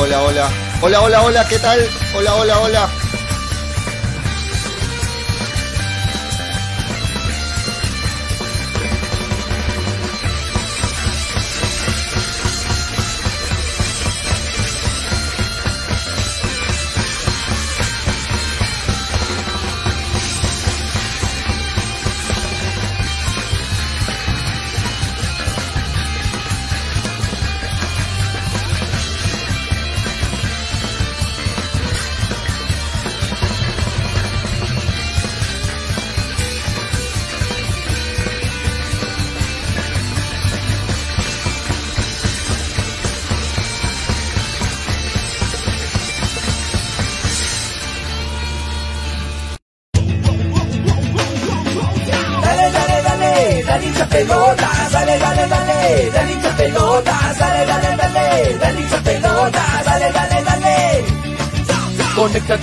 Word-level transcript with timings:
Hola, 0.00 0.22
hola, 0.22 0.48
hola. 0.80 1.00
Hola, 1.02 1.20
hola, 1.20 1.46
¿qué 1.46 1.58
tal? 1.58 1.78
Hola, 2.16 2.34
hola, 2.34 2.58
hola. 2.60 2.99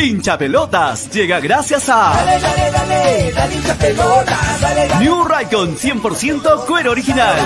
Hincha 0.00 0.38
Pelotas 0.38 1.10
llega 1.10 1.40
gracias 1.40 1.88
a 1.90 2.14
Dale, 2.14 2.40
dale, 2.40 2.70
dale, 2.70 3.32
dale 3.32 3.54
hincha 3.54 3.74
pelota, 3.74 4.38
dale, 4.60 4.88
dale, 4.88 5.04
New 5.04 5.24
Raycon 5.24 5.76
100% 5.76 6.64
cuero 6.64 6.90
original. 6.90 7.36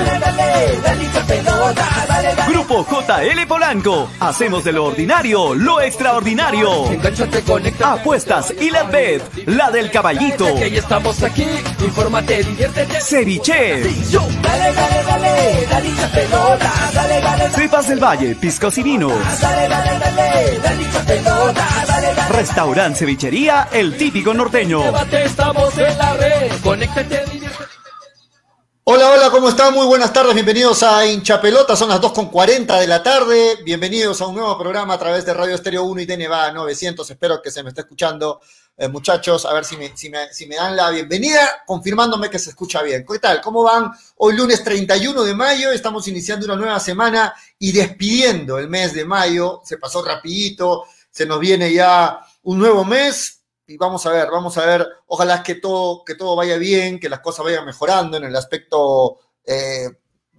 Grupo 2.48 2.86
JL 2.88 3.46
Polanco. 3.48 4.08
Hacemos 4.20 4.62
de 4.62 4.72
lo 4.72 4.84
ordinario 4.84 5.54
lo 5.54 5.80
extraordinario. 5.80 6.84
Apuestas 7.82 8.54
y 8.60 8.70
la 8.70 8.84
bet, 8.84 9.22
la 9.46 9.70
del 9.70 9.90
caballito. 9.90 10.54
Que 10.54 10.78
estamos 10.78 11.22
aquí. 11.22 11.46
Infórmate, 11.80 12.44
diviértete. 12.44 13.00
Ceviche. 13.00 13.80
Dale, 13.80 14.72
dale, 14.72 15.04
dale, 15.06 15.13
dale 15.70 15.88
hincha 15.88 16.08
pelota, 16.12 16.72
dale, 16.94 17.20
dale, 17.20 17.50
Cepas 17.50 17.88
del 17.88 18.02
Valle, 18.02 18.34
piscos 18.36 18.78
y 18.78 18.82
vinos. 18.82 19.12
dale, 19.40 19.68
dale, 19.68 19.98
dale, 19.98 20.58
dale 20.58 20.82
hincha 20.82 21.00
pelota, 21.00 21.66
dale, 21.86 22.14
dale. 22.14 22.36
Restaurant 22.36 22.96
Cevichería, 22.96 23.68
el 23.72 23.96
típico 23.96 24.32
norteño. 24.34 24.82
Llévate, 24.82 25.24
estamos 25.24 25.76
en 25.78 25.98
la 25.98 26.12
red. 26.14 26.52
Conéctate, 26.62 27.24
diviértete. 27.32 27.74
Hola, 28.86 29.12
hola, 29.12 29.30
¿cómo 29.30 29.48
están? 29.48 29.72
Muy 29.72 29.86
buenas 29.86 30.12
tardes, 30.12 30.34
bienvenidos 30.34 30.82
a 30.82 31.06
Hincha 31.06 31.40
Pelota, 31.40 31.74
son 31.74 31.88
las 31.88 32.02
2.40 32.02 32.78
de 32.80 32.86
la 32.86 33.02
tarde, 33.02 33.56
bienvenidos 33.64 34.20
a 34.20 34.26
un 34.26 34.34
nuevo 34.34 34.58
programa 34.58 34.92
a 34.92 34.98
través 34.98 35.24
de 35.24 35.32
Radio 35.32 35.54
Estéreo 35.54 35.84
1 35.84 36.02
y 36.02 36.06
TNVA 36.06 36.52
900, 36.52 37.10
espero 37.10 37.40
que 37.40 37.50
se 37.50 37.62
me 37.62 37.70
esté 37.70 37.80
escuchando, 37.80 38.42
eh, 38.76 38.88
muchachos, 38.88 39.46
a 39.46 39.52
ver 39.52 39.64
si 39.64 39.76
me, 39.76 39.96
si, 39.96 40.10
me, 40.10 40.32
si 40.32 40.46
me 40.46 40.56
dan 40.56 40.74
la 40.76 40.90
bienvenida, 40.90 41.62
confirmándome 41.66 42.28
que 42.28 42.38
se 42.38 42.50
escucha 42.50 42.82
bien. 42.82 43.04
¿Qué 43.08 43.18
tal? 43.18 43.40
¿Cómo 43.40 43.62
van? 43.62 43.92
Hoy 44.16 44.34
lunes 44.36 44.64
31 44.64 45.22
de 45.22 45.34
mayo, 45.34 45.70
estamos 45.70 46.08
iniciando 46.08 46.46
una 46.46 46.56
nueva 46.56 46.80
semana 46.80 47.34
y 47.58 47.72
despidiendo 47.72 48.58
el 48.58 48.68
mes 48.68 48.92
de 48.92 49.04
mayo, 49.04 49.60
se 49.64 49.78
pasó 49.78 50.04
rapidito, 50.04 50.84
se 51.10 51.24
nos 51.24 51.38
viene 51.38 51.72
ya 51.72 52.18
un 52.42 52.58
nuevo 52.58 52.84
mes, 52.84 53.44
y 53.66 53.76
vamos 53.76 54.04
a 54.06 54.10
ver, 54.10 54.28
vamos 54.30 54.58
a 54.58 54.66
ver, 54.66 54.86
ojalá 55.06 55.42
que 55.42 55.54
todo, 55.54 56.04
que 56.04 56.16
todo 56.16 56.36
vaya 56.36 56.58
bien, 56.58 56.98
que 56.98 57.08
las 57.08 57.20
cosas 57.20 57.44
vayan 57.44 57.64
mejorando 57.64 58.16
en 58.16 58.24
el 58.24 58.36
aspecto 58.36 59.18
eh, 59.44 59.88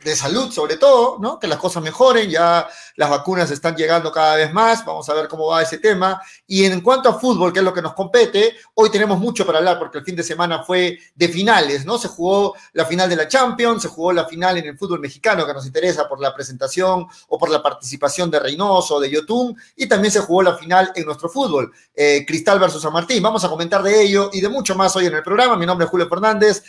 de 0.05 0.15
salud 0.15 0.51
sobre 0.51 0.77
todo, 0.77 1.17
¿no? 1.19 1.39
Que 1.39 1.47
las 1.47 1.57
cosas 1.57 1.81
mejoren, 1.81 2.29
ya 2.29 2.67
las 2.95 3.09
vacunas 3.09 3.49
están 3.49 3.75
llegando 3.75 4.11
cada 4.11 4.35
vez 4.35 4.53
más, 4.53 4.85
vamos 4.85 5.09
a 5.09 5.15
ver 5.15 5.27
cómo 5.27 5.47
va 5.47 5.63
ese 5.63 5.79
tema. 5.79 6.21
Y 6.45 6.63
en 6.63 6.81
cuanto 6.81 7.09
a 7.09 7.19
fútbol, 7.19 7.51
que 7.51 7.59
es 7.59 7.65
lo 7.65 7.73
que 7.73 7.81
nos 7.81 7.95
compete, 7.95 8.55
hoy 8.75 8.91
tenemos 8.91 9.17
mucho 9.17 9.47
para 9.47 9.57
hablar 9.57 9.79
porque 9.79 9.97
el 9.97 10.03
fin 10.03 10.15
de 10.15 10.21
semana 10.21 10.63
fue 10.63 10.99
de 11.15 11.27
finales, 11.27 11.85
¿no? 11.85 11.97
Se 11.97 12.07
jugó 12.07 12.53
la 12.73 12.85
final 12.85 13.09
de 13.09 13.15
la 13.15 13.27
Champions, 13.27 13.81
se 13.81 13.87
jugó 13.87 14.13
la 14.13 14.25
final 14.25 14.57
en 14.59 14.67
el 14.67 14.77
fútbol 14.77 14.99
mexicano 14.99 15.43
que 15.43 15.53
nos 15.53 15.65
interesa 15.65 16.07
por 16.07 16.21
la 16.21 16.35
presentación 16.35 17.07
o 17.27 17.37
por 17.39 17.49
la 17.49 17.63
participación 17.63 18.29
de 18.29 18.39
Reynoso, 18.39 18.99
de 18.99 19.09
Yotun, 19.09 19.57
y 19.75 19.87
también 19.87 20.11
se 20.11 20.19
jugó 20.19 20.43
la 20.43 20.55
final 20.55 20.91
en 20.95 21.03
nuestro 21.03 21.29
fútbol, 21.29 21.73
eh, 21.95 22.23
Cristal 22.27 22.59
versus 22.59 22.83
San 22.83 22.93
Martín. 22.93 23.23
Vamos 23.23 23.43
a 23.43 23.49
comentar 23.49 23.81
de 23.81 24.03
ello 24.03 24.29
y 24.31 24.39
de 24.39 24.49
mucho 24.49 24.75
más 24.75 24.95
hoy 24.95 25.07
en 25.07 25.15
el 25.15 25.23
programa. 25.23 25.57
Mi 25.57 25.65
nombre 25.65 25.85
es 25.85 25.89
Julio 25.89 26.07
Fernández. 26.07 26.63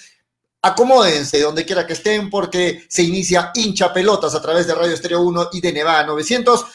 Acomódense 0.67 1.41
donde 1.41 1.65
quiera 1.65 1.87
que 1.87 1.93
estén 1.93 2.29
porque 2.29 2.85
se 2.89 3.05
inicia 3.05 3.53
hincha 3.55 3.93
pelotas 3.93 4.35
a 4.35 4.43
través 4.43 4.67
de 4.67 4.75
Radio 4.75 4.95
Estéreo 4.95 5.23
1 5.23 5.51
y 5.53 5.61
de 5.61 5.73
Nevada 5.73 6.05
900. 6.05 6.67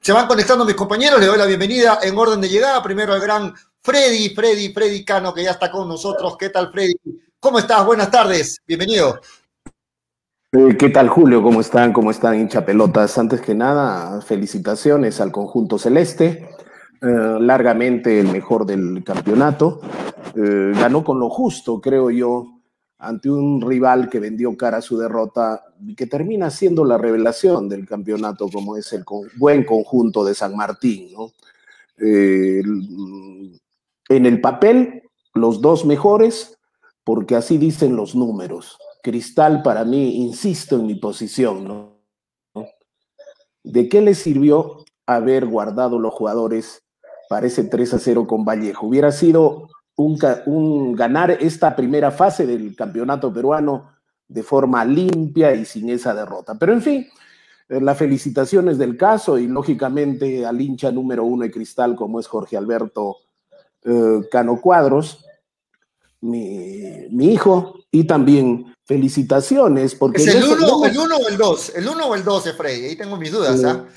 Se 0.00 0.12
van 0.12 0.28
conectando 0.28 0.64
mis 0.64 0.76
compañeros, 0.76 1.18
le 1.18 1.26
doy 1.26 1.36
la 1.36 1.46
bienvenida 1.46 1.98
en 2.00 2.16
orden 2.16 2.40
de 2.40 2.48
llegada. 2.48 2.80
Primero 2.80 3.12
al 3.12 3.20
gran 3.20 3.52
Freddy, 3.82 4.28
Freddy, 4.36 4.72
Freddy 4.72 5.04
Cano, 5.04 5.34
que 5.34 5.42
ya 5.42 5.50
está 5.50 5.68
con 5.68 5.88
nosotros. 5.88 6.36
¿Qué 6.38 6.50
tal, 6.50 6.70
Freddy? 6.70 6.94
¿Cómo 7.40 7.58
estás? 7.58 7.84
Buenas 7.84 8.08
tardes, 8.08 8.60
bienvenido. 8.64 9.20
Eh, 10.52 10.76
¿Qué 10.78 10.90
tal, 10.90 11.08
Julio? 11.08 11.42
¿Cómo 11.42 11.60
están? 11.60 11.92
¿Cómo 11.92 12.12
están, 12.12 12.38
hincha 12.38 12.64
pelotas? 12.64 13.18
Antes 13.18 13.40
que 13.40 13.56
nada, 13.56 14.20
felicitaciones 14.20 15.20
al 15.20 15.32
conjunto 15.32 15.76
celeste. 15.76 16.48
Eh, 17.02 17.38
largamente 17.40 18.20
el 18.20 18.28
mejor 18.28 18.64
del 18.64 19.02
campeonato. 19.02 19.80
Eh, 20.36 20.72
ganó 20.72 21.02
con 21.02 21.18
lo 21.18 21.28
justo, 21.28 21.80
creo 21.80 22.10
yo, 22.10 22.59
ante 23.00 23.30
un 23.30 23.62
rival 23.62 24.10
que 24.10 24.20
vendió 24.20 24.54
cara 24.56 24.76
a 24.78 24.82
su 24.82 24.98
derrota 24.98 25.64
y 25.86 25.94
que 25.94 26.06
termina 26.06 26.50
siendo 26.50 26.84
la 26.84 26.98
revelación 26.98 27.68
del 27.68 27.86
campeonato, 27.86 28.48
como 28.48 28.76
es 28.76 28.92
el 28.92 29.04
buen 29.36 29.64
conjunto 29.64 30.22
de 30.22 30.34
San 30.34 30.54
Martín. 30.54 31.10
¿no? 31.12 31.32
Eh, 31.96 32.62
en 34.10 34.26
el 34.26 34.40
papel, 34.42 35.02
los 35.32 35.62
dos 35.62 35.86
mejores, 35.86 36.58
porque 37.02 37.36
así 37.36 37.56
dicen 37.56 37.96
los 37.96 38.14
números. 38.14 38.76
Cristal, 39.02 39.62
para 39.62 39.86
mí, 39.86 40.16
insisto 40.16 40.76
en 40.76 40.86
mi 40.86 40.96
posición, 40.96 41.64
¿no? 41.64 42.00
¿De 43.62 43.88
qué 43.88 44.02
le 44.02 44.14
sirvió 44.14 44.84
haber 45.06 45.46
guardado 45.46 45.98
los 45.98 46.12
jugadores 46.12 46.82
para 47.30 47.46
ese 47.46 47.64
3 47.64 47.94
a 47.94 47.98
0 47.98 48.26
con 48.26 48.44
Vallejo? 48.44 48.86
Hubiera 48.86 49.10
sido 49.10 49.68
un, 50.02 50.94
ganar 50.94 51.30
esta 51.32 51.74
primera 51.76 52.10
fase 52.10 52.46
del 52.46 52.74
campeonato 52.74 53.32
peruano 53.32 53.90
de 54.28 54.42
forma 54.42 54.84
limpia 54.84 55.54
y 55.54 55.64
sin 55.64 55.90
esa 55.90 56.14
derrota. 56.14 56.54
Pero 56.58 56.72
en 56.72 56.82
fin, 56.82 57.06
eh, 57.68 57.80
las 57.80 57.98
felicitaciones 57.98 58.78
del 58.78 58.96
caso 58.96 59.38
y 59.38 59.46
lógicamente 59.48 60.46
al 60.46 60.60
hincha 60.60 60.90
número 60.90 61.24
uno 61.24 61.42
de 61.42 61.50
Cristal 61.50 61.96
como 61.96 62.20
es 62.20 62.26
Jorge 62.26 62.56
Alberto 62.56 63.16
eh, 63.84 64.20
Cano 64.30 64.60
Cuadros, 64.60 65.24
mi, 66.22 67.06
mi 67.10 67.32
hijo, 67.32 67.74
y 67.90 68.04
también 68.04 68.74
felicitaciones 68.84 69.94
porque... 69.94 70.22
¿Es 70.22 70.34
el 70.34 70.40
no- 70.40 70.52
1 70.52 70.60
no- 70.66 70.84
el 70.86 70.98
uno 70.98 71.16
o 71.16 71.28
el 71.28 71.36
2? 71.36 71.72
¿El 71.76 71.88
1 71.88 72.06
o 72.06 72.14
el 72.14 72.24
12, 72.24 72.52
Freddy? 72.52 72.84
Ahí 72.86 72.96
tengo 72.96 73.16
mis 73.16 73.32
dudas, 73.32 73.64
¿ah? 73.64 73.84
Eh, 73.86 73.92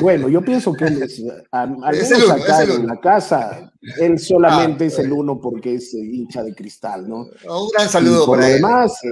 bueno, 0.00 0.28
yo 0.28 0.42
pienso 0.42 0.72
que 0.74 0.84
él 0.86 1.02
es, 1.02 1.22
a- 1.52 1.62
al 1.62 1.94
Es 1.94 2.10
menos 2.10 2.24
el 2.28 2.34
uno, 2.34 2.42
acá 2.42 2.62
es 2.62 2.68
en 2.70 2.86
la 2.86 3.00
casa, 3.00 3.72
él 3.98 4.18
solamente 4.18 4.84
Ah, 4.84 4.86
es 4.88 4.98
el 4.98 5.12
uno 5.12 5.40
porque 5.40 5.74
es 5.76 5.94
eh, 5.94 5.98
hincha 6.00 6.42
de 6.42 6.54
cristal, 6.54 7.08
¿no? 7.08 7.20
Un 7.48 7.68
gran 7.74 7.88
saludo 7.88 8.26
por 8.26 8.36
para 8.38 8.48
lo 8.48 8.54
él. 8.54 8.60
demás, 8.62 9.02
eh, 9.04 9.08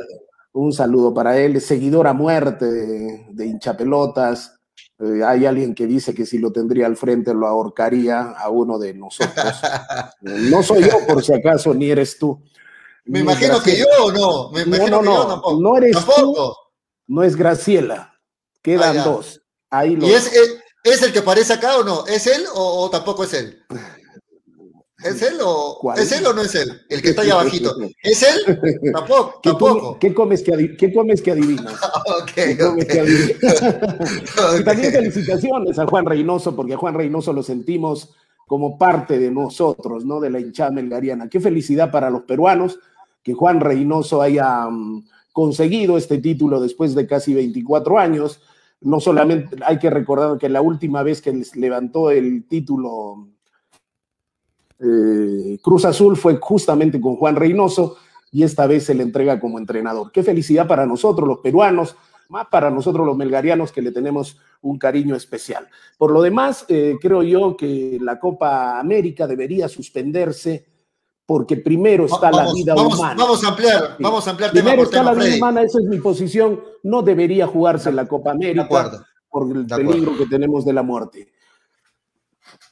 un 0.52 0.72
saludo 0.72 1.14
para 1.14 1.38
él, 1.38 1.60
seguidor 1.60 2.06
a 2.06 2.12
muerte 2.12 2.66
de, 2.70 3.26
de 3.30 3.46
hinchapelotas. 3.46 4.58
Eh, 4.98 5.22
hay 5.24 5.46
alguien 5.46 5.74
que 5.74 5.86
dice 5.86 6.14
que 6.14 6.26
si 6.26 6.38
lo 6.38 6.52
tendría 6.52 6.86
al 6.86 6.96
frente 6.96 7.34
lo 7.34 7.46
ahorcaría 7.46 8.20
a 8.32 8.48
uno 8.50 8.78
de 8.78 8.94
nosotros. 8.94 9.32
Eh, 10.24 10.36
no 10.50 10.62
soy 10.62 10.84
yo, 10.84 11.04
por 11.08 11.24
si 11.24 11.32
acaso, 11.34 11.74
ni 11.74 11.90
eres 11.90 12.16
tú. 12.16 12.40
Me 13.06 13.18
Ni 13.18 13.24
imagino 13.24 13.60
que 13.60 13.76
yo 13.76 13.86
o 14.04 14.12
no. 14.12 14.50
Me 14.52 14.60
No, 14.64 14.76
imagino 14.76 14.96
no, 14.96 15.00
que 15.02 15.06
yo 15.06 15.12
no, 15.14 15.26
tampoco. 15.26 15.60
no 15.60 15.76
eres 15.76 15.96
tú. 16.16 16.34
No 17.08 17.22
es 17.24 17.34
Graciela. 17.34 18.14
Quedan 18.62 18.98
Ah, 18.98 19.04
dos. 19.04 19.41
Ahí 19.72 19.96
lo 19.96 20.06
¿Y 20.06 20.12
es, 20.12 20.26
es, 20.32 20.58
es 20.84 21.02
el 21.02 21.12
que 21.12 21.18
aparece 21.20 21.52
acá 21.54 21.78
o 21.78 21.82
no? 21.82 22.06
¿Es 22.06 22.26
él 22.28 22.44
o, 22.54 22.82
o 22.84 22.90
tampoco 22.90 23.24
es 23.24 23.32
él? 23.34 23.58
¿Es 25.04 25.20
él 25.22 25.38
o 25.42 25.78
¿Cuál? 25.80 25.98
es 25.98 26.12
él 26.12 26.24
o 26.26 26.32
no 26.32 26.42
es 26.42 26.54
él? 26.54 26.80
El 26.88 27.02
que 27.02 27.08
está 27.10 27.22
ahí 27.22 27.30
abajito. 27.30 27.74
¿Es 28.04 28.22
él? 28.22 28.60
Tampoco, 28.92 29.40
¿Qué, 29.42 29.50
tampoco. 29.50 29.98
qué 29.98 30.14
comes 30.14 30.42
que 30.42 30.52
adi- 30.52 30.76
qué 30.76 30.92
comes 30.92 31.20
que 31.20 31.32
adivinas? 31.32 31.74
¿Qué 32.34 32.56
comes 32.56 32.84
que 32.86 33.00
adivinas? 33.00 34.60
Y 34.60 34.64
también 34.64 34.92
felicitaciones 34.92 35.76
a 35.80 35.86
Juan 35.86 36.06
Reynoso, 36.06 36.54
porque 36.54 36.74
a 36.74 36.76
Juan 36.76 36.94
Reynoso 36.94 37.32
lo 37.32 37.42
sentimos 37.42 38.10
como 38.46 38.78
parte 38.78 39.18
de 39.18 39.30
nosotros, 39.32 40.04
¿no? 40.04 40.20
De 40.20 40.30
la 40.30 40.38
hinchada 40.38 40.70
melgariana. 40.70 41.28
Qué 41.28 41.40
felicidad 41.40 41.90
para 41.90 42.08
los 42.08 42.22
peruanos 42.22 42.78
que 43.24 43.32
Juan 43.34 43.58
Reynoso 43.60 44.22
haya 44.22 44.66
um, 44.68 45.04
conseguido 45.32 45.96
este 45.98 46.18
título 46.18 46.60
después 46.60 46.94
de 46.94 47.08
casi 47.08 47.34
24 47.34 47.98
años. 47.98 48.40
No 48.82 49.00
solamente 49.00 49.56
hay 49.64 49.78
que 49.78 49.90
recordar 49.90 50.38
que 50.38 50.48
la 50.48 50.60
última 50.60 51.02
vez 51.02 51.22
que 51.22 51.32
les 51.32 51.56
levantó 51.56 52.10
el 52.10 52.44
título 52.48 53.28
eh, 54.78 55.58
Cruz 55.62 55.84
Azul 55.84 56.16
fue 56.16 56.36
justamente 56.40 57.00
con 57.00 57.16
Juan 57.16 57.36
Reynoso 57.36 57.96
y 58.32 58.42
esta 58.42 58.66
vez 58.66 58.84
se 58.84 58.94
le 58.94 59.04
entrega 59.04 59.38
como 59.38 59.58
entrenador. 59.58 60.10
Qué 60.10 60.22
felicidad 60.22 60.66
para 60.66 60.86
nosotros, 60.86 61.28
los 61.28 61.38
peruanos, 61.38 61.96
más 62.28 62.46
para 62.48 62.70
nosotros 62.70 63.06
los 63.06 63.16
melgarianos 63.16 63.70
que 63.70 63.82
le 63.82 63.92
tenemos 63.92 64.38
un 64.62 64.78
cariño 64.78 65.14
especial. 65.14 65.68
Por 65.98 66.10
lo 66.10 66.22
demás, 66.22 66.64
eh, 66.68 66.96
creo 67.00 67.22
yo 67.22 67.56
que 67.56 67.98
la 68.00 68.18
Copa 68.18 68.80
América 68.80 69.26
debería 69.26 69.68
suspenderse 69.68 70.71
porque 71.32 71.56
primero 71.56 72.04
está 72.04 72.30
la 72.30 72.52
vida 72.52 72.74
humana. 72.74 73.14
Vamos 73.16 73.42
a 73.42 73.48
ampliar, 73.48 73.96
vamos 73.98 74.26
a 74.26 74.30
ampliar 74.32 74.50
Primero 74.50 74.82
está 74.82 75.02
la 75.02 75.14
vida 75.14 75.36
humana, 75.36 75.62
esa 75.62 75.78
es 75.78 75.86
mi 75.86 75.96
posición. 75.98 76.62
No 76.82 77.00
debería 77.00 77.46
jugarse 77.46 77.90
la 77.90 78.06
Copa 78.06 78.32
América 78.32 78.68
por 79.30 79.50
el 79.50 79.64
peligro 79.66 80.14
que 80.18 80.26
tenemos 80.26 80.66
de 80.66 80.74
la 80.74 80.82
muerte. 80.82 81.32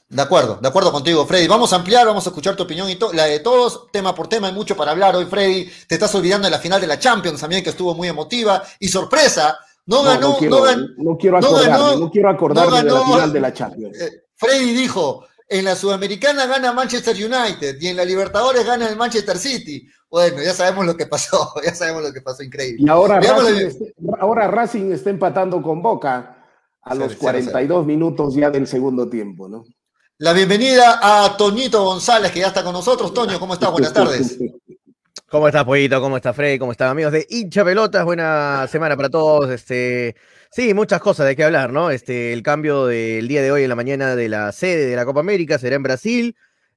De 0.09 0.21
acuerdo, 0.21 0.59
de 0.61 0.67
acuerdo 0.67 0.91
contigo, 0.91 1.25
Freddy. 1.25 1.47
Vamos 1.47 1.73
a 1.73 1.77
ampliar, 1.77 2.05
vamos 2.05 2.23
a 2.27 2.29
escuchar 2.29 2.55
tu 2.55 2.61
opinión 2.61 2.87
y 2.87 2.99
la 3.15 3.25
de 3.25 3.39
todos, 3.39 3.87
tema 3.91 4.13
por 4.13 4.27
tema, 4.27 4.45
hay 4.45 4.53
mucho 4.53 4.77
para 4.77 4.91
hablar 4.91 5.15
hoy, 5.15 5.25
Freddy. 5.25 5.67
Te 5.87 5.95
estás 5.95 6.13
olvidando 6.13 6.45
de 6.45 6.51
la 6.51 6.59
final 6.59 6.79
de 6.79 6.85
la 6.85 6.99
Champions 6.99 7.41
también, 7.41 7.63
que 7.63 7.71
estuvo 7.71 7.95
muy 7.95 8.09
emotiva. 8.09 8.61
Y 8.79 8.89
sorpresa, 8.89 9.57
no, 9.87 10.03
ganó, 10.03 10.33
no, 10.33 10.37
quiero, 10.37 10.57
no, 10.57 10.61
ganó, 10.61 10.87
no 10.99 11.17
quiero 11.17 11.37
acordarme, 11.39 11.99
no, 11.99 12.11
quiero 12.11 12.29
acordarme 12.29 12.83
de 12.83 12.91
la 12.91 13.05
final 13.05 13.33
de 13.33 13.39
la 13.39 13.53
Champions. 13.53 13.99
Eh, 13.99 14.25
Freddy 14.35 14.73
dijo, 14.75 15.25
en 15.51 15.65
la 15.65 15.75
Sudamericana 15.75 16.45
gana 16.45 16.71
Manchester 16.71 17.13
United 17.13 17.75
y 17.81 17.87
en 17.89 17.97
la 17.97 18.05
Libertadores 18.05 18.65
gana 18.65 18.87
el 18.87 18.95
Manchester 18.95 19.37
City. 19.37 19.85
Bueno, 20.09 20.41
ya 20.41 20.53
sabemos 20.53 20.85
lo 20.85 20.95
que 20.95 21.07
pasó, 21.07 21.53
ya 21.63 21.75
sabemos 21.75 22.03
lo 22.03 22.13
que 22.13 22.21
pasó, 22.21 22.41
increíble. 22.41 22.81
Y 22.85 22.89
ahora, 22.89 23.19
Racing, 23.19 23.65
está, 23.65 23.85
ahora 24.21 24.47
Racing 24.47 24.91
está 24.93 25.09
empatando 25.09 25.61
con 25.61 25.81
Boca 25.81 26.37
a 26.81 26.95
los 26.95 27.15
42 27.17 27.85
minutos 27.85 28.33
ya 28.33 28.49
del 28.49 28.65
segundo 28.65 29.09
tiempo, 29.09 29.49
¿no? 29.49 29.65
La 30.19 30.31
bienvenida 30.31 30.99
a 31.01 31.35
Toñito 31.35 31.83
González, 31.83 32.31
que 32.31 32.39
ya 32.39 32.47
está 32.47 32.63
con 32.63 32.71
nosotros. 32.71 33.13
Toño, 33.13 33.37
¿cómo 33.37 33.55
estás? 33.55 33.71
Buenas 33.71 33.91
tardes. 33.91 34.37
¿Cómo 35.29 35.47
estás, 35.47 35.65
Pollito? 35.65 35.99
¿Cómo 35.99 36.15
está 36.15 36.31
Freddy? 36.31 36.59
¿Cómo 36.59 36.71
están, 36.71 36.89
amigos 36.89 37.11
de 37.11 37.27
Hincha 37.29 37.65
Pelotas? 37.65 38.05
Buena 38.05 38.67
semana 38.69 38.95
para 38.95 39.09
todos. 39.09 39.49
Este, 39.49 40.15
sí, 40.51 40.73
muchas 40.73 41.01
cosas 41.01 41.27
de 41.27 41.35
qué 41.35 41.43
hablar, 41.43 41.71
¿no? 41.71 41.89
Este, 41.89 42.33
el 42.33 42.43
cambio 42.43 42.85
del 42.85 43.27
día 43.27 43.41
de 43.41 43.51
hoy 43.51 43.63
en 43.63 43.69
la 43.69 43.75
mañana 43.75 44.15
de 44.15 44.29
la 44.29 44.51
sede 44.51 44.85
de 44.85 44.95
la 44.95 45.05
Copa 45.05 45.21
América 45.21 45.57
será 45.57 45.75
en 45.75 45.83
Brasil. 45.83 46.35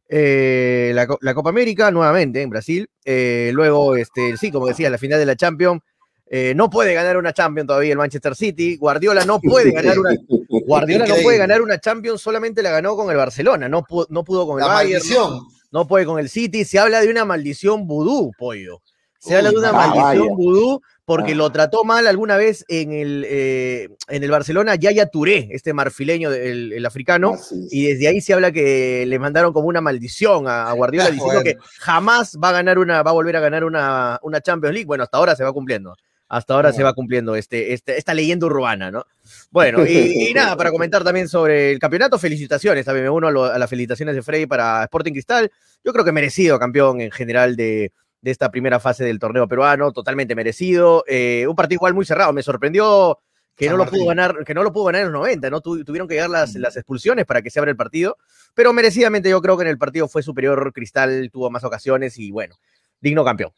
Eh, 0.08 0.92
la, 0.94 1.06
la, 1.20 1.34
Copa 1.34 1.50
América 1.50 1.90
nuevamente 1.90 2.42
en 2.42 2.50
Brasil. 2.50 2.88
Eh, 3.04 3.50
luego, 3.52 3.96
este, 3.96 4.36
sí, 4.36 4.50
como 4.50 4.66
decía, 4.66 4.90
la 4.90 4.98
final 4.98 5.18
de 5.18 5.26
la 5.26 5.36
Champions. 5.36 5.82
Eh, 6.26 6.54
no 6.56 6.70
puede 6.70 6.94
ganar 6.94 7.16
una 7.16 7.32
Champions 7.32 7.66
todavía 7.66 7.92
el 7.92 7.98
Manchester 7.98 8.34
City. 8.34 8.76
Guardiola 8.76 9.24
no 9.24 9.40
puede 9.40 9.72
ganar 9.72 9.98
una 9.98 10.10
Guardiola 10.66 11.06
no 11.06 11.16
puede 11.22 11.38
ganar 11.38 11.60
una 11.60 11.78
Champions, 11.78 12.20
solamente 12.20 12.62
la 12.62 12.70
ganó 12.70 12.96
con 12.96 13.10
el 13.10 13.16
Barcelona, 13.16 13.68
no 13.68 13.84
pudo, 13.84 14.06
no 14.08 14.24
pudo 14.24 14.46
con 14.46 14.58
el 14.58 14.66
la 14.66 14.74
Bayern, 14.74 15.04
no, 15.12 15.46
no, 15.70 15.86
puede 15.86 16.06
con 16.06 16.18
el 16.18 16.28
City. 16.28 16.64
Se 16.64 16.78
habla 16.78 17.00
de 17.02 17.08
una 17.08 17.24
maldición 17.24 17.86
vudú, 17.86 18.32
pollo. 18.38 18.80
Se 19.18 19.30
Uy, 19.30 19.36
habla 19.36 19.50
de 19.50 19.56
una 19.56 19.72
maldición 19.72 20.02
vaya. 20.02 20.34
vudú 20.34 20.82
porque 21.04 21.32
ah. 21.32 21.36
lo 21.36 21.50
trató 21.50 21.84
mal 21.84 22.06
alguna 22.06 22.36
vez 22.36 22.64
en 22.68 22.92
el, 22.92 23.24
eh, 23.28 23.88
en 24.08 24.22
el 24.22 24.30
Barcelona 24.30 24.74
Yaya 24.74 25.06
Touré, 25.06 25.48
este 25.50 25.72
marfileño, 25.72 26.32
el, 26.32 26.72
el 26.72 26.86
africano, 26.86 27.34
ah, 27.36 27.54
y 27.70 27.86
desde 27.86 28.08
ahí 28.08 28.20
se 28.20 28.32
habla 28.32 28.52
que 28.52 29.04
le 29.06 29.18
mandaron 29.18 29.52
como 29.52 29.68
una 29.68 29.80
maldición 29.80 30.48
a, 30.48 30.68
a 30.68 30.72
Guardiola 30.72 31.08
ah, 31.08 31.10
diciendo 31.12 31.42
bueno. 31.42 31.44
que 31.44 31.56
jamás 31.78 32.38
va 32.42 32.50
a 32.50 32.52
ganar 32.52 32.78
una, 32.78 33.02
va 33.02 33.10
a 33.10 33.14
volver 33.14 33.36
a 33.36 33.40
ganar 33.40 33.64
una, 33.64 34.18
una 34.22 34.40
Champions 34.40 34.74
League. 34.74 34.86
Bueno, 34.86 35.04
hasta 35.04 35.18
ahora 35.18 35.36
se 35.36 35.44
va 35.44 35.52
cumpliendo 35.52 35.94
hasta 36.26 36.54
ahora 36.54 36.72
se 36.72 36.82
va 36.82 36.94
cumpliendo 36.94 37.36
este, 37.36 37.74
este, 37.74 37.96
esta 37.96 38.14
leyenda 38.14 38.46
urbana, 38.46 38.90
¿no? 38.90 39.06
Bueno, 39.50 39.86
y, 39.86 40.30
y, 40.30 40.34
nada, 40.34 40.56
para 40.56 40.70
comentar 40.72 41.04
también 41.04 41.28
sobre 41.28 41.70
el 41.70 41.78
campeonato, 41.78 42.18
felicitaciones, 42.18 42.84
también 42.84 43.04
me 43.04 43.10
uno 43.10 43.28
a, 43.28 43.30
lo, 43.30 43.44
a, 43.44 43.58
las 43.58 43.70
felicitaciones 43.70 44.16
de 44.16 44.22
Freddy 44.22 44.46
para 44.46 44.82
Sporting 44.84 45.12
Cristal, 45.12 45.52
yo 45.84 45.92
creo 45.92 46.04
que 46.04 46.12
merecido 46.12 46.58
campeón 46.58 47.00
en 47.00 47.12
general 47.12 47.56
de, 47.56 47.92
de 48.24 48.30
esta 48.30 48.50
primera 48.50 48.80
fase 48.80 49.04
del 49.04 49.18
torneo 49.18 49.46
peruano, 49.46 49.92
totalmente 49.92 50.34
merecido, 50.34 51.04
eh, 51.06 51.44
un 51.46 51.54
partido 51.54 51.76
igual 51.76 51.92
muy 51.92 52.06
cerrado, 52.06 52.32
me 52.32 52.42
sorprendió 52.42 53.18
que 53.54 53.68
no, 53.68 53.76
lo 53.76 53.84
pudo 53.84 54.06
ganar, 54.06 54.46
que 54.46 54.54
no 54.54 54.62
lo 54.62 54.72
pudo 54.72 54.84
ganar 54.84 55.02
en 55.02 55.12
los 55.12 55.20
90, 55.20 55.50
¿no? 55.50 55.60
Tu, 55.60 55.84
tuvieron 55.84 56.08
que 56.08 56.14
llegar 56.14 56.30
las, 56.30 56.54
las, 56.54 56.74
expulsiones 56.74 57.26
para 57.26 57.42
que 57.42 57.50
se 57.50 57.58
abra 57.58 57.70
el 57.70 57.76
partido, 57.76 58.16
pero 58.54 58.72
merecidamente 58.72 59.28
yo 59.28 59.42
creo 59.42 59.58
que 59.58 59.64
en 59.64 59.68
el 59.68 59.76
partido 59.76 60.08
fue 60.08 60.22
superior 60.22 60.72
Cristal, 60.72 61.28
tuvo 61.30 61.50
más 61.50 61.64
ocasiones 61.64 62.16
y 62.18 62.30
bueno, 62.30 62.56
digno 62.98 63.26
campeón. 63.26 63.52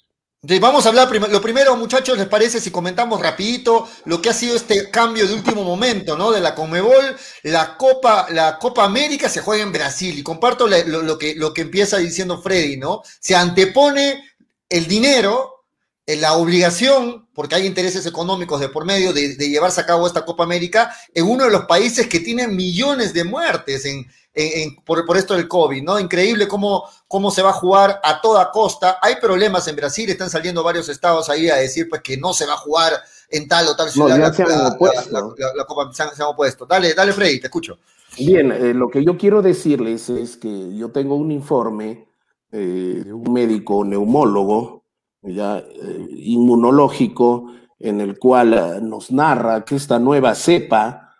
Vamos 0.60 0.84
a 0.84 0.88
hablar, 0.88 1.08
prim 1.08 1.22
lo 1.30 1.40
primero, 1.40 1.76
muchachos, 1.76 2.18
¿les 2.18 2.26
parece 2.26 2.60
si 2.60 2.72
comentamos 2.72 3.20
rapidito 3.20 3.88
lo 4.04 4.20
que 4.20 4.30
ha 4.30 4.34
sido 4.34 4.56
este 4.56 4.90
cambio 4.90 5.28
de 5.28 5.34
último 5.34 5.62
momento, 5.62 6.16
¿no? 6.16 6.32
De 6.32 6.40
la 6.40 6.56
Conmebol, 6.56 7.16
la 7.44 7.76
Copa, 7.76 8.26
la 8.30 8.58
Copa 8.58 8.84
América 8.84 9.28
se 9.28 9.40
juega 9.40 9.62
en 9.62 9.72
Brasil 9.72 10.18
y 10.18 10.24
comparto 10.24 10.66
lo, 10.66 11.02
lo, 11.02 11.18
que, 11.18 11.36
lo 11.36 11.54
que 11.54 11.62
empieza 11.62 11.98
diciendo 11.98 12.42
Freddy, 12.42 12.76
¿no? 12.76 13.02
Se 13.20 13.36
antepone 13.36 14.35
el 14.68 14.86
dinero, 14.86 15.64
la 16.06 16.34
obligación, 16.34 17.28
porque 17.34 17.56
hay 17.56 17.66
intereses 17.66 18.06
económicos 18.06 18.60
de 18.60 18.68
por 18.68 18.84
medio 18.84 19.12
de, 19.12 19.34
de 19.34 19.48
llevarse 19.48 19.80
a 19.80 19.86
cabo 19.86 20.06
esta 20.06 20.24
Copa 20.24 20.44
América 20.44 20.94
en 21.12 21.26
uno 21.26 21.44
de 21.44 21.50
los 21.50 21.64
países 21.64 22.06
que 22.06 22.20
tiene 22.20 22.46
millones 22.46 23.12
de 23.12 23.24
muertes 23.24 23.84
en, 23.84 24.06
en, 24.32 24.62
en, 24.62 24.76
por, 24.84 25.04
por, 25.04 25.16
esto 25.16 25.34
del 25.34 25.48
COVID, 25.48 25.82
¿no? 25.82 25.98
Increíble 25.98 26.46
cómo, 26.46 26.84
cómo 27.08 27.30
se 27.30 27.42
va 27.42 27.50
a 27.50 27.54
jugar 27.54 28.00
a 28.04 28.20
toda 28.20 28.50
costa. 28.52 28.98
Hay 29.02 29.16
problemas 29.16 29.66
en 29.66 29.76
Brasil, 29.76 30.08
están 30.08 30.30
saliendo 30.30 30.62
varios 30.62 30.88
estados 30.88 31.28
ahí 31.28 31.48
a 31.48 31.56
decir 31.56 31.88
pues 31.88 32.02
que 32.02 32.16
no 32.16 32.32
se 32.32 32.46
va 32.46 32.54
a 32.54 32.58
jugar 32.58 32.92
en 33.30 33.48
tal 33.48 33.66
o 33.66 33.74
tal 33.74 33.90
ciudad. 33.90 34.16
No, 34.16 34.26
ya 34.26 34.32
se 34.32 34.42
han. 34.42 34.48
La, 34.50 34.76
la, 35.10 35.54
la, 35.56 35.64
Copa 35.64 35.92
se 35.92 36.02
han, 36.02 36.14
se 36.14 36.22
han, 36.22 36.28
opuesto. 36.28 36.66
Dale, 36.66 36.94
dale, 36.94 37.12
Freddy, 37.12 37.40
te 37.40 37.46
escucho. 37.48 37.78
Bien, 38.18 38.52
eh, 38.52 38.72
lo 38.72 38.88
que 38.88 39.04
yo 39.04 39.18
quiero 39.18 39.42
decirles 39.42 40.08
es 40.08 40.36
que 40.36 40.76
yo 40.76 40.90
tengo 40.90 41.16
un 41.16 41.32
informe 41.32 42.06
eh, 42.52 43.12
un 43.12 43.32
médico 43.32 43.84
neumólogo, 43.84 44.84
ya 45.22 45.58
eh, 45.58 46.06
inmunológico, 46.10 47.52
en 47.78 48.00
el 48.00 48.18
cual 48.18 48.54
eh, 48.54 48.80
nos 48.80 49.10
narra 49.10 49.64
que 49.64 49.76
esta 49.76 49.98
nueva 49.98 50.34
cepa 50.34 51.14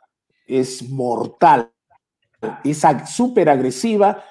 es 0.46 0.88
mortal 0.88 1.72
es 2.62 2.82
súper 3.06 3.48
agresiva. 3.48 4.22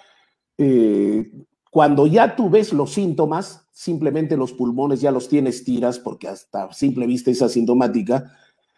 Cuando 1.70 2.08
ya 2.08 2.36
tú 2.38 2.50
ves 2.50 2.72
los 2.72 2.94
síntomas, 2.94 3.68
simplemente 3.74 4.38
los 4.38 4.54
pulmones 4.54 5.02
ya 5.02 5.12
los 5.12 5.28
tienes 5.28 5.66
tiras, 5.66 6.00
porque 6.00 6.30
hasta 6.30 6.72
simple 6.72 7.08
vista 7.08 7.32
es 7.32 7.42
asintomática, 7.42 8.32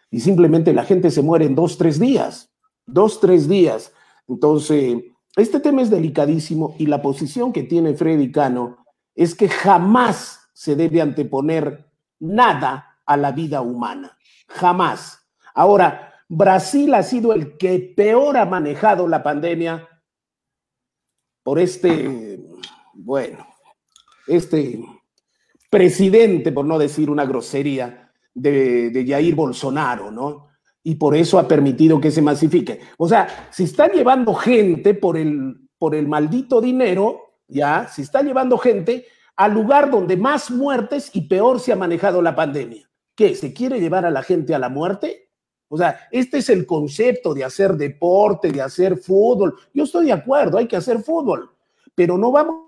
y 0.09 0.21
simplemente 0.21 0.73
la 0.73 0.83
gente 0.83 1.11
se 1.11 1.21
muere 1.21 1.45
en 1.45 1.53
dos, 1.53 1.77
tres 1.77 1.99
días. 1.99 2.49
Dos, 2.87 3.19
tres 3.19 3.47
días. 3.47 3.91
Entonces, 4.27 5.03
este 5.37 5.59
tema 5.59 5.83
es 5.83 5.89
delicadísimo 5.91 6.75
y 6.79 6.87
la 6.87 7.01
posición 7.01 7.53
que 7.53 7.63
tiene 7.63 7.93
Freddy 7.93 8.31
Cano 8.31 8.85
es 9.15 9.35
que 9.35 9.47
jamás 9.47 10.49
se 10.53 10.75
debe 10.75 10.99
anteponer 10.99 11.91
nada 12.19 12.99
a 13.05 13.15
la 13.17 13.31
vida 13.31 13.61
humana. 13.61 14.17
Jamás. 14.47 15.27
Ahora, 15.53 16.13
Brasil 16.27 16.93
ha 16.95 17.03
sido 17.03 17.33
el 17.33 17.55
que 17.57 17.93
peor 17.95 18.35
ha 18.37 18.45
manejado 18.45 19.07
la 19.07 19.21
pandemia 19.21 19.87
por 21.43 21.59
este, 21.59 22.39
bueno, 22.93 23.47
este 24.25 24.83
presidente, 25.69 26.51
por 26.51 26.65
no 26.65 26.79
decir 26.79 27.11
una 27.11 27.25
grosería, 27.25 28.11
de, 28.33 28.89
de 28.89 29.07
Jair 29.07 29.35
Bolsonaro, 29.35 30.11
¿no? 30.11 30.46
Y 30.87 30.95
por 30.95 31.17
eso 31.17 31.37
ha 31.37 31.49
permitido 31.49 31.99
que 31.99 32.11
se 32.11 32.21
masifique. 32.21 32.79
O 32.97 33.09
sea, 33.09 33.49
si 33.51 33.65
está 33.65 33.89
llevando 33.91 34.33
gente 34.33 34.93
por 34.93 35.17
el, 35.17 35.67
por 35.77 35.93
el 35.93 36.07
maldito 36.07 36.61
dinero, 36.61 37.41
ya, 37.45 37.89
si 37.89 38.03
está 38.03 38.21
llevando 38.21 38.57
gente 38.57 39.05
al 39.35 39.53
lugar 39.53 39.91
donde 39.91 40.15
más 40.15 40.49
muertes 40.49 41.09
y 41.11 41.27
peor 41.27 41.59
se 41.59 41.73
ha 41.73 41.75
manejado 41.75 42.21
la 42.21 42.37
pandemia. 42.37 42.89
¿Qué? 43.15 43.35
¿Se 43.35 43.51
quiere 43.51 43.81
llevar 43.81 44.05
a 44.05 44.11
la 44.11 44.23
gente 44.23 44.55
a 44.55 44.59
la 44.59 44.69
muerte? 44.69 45.29
O 45.67 45.77
sea, 45.77 46.07
este 46.09 46.37
es 46.37 46.49
el 46.49 46.65
concepto 46.65 47.33
de 47.33 47.43
hacer 47.43 47.73
deporte, 47.73 48.49
de 48.49 48.61
hacer 48.61 48.95
fútbol. 48.95 49.55
Yo 49.73 49.83
estoy 49.83 50.05
de 50.05 50.13
acuerdo, 50.13 50.57
hay 50.57 50.69
que 50.69 50.77
hacer 50.77 50.99
fútbol, 50.99 51.51
pero 51.95 52.17
no 52.17 52.31
vamos 52.31 52.61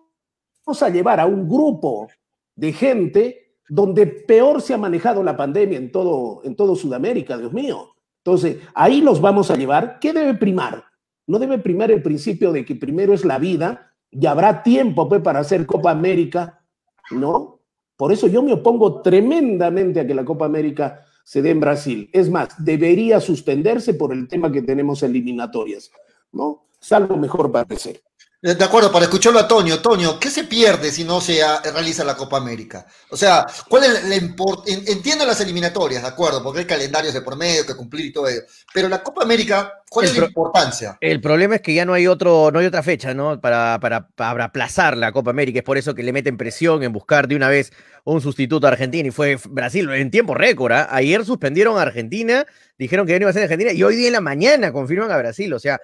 a 0.82 0.90
llevar 0.90 1.22
a 1.22 1.26
un 1.26 1.48
grupo 1.48 2.10
de 2.54 2.74
gente 2.74 3.56
donde 3.70 4.08
peor 4.08 4.62
se 4.62 4.74
ha 4.74 4.78
manejado 4.78 5.24
la 5.24 5.38
pandemia 5.38 5.78
en 5.78 5.90
todo, 5.90 6.42
en 6.44 6.58
todo 6.58 6.76
Sudamérica, 6.76 7.38
Dios 7.38 7.54
mío. 7.54 7.96
Entonces, 8.24 8.58
ahí 8.74 9.02
los 9.02 9.22
vamos 9.22 9.50
a 9.52 9.56
llevar. 9.56 10.00
¿Qué 10.00 10.14
debe 10.14 10.34
primar? 10.34 10.84
No 11.28 11.40
debe 11.40 11.58
primar 11.60 11.92
el 11.92 12.02
principio 12.02 12.52
de 12.52 12.66
que 12.66 12.76
primero 12.76 13.14
es 13.14 13.24
la 13.24 13.40
vida 13.40 13.94
y 14.12 14.26
habrá 14.26 14.64
tiempo 14.64 15.08
pues, 15.08 15.22
para 15.22 15.40
hacer 15.40 15.66
Copa 15.66 15.92
América, 15.92 16.66
¿no? 17.12 17.60
Por 17.96 18.12
eso 18.12 18.28
yo 18.28 18.42
me 18.42 18.54
opongo 18.54 19.02
tremendamente 19.02 20.00
a 20.00 20.08
que 20.08 20.16
la 20.16 20.26
Copa 20.26 20.46
América 20.46 21.06
se 21.24 21.42
dé 21.42 21.52
en 21.52 21.60
Brasil. 21.60 22.10
Es 22.14 22.30
más, 22.30 22.50
debería 22.58 23.20
suspenderse 23.20 23.94
por 23.94 24.14
el 24.14 24.28
tema 24.28 24.52
que 24.52 24.62
tenemos 24.62 25.04
eliminatorias, 25.04 25.92
¿no? 26.32 26.66
Salvo 26.80 27.18
mejor 27.18 27.52
parecer. 27.52 28.02
Eh, 28.42 28.56
de 28.56 28.64
acuerdo, 28.64 28.90
para 28.90 29.04
escucharlo 29.04 29.38
a 29.38 29.48
Toño. 29.48 29.80
Toño, 29.80 30.18
¿qué 30.18 30.30
se 30.30 30.46
pierde 30.46 30.92
si 30.92 31.04
no 31.04 31.20
se 31.20 31.42
realiza 31.74 32.06
la 32.06 32.16
Copa 32.16 32.38
América? 32.38 32.86
O 33.10 33.18
sea, 33.18 33.46
¿cuál 33.68 33.84
es 33.84 34.08
la 34.08 34.16
importancia? 34.16 34.82
Entiendo 34.88 35.26
las 35.26 35.42
eliminatorias, 35.42 36.02
de 36.02 36.08
acuerdo, 36.08 36.42
porque 36.42 36.60
hay 36.60 36.66
calendarios 36.66 37.14
de 37.14 37.22
por 37.22 37.36
medio 37.36 37.66
que 37.66 37.76
cumplir 37.76 38.06
y 38.06 38.14
todo 38.14 38.30
ello. 38.30 38.42
Pero 38.74 38.88
la 38.88 39.04
Copa 39.04 39.24
América, 39.24 39.82
¿cuál 39.90 40.06
es 40.06 40.18
la 40.18 40.28
importancia? 40.28 40.98
El 41.02 41.20
problema 41.20 41.56
es 41.56 41.62
que 41.62 41.74
ya 41.74 41.84
no 41.84 41.94
hay 41.94 42.08
otro, 42.08 42.50
no 42.52 42.60
hay 42.60 42.66
otra 42.66 42.82
fecha, 42.82 43.14
¿no? 43.14 43.42
Para, 43.42 43.78
para, 43.82 44.08
para 44.08 44.46
aplazar 44.46 44.96
la 44.96 45.12
Copa 45.12 45.32
América. 45.32 45.60
Es 45.60 45.66
por 45.66 45.78
eso 45.78 45.94
que 45.94 46.04
le 46.04 46.14
meten 46.14 46.38
presión 46.38 46.82
en 46.84 46.94
buscar 46.94 47.28
de 47.28 47.36
una 47.36 47.50
vez 47.50 47.74
un 48.06 48.22
sustituto 48.22 48.68
a 48.68 48.70
Argentina. 48.70 49.06
Y 49.06 49.12
fue 49.12 49.38
Brasil 49.50 49.90
en 49.90 50.12
tiempo 50.12 50.34
récord. 50.34 50.72
¿ah? 50.72 50.88
Ayer 50.92 51.26
suspendieron 51.26 51.78
a 51.78 51.82
Argentina, 51.82 52.46
dijeron 52.78 53.06
que 53.06 53.12
ya 53.12 53.20
no 53.20 53.24
iba 53.24 53.32
a 53.32 53.34
ser 53.34 53.44
Argentina, 53.44 53.74
y 53.74 53.84
hoy 53.84 53.98
día 53.98 54.08
en 54.08 54.14
la 54.14 54.22
mañana 54.22 54.72
confirman 54.72 55.12
a 55.12 55.18
Brasil. 55.18 55.52
O 55.54 55.60
sea, 55.60 55.82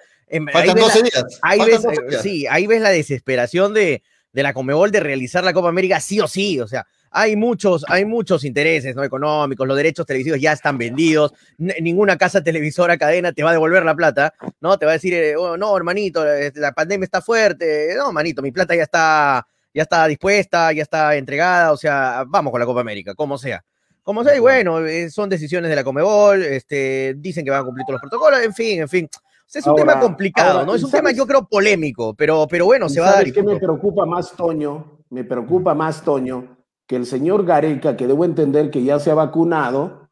ahí 1.42 1.60
ves, 1.64 1.86
sí, 2.22 2.46
ahí 2.48 2.66
ves 2.66 2.80
la 2.80 2.90
desesperación 2.90 3.72
de, 3.74 4.02
de 4.32 4.42
la 4.42 4.52
Comebol 4.52 4.90
de 4.90 5.00
realizar 5.00 5.44
la 5.44 5.52
Copa 5.52 5.68
América 5.68 6.00
sí 6.00 6.20
o 6.20 6.28
sí, 6.28 6.60
o 6.60 6.68
sea, 6.68 6.86
hay 7.10 7.36
muchos, 7.36 7.84
hay 7.88 8.04
muchos 8.04 8.44
intereses 8.44 8.94
¿no? 8.94 9.02
económicos, 9.02 9.66
los 9.66 9.76
derechos 9.76 10.04
televisivos 10.04 10.40
ya 10.40 10.52
están 10.52 10.76
vendidos, 10.76 11.32
ninguna 11.56 12.18
casa 12.18 12.44
televisora 12.44 12.98
cadena 12.98 13.32
te 13.32 13.42
va 13.42 13.50
a 13.50 13.52
devolver 13.54 13.84
la 13.84 13.94
plata, 13.94 14.34
¿no? 14.60 14.76
Te 14.78 14.84
va 14.84 14.92
a 14.92 14.94
decir, 14.94 15.14
eh, 15.14 15.36
oh, 15.36 15.56
no, 15.56 15.74
hermanito, 15.74 16.22
la 16.54 16.72
pandemia 16.72 17.04
está 17.04 17.22
fuerte, 17.22 17.94
no, 17.96 18.08
hermanito, 18.08 18.42
mi 18.42 18.52
plata 18.52 18.74
ya 18.74 18.82
está, 18.82 19.46
ya 19.72 19.82
está 19.82 20.06
dispuesta, 20.06 20.72
ya 20.72 20.82
está 20.82 21.16
entregada, 21.16 21.72
o 21.72 21.76
sea, 21.78 22.24
vamos 22.26 22.50
con 22.50 22.60
la 22.60 22.66
Copa 22.66 22.82
América, 22.82 23.14
como 23.14 23.38
sea. 23.38 23.64
Como 24.02 24.22
sea, 24.22 24.36
y 24.36 24.40
bueno, 24.40 24.86
eh, 24.86 25.08
son 25.10 25.30
decisiones 25.30 25.70
de 25.70 25.76
la 25.76 25.82
Comebol, 25.82 26.44
este, 26.44 27.14
dicen 27.16 27.44
que 27.44 27.50
van 27.50 27.62
a 27.62 27.64
cumplir 27.64 27.86
todos 27.86 28.00
los 28.00 28.10
protocolos, 28.10 28.40
en 28.42 28.52
fin, 28.52 28.80
en 28.82 28.88
fin 28.88 29.08
es 29.52 29.66
un 29.66 29.76
tema 29.76 30.00
complicado, 30.00 30.64
¿no? 30.64 30.74
Es 30.74 30.82
un 30.82 30.90
tema, 30.90 31.12
yo 31.12 31.26
creo, 31.26 31.46
polémico, 31.46 32.14
pero, 32.14 32.46
pero 32.48 32.66
bueno, 32.66 32.88
se 32.88 33.00
va 33.00 33.08
a 33.08 33.12
dar. 33.12 33.32
¿Qué 33.32 33.42
me 33.42 33.58
preocupa 33.58 34.04
más, 34.04 34.32
Toño? 34.32 34.98
Me 35.10 35.24
preocupa 35.24 35.74
más, 35.74 36.02
Toño, 36.02 36.56
que 36.86 36.96
el 36.96 37.06
señor 37.06 37.44
Gareca, 37.44 37.96
que 37.96 38.06
debo 38.06 38.24
entender 38.24 38.70
que 38.70 38.82
ya 38.82 38.98
se 38.98 39.10
ha 39.10 39.14
vacunado, 39.14 40.08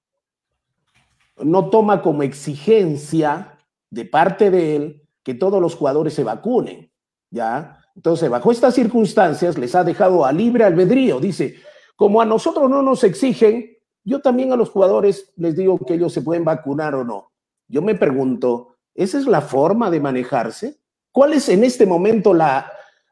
no 1.39 1.69
toma 1.69 2.01
como 2.03 2.23
exigencia 2.23 3.59
de 3.91 4.05
parte 4.05 4.51
de 4.51 4.77
él 4.77 5.09
que 5.23 5.35
todos 5.35 5.61
los 5.61 5.75
jugadores 5.75 6.15
se 6.15 6.25
vacunen, 6.25 6.93
¿ya? 7.31 7.79
Entonces, 7.97 8.29
bajo 8.29 8.51
estas 8.51 8.75
circunstancias, 8.75 9.57
les 9.57 9.75
ha 9.75 9.85
dejado 9.85 10.25
a 10.25 10.33
libre 10.33 10.65
albedrío. 10.65 11.21
Dice, 11.21 11.57
como 11.97 12.21
a 12.21 12.25
nosotros 12.25 12.69
no 12.69 12.83
nos 12.83 13.05
exigen, 13.05 13.79
yo 14.05 14.21
también 14.21 14.53
a 14.53 14.57
los 14.57 14.71
jugadores 14.71 15.33
les 15.37 15.57
digo 15.57 15.79
que 15.79 15.95
ellos 15.95 16.13
se 16.13 16.23
pueden 16.23 16.45
vacunar 16.45 16.95
o 16.95 17.05
no. 17.05 17.33
Yo 17.69 17.83
me 17.83 17.95
pregunto, 17.95 18.74
¿Esa 18.95 19.19
es 19.19 19.27
la 19.27 19.41
forma 19.41 19.91
de 19.91 20.01
manejarse? 20.01 20.79
¿Cuál 21.11 21.35
es 21.35 21.49
en 21.49 21.65
este 21.65 21.87
momento 21.87 22.33
la... 22.33 22.71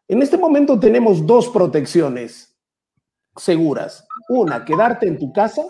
En 0.08 0.22
este 0.22 0.36
momento 0.36 0.78
tenemos 0.78 1.26
dos 1.26 1.48
protecciones 1.48 2.56
seguras. 3.36 4.06
Una, 4.28 4.64
quedarte 4.64 5.06
en 5.08 5.18
tu 5.18 5.32
casa 5.32 5.62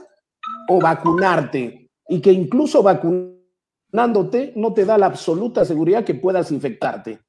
o 0.68 0.80
vacunarte. 0.80 1.90
Y 2.08 2.20
que 2.20 2.32
incluso 2.32 2.82
vacunándote 2.82 4.52
no 4.56 4.74
te 4.74 4.84
da 4.84 4.98
la 4.98 5.06
absoluta 5.06 5.64
seguridad 5.64 6.04
que 6.04 6.14
puedas 6.14 6.50
infectarte. 6.50 7.20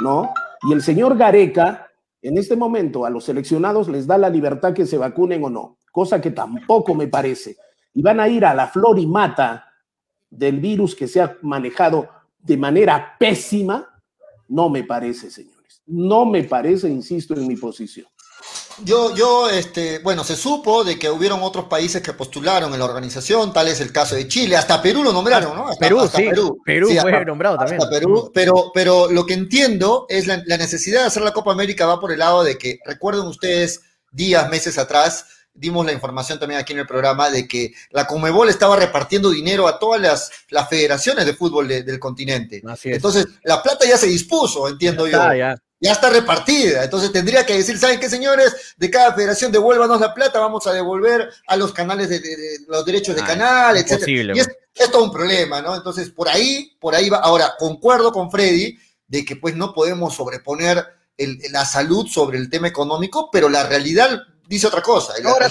¿No? 0.00 0.32
Y 0.68 0.72
el 0.72 0.82
señor 0.82 1.16
Gareca, 1.16 1.88
en 2.22 2.38
este 2.38 2.56
momento, 2.56 3.04
a 3.04 3.10
los 3.10 3.24
seleccionados 3.24 3.88
les 3.88 4.06
da 4.06 4.16
la 4.16 4.30
libertad 4.30 4.72
que 4.72 4.86
se 4.86 4.98
vacunen 4.98 5.44
o 5.44 5.50
no. 5.50 5.78
Cosa 5.90 6.20
que 6.20 6.30
tampoco 6.30 6.94
me 6.94 7.08
parece. 7.08 7.56
Y 7.92 8.02
van 8.02 8.20
a 8.20 8.28
ir 8.28 8.44
a 8.44 8.54
la 8.54 8.68
flor 8.68 8.98
y 8.98 9.06
mata 9.06 9.68
del 10.30 10.60
virus 10.60 10.94
que 10.94 11.08
se 11.08 11.20
ha 11.20 11.36
manejado 11.42 12.08
de 12.42 12.56
manera 12.56 13.16
pésima, 13.18 13.88
no 14.48 14.68
me 14.68 14.84
parece, 14.84 15.30
señores. 15.30 15.82
No 15.86 16.24
me 16.24 16.44
parece, 16.44 16.88
insisto 16.88 17.34
en 17.34 17.46
mi 17.46 17.56
posición. 17.56 18.06
Yo, 18.84 19.14
yo, 19.14 19.48
este, 19.50 19.98
bueno, 20.00 20.24
se 20.24 20.34
supo 20.34 20.82
de 20.82 20.98
que 20.98 21.10
hubieron 21.10 21.40
otros 21.42 21.66
países 21.66 22.02
que 22.02 22.14
postularon 22.14 22.72
en 22.72 22.78
la 22.78 22.86
organización, 22.86 23.52
tal 23.52 23.68
es 23.68 23.80
el 23.80 23.92
caso 23.92 24.14
de 24.14 24.26
Chile, 24.26 24.56
hasta 24.56 24.80
Perú 24.80 25.04
lo 25.04 25.12
nombraron, 25.12 25.56
¿no? 25.56 25.66
Perú, 25.78 26.00
sí, 26.12 26.22
Perú, 26.28 26.58
Perú 26.64 26.88
fue 27.00 27.24
nombrado 27.24 27.58
también. 27.58 27.80
Perú, 27.90 28.30
pero, 28.32 28.72
pero 28.74 29.10
lo 29.10 29.26
que 29.26 29.34
entiendo 29.34 30.06
es 30.08 30.26
la, 30.26 30.42
la 30.46 30.56
necesidad 30.56 31.02
de 31.02 31.06
hacer 31.06 31.22
la 31.22 31.32
Copa 31.32 31.52
América 31.52 31.86
va 31.86 32.00
por 32.00 32.12
el 32.12 32.18
lado 32.18 32.42
de 32.42 32.56
que, 32.56 32.78
recuerden 32.84 33.26
ustedes, 33.26 33.82
días, 34.10 34.50
meses 34.50 34.78
atrás, 34.78 35.26
dimos 35.54 35.84
la 35.84 35.92
información 35.92 36.38
también 36.38 36.60
aquí 36.60 36.72
en 36.72 36.80
el 36.80 36.86
programa 36.86 37.30
de 37.30 37.46
que 37.46 37.72
la 37.90 38.06
Comebol 38.06 38.48
estaba 38.48 38.76
repartiendo 38.76 39.30
dinero 39.30 39.68
a 39.68 39.78
todas 39.78 40.00
las, 40.00 40.30
las 40.50 40.68
federaciones 40.68 41.26
de 41.26 41.34
fútbol 41.34 41.68
del 41.68 41.98
continente. 41.98 42.62
Entonces, 42.84 43.26
la 43.44 43.62
plata 43.62 43.86
ya 43.86 43.96
se 43.96 44.06
dispuso, 44.06 44.68
entiendo 44.68 45.06
yo. 45.06 45.18
ya. 45.34 45.56
está 45.80 46.10
repartida. 46.10 46.84
Entonces 46.84 47.12
tendría 47.12 47.44
que 47.44 47.56
decir, 47.56 47.78
¿saben 47.78 48.00
qué, 48.00 48.08
señores? 48.08 48.74
De 48.76 48.90
cada 48.90 49.14
federación 49.14 49.52
devuélvanos 49.52 50.00
la 50.00 50.14
plata, 50.14 50.40
vamos 50.40 50.66
a 50.66 50.72
devolver 50.72 51.28
a 51.46 51.56
los 51.56 51.72
canales 51.72 52.08
de, 52.08 52.20
los 52.68 52.84
derechos 52.84 53.14
de 53.14 53.22
canal, 53.22 53.76
etc. 53.76 54.06
Y 54.08 54.38
es, 54.38 54.48
es, 54.74 54.90
todo 54.90 55.04
un 55.04 55.12
problema, 55.12 55.60
¿no? 55.60 55.76
Entonces, 55.76 56.10
por 56.10 56.28
ahí, 56.28 56.76
por 56.80 56.94
ahí 56.94 57.10
va. 57.10 57.18
Ahora, 57.18 57.54
concuerdo 57.58 58.10
con 58.10 58.30
Freddy 58.30 58.78
de 59.06 59.24
que 59.24 59.36
pues 59.36 59.54
no 59.54 59.74
podemos 59.74 60.14
sobreponer 60.14 60.82
la 61.50 61.64
salud 61.64 62.06
sobre 62.06 62.38
el 62.38 62.48
tema 62.48 62.68
económico, 62.68 63.28
pero 63.30 63.48
la 63.48 63.66
realidad 63.66 64.22
dice 64.48 64.66
otra 64.66 64.82
cosa. 64.82 65.14
ahora, 65.24 65.48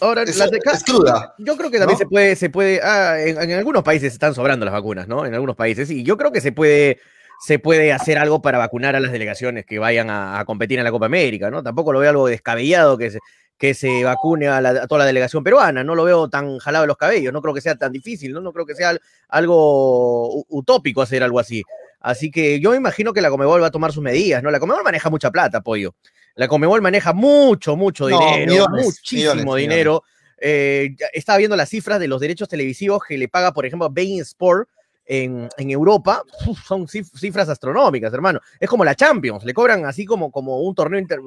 ahora 0.00 0.22
es, 0.22 0.84
cruda. 0.84 1.34
Yo 1.38 1.56
creo 1.56 1.70
que 1.70 1.78
también 1.78 1.98
se 1.98 2.06
puede, 2.06 2.36
se 2.36 2.50
puede, 2.50 2.80
ah, 2.82 3.20
en, 3.20 3.52
algunos 3.52 3.82
países 3.82 4.12
están 4.12 4.34
sobrando 4.34 4.64
las 4.64 4.74
vacunas, 4.74 5.08
¿no? 5.08 5.26
En 5.26 5.34
algunos 5.34 5.56
países, 5.56 5.90
y 5.90 6.02
yo 6.02 6.16
creo 6.16 6.32
que 6.32 6.40
se 6.40 6.52
puede, 6.52 7.00
se 7.40 7.58
puede 7.58 7.92
hacer 7.92 8.18
algo 8.18 8.42
para 8.42 8.58
vacunar 8.58 8.96
a 8.96 9.00
las 9.00 9.12
delegaciones 9.12 9.64
que 9.66 9.78
vayan 9.78 10.10
a, 10.10 10.42
competir 10.46 10.78
en 10.78 10.84
la 10.84 10.90
Copa 10.90 11.06
América, 11.06 11.50
¿no? 11.50 11.62
Tampoco 11.62 11.92
lo 11.92 12.00
veo 12.00 12.10
algo 12.10 12.26
descabellado 12.26 12.98
que 12.98 13.10
se, 13.10 13.18
que 13.56 13.74
se 13.74 14.04
vacune 14.04 14.48
a, 14.48 14.86
toda 14.86 15.00
la 15.00 15.06
delegación 15.06 15.44
peruana, 15.44 15.84
no 15.84 15.94
lo 15.94 16.04
veo 16.04 16.28
tan 16.28 16.58
jalado 16.58 16.82
de 16.82 16.88
los 16.88 16.96
cabellos, 16.96 17.32
no 17.32 17.40
creo 17.40 17.54
que 17.54 17.60
sea 17.60 17.76
tan 17.76 17.92
difícil, 17.92 18.32
¿no? 18.32 18.40
No 18.40 18.52
creo 18.52 18.66
que 18.66 18.74
sea 18.74 18.96
algo 19.28 20.44
utópico 20.48 21.02
hacer 21.02 21.22
algo 21.22 21.38
así. 21.38 21.62
Así 22.00 22.30
que 22.30 22.60
yo 22.60 22.70
me 22.70 22.76
imagino 22.76 23.12
que 23.12 23.22
la 23.22 23.30
Comebol 23.30 23.62
va 23.62 23.68
a 23.68 23.70
tomar 23.70 23.92
sus 23.92 24.02
medidas, 24.02 24.42
¿no? 24.42 24.50
La 24.50 24.60
Comebol 24.60 24.84
maneja 24.84 25.08
mucha 25.08 25.30
plata, 25.30 25.62
pollo. 25.62 25.94
La 26.36 26.48
Comebol 26.48 26.82
maneja 26.82 27.12
mucho, 27.12 27.76
mucho 27.76 28.06
dinero, 28.06 28.66
muchísimo 28.70 29.54
dinero. 29.54 30.02
Eh, 30.38 30.96
estaba 31.12 31.38
viendo 31.38 31.56
las 31.56 31.68
cifras 31.68 32.00
de 32.00 32.08
los 32.08 32.20
derechos 32.20 32.48
televisivos 32.48 33.02
que 33.06 33.16
le 33.16 33.28
paga, 33.28 33.52
por 33.52 33.66
ejemplo, 33.66 33.88
Bein 33.90 34.20
Sport 34.20 34.68
en, 35.06 35.48
Europa. 35.58 36.22
son 36.66 36.88
cifras 36.88 37.48
astronómicas, 37.48 38.12
hermano. 38.12 38.40
Es 38.58 38.68
como 38.68 38.84
la 38.84 38.94
Champions, 38.94 39.44
le 39.44 39.54
cobran 39.54 39.86
así 39.86 40.04
como, 40.04 40.30
como 40.30 40.60
un 40.60 40.74
torneo 40.74 40.98
inter 40.98 41.20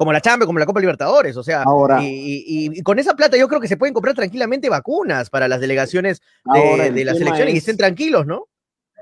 como 0.00 0.14
la 0.14 0.22
Champions, 0.22 0.46
como 0.46 0.58
la 0.58 0.64
Copa 0.64 0.80
Libertadores, 0.80 1.36
o 1.36 1.42
sea, 1.42 1.62
y, 2.00 2.82
con 2.82 2.98
esa 2.98 3.14
plata 3.14 3.36
yo 3.36 3.46
creo 3.48 3.60
que 3.60 3.68
se 3.68 3.76
pueden 3.76 3.92
comprar 3.92 4.14
tranquilamente 4.14 4.70
vacunas 4.70 5.28
para 5.28 5.46
las 5.46 5.60
delegaciones 5.60 6.22
de, 6.54 7.04
las 7.04 7.20
elecciones 7.20 7.52
y 7.52 7.58
estén 7.58 7.76
tranquilos, 7.76 8.24
¿no? 8.24 8.46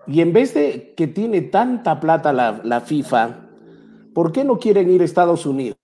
Y 0.08 0.22
en 0.22 0.32
vez 0.32 0.54
de 0.54 0.94
que 0.96 1.06
tiene 1.06 1.42
tanta 1.42 2.00
plata 2.00 2.32
la, 2.32 2.60
la 2.64 2.80
FIFA, 2.80 3.47
¿Por 4.18 4.32
qué 4.32 4.42
no 4.42 4.58
quieren 4.58 4.90
ir 4.90 5.00
a 5.00 5.04
Estados 5.04 5.46
Unidos? 5.46 5.78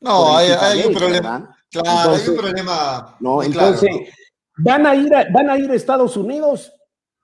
No, 0.00 0.36
hay, 0.36 0.82
un 0.84 0.92
problema. 0.92 1.56
Claro, 1.70 2.14
hay 2.14 2.28
un 2.28 2.36
problema. 2.36 3.16
No, 3.20 3.40
entonces 3.40 3.88
van 4.56 4.84
a 4.84 4.96
ir 4.96 5.14
a, 5.14 5.26
van 5.32 5.48
a 5.48 5.56
ir 5.56 5.70
a 5.70 5.76
Estados 5.76 6.16
Unidos 6.16 6.72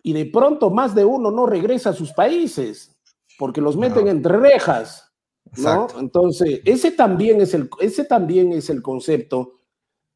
y 0.04 0.12
de 0.12 0.26
pronto 0.26 0.70
más 0.70 0.94
de 0.94 1.04
uno 1.04 1.32
no 1.32 1.44
regresa 1.44 1.90
a 1.90 1.92
sus 1.92 2.12
países 2.12 2.96
porque 3.36 3.60
los 3.60 3.76
meten 3.76 4.06
entre 4.06 4.36
rejas. 4.36 5.12
¿no? 5.56 5.88
Entonces, 5.98 6.60
ese 6.64 6.92
también, 6.92 7.40
es 7.40 7.52
el, 7.54 7.68
ese 7.80 8.04
también 8.04 8.52
es 8.52 8.70
el 8.70 8.82
concepto 8.82 9.54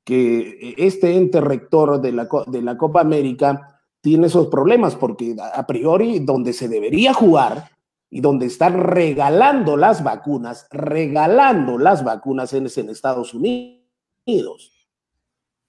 que 0.05 0.77
este 0.79 1.17
ente 1.17 1.41
rector 1.41 2.01
de 2.01 2.13
la, 2.13 2.29
de 2.47 2.63
la 2.63 2.79
Copa 2.79 3.01
América 3.01 3.83
tiene 4.01 4.29
esos 4.29 4.47
problemas, 4.47 4.95
porque 4.95 5.35
a 5.53 5.67
priori 5.67 6.21
donde 6.21 6.53
se 6.53 6.69
debería 6.69 7.13
jugar 7.13 7.80
y 8.11 8.21
donde 8.21 8.47
están 8.47 8.81
regalando 8.81 9.77
las 9.77 10.03
vacunas, 10.03 10.67
regalando 10.71 11.79
las 11.79 12.03
vacunas 12.03 12.53
en 12.53 12.67
Estados 12.67 13.33
Unidos. 13.33 14.73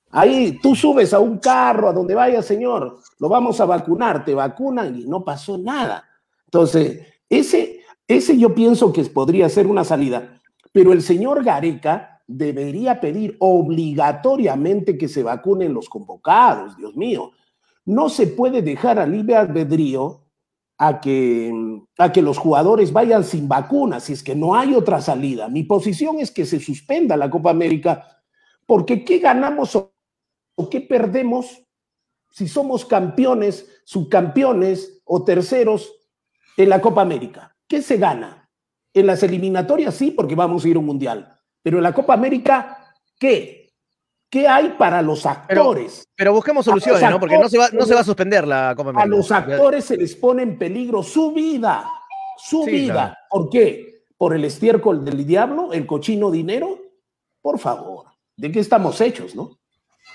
Ahí 0.10 0.60
tú 0.62 0.76
subes 0.76 1.14
a 1.14 1.20
un 1.20 1.38
carro, 1.38 1.88
a 1.88 1.94
donde 1.94 2.16
vaya, 2.16 2.42
señor, 2.42 2.98
lo 3.20 3.30
vamos 3.30 3.62
a 3.62 3.66
vacunar, 3.66 4.26
te 4.26 4.34
vacunan 4.34 5.00
y 5.00 5.06
no 5.06 5.24
pasó 5.24 5.58
nada. 5.58 6.04
Entonces, 6.46 7.08
ese, 7.30 7.82
ese 8.08 8.38
yo 8.38 8.54
pienso 8.54 8.92
que 8.92 9.04
podría 9.06 9.48
ser 9.48 9.68
una 9.68 9.86
salida, 9.86 10.42
pero 10.74 10.92
el 10.92 11.02
señor 11.02 11.44
Gareca 11.44 12.22
debería 12.28 13.00
pedir 13.00 13.38
obligatoriamente 13.40 14.98
que 14.98 15.08
se 15.08 15.24
vacunen 15.24 15.74
los 15.74 15.88
convocados, 15.88 16.76
Dios 16.76 16.96
mío. 16.96 17.32
No 17.86 18.10
se 18.10 18.28
puede 18.28 18.62
dejar 18.62 19.00
a 19.00 19.06
libre 19.06 19.36
albedrío 19.36 20.21
a 20.84 21.00
que, 21.00 21.54
a 22.00 22.12
que 22.12 22.24
los 22.24 22.40
jugadores 22.40 22.92
vayan 22.92 23.24
sin 23.24 23.48
vacunas, 23.48 24.06
si 24.06 24.14
es 24.14 24.24
que 24.24 24.34
no 24.34 24.56
hay 24.56 24.74
otra 24.74 25.00
salida. 25.00 25.48
Mi 25.48 25.62
posición 25.62 26.18
es 26.20 26.32
que 26.32 26.44
se 26.44 26.60
suspenda 26.60 27.16
la 27.16 27.30
Copa 27.30 27.52
América, 27.52 28.24
porque 28.66 29.06
¿qué 29.06 29.20
ganamos 29.20 29.76
o, 29.76 29.94
qué 30.72 30.82
perdemos 30.82 31.62
si 32.32 32.48
somos 32.48 32.84
campeones, 32.84 33.84
subcampeones 33.86 35.04
o 35.06 35.24
terceros 35.24 35.94
en 36.58 36.70
la 36.70 36.82
Copa 36.82 37.04
América? 37.04 37.56
¿qué 37.68 37.84
se 37.84 37.98
gana? 37.98 38.50
En 38.92 39.06
las 39.06 39.22
eliminatorias 39.22 39.94
sí, 39.94 40.10
porque 40.10 40.34
vamos 40.34 40.66
a 40.66 40.68
ir 40.68 40.78
a 40.78 40.80
un 40.80 40.86
mundial. 40.88 41.40
Pero 41.62 41.78
en 41.78 41.84
la 41.84 41.94
Copa 41.94 42.16
América, 42.16 42.96
¿qué? 43.20 43.61
¿Qué 44.32 44.48
hay 44.48 44.70
para 44.80 45.02
los 45.02 45.26
actores? 45.26 46.08
Pero, 46.16 46.32
busquemos 46.32 46.64
soluciones, 46.64 47.02
¿no? 47.10 47.20
Porque 47.20 47.38
no 47.38 47.50
se, 47.50 47.58
va, 47.58 47.70
no 47.74 47.86
se 47.86 47.94
va 47.94 48.00
a 48.00 48.06
suspender 48.06 48.48
la 48.48 48.74
Copa 48.78 48.92
América. 48.92 49.04
A 49.04 49.18
los 49.18 49.30
actores 49.30 49.84
se 49.84 49.98
les 49.98 50.16
pone 50.16 50.44
en 50.44 50.58
peligro 50.58 51.04
su 51.04 51.34
vida, 51.34 51.84
su 52.38 52.64
vida. 52.64 53.18
¿Por 53.30 53.50
qué? 53.50 54.06
¿Por 54.18 54.34
el 54.34 54.46
estiércol 54.46 55.04
del 55.04 55.28
diablo, 55.28 55.74
el 55.74 55.86
cochino 55.86 56.32
dinero? 56.32 56.80
Por 57.42 57.60
favor, 57.60 58.06
¿de 58.38 58.54
qué 58.54 58.62
estamos 58.62 59.02
hechos, 59.02 59.36
no? 59.36 59.60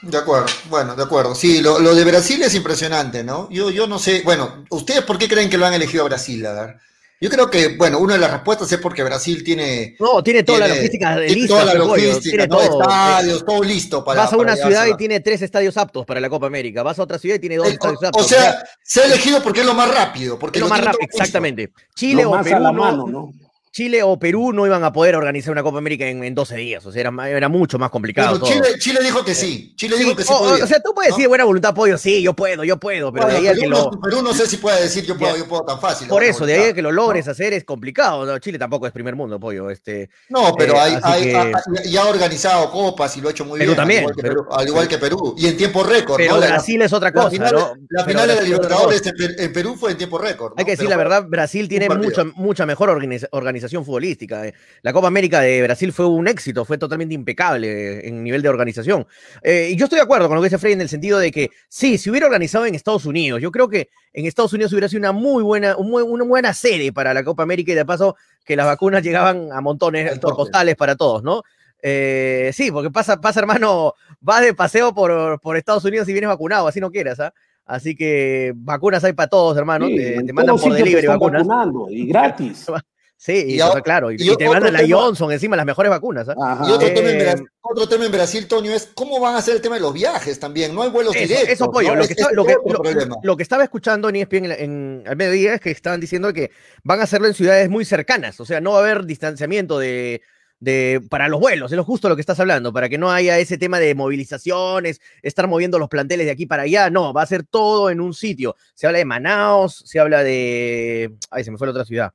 De 0.01 0.17
acuerdo, 0.17 0.47
bueno, 0.71 0.97
de 0.97 1.03
acuerdo. 1.03 1.35
Sí, 1.35 1.61
lo, 1.61 1.79
lo, 1.79 1.95
de 1.95 2.05
Brasil 2.05 2.43
es 2.43 2.55
impresionante, 2.55 3.23
¿no? 3.23 3.51
Yo, 3.51 3.71
yo 3.71 3.87
no 3.87 3.99
sé, 3.99 4.23
bueno, 4.25 4.65
¿ustedes 4.71 5.03
por 5.03 5.19
qué 5.19 5.29
creen 5.29 5.51
que 5.51 5.59
lo 5.59 5.67
han 5.67 5.75
elegido 5.75 6.05
a 6.05 6.09
Brasil? 6.09 6.47
A 6.47 6.53
ver. 6.53 6.77
Yo 7.19 7.31
creo 7.31 7.51
que, 7.51 7.77
bueno, 7.77 7.99
una 7.99 8.15
de 8.15 8.21
las 8.21 8.31
respuestas 8.31 8.71
es 8.71 8.79
porque 8.79 9.03
Brasil 9.03 9.43
tiene. 9.43 9.97
No, 9.99 10.23
tiene 10.23 10.43
toda 10.43 10.61
la 10.61 10.69
logística 10.69 11.17
de 11.17 11.29
lista. 11.31 11.49
Toda 11.49 11.65
la 11.65 11.75
logística, 11.75 12.47
todo, 12.47 12.63
estadios, 12.63 13.45
todo 13.45 13.63
listo 13.63 14.05
para. 14.05 14.23
Vas 14.23 14.33
a 14.35 14.37
una 14.37 14.55
ciudad 14.55 14.87
y 14.87 14.97
tiene 14.97 15.21
tres 15.21 15.41
estadios 15.41 15.77
aptos 15.79 16.05
para 16.05 16.21
la 16.21 16.29
Copa 16.29 16.47
América. 16.47 16.83
Vas 16.83 16.99
a 16.99 17.03
otra 17.03 17.19
ciudad 17.19 17.37
y 17.37 17.39
tiene 17.39 17.57
dos 17.57 17.69
estadios 17.69 18.05
aptos. 18.05 18.23
O 18.23 18.29
sea, 18.29 18.63
se 18.83 19.01
ha 19.01 19.07
elegido 19.07 19.43
porque 19.43 19.61
es 19.61 19.67
lo 19.67 19.73
más 19.73 19.93
rápido. 19.95 20.39
Porque 20.39 20.59
es 20.59 20.63
lo, 20.63 20.69
más 20.69 20.85
rápido, 20.85 21.09
exactamente. 21.11 21.71
Chile 21.95 22.23
lo 22.23 22.33
o 22.33 22.43
Perú. 22.43 22.61
La 22.61 22.73
mano, 22.73 23.07
¿no? 23.07 23.33
Chile 23.77 24.03
o 24.03 24.19
Perú 24.19 24.55
no 24.55 24.65
iban 24.65 24.83
a 24.85 24.91
poder 24.91 25.17
organizar 25.17 25.53
una 25.53 25.63
Copa 25.63 25.77
América 25.77 26.07
en, 26.07 26.25
en 26.25 26.35
12 26.35 26.57
días, 26.57 26.87
o 26.87 26.91
sea, 26.91 26.99
era, 26.99 27.29
era 27.29 27.51
mucho 27.51 27.79
más 27.79 27.91
complicado. 27.91 28.41
Chile, 28.43 28.79
Chile, 28.79 29.01
dijo 29.03 29.23
que 29.23 29.35
sí, 29.35 29.75
Chile 29.77 29.99
dijo 29.99 30.17
que 30.17 30.23
sí. 30.25 30.33
O, 30.33 30.55
o 30.55 30.67
sea, 30.67 30.81
tú 30.81 30.95
puedes 30.95 31.11
decir 31.11 31.25
de 31.25 31.29
buena 31.29 31.45
voluntad, 31.45 31.75
pollo, 31.75 31.99
sí, 31.99 32.23
yo 32.23 32.33
puedo, 32.33 32.65
yo 32.65 32.79
puedo, 32.79 33.13
pero 33.13 33.27
de 33.27 33.37
ahí 33.37 33.45
Perú, 33.49 33.61
que 33.61 33.67
lo. 33.67 33.91
Perú 34.01 34.23
no 34.23 34.33
sé 34.33 34.47
si 34.47 34.57
puede 34.57 34.81
decir 34.81 35.05
yo 35.05 35.19
puedo, 35.19 35.37
yo 35.37 35.47
puedo 35.47 35.63
tan 35.63 35.79
fácil. 35.79 36.09
Por 36.09 36.25
eso, 36.25 36.47
de 36.47 36.55
ahí 36.55 36.73
que 36.73 36.81
lo 36.81 36.91
logres 36.91 37.29
hacer 37.29 37.53
es 37.53 37.65
complicado. 37.65 38.25
¿no? 38.25 38.39
Chile 38.39 38.59
tampoco 38.59 38.87
es 38.87 38.95
primer 38.95 39.15
mundo, 39.15 39.39
pollo. 39.39 39.69
Este, 39.69 40.09
no, 40.31 40.55
pero 40.57 40.77
eh, 40.77 40.79
hay, 40.81 40.99
hay, 41.03 41.23
que... 41.25 41.37
hay, 41.37 41.53
ya 41.91 42.01
ha 42.01 42.07
organizado 42.07 42.71
copas 42.71 43.15
y 43.19 43.21
lo 43.21 43.29
ha 43.29 43.33
hecho 43.33 43.45
muy 43.45 43.59
Perú 43.59 43.73
bien. 43.73 43.77
También, 43.77 44.07
al, 44.07 44.09
igual 44.09 44.17
que 44.17 44.23
Perú, 44.23 44.37
Perú, 44.37 44.59
al 44.59 44.69
igual 44.69 44.89
que 44.89 44.97
Perú. 44.97 45.35
Y 45.37 45.49
en 45.49 45.57
tiempo 45.59 45.85
récord. 45.85 46.17
Pero 46.17 46.37
¿no? 46.37 46.41
Brasil 46.41 46.81
es 46.81 46.95
otra 46.95 47.13
cosa. 47.13 47.25
La 47.25 47.31
final, 47.31 47.73
la 47.91 48.05
final 48.07 48.27
de 48.27 48.35
la 48.37 48.41
Libertadores 48.41 49.03
en 49.05 49.53
Perú 49.53 49.77
fue 49.79 49.91
en 49.91 49.99
tiempo 49.99 50.17
récord. 50.17 50.55
Hay 50.57 50.65
que 50.65 50.71
decir 50.71 50.89
la 50.89 50.97
verdad, 50.97 51.27
Brasil 51.29 51.69
tiene 51.69 51.91
mucha, 51.91 52.25
mucha 52.25 52.65
mejor 52.65 52.89
organización 52.89 53.66
futbolística. 53.69 54.43
La 54.83 54.93
Copa 54.93 55.09
América 55.09 55.41
de 55.41 55.63
Brasil 55.63 55.93
fue 55.93 56.07
un 56.07 56.29
éxito, 56.29 56.65
fue 56.65 56.79
totalmente 56.79 57.15
impecable 57.15 58.07
en 58.07 58.23
nivel 58.23 58.43
de 58.43 58.49
organización. 58.49 59.07
Eh, 59.43 59.71
y 59.73 59.77
yo 59.77 59.85
estoy 59.85 59.99
de 59.99 60.05
acuerdo 60.05 60.29
con 60.29 60.37
lo 60.37 60.43
que 60.43 60.47
dice 60.47 60.59
Frey 60.59 60.73
en 60.73 60.81
el 60.81 60.89
sentido 60.89 61.19
de 61.19 61.31
que 61.31 61.51
sí, 61.69 61.99
si 61.99 62.11
hubiera 62.11 62.27
organizado 62.27 62.67
en 62.67 62.75
Estados 62.75 63.07
Unidos, 63.07 63.41
yo 63.41 63.51
creo 63.51 63.69
que 63.69 63.89
en 64.13 64.27
Estados 64.27 64.53
Unidos 64.53 64.73
hubiera 64.73 64.89
sido 64.89 65.01
una 65.01 65.13
muy 65.13 65.43
buena, 65.43 65.77
una 65.77 66.25
buena 66.25 66.55
sede 66.55 66.93
para 66.93 67.13
la 67.13 67.25
Copa 67.25 67.43
América 67.43 67.73
y 67.73 67.75
de 67.75 67.85
paso 67.85 68.17
que 68.45 68.57
las 68.57 68.67
vacunas 68.67 69.03
llegaban 69.03 69.51
a 69.53 69.61
montones 69.61 70.19
por 70.19 70.37
postales 70.37 70.77
para 70.77 70.97
todos, 70.97 71.23
¿no? 71.23 71.43
Eh, 71.83 72.51
sí, 72.55 72.73
porque 72.73 72.91
pasa, 72.91 73.21
pasa, 73.21 73.41
hermano, 73.41 73.95
vas 74.21 74.43
de 74.43 74.55
paseo 74.55 74.95
por, 74.95 75.41
por 75.41 75.57
Estados 75.57 75.85
Unidos 75.85 76.09
y 76.09 76.13
vienes 76.13 76.29
vacunado, 76.29 76.67
así 76.67 76.81
no 76.81 76.91
quieras, 76.91 77.21
¿ah? 77.21 77.35
Así 77.67 77.97
que 77.97 78.53
vacunas 78.55 79.03
hay 79.03 79.13
para 79.13 79.29
todos, 79.29 79.57
hermano. 79.57 79.89
Sí, 79.89 79.97
te, 79.97 80.23
te 80.23 80.33
mandan 80.33 80.57
por 80.57 80.73
delivery 80.73 81.09
vacunas. 81.09 81.47
Y 81.91 82.07
gratis. 82.07 82.67
Sí, 83.19 83.45
y, 83.49 83.55
y 83.57 83.83
claro. 83.83 84.11
Y, 84.11 84.17
y 84.19 84.37
te 84.37 84.49
mandan 84.49 84.73
la 84.73 84.81
tema, 84.81 84.97
Johnson 84.97 85.33
encima, 85.33 85.57
las 85.57 85.65
mejores 85.65 85.91
vacunas. 85.91 86.29
¿eh? 86.29 86.35
Y 86.37 86.71
otro, 86.71 86.87
eh, 86.87 86.91
tema 86.91 87.11
en 87.11 87.19
Brasil, 87.19 87.49
otro, 87.63 87.89
tema 87.89 88.05
en 88.05 88.13
Brasil, 88.13 88.47
Toño, 88.47 88.73
es 88.73 88.91
cómo 88.95 89.19
van 89.19 89.35
a 89.35 89.39
hacer 89.39 89.57
el 89.57 89.63
tema 89.63 89.77
de 89.77 89.81
los 89.81 89.95
viajes 89.95 90.39
también. 90.39 90.75
No 90.75 90.83
hay 90.83 90.91
vuelos 90.91 91.17
eso, 91.17 91.27
directos. 91.27 91.49
Eso, 91.49 91.71
pollo. 91.71 91.89
¿no? 91.91 91.97
Lo, 91.97 92.03
es, 92.03 92.09
que 92.09 92.13
está, 92.15 92.33
lo, 92.33 92.45
que, 92.45 92.53
lo, 92.53 93.19
lo, 93.23 93.37
que 93.37 93.43
estaba 93.43 93.65
escuchando 93.65 94.09
en 94.11 94.17
ESPN 94.17 94.45
en, 94.45 94.53
en, 94.53 95.05
al 95.07 95.17
mediodía 95.17 95.55
es 95.55 95.61
que 95.61 95.71
estaban 95.71 96.01
diciendo 96.01 96.33
que 96.33 96.51
van 96.85 97.01
a 97.01 97.05
hacerlo 97.05 97.27
en 97.27 97.35
ciudades 97.35 97.71
muy 97.71 97.85
cercanas. 97.85 98.39
O 98.41 98.45
sea, 98.45 98.61
no 98.61 98.73
va 98.73 98.79
a 98.79 98.83
haber 98.83 99.07
distanciamiento 99.07 99.79
de, 99.79 100.21
de, 100.61 101.03
para 101.11 101.29
los 101.29 101.41
vuelos, 101.41 101.71
es 101.73 101.77
lo 101.77 101.85
justo 101.85 102.09
lo 102.09 102.17
que 102.17 102.21
estás 102.21 102.41
hablando, 102.41 102.73
para 102.73 102.89
que 102.89 102.99
no 102.99 103.11
haya 103.11 103.39
ese 103.39 103.59
tema 103.59 103.79
de 103.79 103.95
movilizaciones, 103.95 105.01
estar 105.23 105.47
moviendo 105.49 105.79
los 105.79 105.89
planteles 105.89 106.27
de 106.27 106.33
aquí 106.33 106.47
para 106.47 106.63
allá, 106.63 106.91
no, 106.91 107.13
va 107.13 107.23
a 107.23 107.27
ser 107.27 107.45
todo 107.45 107.91
en 107.91 108.01
un 108.01 108.15
sitio. 108.15 108.57
Se 108.75 108.87
habla 108.87 108.99
de 108.99 109.05
Manaus, 109.05 109.83
se 109.85 110.01
habla 110.01 110.23
de... 110.23 111.15
Ay, 111.31 111.45
se 111.45 111.51
me 111.51 111.59
fue 111.59 111.67
la 111.67 111.73
otra 111.73 111.85
ciudad. 111.85 112.13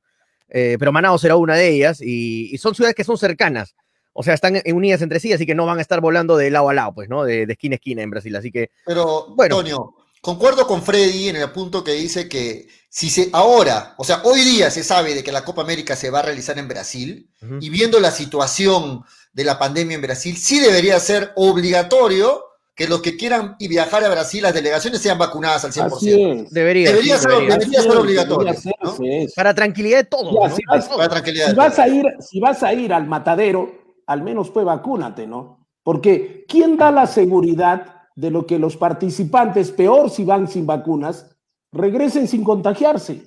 Eh, 0.54 0.76
pero 0.78 0.92
Manaus 0.92 1.22
será 1.22 1.36
una 1.36 1.56
de 1.56 1.66
ellas 1.68 2.00
y, 2.02 2.54
y, 2.54 2.58
son 2.58 2.74
ciudades 2.74 2.94
que 2.94 3.04
son 3.04 3.16
cercanas. 3.16 3.74
O 4.12 4.22
sea, 4.22 4.34
están 4.34 4.60
unidas 4.66 5.00
entre 5.00 5.18
sí, 5.18 5.32
así 5.32 5.46
que 5.46 5.54
no 5.54 5.64
van 5.64 5.78
a 5.78 5.80
estar 5.80 6.02
volando 6.02 6.36
de 6.36 6.50
lado 6.50 6.68
a 6.68 6.74
lado, 6.74 6.92
pues, 6.94 7.08
¿no? 7.08 7.24
De, 7.24 7.46
de 7.46 7.52
esquina 7.54 7.74
a 7.74 7.76
esquina 7.76 8.02
en 8.02 8.10
Brasil. 8.10 8.36
Así 8.36 8.52
que. 8.52 8.70
Pero, 8.84 9.28
bueno. 9.34 9.56
Antonio, 9.56 9.94
concuerdo 10.20 10.66
con 10.66 10.82
Freddy 10.82 11.30
en 11.30 11.36
el 11.36 11.50
punto 11.52 11.82
que 11.82 11.92
dice 11.92 12.28
que 12.28 12.68
si 12.90 13.08
se 13.08 13.30
ahora, 13.32 13.94
o 13.96 14.04
sea, 14.04 14.20
hoy 14.24 14.42
día 14.42 14.70
se 14.70 14.84
sabe 14.84 15.14
de 15.14 15.24
que 15.24 15.32
la 15.32 15.42
Copa 15.42 15.62
América 15.62 15.96
se 15.96 16.10
va 16.10 16.18
a 16.18 16.22
realizar 16.22 16.58
en 16.58 16.68
Brasil 16.68 17.30
uh 17.40 17.46
-huh. 17.46 17.58
y 17.62 17.70
viendo 17.70 17.98
la 17.98 18.10
situación 18.10 19.02
de 19.32 19.44
la 19.44 19.58
pandemia 19.58 19.94
en 19.94 20.02
Brasil, 20.02 20.36
sí 20.36 20.60
debería 20.60 21.00
ser 21.00 21.32
obligatorio 21.36 22.44
que 22.74 22.88
los 22.88 23.02
que 23.02 23.16
quieran 23.16 23.54
y 23.58 23.68
viajar 23.68 24.02
a 24.02 24.08
Brasil, 24.08 24.42
las 24.42 24.54
delegaciones 24.54 25.00
sean 25.02 25.18
vacunadas 25.18 25.64
al 25.64 25.72
100%. 25.72 26.44
Es. 26.46 26.50
Debería, 26.50 26.88
debería, 26.90 27.16
sí, 27.16 27.22
ser, 27.22 27.30
debería. 27.32 27.56
debería 27.58 27.82
ser 27.82 27.96
obligatorio. 27.96 28.54
¿no? 28.82 28.96
Para 29.36 29.54
tranquilidad 29.54 29.98
de 29.98 30.04
todos. 30.04 30.34
Ya, 30.42 30.48
¿no? 30.48 30.56
si, 30.56 30.62
vas, 30.66 30.88
Para 30.88 31.08
tranquilidad 31.10 31.46
si 31.46 31.50
de 31.52 31.56
vas 31.58 31.76
todos. 31.76 31.88
a 31.88 31.94
ir, 31.94 32.06
si 32.20 32.40
vas 32.40 32.62
a 32.62 32.72
ir 32.72 32.92
al 32.94 33.06
matadero, 33.06 33.70
al 34.06 34.22
menos 34.22 34.50
pues 34.50 34.64
vacúnate, 34.64 35.26
¿no? 35.26 35.66
Porque 35.82 36.44
¿quién 36.48 36.76
da 36.76 36.90
la 36.90 37.06
seguridad 37.06 37.86
de 38.16 38.30
lo 38.30 38.46
que 38.46 38.58
los 38.58 38.76
participantes, 38.76 39.70
peor 39.70 40.10
si 40.10 40.24
van 40.24 40.48
sin 40.48 40.66
vacunas, 40.66 41.26
regresen 41.72 42.26
sin 42.26 42.42
contagiarse? 42.42 43.26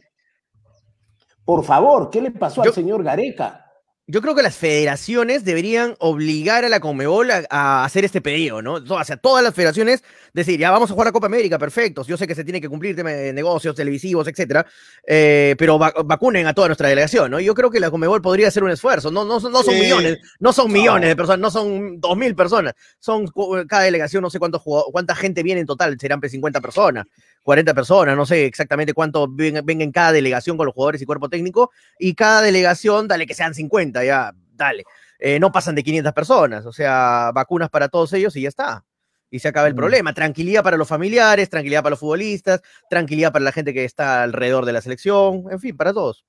Por 1.43 1.63
favor, 1.63 2.09
¿qué 2.09 2.21
le 2.21 2.31
pasó 2.31 2.63
Yo- 2.63 2.69
al 2.69 2.73
señor 2.73 3.03
Gareca? 3.03 3.64
Yo 4.07 4.21
creo 4.21 4.35
que 4.35 4.43
las 4.43 4.55
federaciones 4.55 5.45
deberían 5.45 5.95
obligar 5.99 6.63
a 6.63 6.69
la 6.69 6.79
Conmebol 6.79 7.31
a, 7.31 7.43
a 7.49 7.85
hacer 7.85 8.05
este 8.05 8.21
pedido, 8.21 8.61
¿no? 8.61 8.75
O 8.75 9.03
sea, 9.03 9.17
todas 9.17 9.43
las 9.43 9.55
federaciones 9.55 10.03
decir, 10.35 10.59
ya 10.59 10.69
vamos 10.69 10.89
a 10.91 10.93
jugar 10.93 11.07
a 11.07 11.11
Copa 11.11 11.27
América, 11.27 11.57
perfecto. 11.57 12.03
Yo 12.05 12.17
sé 12.17 12.27
que 12.27 12.35
se 12.35 12.43
tiene 12.43 12.59
que 12.61 12.69
cumplir 12.69 12.95
de 12.95 13.33
negocios 13.33 13.73
televisivos, 13.75 14.27
etcétera, 14.27 14.65
eh, 15.07 15.55
pero 15.57 15.79
va- 15.79 15.93
vacunen 16.05 16.45
a 16.45 16.53
toda 16.53 16.67
nuestra 16.67 16.89
delegación, 16.89 17.31
¿no? 17.31 17.39
Yo 17.39 17.53
creo 17.55 17.71
que 17.71 17.79
la 17.79 17.89
Conmebol 17.89 18.21
podría 18.21 18.49
hacer 18.49 18.63
un 18.63 18.69
esfuerzo. 18.71 19.09
No, 19.11 19.25
no, 19.25 19.39
son- 19.39 19.51
no 19.51 19.63
son 19.63 19.73
millones, 19.79 20.17
no 20.39 20.53
son 20.53 20.71
millones 20.71 21.09
de 21.09 21.15
personas, 21.15 21.39
no 21.39 21.49
son 21.49 21.99
dos 22.01 22.17
mil 22.17 22.35
personas. 22.35 22.73
Son 22.99 23.25
cada 23.67 23.83
delegación, 23.83 24.21
no 24.21 24.29
sé 24.29 24.37
cuánta 24.39 25.15
gente 25.15 25.41
viene 25.41 25.61
en 25.61 25.67
total, 25.67 25.97
serán 25.99 26.19
pues 26.19 26.31
50 26.31 26.61
personas. 26.61 27.05
40 27.41 27.73
personas, 27.73 28.17
no 28.17 28.25
sé 28.25 28.45
exactamente 28.45 28.93
cuánto 28.93 29.27
venga 29.29 29.61
en 29.67 29.91
cada 29.91 30.11
delegación 30.11 30.57
con 30.57 30.65
los 30.65 30.73
jugadores 30.73 31.01
y 31.01 31.05
cuerpo 31.05 31.29
técnico, 31.29 31.71
y 31.99 32.15
cada 32.15 32.41
delegación, 32.41 33.07
dale 33.07 33.27
que 33.27 33.35
sean 33.35 33.53
50, 33.53 34.03
ya, 34.03 34.33
dale. 34.53 34.83
Eh, 35.19 35.39
no 35.39 35.51
pasan 35.51 35.75
de 35.75 35.83
500 35.83 36.11
personas, 36.13 36.65
o 36.65 36.73
sea, 36.73 37.31
vacunas 37.33 37.69
para 37.69 37.87
todos 37.87 38.11
ellos 38.13 38.35
y 38.35 38.41
ya 38.41 38.49
está. 38.49 38.83
Y 39.31 39.39
se 39.39 39.47
acaba 39.47 39.67
el 39.67 39.73
Mm. 39.73 39.77
problema. 39.77 40.13
Tranquilidad 40.13 40.63
para 40.63 40.77
los 40.77 40.87
familiares, 40.87 41.49
tranquilidad 41.49 41.81
para 41.83 41.91
los 41.91 41.99
futbolistas, 41.99 42.61
tranquilidad 42.89 43.31
para 43.31 43.43
la 43.45 43.51
gente 43.51 43.73
que 43.73 43.83
está 43.85 44.23
alrededor 44.23 44.65
de 44.65 44.73
la 44.73 44.81
selección, 44.81 45.45
en 45.51 45.59
fin, 45.59 45.75
para 45.75 45.93
todos. 45.93 46.23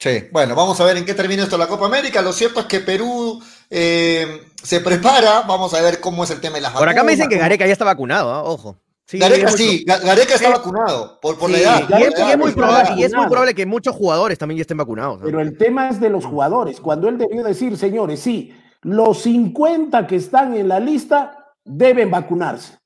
Sí, 0.00 0.26
bueno, 0.30 0.54
vamos 0.54 0.80
a 0.80 0.84
ver 0.84 0.96
en 0.96 1.04
qué 1.04 1.12
termina 1.14 1.42
esto 1.42 1.58
la 1.58 1.66
Copa 1.66 1.86
América. 1.86 2.22
Lo 2.22 2.32
cierto 2.32 2.60
es 2.60 2.66
que 2.66 2.80
Perú 2.80 3.42
eh, 3.68 4.42
se 4.62 4.80
prepara. 4.80 5.40
Vamos 5.42 5.74
a 5.74 5.82
ver 5.82 5.98
cómo 6.00 6.22
es 6.22 6.30
el 6.30 6.40
tema 6.40 6.56
de 6.56 6.60
las 6.62 6.72
Por 6.72 6.88
acá 6.88 7.02
me 7.02 7.12
dicen 7.12 7.28
que 7.28 7.34
vacunas. 7.34 7.48
Gareca 7.48 7.66
ya 7.66 7.72
está 7.72 7.84
vacunado, 7.84 8.30
¿ah? 8.32 8.42
ojo. 8.44 8.76
Sí, 9.06 9.18
Gareca 9.18 9.50
sí, 9.50 9.84
Ga- 9.88 10.00
Gareca 10.04 10.34
está 10.34 10.50
vacunado 10.50 11.18
por, 11.20 11.36
por 11.38 11.48
Sí, 11.50 11.56
la 11.56 11.78
edad. 11.80 11.98
y, 11.98 12.02
es, 12.04 12.14
y 12.34 12.36
muy 12.36 12.52
probable, 12.52 12.90
y 12.96 13.04
es 13.04 13.14
muy 13.14 13.26
probable 13.26 13.54
que 13.54 13.64
muchos 13.66 13.96
jugadores 13.96 14.38
también 14.38 14.58
ya 14.58 14.62
estén 14.62 14.76
vacunados. 14.76 15.18
¿no? 15.20 15.24
Pero 15.24 15.40
el 15.40 15.56
tema 15.56 15.88
es 15.88 15.98
de 15.98 16.10
los 16.10 16.24
jugadores. 16.26 16.78
Cuando 16.80 17.08
él 17.08 17.16
debió 17.18 17.42
decir, 17.42 17.76
señores, 17.78 18.20
sí, 18.20 18.54
los 18.82 19.22
50 19.22 20.06
que 20.06 20.16
están 20.16 20.54
en 20.54 20.68
la 20.68 20.78
lista 20.78 21.47
deben 21.68 22.10
vacunarse. 22.10 22.78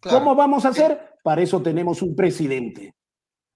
Claro. 0.00 0.18
¿Cómo 0.18 0.34
vamos 0.34 0.64
a 0.64 0.68
hacer? 0.70 0.98
Para 1.22 1.42
eso 1.42 1.60
tenemos 1.60 2.00
un 2.02 2.16
presidente, 2.16 2.94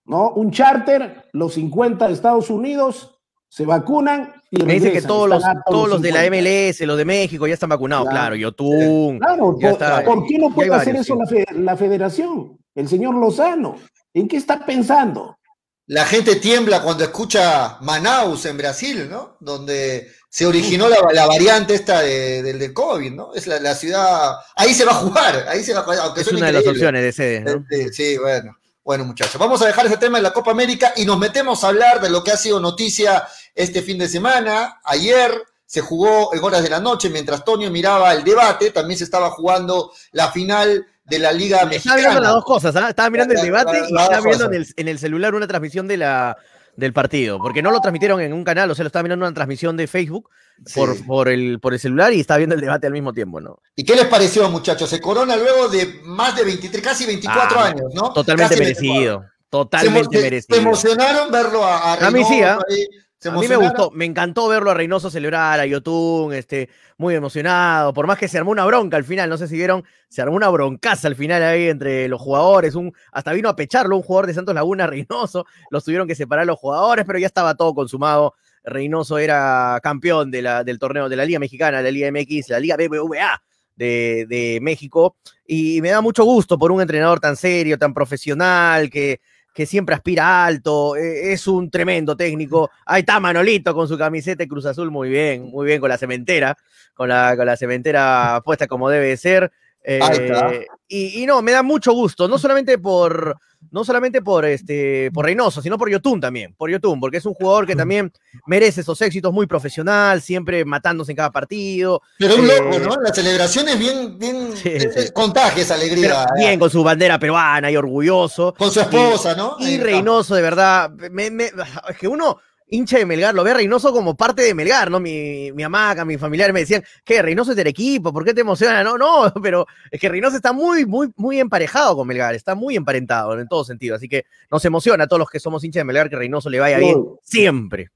¿no? 0.05 0.31
Un 0.33 0.51
charter, 0.51 1.25
los 1.33 1.55
50 1.55 2.07
de 2.07 2.13
Estados 2.13 2.51
Unidos 2.51 3.11
se 3.49 3.65
vacunan 3.65 4.35
y 4.51 4.63
Me 4.65 4.75
dicen 4.75 4.93
que 4.93 5.01
todos 5.03 5.29
los, 5.29 5.43
todos 5.67 6.03
de 6.03 6.13
la 6.13 6.23
50. 6.25 6.29
MLS, 6.29 6.81
los 6.87 6.99
de 6.99 7.05
México 7.05 7.47
ya 7.47 7.55
están 7.55 7.71
vacunados, 7.71 8.05
Claro. 8.05 8.19
claro. 8.19 8.37
Yotun. 8.37 9.19
Claro, 9.19 9.57
ya 9.59 9.71
por, 9.71 9.83
está, 9.83 10.05
¿por 10.05 10.27
qué 10.27 10.39
no 10.39 10.51
puede 10.55 10.75
hacer 10.75 10.95
varios, 10.95 11.07
eso 11.07 11.15
sí. 11.15 11.19
la, 11.21 11.27
fe- 11.47 11.59
la 11.61 11.77
federación? 11.77 12.59
El 12.75 12.89
señor 12.89 13.15
Lozano. 13.15 13.77
¿En 14.13 14.29
qué 14.29 14.37
está 14.37 14.65
pensando? 14.67 15.39
La 15.87 16.05
gente 16.05 16.37
tiembla 16.37 16.83
cuando 16.83 17.05
escucha 17.05 17.79
Manaus 17.81 18.45
en 18.47 18.57
Brasil, 18.57 19.07
¿no? 19.11 19.37
Donde 19.41 20.09
se 20.35 20.47
originó 20.47 20.89
la, 20.89 20.97
la 21.13 21.27
variante 21.29 21.75
esta 21.77 22.01
de- 22.01 22.43
del 22.43 22.59
de, 22.59 22.75
COVID, 22.75 23.13
¿no? 23.13 23.35
Es 23.37 23.47
la, 23.47 23.61
la 23.61 23.73
ciudad. 23.77 24.33
Ahí 24.57 24.75
se 24.75 24.85
va 24.85 24.91
a 24.91 24.97
jugar, 24.97 25.47
ahí 25.49 25.63
se 25.63 25.73
va 25.73 25.79
a 25.79 25.83
jugar. 25.85 25.99
Aunque 26.01 26.23
Es 26.23 26.27
una 26.27 26.47
de 26.47 26.53
las 26.55 26.67
opciones 26.67 27.03
de 27.05 27.13
sede. 27.13 27.41
¿no? 27.43 27.65
Sí, 27.71 27.89
sí, 27.93 28.19
bueno. 28.19 28.57
Bueno, 28.83 29.05
muchachos, 29.05 29.39
vamos 29.39 29.63
a 29.63 29.67
dejar 29.67 29.87
ese 29.87 29.97
tema 29.97 30.19
de 30.19 30.23
la 30.25 30.33
Copa 30.33 30.51
América 30.51 30.93
y 30.97 31.05
nos 31.05 31.19
metemos 31.21 31.63
a 31.63 31.69
hablar 31.69 32.01
de 32.01 32.11
lo 32.11 32.25
que 32.25 32.33
ha 32.33 32.37
sido 32.37 32.59
noticia 32.59 33.23
este 33.55 33.81
fin 33.81 33.97
de 33.97 34.09
semana. 34.09 34.81
Ayer 34.83 35.41
se 35.65 35.81
jugó 35.83 36.35
en 36.35 36.43
horas 36.43 36.65
de 36.65 36.69
la 36.71 36.81
noche 36.81 37.11
mientras 37.11 37.45
Tonio 37.45 37.71
miraba 37.71 38.13
el 38.13 38.25
debate, 38.25 38.73
también 38.73 38.99
se 38.99 39.05
estaba 39.05 39.31
jugando 39.31 39.93
la 40.11 40.33
final 40.33 40.85
de 41.05 41.19
la 41.21 41.31
Liga 41.33 41.59
Estaba 41.59 41.71
mirando 41.71 42.03
las 42.03 42.05
Mexicana. 42.15 42.29
dos 42.31 42.45
cosas, 42.45 42.75
¿ah? 42.75 42.89
Estaba 42.91 43.09
mirando 43.11 43.35
el 43.35 43.41
debate 43.41 43.73
la- 43.73 43.89
y 43.89 43.93
estaba 44.03 44.21
viendo 44.21 44.47
en 44.47 44.55
el, 44.55 44.67
en 44.77 44.89
el 44.89 44.99
celular 44.99 45.35
una 45.37 45.47
transmisión 45.47 45.87
de 45.87 45.97
la, 45.99 46.37
del 46.77 46.93
partido, 46.93 47.39
porque 47.39 47.63
no 47.63 47.71
lo 47.71 47.81
transmitieron 47.81 48.21
en 48.21 48.33
un 48.33 48.43
canal, 48.45 48.71
o 48.71 48.75
sea, 48.75 48.83
lo 48.83 48.89
estaba 48.89 49.03
mirando 49.05 49.25
en 49.25 49.29
una 49.29 49.35
transmisión 49.35 49.77
de 49.77 49.87
Facebook 49.87 50.29
por, 50.75 50.97
Sí. 50.97 51.03
por, 51.05 51.29
el, 51.29 51.61
por 51.61 51.73
el 51.73 51.79
celular 51.81 52.13
y 52.13 52.21
estaba 52.21 52.39
viendo 52.39 52.55
el 52.55 52.61
debate 52.61 52.87
al 52.87 52.93
mismo 52.93 53.13
tiempo, 53.13 53.41
¿no? 53.41 53.61
¿Y 53.77 53.85
qué 53.85 53.95
les 53.95 54.07
pareció, 54.07 54.49
muchachos? 54.51 54.89
Se 54.91 55.01
corona 55.01 55.37
luego 55.37 55.69
de 55.69 56.01
más 56.05 56.35
de 56.37 56.45
23, 56.45 56.83
casi 56.83 57.07
24 57.07 57.59
Ah, 57.61 57.67
años, 57.67 57.93
¿no? 57.95 58.13
Totalmente 58.13 58.55
Casi 58.55 58.65
24. 58.65 58.93
merecido, 58.95 59.25
totalmente 59.51 60.17
se- 60.19 60.23
merecido. 60.23 60.57
se 60.57 60.63
emocionaron 60.63 61.31
verlo 61.31 61.65
a, 61.65 61.95
a 61.95 62.07
A 62.07 62.11
mí 62.11 62.25
sí, 62.25 62.39
se 62.41 62.89
A 63.27 63.33
mí 63.33 63.49
me 63.49 63.57
gustó, 63.57 63.91
me 63.91 64.05
encantó 64.05 64.49
verlo 64.49 64.71
a 64.71 64.75
Reynoso 64.75 65.11
celebrar, 65.11 65.59
a 65.61 65.67
Yotun, 65.67 66.35
este, 66.35 66.69
muy 66.99 67.15
emocionado, 67.15 67.93
por 67.93 68.07
más 68.07 68.19
que 68.19 68.29
se 68.29 68.39
armó 68.39 68.51
una 68.51 68.65
bronca 68.65 68.97
al 68.97 69.05
final, 69.05 69.31
no 69.31 69.37
sé 69.37 69.49
si 69.49 69.57
vieron, 69.57 69.85
se 70.09 70.23
armó 70.23 70.37
una 70.37 70.49
broncaza 70.49 71.09
al 71.09 71.17
final 71.17 71.43
ahí 71.43 71.69
entre 71.69 72.09
los 72.09 72.21
jugadores, 72.21 72.75
un, 72.75 72.93
hasta 73.13 73.33
vino 73.33 73.49
a 73.49 73.57
pecharlo 73.57 73.97
un 73.97 74.03
jugador 74.03 74.27
de 74.27 74.35
Santos 74.35 74.55
Laguna, 74.55 74.87
Reynoso, 74.89 75.47
los 75.71 75.85
tuvieron 75.85 76.07
que 76.07 76.15
separar 76.15 76.47
los 76.47 76.59
jugadores, 76.59 77.05
pero 77.07 77.19
ya 77.19 77.27
estaba 77.27 77.55
todo 77.55 77.75
consumado, 77.75 78.35
Reynoso 78.63 79.19
era 79.19 79.79
campeón 79.83 80.31
de 80.31 80.43
la, 80.43 80.65
del 80.65 80.79
torneo 80.79 81.09
de 81.09 81.17
la 81.17 81.25
Liga 81.25 81.39
Mexicana, 81.39 81.83
la 81.83 81.91
Liga 81.91 82.11
MX, 82.11 82.51
la 82.51 82.61
Liga 82.61 82.77
BBVA 82.77 83.43
de, 83.77 84.27
de 84.29 84.59
México, 84.63 85.17
y 85.47 85.81
me 85.83 85.91
da 85.91 86.01
mucho 86.01 86.25
gusto 86.25 86.59
por 86.59 86.73
un 86.73 86.81
entrenador 86.81 87.21
tan 87.21 87.37
serio, 87.37 87.79
tan 87.79 87.93
profesional, 87.93 88.91
que, 88.91 89.21
que 89.55 89.67
siempre 89.67 89.95
aspira 89.95 90.45
alto, 90.45 90.97
eh, 90.97 91.33
es 91.33 91.47
un 91.47 91.71
tremendo 91.71 92.17
técnico. 92.17 92.71
Ahí 92.85 93.01
está 93.01 93.21
Manolito 93.21 93.73
con 93.73 93.87
su 93.87 93.97
camiseta 93.97 94.43
de 94.43 94.49
Cruz 94.49 94.67
Azul, 94.67 94.91
muy 94.91 95.09
bien, 95.09 95.45
muy 95.45 95.65
bien 95.65 95.81
con 95.81 95.89
la 95.89 95.97
cementera, 95.97 96.59
con 96.93 97.09
la, 97.09 97.37
con 97.37 97.47
la 97.47 97.57
cementera 97.57 98.43
puesta 98.45 98.67
como 98.67 98.91
debe 98.91 99.17
ser. 99.17 99.53
eh, 99.83 100.67
y 100.89 101.25
no, 101.27 101.41
me 101.41 101.53
da 101.53 101.63
mucho 101.63 101.93
gusto, 101.93 102.27
no 102.27 102.37
solamente 102.39 102.79
por, 102.79 103.39
no 103.71 103.85
solamente 103.85 104.23
por 104.23 104.45
este, 104.45 105.11
por 105.13 105.25
Reynoso, 105.25 105.61
sino 105.63 105.77
por 105.79 105.91
Yotun 105.91 106.21
también, 106.21 106.55
por 106.57 106.71
Yotun, 106.71 107.01
porque 107.01 107.17
es 107.19 107.27
un 107.27 107.35
jugador 107.35 107.67
que 107.67 107.75
también 107.77 108.13
merece 108.47 108.83
esos 108.83 109.01
éxitos 109.03 109.33
muy 109.33 109.47
profesional, 109.47 110.21
siempre 110.23 110.65
matándose 110.65 111.13
en 111.13 111.17
cada 111.17 111.31
partido. 111.31 112.01
Pero 112.19 112.37
un 112.37 112.45
Eh, 112.49 112.53
loco, 112.59 112.79
¿no? 112.79 112.97
La 113.03 113.13
celebración 113.13 113.69
es 113.69 113.79
bien, 113.79 114.19
bien, 114.19 114.57
Sí, 114.57 114.69
eh, 114.69 114.81
sí. 114.81 115.01
eh, 115.01 115.13
contagia 115.13 115.63
esa 115.63 115.75
alegría. 115.75 116.27
bien 116.37 116.59
con 116.59 116.71
su 116.71 116.83
bandera 116.85 117.19
peruana 117.19 117.71
y 117.71 117.77
orgulloso. 117.77 118.55
Con 118.57 118.71
su 118.71 118.81
esposa, 118.81 119.35
¿no? 119.35 119.57
Y. 119.59 119.79
Reynoso, 119.79 120.35
de 120.35 120.43
verdad, 120.43 120.91
me- 121.11 121.31
me- 121.31 121.51
es 121.89 121.99
que 121.99 122.09
uno, 122.09 122.39
hincha 122.75 122.99
de 122.99 123.07
Melgar, 123.07 123.35
lo 123.35 123.45
ve 123.45 123.53
a 123.53 123.55
Reynoso 123.55 123.93
como 123.93 124.17
parte 124.17 124.43
de 124.43 124.55
Melgar, 124.55 124.91
¿no? 124.91 125.01
Mi, 125.01 125.53
mi 125.53 125.63
hamaca, 125.63 126.05
mi 126.05 126.19
familiar 126.19 126.53
me 126.53 126.61
decían, 126.61 126.83
que 127.05 127.23
Reynoso 127.23 127.53
es 127.53 127.57
del 127.57 127.67
equipo, 127.69 128.13
¿por 128.13 128.25
qué 128.25 128.35
te 128.35 128.41
emociona? 128.43 128.83
No, 128.83 128.99
no, 128.99 129.33
pero 129.43 129.67
es 129.91 130.01
que 130.01 130.09
Reynoso 130.09 130.37
está 130.37 130.53
muy, 130.53 130.85
muy, 130.87 131.11
muy 131.17 131.41
emparejado 131.41 131.97
con 131.97 132.07
Melgar, 132.07 132.35
está 132.35 132.55
muy 132.55 132.77
emparentado 132.77 133.39
en 133.39 133.49
todo 133.49 133.65
sentido, 133.65 133.97
así 133.97 134.09
que 134.09 134.25
nos 134.51 134.65
emociona 134.65 135.05
a 135.05 135.07
todos 135.07 135.21
los 135.21 135.31
que 135.31 135.41
somos 135.41 135.63
hinchas 135.65 135.81
de 135.81 135.85
Melgar 135.85 136.11
que 136.11 136.17
Reynoso 136.17 136.51
le 136.51 136.61
vaya 136.61 136.79
No. 136.79 136.85
bien 136.85 137.05
siempre. 137.23 137.89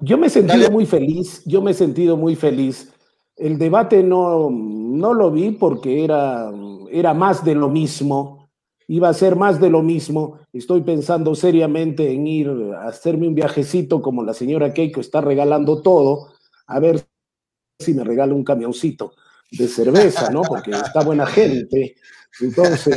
Yo 0.00 0.16
me 0.16 0.28
he 0.28 0.30
sentido 0.30 0.58
Dale. 0.62 0.70
muy 0.70 0.86
feliz, 0.86 1.42
yo 1.44 1.60
me 1.60 1.72
he 1.72 1.74
sentido 1.74 2.16
muy 2.16 2.36
feliz. 2.36 2.92
El 3.36 3.58
debate 3.58 4.02
no, 4.02 4.48
no 4.50 5.12
lo 5.12 5.30
vi 5.30 5.50
porque 5.52 6.04
era, 6.04 6.50
era 6.90 7.14
más 7.14 7.44
de 7.44 7.54
lo 7.54 7.68
mismo, 7.68 8.37
iba 8.88 9.08
a 9.08 9.14
ser 9.14 9.36
más 9.36 9.60
de 9.60 9.70
lo 9.70 9.82
mismo. 9.82 10.40
Estoy 10.52 10.80
pensando 10.82 11.34
seriamente 11.34 12.10
en 12.10 12.26
ir 12.26 12.50
a 12.76 12.88
hacerme 12.88 13.28
un 13.28 13.34
viajecito 13.34 14.02
como 14.02 14.24
la 14.24 14.34
señora 14.34 14.72
Keiko 14.72 15.00
está 15.00 15.20
regalando 15.20 15.82
todo, 15.82 16.32
a 16.66 16.80
ver 16.80 17.06
si 17.78 17.94
me 17.94 18.02
regala 18.02 18.34
un 18.34 18.44
camioncito 18.44 19.12
de 19.50 19.68
cerveza, 19.68 20.30
¿no? 20.30 20.42
Porque 20.42 20.72
está 20.72 21.02
buena 21.02 21.26
gente. 21.26 21.96
Entonces, 22.40 22.96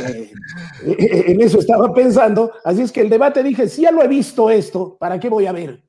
eh, 0.84 1.24
en 1.28 1.40
eso 1.40 1.58
estaba 1.58 1.92
pensando. 1.94 2.52
Así 2.64 2.82
es 2.82 2.92
que 2.92 3.00
el 3.00 3.08
debate 3.08 3.42
dije, 3.42 3.68
si 3.68 3.82
ya 3.82 3.90
lo 3.90 4.02
he 4.02 4.08
visto 4.08 4.50
esto, 4.50 4.96
¿para 4.98 5.20
qué 5.20 5.28
voy 5.28 5.46
a 5.46 5.52
ver? 5.52 5.82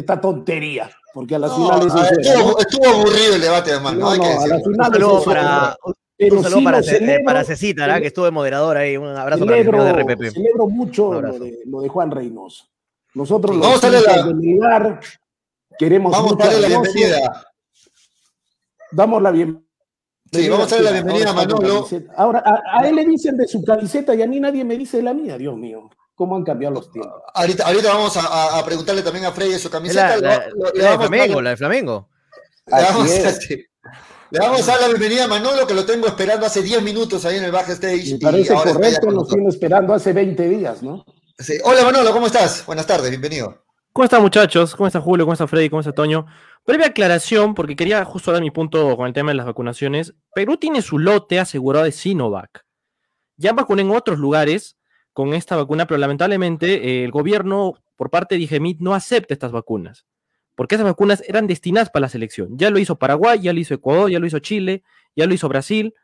esta 0.00 0.20
tontería, 0.20 0.90
porque 1.12 1.34
a 1.34 1.38
las 1.38 1.50
No, 1.50 1.56
finales 1.56 1.94
ver, 1.94 2.20
estuvo, 2.20 2.50
¿no? 2.52 2.58
estuvo 2.58 2.86
aburrido 2.88 3.34
el 3.34 3.40
debate, 3.40 3.72
además, 3.72 3.94
¿no? 3.94 4.00
No, 4.00 4.10
Hay 4.10 4.18
que 4.18 4.26
no, 4.26 4.40
a 4.40 4.46
las 4.46 4.66
Un 4.66 4.72
finales 4.72 5.00
saludo 5.00 5.24
para, 5.24 5.76
pero 6.20 6.36
un 6.36 6.42
saludo 6.42 6.58
sí 6.60 6.64
para, 6.64 6.78
eh, 6.78 6.82
celebro, 6.82 7.24
para 7.24 7.44
Cecita, 7.44 7.86
¿verdad? 7.86 8.00
que 8.00 8.06
estuvo 8.08 8.24
de 8.26 8.30
moderador 8.30 8.76
ahí. 8.76 8.96
Un 8.96 9.08
abrazo 9.08 9.44
para 9.44 9.56
el 9.58 9.64
celebro, 9.64 9.84
de 9.84 9.92
RPP. 9.92 10.30
celebro 10.32 10.66
mucho 10.68 11.20
lo 11.20 11.38
de, 11.38 11.58
lo 11.66 11.80
de 11.80 11.88
Juan 11.88 12.10
Reynoso. 12.10 12.64
Nosotros 13.14 13.56
los 13.56 13.66
vamos 13.66 13.82
a 13.84 13.90
darle 13.90 13.98
hinchas 13.98 14.16
la- 14.16 14.22
de 14.26 14.34
Melgar 14.34 15.00
queremos 15.78 16.12
Vamos 16.12 16.32
a 16.32 16.34
mucho 16.34 16.44
a 16.44 16.46
darle 16.50 16.60
la 16.62 16.68
Reynoso. 16.68 16.92
bienvenida. 16.92 17.46
Damos 18.92 19.22
la 19.22 19.30
bienvenida. 19.30 19.64
Sí, 20.32 20.48
vamos 20.48 20.66
a 20.72 20.76
darle 20.76 20.84
la 20.90 20.92
bienvenida 20.92 21.30
a 21.30 21.32
Manolo. 21.32 21.88
Ahora, 22.16 22.42
a, 22.44 22.80
a 22.80 22.88
él 22.88 22.94
le 22.96 23.04
dicen 23.04 23.36
de 23.36 23.48
su 23.48 23.64
camiseta 23.64 24.14
y 24.14 24.22
a 24.22 24.26
mí 24.28 24.38
nadie 24.38 24.64
me 24.64 24.76
dice 24.76 24.98
de 24.98 25.02
la 25.02 25.12
mía, 25.14 25.36
Dios 25.38 25.56
mío. 25.56 25.90
¿Cómo 26.14 26.36
han 26.36 26.44
cambiado 26.44 26.74
los 26.74 26.92
tiempos? 26.92 27.22
Ahorita, 27.34 27.66
ahorita 27.66 27.88
vamos 27.94 28.16
a, 28.20 28.62
preguntarle 28.64 29.02
también 29.02 29.24
a 29.24 29.32
Freddy 29.32 29.52
de 29.52 29.58
su 29.58 29.70
camiseta. 29.70 30.18
la, 30.18 30.36
la- 30.38 30.38
la 30.38 30.70
le 30.74 30.82
de 30.90 30.96
Flamengo, 30.98 31.40
la 31.40 31.50
de 31.50 31.56
Flamengo. 31.56 32.08
le 32.66 32.82
vamos 32.82 33.02
Así 33.10 33.54
es. 33.54 33.69
Le 34.32 34.38
vamos 34.38 34.68
a 34.68 34.72
dar 34.72 34.82
la 34.82 34.88
bienvenida 34.88 35.24
a 35.24 35.28
Manolo, 35.28 35.66
que 35.66 35.74
lo 35.74 35.84
tengo 35.84 36.06
esperando 36.06 36.46
hace 36.46 36.62
10 36.62 36.82
minutos 36.82 37.24
ahí 37.24 37.38
en 37.38 37.44
el 37.44 37.50
backstage. 37.50 38.10
Me 38.10 38.16
y 38.16 38.18
parece 38.18 38.52
ahora 38.54 38.70
está 38.70 38.88
ya 38.88 39.00
correcto, 39.00 39.10
nos 39.10 39.28
tiene 39.28 39.48
esperando 39.48 39.92
hace 39.92 40.12
20 40.12 40.48
días, 40.48 40.84
¿no? 40.84 41.04
Sí. 41.36 41.54
Hola 41.64 41.82
Manolo, 41.82 42.12
¿cómo 42.12 42.26
estás? 42.26 42.64
Buenas 42.64 42.86
tardes, 42.86 43.10
bienvenido. 43.10 43.64
¿Cómo 43.92 44.04
están 44.04 44.22
muchachos? 44.22 44.76
¿Cómo 44.76 44.86
está 44.86 45.00
Julio? 45.00 45.26
¿Cómo 45.26 45.32
está 45.32 45.48
Freddy? 45.48 45.68
¿Cómo 45.68 45.80
está 45.80 45.92
Toño? 45.92 46.26
Breve 46.64 46.84
aclaración, 46.84 47.56
porque 47.56 47.74
quería 47.74 48.04
justo 48.04 48.30
dar 48.30 48.40
mi 48.40 48.52
punto 48.52 48.96
con 48.96 49.08
el 49.08 49.12
tema 49.12 49.32
de 49.32 49.34
las 49.34 49.46
vacunaciones. 49.46 50.14
Perú 50.32 50.58
tiene 50.58 50.80
su 50.80 51.00
lote 51.00 51.40
asegurado 51.40 51.84
de 51.84 51.90
Sinovac. 51.90 52.64
Ya 53.36 53.52
vacuné 53.52 53.82
en 53.82 53.90
otros 53.90 54.20
lugares 54.20 54.76
con 55.12 55.34
esta 55.34 55.56
vacuna, 55.56 55.88
pero 55.88 55.98
lamentablemente 55.98 56.74
eh, 56.74 57.04
el 57.04 57.10
gobierno, 57.10 57.74
por 57.96 58.10
parte 58.10 58.36
de 58.36 58.40
Digemit, 58.40 58.78
no 58.78 58.94
acepta 58.94 59.34
estas 59.34 59.50
vacunas. 59.50 60.06
Porque 60.60 60.74
esas 60.74 60.84
vacunas 60.84 61.24
eran 61.26 61.46
destinadas 61.46 61.88
para 61.88 62.02
la 62.02 62.08
selección. 62.10 62.58
Ya 62.58 62.68
lo 62.68 62.78
hizo 62.78 62.98
Paraguay, 62.98 63.40
ya 63.40 63.54
lo 63.54 63.60
hizo 63.60 63.72
Ecuador, 63.72 64.10
ya 64.10 64.18
lo 64.18 64.26
hizo 64.26 64.40
Chile, 64.40 64.82
ya 65.16 65.24
lo 65.24 65.32
hizo 65.32 65.48
Brasil, 65.48 65.94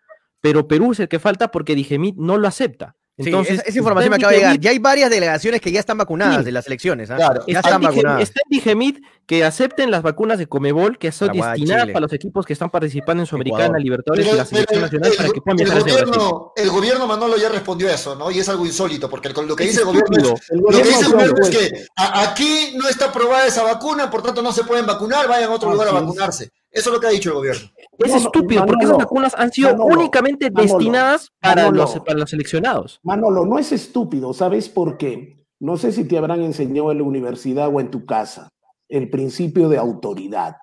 pero 0.41 0.67
Perú 0.67 0.93
es 0.93 1.01
el 1.01 1.09
que 1.09 1.19
falta 1.19 1.51
porque 1.51 1.75
Digemit 1.75 2.17
no 2.17 2.39
lo 2.39 2.49
acepta. 2.49 2.96
Sí, 3.19 3.25
Entonces, 3.31 3.55
esa, 3.55 3.63
esa 3.63 3.79
información 3.79 4.11
me 4.11 4.17
acaba 4.17 4.33
de 4.33 4.39
llegar. 4.39 4.61
Ya 4.61 4.71
hay 4.73 4.79
varias 4.79 5.09
delegaciones 5.09 5.63
que 5.63 5.73
ya 5.73 5.81
están 5.81 5.97
vacunadas 5.97 6.37
Sí. 6.39 6.45
de 6.45 6.53
las 6.53 6.67
elecciones. 6.67 7.11
¿ah? 7.11 7.17
Claro. 7.17 7.45
Ya 7.47 7.61
Está 7.61 7.69
están 7.71 7.81
vacunadas. 7.81 8.21
está 8.23 8.41
en 8.45 8.51
Digemit 8.51 8.99
que 9.25 9.43
acepten 9.43 9.91
las 9.91 10.03
vacunas 10.03 10.39
de 10.39 10.47
Comebol 10.47 10.99
que 10.99 11.11
son 11.13 11.29
destinadas 11.33 11.85
Chile. 11.85 11.93
para 11.95 12.03
los 12.03 12.13
equipos 12.13 12.45
que 12.45 12.53
están 12.53 12.69
participando 12.69 13.23
en 13.23 13.27
Sudamericana, 13.27 13.65
Ecuador. 13.65 13.83
Libertadores 13.83 14.27
y 14.27 14.37
la 14.37 14.45
selección 14.45 14.83
nacional 14.83 15.13
para 15.17 15.29
que 15.31 15.41
puedan 15.41 15.61
el 15.61 15.81
gobierno, 15.81 16.53
el 16.57 16.69
gobierno 16.71 17.07
Manolo 17.07 17.37
ya 17.39 17.49
respondió 17.49 17.89
a 17.89 17.93
eso, 17.93 18.17
¿no? 18.17 18.31
Y 18.31 18.39
es 18.39 18.49
algo 18.51 18.67
insólito, 18.67 19.09
porque 19.09 19.29
el- 19.29 19.35
lo 19.47 19.57
que 19.57 19.65
Es 19.65 19.71
dice 19.71 19.81
el 19.81 19.87
gobierno 19.87 20.17
es, 20.19 20.51
lo 20.51 20.69
que 20.69 20.83
dice 20.85 21.07
el 21.07 21.13
gobierno 21.13 21.39
es 21.43 21.51
que 21.57 21.87
a- 21.97 22.23
aquí 22.31 22.75
no 22.77 22.87
está 22.87 23.07
aprobada 23.07 23.47
esa 23.47 23.63
vacuna, 23.63 24.11
por 24.11 24.23
tanto 24.23 24.43
no 24.43 24.53
se 24.53 24.63
pueden 24.65 24.85
vacunar, 24.85 25.27
vayan 25.27 25.49
a 25.51 25.55
otro 25.55 25.73
lugar 25.73 25.89
a 25.89 25.93
vacunarse. 25.93 26.51
Eso 26.77 26.91
es 26.91 26.95
lo 26.95 27.01
que 27.01 27.07
ha 27.07 27.11
dicho 27.11 27.31
el 27.31 27.35
gobierno. 27.37 27.63
Es 27.99 28.09
No, 28.09 28.15
no, 28.15 28.17
estúpido 28.27 28.67
porque 28.67 28.85
Manolo, 28.87 28.97
esas 28.97 28.99
vacunas 28.99 29.35
han 29.37 29.51
sido 29.53 29.71
Manolo, 29.71 29.99
únicamente 30.01 30.51
Manolo, 30.51 30.75
destinadas 30.75 31.33
para, 31.41 31.63
Manolo. 31.65 31.83
los, 31.83 32.01
para 32.01 32.19
los 32.19 32.31
seleccionados. 32.31 33.01
Manolo, 33.03 33.47
no 33.47 33.59
es 33.59 33.73
estúpido, 33.73 34.33
¿sabes 34.35 34.69
por 34.69 34.99
qué? 34.99 35.45
No 35.59 35.77
sé 35.79 35.91
si 35.93 36.05
te 36.05 36.19
habrán 36.19 36.43
enseñado 36.43 36.93
en 36.93 36.99
la 36.99 37.05
universidad 37.05 37.69
o 37.75 37.81
en 37.81 37.91
tu 37.91 38.05
casa 38.05 38.51
el 38.89 39.09
principio 39.11 39.69
de 39.69 39.79
autoridad. 39.79 40.57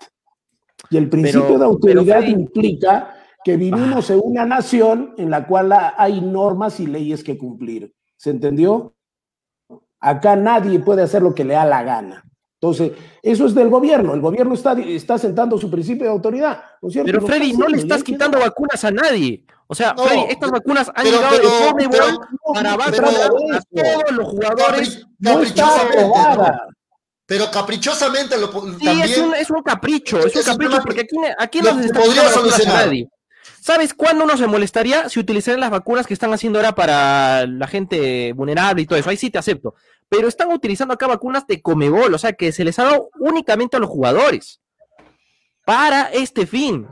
Y 0.90 0.98
el 0.98 1.10
principio 1.10 1.48
Pero- 1.48 1.60
de 1.60 1.66
autoridad 1.66 2.20
pero, 2.20 2.32
implica 2.32 3.16
que 3.44 3.58
vivimos 3.58 4.10
en 4.12 4.22
una 4.24 4.46
nación 4.46 5.16
en 5.18 5.32
la 5.32 5.48
cual 5.48 5.72
ha- 5.72 5.96
hay 5.98 6.22
normas 6.22 6.80
y 6.80 6.86
leyes 6.88 7.24
que 7.24 7.38
cumplir. 7.38 7.92
¿Se 8.16 8.30
entendió? 8.30 8.94
Acá 10.00 10.36
nadie 10.36 10.80
puede 10.80 11.02
hacer 11.02 11.22
lo 11.22 11.34
que 11.34 11.44
le 11.44 11.54
da 11.56 11.66
la 11.66 11.82
gana. 11.84 12.24
Entonces, 12.64 12.94
eso 13.22 13.46
es 13.46 13.54
del 13.54 13.68
gobierno. 13.68 14.14
El 14.14 14.22
gobierno 14.22 14.54
está, 14.54 14.72
está 14.80 15.18
sentando 15.18 15.58
su 15.58 15.70
principio 15.70 16.06
de 16.06 16.12
autoridad. 16.12 16.64
¿no 16.82 16.88
es 16.88 16.94
cierto? 16.94 17.12
Pero 17.12 17.28
Freddy, 17.28 17.52
no 17.54 17.68
le 17.68 17.78
estás 17.78 18.02
quitando 18.02 18.40
vacunas 18.40 18.82
a 18.86 18.92
nadie. 18.92 19.44
O 19.68 19.76
sea, 19.76 19.94
No, 19.98 20.04
Freddy, 20.06 20.22
estas 20.30 20.50
vacunas 20.50 20.88
han 20.96 21.04
pero- 21.04 21.18
llegado 21.18 21.36
pero- 21.36 21.50
de 21.78 21.90
pero- 21.90 22.54
para 22.54 22.78
vacunar 22.78 23.64
pero- 23.70 23.88
a 23.90 23.94
todos 24.02 24.12
los 24.16 24.28
jugadores. 24.30 25.06
No 25.20 25.42
está 25.42 25.82
aprobada. 25.82 26.68
Pero 27.26 27.52
caprichosamente 27.52 28.38
lo, 28.38 28.48
Sí, 28.48 28.86
también. 28.86 29.02
es 29.02 29.18
un, 29.18 29.36
es 29.36 29.50
un 29.50 29.62
capricho, 29.62 30.20
es 30.20 30.34
un 30.36 30.42
Es 30.42 30.48
un 30.48 30.54
capricho, 30.54 30.82
porque 30.84 31.02
aquí, 31.02 31.16
aquí 31.38 31.60
no 31.62 31.80
se 31.80 31.86
está 31.88 32.00
a 32.00 32.86
nadie. 32.86 33.10
¿Sabes 33.64 33.94
cuándo 33.94 34.26
uno 34.26 34.36
se 34.36 34.46
molestaría 34.46 35.08
si 35.08 35.22
utilizaran 35.22 35.62
las 35.62 35.72
vacunas 35.72 36.06
que 36.06 36.14
están 36.14 36.34
haciendo 36.34 36.60
ahora 36.60 36.76
para 36.76 37.48
la 37.48 37.66
gente 37.66 38.34
vulnerable 38.34 38.82
y 38.82 38.86
todo 38.86 39.00
eso? 39.00 39.10
Ahí 39.10 39.16
sí 39.16 39.30
te 39.30 39.38
acepto. 39.38 39.74
Pero 40.10 40.28
están 40.28 40.52
utilizando 40.52 40.94
acá 40.94 41.08
vacunas 41.08 41.48
de 41.48 41.62
Comebol, 41.62 42.14
o 42.14 42.18
sea 42.18 42.34
que 42.34 42.52
se 42.52 42.66
les 42.66 42.78
ha 42.80 42.84
dado 42.84 43.10
únicamente 43.20 43.78
a 43.78 43.80
los 43.80 43.90
jugadores 43.90 44.60
para 45.64 46.08
este 46.12 46.46
fin. 46.46 46.88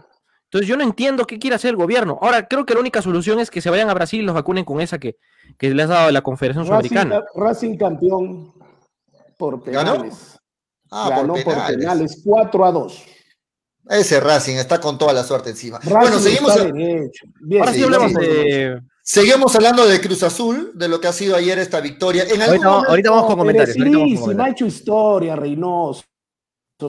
Entonces 0.46 0.66
yo 0.66 0.78
no 0.78 0.84
entiendo 0.84 1.26
qué 1.26 1.40
quiere 1.40 1.58
hacer 1.58 1.72
el 1.72 1.76
gobierno. 1.76 2.18
Ahora, 2.22 2.48
creo 2.48 2.66
que 2.66 2.74
la 2.74 2.80
única 2.80 3.02
solución 3.02 3.42
es 3.42 3.52
que 3.52 3.60
se 3.60 3.70
vayan 3.70 3.90
a 3.90 3.94
Brasil 3.94 4.22
y 4.22 4.24
los 4.24 4.34
vacunen 4.36 4.64
con 4.64 4.80
esa 4.80 4.98
que, 4.98 5.18
que 5.58 5.72
les 5.76 5.88
ha 5.90 5.94
dado 5.96 6.12
la 6.12 6.22
Confederación 6.22 6.66
Racing, 6.66 6.88
Sudamericana. 6.88 7.26
Racing 7.36 7.78
campeón 7.78 8.54
por 9.38 9.62
¿Ganó? 9.70 9.92
penales. 9.96 10.40
Ah, 10.90 11.08
Ganó 11.10 11.34
por 11.34 11.44
por 11.44 11.54
penales. 11.54 11.78
penales 11.80 12.22
4 12.24 12.66
a 12.66 12.72
2. 12.72 13.06
Ese 13.92 14.22
Racing 14.22 14.56
está 14.56 14.80
con 14.80 14.98
toda 14.98 15.12
la 15.12 15.24
suerte 15.24 15.50
encima. 15.50 15.78
Racing 15.80 16.00
bueno, 16.00 16.20
seguimos. 16.20 16.74
Bien, 17.42 17.62
Ahora 17.62 17.74
sí, 17.74 17.84
sí. 17.84 18.16
de, 18.16 18.82
Seguimos 19.04 19.54
hablando 19.56 19.86
de 19.86 20.00
Cruz 20.00 20.24
Azul, 20.24 20.72
de 20.76 20.88
lo 20.88 21.02
que 21.02 21.08
ha 21.10 21.14
sido 21.14 21.36
ayer 21.36 21.60
esta 21.60 21.82
victoria. 21.82 22.24
En 22.24 22.42
ahorita, 22.42 22.70
momento, 22.70 22.90
ahorita, 22.90 23.10
vamos 23.10 23.26
con 23.26 23.38
comentarios. 23.40 23.76
Merecidísima, 23.76 24.46
ha 24.46 24.50
hecho 24.50 24.66
historia, 24.66 25.36
Reynoso. 25.36 26.04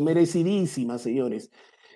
Merecidísima, 0.00 0.96
señores. 0.96 1.50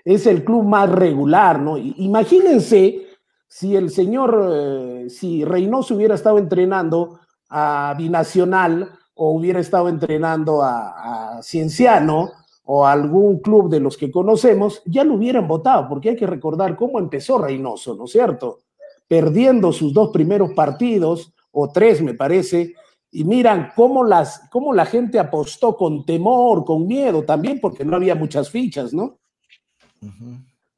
Es 0.05 0.27
el 0.27 0.43
club 0.43 0.65
más 0.65 0.91
regular, 0.91 1.61
¿no? 1.61 1.79
Imagínense 1.79 3.07
si 3.47 3.77
el 3.77 3.91
señor, 3.91 4.51
eh, 4.53 5.07
si 5.09 5.45
Reynoso 5.45 5.95
hubiera 5.95 6.17
estado 6.17 6.39
entrenando 6.39 7.21
a 7.49 7.95
Binacional 7.97 8.91
o 9.15 9.31
hubiera 9.31 9.61
estado 9.61 9.89
entrenando 9.89 10.63
a, 10.63 11.37
a 11.39 11.43
Cienciano 11.43 12.33
o 12.69 12.85
a 12.85 12.93
algún 12.93 13.39
club 13.39 13.71
de 13.71 13.81
los 13.81 13.97
que 13.97 14.11
conocemos, 14.11 14.83
ya 14.87 15.05
lo 15.05 15.15
hubieran 15.15 15.47
votado, 15.47 15.89
porque 15.89 16.11
hay 16.11 16.17
que 16.17 16.27
recordar 16.27 16.77
cómo 16.77 16.99
empezó 16.99 17.39
Reynoso, 17.39 17.95
¿no 17.95 18.05
es 18.05 18.11
cierto? 18.11 18.59
Perdiendo 19.07 19.73
sus 19.73 19.95
dos 19.95 20.11
primeros 20.11 20.53
partidos, 20.53 21.33
o 21.53 21.71
tres 21.71 22.03
me 22.03 22.15
parece, 22.15 22.75
y 23.13 23.23
miran 23.25 23.73
cómo, 23.77 24.03
las, 24.03 24.43
cómo 24.51 24.75
la 24.75 24.85
gente 24.85 25.19
apostó 25.19 25.77
con 25.77 26.05
temor, 26.05 26.65
con 26.65 26.89
miedo 26.89 27.23
también, 27.23 27.61
porque 27.61 27.85
no 27.85 27.97
había 27.97 28.17
muchas 28.17 28.51
fichas, 28.51 28.93
¿no? 28.93 29.19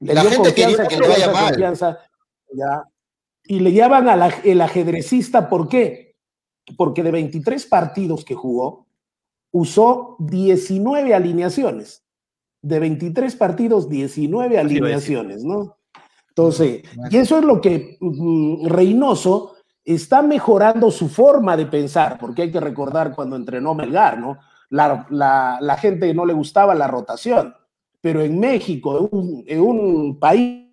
la 0.01 0.23
gente 0.23 0.55
quería 0.55 0.87
que 0.87 0.99
le 0.99 1.09
vaya 1.09 1.33
mal. 1.33 1.99
Ya. 2.53 2.85
Y 3.45 3.61
le 3.61 3.73
llaman 3.73 4.09
al 4.09 4.61
ajedrecista, 4.61 5.49
¿por 5.49 5.69
qué? 5.69 6.17
Porque 6.77 7.03
de 7.03 7.11
23 7.11 7.65
partidos 7.67 8.27
que 8.27 8.35
jugó, 8.35 8.88
usó 9.51 10.17
19 10.21 11.15
alineaciones. 11.15 12.05
De 12.61 12.81
23 12.81 13.37
partidos, 13.37 13.89
19 13.89 14.59
alineaciones, 14.59 15.45
¿no? 15.45 15.77
Entonces, 16.29 16.83
y 17.11 17.17
eso 17.17 17.39
es 17.39 17.45
lo 17.45 17.61
que 17.61 17.97
mm, 18.01 18.67
Reynoso 18.67 19.57
está 19.85 20.23
mejorando 20.23 20.91
su 20.91 21.09
forma 21.09 21.57
de 21.57 21.67
pensar, 21.67 22.19
porque 22.19 22.43
hay 22.43 22.51
que 22.51 22.61
recordar 22.61 23.15
cuando 23.15 23.37
entrenó 23.37 23.75
Melgar, 23.75 24.19
¿no? 24.19 24.39
La, 24.71 25.07
la, 25.09 25.77
gente 25.79 26.13
no 26.13 26.27
le 26.27 26.35
gustaba 26.35 26.75
la 26.75 26.87
rotación, 26.87 27.55
pero 28.01 28.21
en 28.21 28.39
México, 28.39 29.09
en 29.47 29.61
un 29.61 30.19
país 30.19 30.69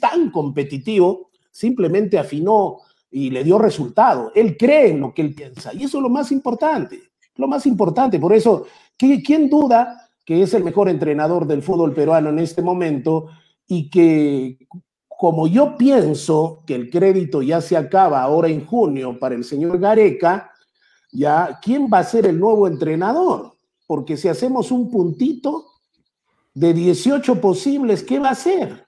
tan 0.00 0.30
competitivo, 0.30 1.30
simplemente 1.50 2.18
afinó 2.18 2.78
y 3.10 3.30
le 3.30 3.42
dio 3.42 3.58
resultado. 3.58 4.30
Él 4.34 4.56
cree 4.56 4.90
en 4.90 5.00
lo 5.00 5.12
que 5.12 5.22
él 5.22 5.34
piensa 5.34 5.74
y 5.74 5.84
eso 5.84 5.98
es 5.98 6.02
lo 6.02 6.08
más 6.08 6.30
importante, 6.30 7.00
lo 7.36 7.48
más 7.48 7.66
importante. 7.66 8.18
Por 8.18 8.32
eso, 8.32 8.66
¿quién 8.96 9.48
duda 9.48 10.08
que 10.24 10.42
es 10.42 10.52
el 10.54 10.64
mejor 10.64 10.88
entrenador 10.88 11.46
del 11.46 11.62
fútbol 11.62 11.94
peruano 11.94 12.30
en 12.30 12.40
este 12.40 12.60
momento 12.60 13.28
y 13.66 13.88
que 13.88 14.58
como 15.06 15.46
yo 15.46 15.76
pienso 15.76 16.62
que 16.66 16.74
el 16.74 16.90
crédito 16.90 17.40
ya 17.42 17.60
se 17.60 17.76
acaba 17.76 18.20
ahora 18.20 18.48
en 18.48 18.66
junio 18.66 19.18
para 19.18 19.34
el 19.34 19.44
señor 19.44 19.78
Gareca, 19.78 20.52
ya, 21.12 21.58
¿quién 21.62 21.88
va 21.92 22.00
a 22.00 22.04
ser 22.04 22.26
el 22.26 22.38
nuevo 22.38 22.66
entrenador? 22.66 23.52
Porque 23.86 24.16
si 24.16 24.28
hacemos 24.28 24.70
un 24.70 24.90
puntito 24.90 25.64
de 26.52 26.74
18 26.74 27.40
posibles, 27.40 28.02
¿qué 28.02 28.18
va 28.18 28.30
a 28.30 28.34
ser? 28.34 28.86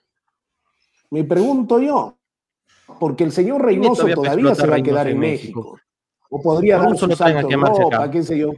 Me 1.11 1.25
pregunto 1.25 1.81
yo, 1.81 2.19
porque 2.99 3.25
el 3.25 3.33
señor 3.33 3.65
Reynoso 3.65 4.07
todavía 4.09 4.55
se 4.55 4.67
va 4.67 4.77
a 4.77 4.83
quedar 4.83 5.09
en 5.09 5.19
México. 5.19 5.79
O 6.29 6.43
podría 6.43 6.79
dar 6.79 6.89
un 6.89 6.99
salto 6.99 7.25
a 7.25 7.31
Europa, 7.31 8.11
qué 8.11 8.23
sé 8.23 8.39
yo, 8.39 8.53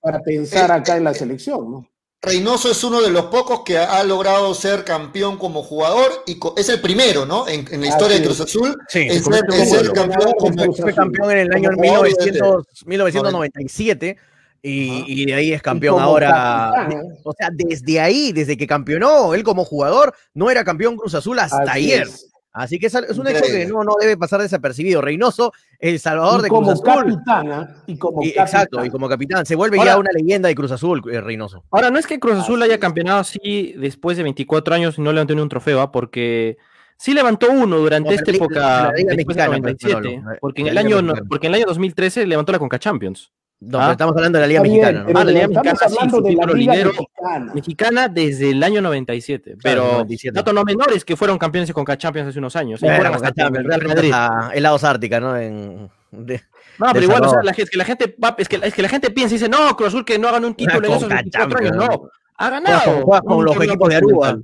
para 0.00 0.20
pensar 0.20 0.70
acá 0.70 0.96
en 0.96 1.04
la 1.04 1.14
selección, 1.14 1.70
¿no? 1.70 1.88
Reynoso 2.20 2.72
es 2.72 2.82
uno 2.82 3.00
de 3.00 3.10
los 3.10 3.26
pocos 3.26 3.60
que 3.64 3.78
ha 3.78 4.02
logrado 4.02 4.52
ser 4.52 4.82
campeón 4.82 5.38
como 5.38 5.62
jugador 5.62 6.10
y 6.26 6.36
es 6.56 6.68
el 6.68 6.80
primero, 6.80 7.24
¿no? 7.24 7.46
En, 7.46 7.64
la 7.80 7.86
historia 7.86 8.18
de 8.18 8.24
Cruz 8.24 8.40
Azul. 8.40 8.76
Sí, 8.88 9.06
es, 9.08 9.22
ser, 9.22 9.92
campeón 9.92 10.32
como 10.36 10.74
Fue 10.74 10.92
campeón 10.92 11.30
en 11.30 11.38
el 11.38 11.52
año 11.52 11.70
1997 11.76 14.16
y, 14.60 15.26
de 15.26 15.34
ahí 15.34 15.52
es 15.52 15.62
campeón 15.62 16.00
ahora. 16.00 16.88
O 17.22 17.32
sea, 17.32 17.50
desde 17.52 18.00
ahí, 18.00 18.32
desde 18.32 18.56
que 18.56 18.66
campeonó 18.66 19.32
él 19.34 19.44
como 19.44 19.64
jugador, 19.64 20.12
no 20.34 20.50
era 20.50 20.64
campeón 20.64 20.96
Cruz 20.96 21.14
Azul 21.14 21.38
hasta 21.38 21.70
ayer. 21.70 22.08
Así 22.52 22.78
que 22.78 22.86
es, 22.86 22.94
un 22.94 23.28
hecho 23.28 23.42
que 23.42 23.66
no, 23.66 23.84
no 23.84 23.92
debe 24.00 24.16
pasar 24.16 24.40
desapercibido. 24.40 25.00
Reynoso, 25.00 25.52
el 25.78 25.98
salvador 26.00 26.42
de 26.42 26.48
Cruz 26.48 26.68
Azul. 26.68 26.84
Capitana, 26.84 27.82
y 27.86 27.98
como 27.98 28.20
capitán. 28.20 28.46
Exacto, 28.46 28.84
y 28.84 28.90
como 28.90 29.08
capitán. 29.08 29.46
Se 29.46 29.54
vuelve 29.54 29.78
ya 29.84 29.98
una 29.98 30.10
leyenda 30.12 30.48
de 30.48 30.54
Cruz 30.54 30.72
Azul, 30.72 31.02
eh, 31.10 31.20
Reynoso. 31.20 31.64
Ahora, 31.70 31.90
no 31.90 31.98
es 31.98 32.06
que 32.06 32.18
Cruz 32.18 32.36
Azul 32.38 32.62
haya 32.62 32.78
campeonado 32.80 33.20
así 33.20 33.74
después 33.78 34.16
de 34.16 34.22
24 34.22 34.74
años 34.74 34.98
y 34.98 35.02
no 35.02 35.12
levantó 35.12 35.34
ni 35.34 35.40
un 35.40 35.48
trofeo, 35.48 35.80
¿ah? 35.80 35.92
porque 35.92 36.56
sí 36.96 37.14
levantó 37.14 37.50
uno 37.50 37.78
durante 37.78 38.14
esta 38.14 38.30
época, 38.30 38.92
porque, 40.40 40.62
en 40.62 40.68
el 40.68 40.78
año, 40.78 41.00
porque 41.28 41.46
en 41.46 41.54
el 41.54 41.60
año 41.60 41.66
2013 41.68 42.26
levantó 42.26 42.52
la 42.52 42.58
Conca 42.58 42.78
Champions. 42.78 43.32
No, 43.60 43.80
ah. 43.80 43.90
estamos 43.90 44.14
hablando 44.16 44.38
de 44.38 44.42
la 44.42 44.48
Liga 44.48 44.62
Mexicana. 44.62 45.04
Ah, 45.08 45.24
la 45.24 45.32
Liga 45.32 45.48
Mexicana, 45.48 45.78
sí, 45.88 46.10
su 46.10 46.22
título 46.22 46.54
mexicana. 46.54 47.52
mexicana. 47.54 48.08
desde 48.08 48.50
el 48.50 48.62
año 48.62 48.80
97. 48.80 49.56
Pero 49.62 50.06
datos 50.32 50.54
no 50.54 50.64
menores 50.64 51.04
que 51.04 51.16
fueron 51.16 51.38
campeones 51.38 51.68
de 51.68 51.74
Conca 51.74 51.98
Champions 51.98 52.28
hace 52.28 52.38
unos 52.38 52.54
años. 52.54 52.82
¿eh? 52.82 52.94
fueron 52.94 53.14
hasta 53.14 53.32
Champions, 53.32 53.66
Real 53.66 53.86
Madrid. 53.88 54.12
Ártica, 54.88 55.18
¿no? 55.18 55.36
En, 55.36 55.90
de, 56.10 56.40
no, 56.78 56.86
pero 56.92 57.04
igual, 57.04 57.24
o 57.24 57.28
sea, 57.28 57.42
la, 57.42 57.50
es 57.50 57.68
que 57.68 57.76
la 57.76 57.84
gente 57.84 58.16
es 58.38 58.48
que, 58.48 58.60
es 58.62 58.74
que 58.74 58.82
la 58.82 58.88
gente 58.88 59.10
piensa 59.10 59.34
y 59.34 59.38
dice, 59.38 59.48
no, 59.48 59.76
Cruz 59.76 59.88
Azul 59.88 60.04
que 60.04 60.18
no 60.18 60.28
hagan 60.28 60.44
un 60.44 60.54
título 60.54 60.86
en 60.86 60.94
esos 60.94 61.08
24 61.08 61.58
años. 61.58 61.76
No, 61.76 62.10
ha 62.36 62.50
ganado. 62.50 63.04
con 63.24 63.44
los 63.44 63.56
equipos 63.56 63.88
de 63.88 63.96
Aruba, 63.96 64.38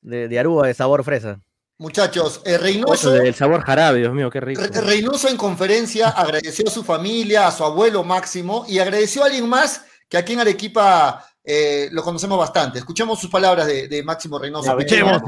de, 0.00 0.28
de 0.28 0.38
Aruba 0.38 0.68
de 0.68 0.74
sabor 0.74 1.02
fresa. 1.02 1.40
Muchachos, 1.82 2.40
eh, 2.44 2.58
Reynoso. 2.58 3.12
El 3.16 3.34
sabor 3.34 3.62
jarabe, 3.62 3.98
Dios 3.98 4.14
mío, 4.14 4.30
qué 4.30 4.40
rico. 4.40 4.62
Reynoso 4.62 5.28
en 5.28 5.36
conferencia 5.36 6.10
agradeció 6.10 6.68
a 6.68 6.70
su 6.70 6.84
familia, 6.84 7.48
a 7.48 7.50
su 7.50 7.64
abuelo 7.64 8.04
Máximo 8.04 8.64
y 8.68 8.78
agradeció 8.78 9.24
a 9.24 9.26
alguien 9.26 9.48
más 9.48 9.84
que 10.08 10.16
aquí 10.16 10.34
en 10.34 10.38
Arequipa 10.38 11.26
eh, 11.42 11.88
lo 11.90 12.04
conocemos 12.04 12.38
bastante. 12.38 12.78
Escuchemos 12.78 13.18
sus 13.18 13.28
palabras 13.28 13.66
de, 13.66 14.02
Máximo 14.04 14.38
Reynoso. 14.38 14.78
Escuchemos, 14.78 15.20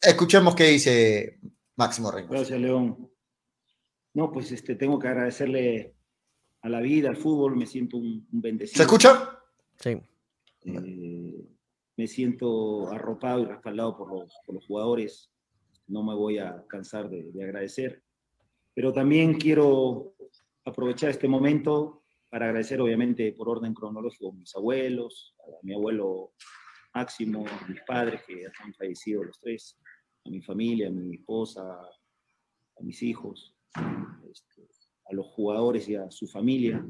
escuchemos 0.00 0.54
qué 0.54 0.64
dice 0.64 1.38
Máximo 1.76 2.10
Reynoso. 2.10 2.32
Gracias, 2.32 2.58
León. 2.58 3.10
No, 4.14 4.32
pues 4.32 4.50
este, 4.50 4.76
tengo 4.76 4.98
que 4.98 5.08
agradecerle 5.08 5.94
a 6.62 6.70
la 6.70 6.80
vida, 6.80 7.10
al 7.10 7.18
fútbol, 7.18 7.54
me 7.54 7.66
siento 7.66 7.98
un, 7.98 8.26
bendecido. 8.30 8.78
¿Se 8.78 8.82
escucha? 8.84 9.38
Sí. 9.78 9.90
Eh, 10.64 11.17
me 11.98 12.06
siento 12.06 12.88
arropado 12.92 13.42
y 13.42 13.46
respaldado 13.46 13.98
por 13.98 14.08
los, 14.12 14.66
jugadores. 14.66 15.32
No 15.88 16.04
me 16.04 16.14
voy 16.14 16.38
a 16.38 16.64
cansar 16.68 17.10
de, 17.10 17.28
agradecer. 17.42 18.04
Pero 18.72 18.92
también 18.92 19.34
quiero 19.34 20.14
aprovechar 20.64 21.10
este 21.10 21.26
momento 21.26 22.04
para 22.30 22.46
agradecer, 22.46 22.80
obviamente, 22.80 23.32
por 23.32 23.48
orden 23.48 23.74
cronológico, 23.74 24.30
a 24.30 24.32
mis 24.32 24.54
abuelos, 24.54 25.34
a 25.40 25.58
mi 25.62 25.74
abuelo 25.74 26.34
Máximo, 26.94 27.44
a 27.48 27.66
mis 27.66 27.80
padres 27.82 28.22
que 28.24 28.46
han 28.46 28.72
fallecido 28.74 29.24
los 29.24 29.38
tres, 29.40 29.76
a 30.24 30.30
mi 30.30 30.40
familia, 30.40 30.88
a 30.88 30.90
mi 30.90 31.16
esposa, 31.16 31.62
a 31.62 32.82
mis 32.82 33.02
hijos, 33.02 33.56
este, 34.30 34.68
a 35.10 35.14
los 35.14 35.26
jugadores 35.26 35.88
y 35.88 35.96
a 35.96 36.08
su 36.12 36.28
familia. 36.28 36.86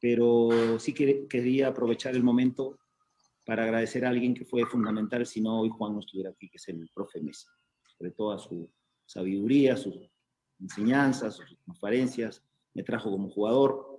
Pero 0.00 0.78
sí 0.78 0.94
quería 0.94 1.68
aprovechar 1.68 2.14
el 2.14 2.22
momento 2.22 2.78
para 3.50 3.64
agradecer 3.64 4.04
a 4.04 4.10
alguien 4.10 4.32
que 4.32 4.44
fue 4.44 4.64
fundamental, 4.64 5.26
si 5.26 5.40
no 5.40 5.58
hoy 5.58 5.70
Juan 5.70 5.94
no 5.94 5.98
estuviera 5.98 6.30
aquí, 6.30 6.48
que 6.48 6.56
es 6.56 6.68
el 6.68 6.88
profe 6.94 7.20
Mesa, 7.20 7.50
sobre 7.84 8.12
toda 8.12 8.38
su 8.38 8.70
sabiduría, 9.04 9.76
sus 9.76 10.08
enseñanzas, 10.60 11.34
sus 11.34 11.58
transparencias, 11.64 12.44
me 12.74 12.84
trajo 12.84 13.10
como 13.10 13.28
jugador, 13.28 13.98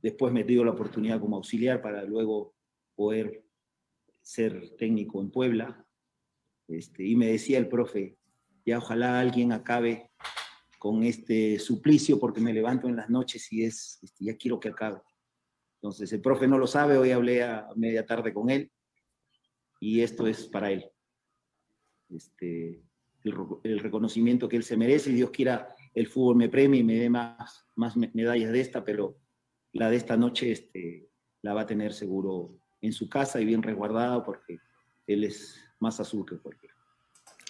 después 0.00 0.32
me 0.32 0.44
dio 0.44 0.64
la 0.64 0.70
oportunidad 0.70 1.20
como 1.20 1.36
auxiliar 1.36 1.82
para 1.82 2.04
luego 2.04 2.54
poder 2.94 3.44
ser 4.22 4.74
técnico 4.78 5.20
en 5.20 5.30
Puebla, 5.30 5.86
este, 6.66 7.04
y 7.04 7.16
me 7.16 7.26
decía 7.26 7.58
el 7.58 7.68
profe, 7.68 8.16
ya 8.64 8.78
ojalá 8.78 9.20
alguien 9.20 9.52
acabe 9.52 10.10
con 10.78 11.02
este 11.02 11.58
suplicio 11.58 12.18
porque 12.18 12.40
me 12.40 12.54
levanto 12.54 12.88
en 12.88 12.96
las 12.96 13.10
noches 13.10 13.52
y 13.52 13.64
es, 13.64 13.98
este, 14.00 14.24
ya 14.24 14.38
quiero 14.38 14.58
que 14.58 14.70
acabe. 14.70 15.02
Entonces, 15.84 16.10
el 16.14 16.22
profe 16.22 16.48
no 16.48 16.56
lo 16.56 16.66
sabe, 16.66 16.96
hoy 16.96 17.10
hablé 17.10 17.42
a 17.42 17.68
media 17.76 18.06
tarde 18.06 18.32
con 18.32 18.48
él 18.48 18.72
y 19.80 20.00
esto 20.00 20.26
es 20.26 20.46
para 20.46 20.70
él. 20.70 20.90
Este, 22.08 22.82
el, 23.22 23.78
reconocimiento 23.80 24.48
que 24.48 24.56
él 24.56 24.64
se 24.64 24.78
merece 24.78 25.10
y 25.10 25.16
Dios 25.16 25.30
quiera 25.30 25.76
el 25.92 26.06
fútbol 26.06 26.36
me 26.36 26.48
premie 26.48 26.80
y 26.80 26.84
me 26.84 26.94
dé 26.94 27.10
más, 27.10 27.66
más 27.74 27.98
medallas 27.98 28.50
de 28.50 28.62
esta, 28.62 28.82
pero 28.82 29.18
la 29.74 29.90
de 29.90 29.96
esta 29.96 30.16
noche 30.16 30.52
este, 30.52 31.10
la 31.42 31.52
va 31.52 31.60
a 31.60 31.66
tener 31.66 31.92
seguro 31.92 32.56
en 32.80 32.94
su 32.94 33.10
casa 33.10 33.38
y 33.38 33.44
bien 33.44 33.62
resguardada 33.62 34.24
porque 34.24 34.60
él 35.06 35.24
es 35.24 35.60
más 35.80 36.00
azul 36.00 36.24
que 36.24 36.38
cualquiera. 36.38 36.74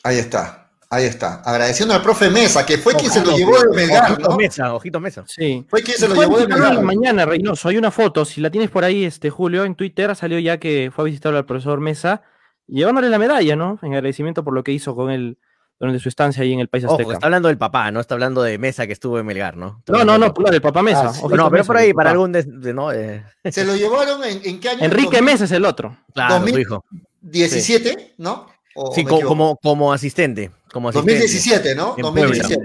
Ahí 0.03 0.17
está. 0.17 0.73
Ahí 0.95 1.05
está. 1.07 1.43
Agradeciendo 1.45 1.95
al 1.95 2.03
profe 2.03 2.31
Mesa, 2.31 2.65
que 2.65 2.79
fue 2.79 2.95
quien 2.95 3.11
se 3.11 3.25
lo 3.25 3.37
llevó 3.37 3.59
de 3.59 3.75
Melgar. 3.77 4.13
Ojito 4.13 4.37
Mesa, 4.37 4.75
ojito 4.75 5.01
Mesa. 5.01 5.25
Sí. 5.27 5.65
Fue 5.69 5.83
quien 5.83 5.97
se 5.99 6.09
lo 6.09 6.15
llevó 6.15 6.39
de 6.39 6.47
Melgar. 6.49 6.81
Mañana, 6.83 7.25
Reynoso, 7.27 7.69
hay 7.69 7.77
una 7.79 7.91
foto. 7.91 8.25
Si 8.25 8.41
la 8.41 8.51
tienes 8.51 8.71
por 8.71 8.85
ahí, 8.85 9.05
este 9.05 9.31
Julio, 9.31 9.65
en 9.65 9.75
Twitter 9.75 10.15
salió 10.17 10.39
ya 10.39 10.59
que 10.59 10.91
fue 10.95 11.03
a 11.03 11.07
visitar 11.07 11.35
al 11.35 11.45
profesor 11.47 11.81
Mesa, 11.81 12.23
llevándole 12.67 13.09
la 13.09 13.19
medalla, 13.19 13.57
¿no? 13.57 13.79
En 13.83 13.93
agradecimiento 13.95 14.45
por 14.45 14.55
lo 14.55 14.63
que 14.65 14.73
hizo 14.73 14.95
con 14.95 15.11
él 15.11 15.39
durante 15.81 15.99
su 16.01 16.09
estancia 16.09 16.43
ahí 16.45 16.53
en 16.53 16.61
el 16.61 16.69
país 16.69 16.85
Ojo, 16.85 16.95
azteca. 16.95 17.13
está 17.15 17.27
hablando 17.27 17.49
del 17.49 17.59
papá, 17.59 17.91
no 17.91 17.99
está 18.01 18.15
hablando 18.15 18.43
de 18.43 18.59
Mesa 18.59 18.87
que 18.87 18.93
estuvo 18.93 19.19
en 19.19 19.27
Melgar, 19.27 19.57
¿no? 19.57 19.77
Está 19.81 19.93
No, 19.93 20.05
no, 20.05 20.17
no, 20.19 20.27
del 20.27 20.31
papá. 20.31 20.41
claro, 20.43 20.55
el 20.57 20.63
papá 20.63 20.83
Mesa. 20.83 21.09
Ah, 21.09 21.13
sí. 21.13 21.23
No, 21.23 21.29
pero 21.29 21.51
Mesa, 21.51 21.65
por 21.67 21.77
ahí, 21.77 21.93
para 21.93 22.11
algún. 22.13 22.31
de- 22.33 22.45
de- 22.45 22.73
no, 22.73 22.93
eh, 22.93 23.25
¿Se 23.51 23.65
lo 23.65 23.75
llevaron 23.75 24.23
en, 24.25 24.41
en 24.45 24.61
qué 24.61 24.69
año? 24.71 24.85
Enrique 24.85 25.21
Mesa 25.21 25.45
es 25.45 25.51
el 25.53 25.65
otro. 25.65 25.97
claro, 26.15 26.35
su 26.35 26.41
2000. 26.43 26.61
hijo. 26.61 26.85
17, 27.21 28.15
¿no? 28.19 28.47
¿O 28.77 28.93
Sí, 28.95 29.05
como, 29.05 29.57
como 29.57 29.93
asistente. 29.93 30.51
Como 30.75 30.89
asistente. 30.89 31.13
2017, 31.21 31.75
¿no? 31.77 31.95
En 31.97 32.03
2017. 32.03 32.63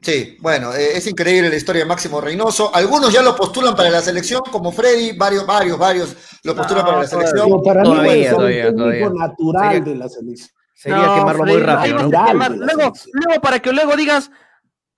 Sí, 0.00 0.36
bueno, 0.40 0.72
eh, 0.74 0.90
es 0.96 1.06
increíble 1.08 1.50
la 1.50 1.56
historia 1.56 1.82
de 1.82 1.88
Máximo 1.88 2.20
Reynoso. 2.20 2.70
Algunos 2.72 3.12
ya 3.12 3.20
lo 3.20 3.34
postulan 3.34 3.74
para 3.74 3.90
la 3.90 4.00
selección, 4.00 4.42
como 4.50 4.70
Freddy, 4.70 5.16
varios, 5.18 5.44
varios, 5.44 5.76
varios 5.76 6.16
lo 6.44 6.54
postulan 6.54 6.84
No, 6.84 6.90
para 6.90 7.02
la 7.02 7.08
selección. 7.08 7.46
Pero 7.48 7.62
para 7.62 7.82
mí 7.82 7.88
Todavía, 7.88 8.12
debe 8.12 8.24
ser 8.24 8.34
todavía, 8.36 8.68
un 8.70 8.76
todavía. 8.76 9.10
natural 9.10 9.72
Sería- 9.74 9.84
de 9.84 9.94
la 9.96 10.08
selección. 10.08 10.50
Sería 10.74 10.98
No, 10.98 11.14
quemarlo 11.16 11.42
muy 11.44 11.52
Freddy, 11.54 11.66
rápido, 11.66 11.96
Luego, 11.98 12.92
luego, 13.12 13.40
para 13.42 13.58
que 13.58 13.72
luego 13.72 13.96
digas, 13.96 14.30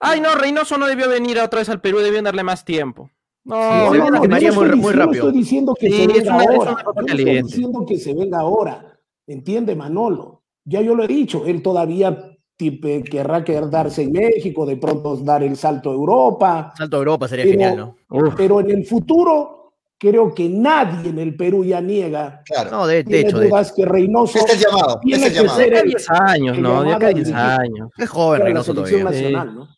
ay, 0.01 0.21
no, 0.21 0.35
Reynoso 0.35 0.77
no 0.77 0.87
debió 0.87 1.09
venir 1.09 1.39
otra 1.41 1.61
vez 1.61 1.71
al 1.71 1.81
Perú, 1.81 2.01
debían 2.01 2.25
darle 2.25 2.43
más 2.43 2.67
tiempo. 2.67 3.11
No, 3.45 3.55
Sí, 3.91 3.99
No, 3.99 4.05
no, 4.05 4.11
no, 4.11 4.21
quemaría 4.21 4.51
yo 4.51 4.55
muy- 4.57 4.65
estoy 4.67 4.81
muy 4.81 4.93
rápido. 4.93 5.25
estoy 5.29 5.41
diciendo 5.41 5.75
que 5.81 5.87
Sí, 5.89 5.97
se 5.97 6.03
es 6.03 6.09
venga 6.09 6.35
una- 6.35 6.45
es 6.45 6.51
ahora. 6.51 6.77
estoy 7.07 7.43
diciendo 7.43 7.87
que 7.89 7.99
se 7.99 8.13
venga 8.15 8.39
ahora. 8.41 8.99
¿Entiende, 9.27 9.75
Manolo? 9.75 10.39
Ya 10.64 10.81
yo 10.81 10.94
lo 10.94 11.05
he 11.05 11.09
dicho, 11.09 11.44
él 11.46 11.62
todavía 11.62 12.37
tipe- 12.57 13.03
querrá 13.03 13.42
quedarse 13.44 14.03
en 14.03 14.12
México, 14.12 14.66
de 14.66 14.77
pronto 14.77 15.16
dar 15.16 15.42
el 15.42 15.57
salto 15.57 15.90
a 15.90 15.94
Europa, 15.94 16.73
Salto 16.77 16.96
a 16.96 16.99
Europa 16.99 17.29
sería 17.29 17.44
Pero- 17.44 17.53
genial, 17.53 17.77
¿no? 17.77 17.96
Uf. 18.11 18.35
pero 18.37 18.61
en 18.61 18.70
el 18.70 18.85
futuro 18.85 19.57
creo 19.99 20.35
que 20.35 20.49
nadie 20.49 21.11
en 21.11 21.18
el 21.18 21.37
Perú 21.37 21.64
ya 21.64 21.81
niega, 21.81 22.42
Claro. 22.46 22.70
No, 22.70 22.87
de, 22.87 23.03
de 23.05 23.20
hecho, 23.20 23.38
de 23.38 23.46
hecho. 23.46 23.51
dudas 23.55 23.73
que 23.73 23.85
Reynoso 23.87 24.38
Este 24.38 24.53
es 24.53 24.59
el 24.64 24.70
llamado, 24.70 24.88
este 24.94 25.01
tiene 25.07 25.16
es 25.16 25.23
el 25.27 25.33
que 25.33 25.40
llamado. 25.42 25.59
ser 25.59 25.75
el 25.75 25.88
10 25.88 26.11
años, 26.11 26.59
¿no? 26.59 26.81
A 26.81 26.99
10 26.99 27.14
dirigir. 27.14 27.35
años. 27.35 27.90
Es 27.99 28.09
joven 28.09 28.38
la 28.40 28.44
Reynoso 28.46 28.75
todavía. 28.75 28.99
Sí. 28.99 29.05
nacional, 29.05 29.55
¿no? 29.55 29.68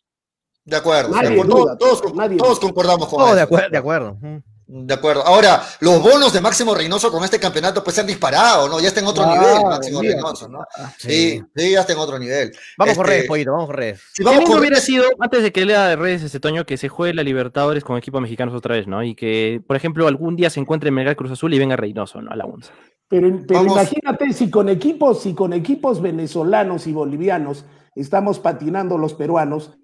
De 0.65 0.75
acuerdo. 0.77 1.09
Nadie 1.13 1.29
de 1.29 1.35
acuerdo. 1.41 1.57
duda, 1.63 1.77
todos, 1.77 2.15
nadie 2.15 2.37
todos 2.37 2.59
concordamos 2.59 3.07
con 3.09 3.21
Oh, 3.21 3.25
eso. 3.27 3.35
de 3.35 3.41
acuerdo, 3.41 3.69
de 3.69 3.77
acuerdo. 3.77 4.17
Mm. 4.21 4.37
De 4.75 4.91
acuerdo. 4.91 5.23
Ahora, 5.23 5.61
los 5.81 6.01
bonos 6.01 6.33
de 6.33 6.41
Máximo 6.41 6.73
Reynoso 6.73 7.11
con 7.11 7.23
este 7.23 7.39
campeonato 7.39 7.83
pues 7.83 7.93
se 7.93 8.01
han 8.01 8.07
disparado, 8.07 8.67
¿no? 8.67 8.79
Ya 8.79 8.87
está 8.87 9.01
en 9.01 9.05
otro 9.05 9.23
Ah, 9.23 9.35
nivel, 9.37 9.63
Máximo. 9.63 10.01
Reynoso, 10.01 10.49
¿no? 10.49 10.65
Sí. 10.97 11.09
Sí, 11.09 11.43
sí, 11.55 11.71
ya 11.73 11.81
está 11.81 11.93
en 11.93 11.99
otro 11.99 12.17
nivel. 12.17 12.51
Vamos 12.75 12.95
con 12.95 13.05
Este, 13.05 13.15
redes, 13.15 13.27
pollito, 13.27 13.51
vamos 13.51 13.67
con 13.67 13.75
redes. 13.75 14.01
Si 14.13 14.23
vamos 14.23 14.39
lindo 14.39 14.51
con 14.51 14.59
hubiera 14.61 14.79
sido, 14.79 15.05
antes 15.19 15.43
de 15.43 15.51
que 15.51 15.63
lea 15.65 15.85
de 15.89 15.95
redes 15.95 16.23
este 16.23 16.39
Toño, 16.39 16.65
que 16.65 16.77
se 16.77 16.89
juegue 16.89 17.13
la 17.13 17.21
Libertadores 17.21 17.83
con 17.83 17.97
equipos 17.97 18.19
mexicanos 18.19 18.55
otra 18.55 18.73
vez, 18.73 18.87
¿no? 18.87 19.03
Y 19.03 19.13
que, 19.13 19.61
por 19.67 19.75
ejemplo, 19.75 20.07
algún 20.07 20.35
día 20.35 20.49
se 20.49 20.59
encuentre 20.59 20.87
en 20.87 20.95
Melgar 20.95 21.15
Cruz 21.15 21.31
Azul 21.31 21.53
y 21.53 21.59
venga 21.59 21.75
Reynoso, 21.75 22.19
¿no? 22.23 22.31
A 22.31 22.35
la 22.35 22.47
UNSA. 22.47 22.71
Pero, 23.09 23.27
pero 23.47 23.61
imagínate 23.61 24.33
si 24.33 24.49
con 24.49 24.69
equipos, 24.69 25.21
si 25.21 25.35
con 25.35 25.53
equipos 25.53 26.01
venezolanos 26.01 26.87
y 26.87 26.93
bolivianos 26.93 27.63
estamos 27.93 28.39
patinando 28.39 28.97
los 28.97 29.13
peruanos, 29.13 29.77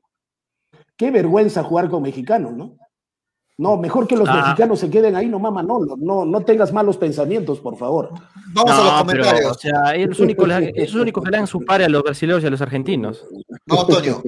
qué 0.97 1.11
vergüenza 1.11 1.63
jugar 1.63 1.91
con 1.91 2.01
mexicanos, 2.01 2.53
¿no? 2.53 2.75
No, 3.59 3.75
mejor 3.75 4.07
que 4.07 4.15
los 4.15 4.27
Ah. 4.29 4.41
mexicanos 4.41 4.79
se 4.79 4.89
queden 4.89 5.17
ahí 5.17 5.27
nomás, 5.27 5.51
Manolo. 5.51 5.95
No, 5.99 6.23
no 6.23 6.41
tengas 6.45 6.71
malos 6.71 6.95
pensamientos, 6.95 7.59
por 7.59 7.77
favor. 7.77 8.09
vamos 8.53 8.71
a 8.71 8.77
los 8.77 8.85
No, 8.85 9.05
pero, 9.05 9.23
comentarios. 9.23 9.51
o 9.51 9.59
sea, 9.59 10.23
únicos, 10.23 10.47
le- 10.47 10.71
esos 10.75 10.95
únicos 10.95 11.23
que 11.23 11.29
le 11.29 11.37
dan 11.37 11.45
su 11.47 11.59
pare 11.65 11.83
a 11.83 11.89
los 11.89 12.01
brasileños 12.03 12.41
y 12.43 12.47
a 12.47 12.49
los 12.49 12.61
argentinos. 12.61 13.25
No, 13.65 13.85
Toño. 13.85 14.21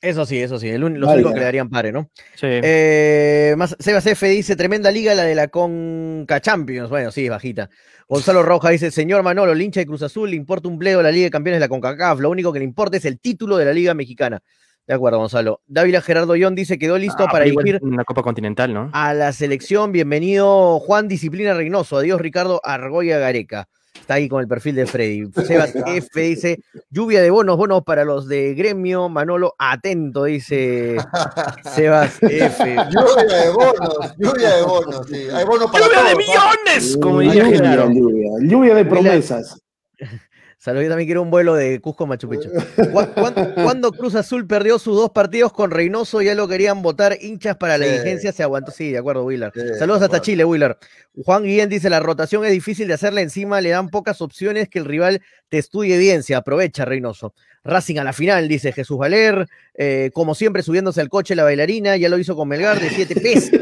Eso 0.00 0.24
sí, 0.24 0.40
eso 0.40 0.58
sí, 0.58 0.68
el 0.68 0.84
un- 0.84 0.98
los 1.00 1.12
únicos 1.12 1.32
que 1.32 1.38
le 1.40 1.44
darían 1.44 1.68
pare, 1.68 1.92
¿no? 1.92 2.08
Sí. 2.36 2.46
Eh, 2.48 3.54
más, 3.58 3.76
Sebas 3.78 4.06
F 4.06 4.26
dice, 4.28 4.56
tremenda 4.56 4.90
liga 4.90 5.14
la 5.14 5.24
de 5.24 5.34
la 5.34 5.48
Conca 5.48 6.40
Champions. 6.40 6.88
Bueno, 6.88 7.10
sí, 7.10 7.24
es 7.24 7.30
bajita. 7.30 7.68
Gonzalo 8.08 8.42
Roja 8.42 8.70
dice, 8.70 8.90
señor 8.90 9.22
Manolo, 9.22 9.52
el 9.52 9.60
hincha 9.60 9.80
de 9.80 9.86
Cruz 9.86 10.02
Azul, 10.02 10.30
le 10.30 10.36
importa 10.36 10.66
un 10.68 10.78
bledo 10.78 11.02
la 11.02 11.10
Liga 11.10 11.24
de 11.24 11.30
Campeones 11.30 11.58
de 11.60 11.66
la 11.66 11.68
CONCACAF. 11.68 12.20
Lo 12.20 12.30
único 12.30 12.52
que 12.54 12.60
le 12.60 12.64
importa 12.64 12.96
es 12.96 13.04
el 13.04 13.18
título 13.20 13.56
de 13.58 13.64
la 13.66 13.72
Liga 13.74 13.92
Mexicana. 13.92 14.40
De 14.88 14.94
acuerdo, 14.94 15.18
Gonzalo. 15.18 15.60
Dávila 15.66 16.00
Gerardo 16.00 16.34
Yon 16.34 16.54
dice, 16.54 16.78
quedó 16.78 16.96
listo 16.96 17.24
Ah, 17.24 17.28
para 17.30 17.44
dirigir 17.44 17.78
Una 17.82 18.04
Copa 18.04 18.22
Continental, 18.22 18.72
¿no? 18.72 18.88
a 18.94 19.12
la 19.12 19.34
selección. 19.34 19.92
Bienvenido 19.92 20.78
Juan 20.80 21.08
Disciplina 21.08 21.52
Reynoso. 21.52 21.98
Adiós 21.98 22.18
Ricardo 22.18 22.58
Argoya 22.64 23.18
Gareca. 23.18 23.68
Está 24.00 24.14
ahí 24.14 24.30
con 24.30 24.40
el 24.40 24.48
perfil 24.48 24.76
de 24.76 24.86
Freddy. 24.86 25.30
Sebas 25.44 25.74
F 25.74 26.20
dice, 26.22 26.60
lluvia 26.88 27.20
de 27.20 27.28
bonos, 27.28 27.58
bonos 27.58 27.82
para 27.82 28.06
los 28.06 28.26
de 28.28 28.54
gremio. 28.54 29.10
Manolo, 29.10 29.54
atento, 29.58 30.24
dice 30.24 30.96
Sebas 31.74 32.16
F. 32.22 32.76
Lluvia 32.90 33.36
de 33.44 33.50
bonos, 33.50 34.14
lluvia 34.16 34.56
de 34.56 34.62
bonos, 34.62 35.06
sí. 35.06 35.26
Hay 35.34 35.44
bonos 35.44 35.70
para 35.70 35.84
¡Lluvia 35.84 36.02
de 36.04 36.16
millones! 36.16 36.98
Como 37.02 37.20
diría 37.20 37.44
lluvia, 37.44 37.86
lluvia, 37.92 38.30
lluvia 38.40 38.74
de 38.74 38.84
promesas. 38.86 39.60
Salud, 40.60 40.82
yo 40.82 40.88
también 40.88 41.06
quiero 41.06 41.22
un 41.22 41.30
vuelo 41.30 41.54
de 41.54 41.80
Cusco 41.80 42.02
a 42.02 42.06
Machu 42.08 42.28
Picchu. 42.28 42.50
¿Cu- 42.50 43.06
cuán- 43.14 43.54
¿Cuándo 43.54 43.92
Cruz 43.92 44.16
Azul 44.16 44.44
perdió 44.44 44.80
sus 44.80 44.96
dos 44.96 45.10
partidos 45.10 45.52
con 45.52 45.70
Reynoso? 45.70 46.20
Ya 46.20 46.34
lo 46.34 46.48
querían 46.48 46.82
votar 46.82 47.16
hinchas 47.20 47.56
para 47.56 47.78
la 47.78 47.84
Sí. 47.86 47.92
dirigencia, 47.92 48.32
se 48.32 48.42
aguantó. 48.42 48.72
Sí, 48.72 48.90
de 48.90 48.98
acuerdo. 48.98 49.24
Sí, 49.30 49.38
Saludos 49.78 50.02
hasta. 50.02 50.20
Chile, 50.20 50.44
Wheeler. 50.44 50.76
Juan 51.24 51.44
Guillén 51.44 51.68
dice: 51.68 51.88
La 51.88 52.00
rotación 52.00 52.44
es 52.44 52.50
difícil 52.50 52.88
de 52.88 52.94
hacerla 52.94 53.20
encima, 53.20 53.60
le 53.60 53.70
dan 53.70 53.88
pocas 53.88 54.20
opciones 54.20 54.68
que 54.68 54.80
el 54.80 54.84
rival 54.84 55.22
te 55.48 55.58
estudie 55.58 55.96
bien. 55.96 56.24
Se 56.24 56.34
aprovecha, 56.34 56.84
Reynoso. 56.84 57.34
Racing 57.62 57.98
a 57.98 58.04
la 58.04 58.12
final, 58.12 58.48
dice 58.48 58.72
Jesús 58.72 58.98
Valer. 58.98 59.46
Eh, 59.74 60.10
como 60.12 60.34
siempre, 60.34 60.64
subiéndose 60.64 61.00
al 61.00 61.08
coche 61.08 61.36
la 61.36 61.44
bailarina, 61.44 61.96
ya 61.96 62.08
lo 62.08 62.18
hizo 62.18 62.34
con 62.34 62.48
Melgar 62.48 62.80
de 62.80 62.90
7 62.90 63.14
pes. 63.20 63.52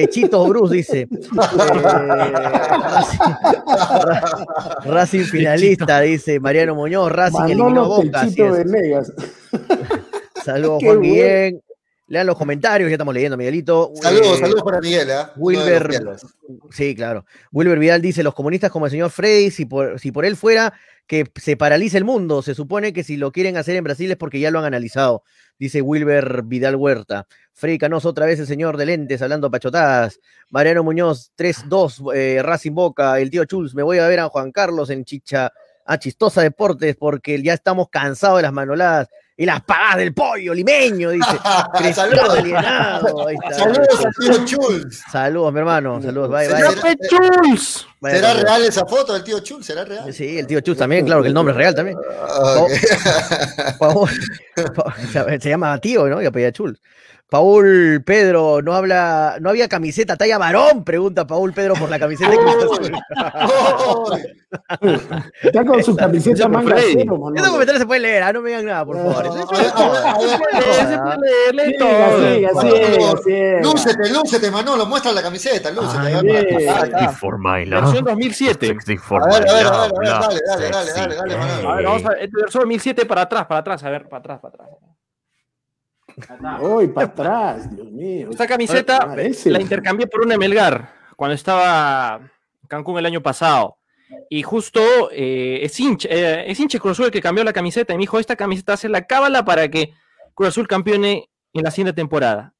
Techitos 0.00 0.48
Bruce 0.48 0.74
dice. 0.74 1.08
Eh, 1.16 2.32
Racing, 2.92 3.18
Ra- 4.04 4.78
Racing 4.84 5.24
finalista, 5.24 6.00
dice 6.00 6.38
Mariano 6.40 6.74
Muñoz. 6.74 7.10
Racing 7.10 7.44
eliminó 7.44 7.64
a 7.66 7.70
Manolo 7.70 7.88
Boca. 7.88 8.20
así 8.20 8.34
Techito 8.36 8.56
es. 8.56 8.64
Venegas. 8.70 9.12
Saludos, 10.44 10.78
Qué 10.80 10.86
Juan 10.86 10.98
bueno. 10.98 11.12
Guillén. 11.14 11.62
Lean 12.08 12.26
los 12.26 12.36
comentarios, 12.38 12.88
ya 12.88 12.94
estamos 12.94 13.12
leyendo, 13.14 13.36
Miguelito. 13.36 13.90
Saludos, 14.00 14.36
Eh, 14.36 14.40
saludos 14.40 14.62
para 14.62 14.80
Miguel, 14.80 15.10
¿eh? 15.10 15.14
Wilber, 15.36 15.90
sí, 16.70 16.94
claro. 16.94 17.24
Wilber 17.50 17.80
Vidal 17.80 18.00
dice, 18.00 18.22
los 18.22 18.32
comunistas 18.32 18.70
como 18.70 18.84
el 18.86 18.92
señor 18.92 19.10
Freddy, 19.10 19.50
si 19.50 19.64
por, 19.66 19.98
si 19.98 20.12
por 20.12 20.24
él 20.24 20.36
fuera, 20.36 20.72
que 21.08 21.24
se 21.34 21.56
paralice 21.56 21.98
el 21.98 22.04
mundo. 22.04 22.42
Se 22.42 22.54
supone 22.54 22.92
que 22.92 23.02
si 23.02 23.16
lo 23.16 23.32
quieren 23.32 23.56
hacer 23.56 23.74
en 23.74 23.82
Brasil 23.82 24.08
es 24.08 24.16
porque 24.16 24.38
ya 24.38 24.52
lo 24.52 24.60
han 24.60 24.66
analizado, 24.66 25.24
dice 25.58 25.82
Wilber 25.82 26.42
Vidal 26.44 26.76
Huerta. 26.76 27.26
Freddy 27.52 27.78
Canoso, 27.78 28.10
otra 28.10 28.26
vez 28.26 28.38
el 28.38 28.46
señor 28.46 28.76
de 28.76 28.86
lentes, 28.86 29.22
hablando 29.22 29.50
pachotadas. 29.50 30.20
Mariano 30.50 30.84
Muñoz, 30.84 31.32
3-2, 31.38 32.14
eh, 32.14 32.42
Racing 32.42 32.74
Boca. 32.74 33.18
El 33.18 33.30
tío 33.30 33.44
Chulz, 33.46 33.74
me 33.74 33.82
voy 33.82 33.98
a 33.98 34.06
ver 34.06 34.20
a 34.20 34.28
Juan 34.28 34.52
Carlos 34.52 34.90
en 34.90 35.04
Chicha, 35.04 35.50
a 35.86 35.98
Chistosa 35.98 36.42
Deportes, 36.42 36.96
porque 36.96 37.42
ya 37.42 37.54
estamos 37.54 37.88
cansados 37.88 38.38
de 38.38 38.42
las 38.42 38.52
manoladas 38.52 39.08
y 39.38 39.44
las 39.46 39.62
pagadas 39.62 39.98
del 39.98 40.14
pollo 40.14 40.54
limeño, 40.54 41.10
dice. 41.10 41.38
Saludos. 41.94 42.38
alienado. 42.38 43.26
Ahí 43.26 43.36
está. 43.42 43.58
Saludos 43.58 44.04
al 44.04 44.12
tío 44.14 44.44
Chulz. 44.44 45.02
Saludos, 45.10 45.52
mi 45.52 45.58
hermano. 45.58 46.02
Saludos. 46.02 46.30
Bye, 46.30 46.46
¿Será, 46.46 46.70
bye. 46.70 46.80
¡Pepe 46.82 47.08
Chuls! 47.08 47.86
Vaya 48.06 48.16
será 48.16 48.34
real 48.34 48.64
esa 48.64 48.86
foto 48.86 49.12
del 49.12 49.22
tío 49.24 49.40
Chulz? 49.40 49.66
¿Será 49.66 49.84
real? 49.84 50.12
Sí, 50.12 50.38
el 50.38 50.46
tío 50.46 50.60
Chus 50.60 50.76
también, 50.78 51.04
claro 51.06 51.22
que 51.22 51.28
el 51.28 51.34
nombre 51.34 51.52
es 51.52 51.58
real 51.58 51.74
también. 51.74 51.96
Ah, 52.28 52.60
ok. 52.60 52.70
Paul- 53.78 54.08
Pa- 54.74 54.94
se- 55.40 55.48
llama 55.50 55.76
tío, 55.78 56.08
¿no? 56.08 56.22
Y 56.22 56.26
apellida 56.26 56.52
Chul. 56.52 56.78
Paul 57.28 58.02
Pedro, 58.06 58.62
no 58.62 58.72
habla, 58.72 59.36
no 59.40 59.50
había 59.50 59.68
camiseta 59.68 60.16
talla 60.16 60.38
varón, 60.38 60.84
pregunta 60.84 61.26
Paul 61.26 61.52
Pedro 61.52 61.74
por 61.74 61.90
la 61.90 61.98
camiseta 61.98 62.30
de. 62.30 62.36
Ay, 63.26 64.22
Está 65.42 65.64
con 65.64 65.82
su 65.82 65.96
camiseta 65.96 66.46
manga 66.48 66.76
cero. 66.78 67.32
Esos 67.34 67.48
comentarios 67.50 67.80
se 67.80 67.86
pueden 67.86 68.02
leer, 68.02 68.22
ah, 68.22 68.32
no 68.32 68.42
me 68.42 68.50
digan 68.50 68.66
nada, 68.66 68.84
por 68.84 68.96
favor. 68.96 69.24
Se 69.24 69.30
puede 72.52 72.62
leer. 73.32 73.62
Lúcete, 73.62 74.10
lúcete, 74.10 74.50
Manolo, 74.50 74.86
muestra 74.86 75.12
la 75.12 75.22
camiseta, 75.22 75.70
lúcete. 75.70 75.98
Ay, 75.98 76.14
Versión 78.04 78.04
2007. 78.04 78.76
ver, 79.26 79.48
a 79.48 79.52
ver, 79.52 79.52
a 79.52 79.52
ver, 79.54 79.66
a 79.66 79.88
ver, 79.88 80.08
dale, 80.08 80.40
dale, 80.46 80.70
dale, 80.70 80.92
dale, 80.92 81.34
dale. 81.34 81.66
A 81.66 81.74
ver, 81.74 81.84
vamos 81.84 82.04
a 82.04 82.08
ver, 82.10 82.30
versión 82.30 82.60
2007 82.62 83.06
para 83.06 83.22
atrás, 83.22 83.46
para 83.46 83.60
atrás, 83.60 83.84
a 83.84 83.90
ver, 83.90 84.08
para 84.08 84.18
atrás, 84.18 84.40
para 84.40 84.54
atrás. 84.54 84.68
Uy, 86.62 86.88
para 86.88 87.06
atrás, 87.06 87.74
Dios 87.74 87.90
mío. 87.90 88.28
Esta 88.30 88.46
camiseta 88.46 89.14
la 89.16 89.60
intercambié 89.60 90.06
por 90.06 90.22
una 90.22 90.36
Melgar 90.36 90.90
cuando 91.16 91.34
estaba 91.34 92.20
en 92.62 92.68
Cancún 92.68 92.98
el 92.98 93.06
año 93.06 93.22
pasado. 93.22 93.78
Y 94.30 94.42
justo 94.42 94.80
eh, 95.10 95.60
es 95.62 95.78
hincha, 95.80 96.08
eh, 96.10 96.44
es 96.50 96.58
Cruz 96.78 96.92
Azul 96.92 97.06
el 97.06 97.10
que 97.10 97.20
cambió 97.20 97.42
la 97.42 97.52
camiseta 97.52 97.92
y 97.92 97.96
me 97.96 98.02
dijo, 98.02 98.20
esta 98.20 98.36
camiseta 98.36 98.74
hace 98.74 98.88
la 98.88 99.06
cábala 99.06 99.44
para 99.44 99.68
que 99.68 99.94
Cruz 100.34 100.50
Azul 100.50 100.68
campeone 100.68 101.28
en 101.52 101.64
la 101.64 101.70
siguiente 101.70 101.92
temporada. 101.92 102.54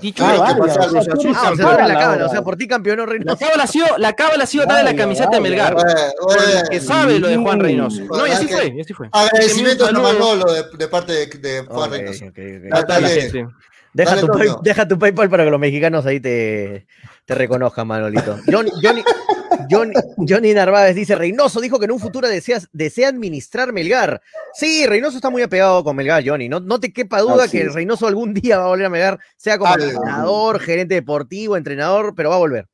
Dicho 0.00 0.24
Ah, 0.24 0.32
Azul 0.32 0.56
tú 0.56 0.64
eres 0.64 0.76
Ah, 0.76 0.80
o 0.86 0.90
sea, 0.90 1.12
campeón. 1.42 1.68
abre 1.70 1.82
la 1.82 1.88
la 1.88 1.98
cámara, 2.00 2.26
o 2.26 2.28
sea, 2.28 2.42
por 2.42 2.56
ti 2.56 2.68
campeonó 2.68 3.06
La 3.06 3.12
Reynoso. 3.12 3.38
cábala 3.38 3.62
ha 3.62 3.66
sido, 3.66 3.86
la 3.98 4.12
cábala 4.14 4.44
ha 4.44 4.46
sido 4.46 4.66
de 4.66 4.82
la 4.82 4.94
camiseta 4.96 5.30
de 5.30 5.40
Melgar. 5.40 5.76
Que 6.70 6.80
sabe 6.80 7.18
lo 7.18 7.28
de 7.28 7.36
Juan. 7.36 7.60
Reynoso. 7.60 8.02
No, 8.04 8.26
y 8.26 8.30
así 8.30 8.48
fue, 8.48 8.68
y 8.76 8.80
así 8.80 8.92
fue. 8.94 9.08
Agradecimientos 9.12 9.88
a. 9.88 9.92
Manolo 9.92 10.52
de, 10.52 10.64
de 10.78 10.88
parte 10.88 11.12
de, 11.12 11.26
de 11.26 11.60
Juan 11.66 11.88
Ok, 11.90 11.96
Reynoso. 11.96 12.24
ok, 12.26 12.30
ok. 12.30 12.36
Dale, 12.36 12.68
la 12.70 12.82
dale. 12.82 13.46
Deja, 13.92 14.10
Dale, 14.14 14.20
tu 14.20 14.28
pay- 14.28 14.56
deja 14.62 14.86
tu 14.86 14.98
PayPal 15.00 15.28
para 15.28 15.44
que 15.44 15.50
los 15.50 15.58
mexicanos 15.58 16.06
ahí 16.06 16.20
te, 16.20 16.86
te 17.30 17.36
reconozcan, 17.36 17.86
Manolito. 17.86 18.40
Johnny, 18.50 18.70
Johnny, 18.82 19.04
Johnny, 19.70 19.94
Johnny 20.28 20.52
Narváez 20.52 20.96
dice, 20.96 21.14
Reynoso 21.14 21.60
dijo 21.60 21.78
que 21.78 21.84
en 21.84 21.92
un 21.92 22.00
futuro 22.00 22.26
deseas, 22.26 22.68
desea 22.72 23.08
administrar 23.08 23.72
Melgar. 23.72 24.20
Sí, 24.52 24.84
Reynoso 24.84 25.18
está 25.18 25.30
muy 25.30 25.40
apegado 25.40 25.84
con 25.84 25.94
Melgar, 25.94 26.24
Johnny. 26.26 26.48
No, 26.48 26.58
no 26.58 26.80
te 26.80 26.92
quepa 26.92 27.20
duda 27.20 27.46
que. 27.46 27.68
Reynoso 27.68 28.08
algún 28.08 28.34
día 28.34 28.58
va 28.58 28.64
a 28.64 28.68
volver 28.68 28.86
a 28.86 28.90
Melgar, 28.90 29.20
sea 29.36 29.58
como 29.58 29.72
Algo. 29.72 29.86
entrenador, 29.86 30.58
gerente 30.58 30.94
deportivo, 30.96 31.56
entrenador, 31.56 32.14
pero 32.16 32.30
va 32.30 32.34
a 32.34 32.40
volver. 32.40 32.66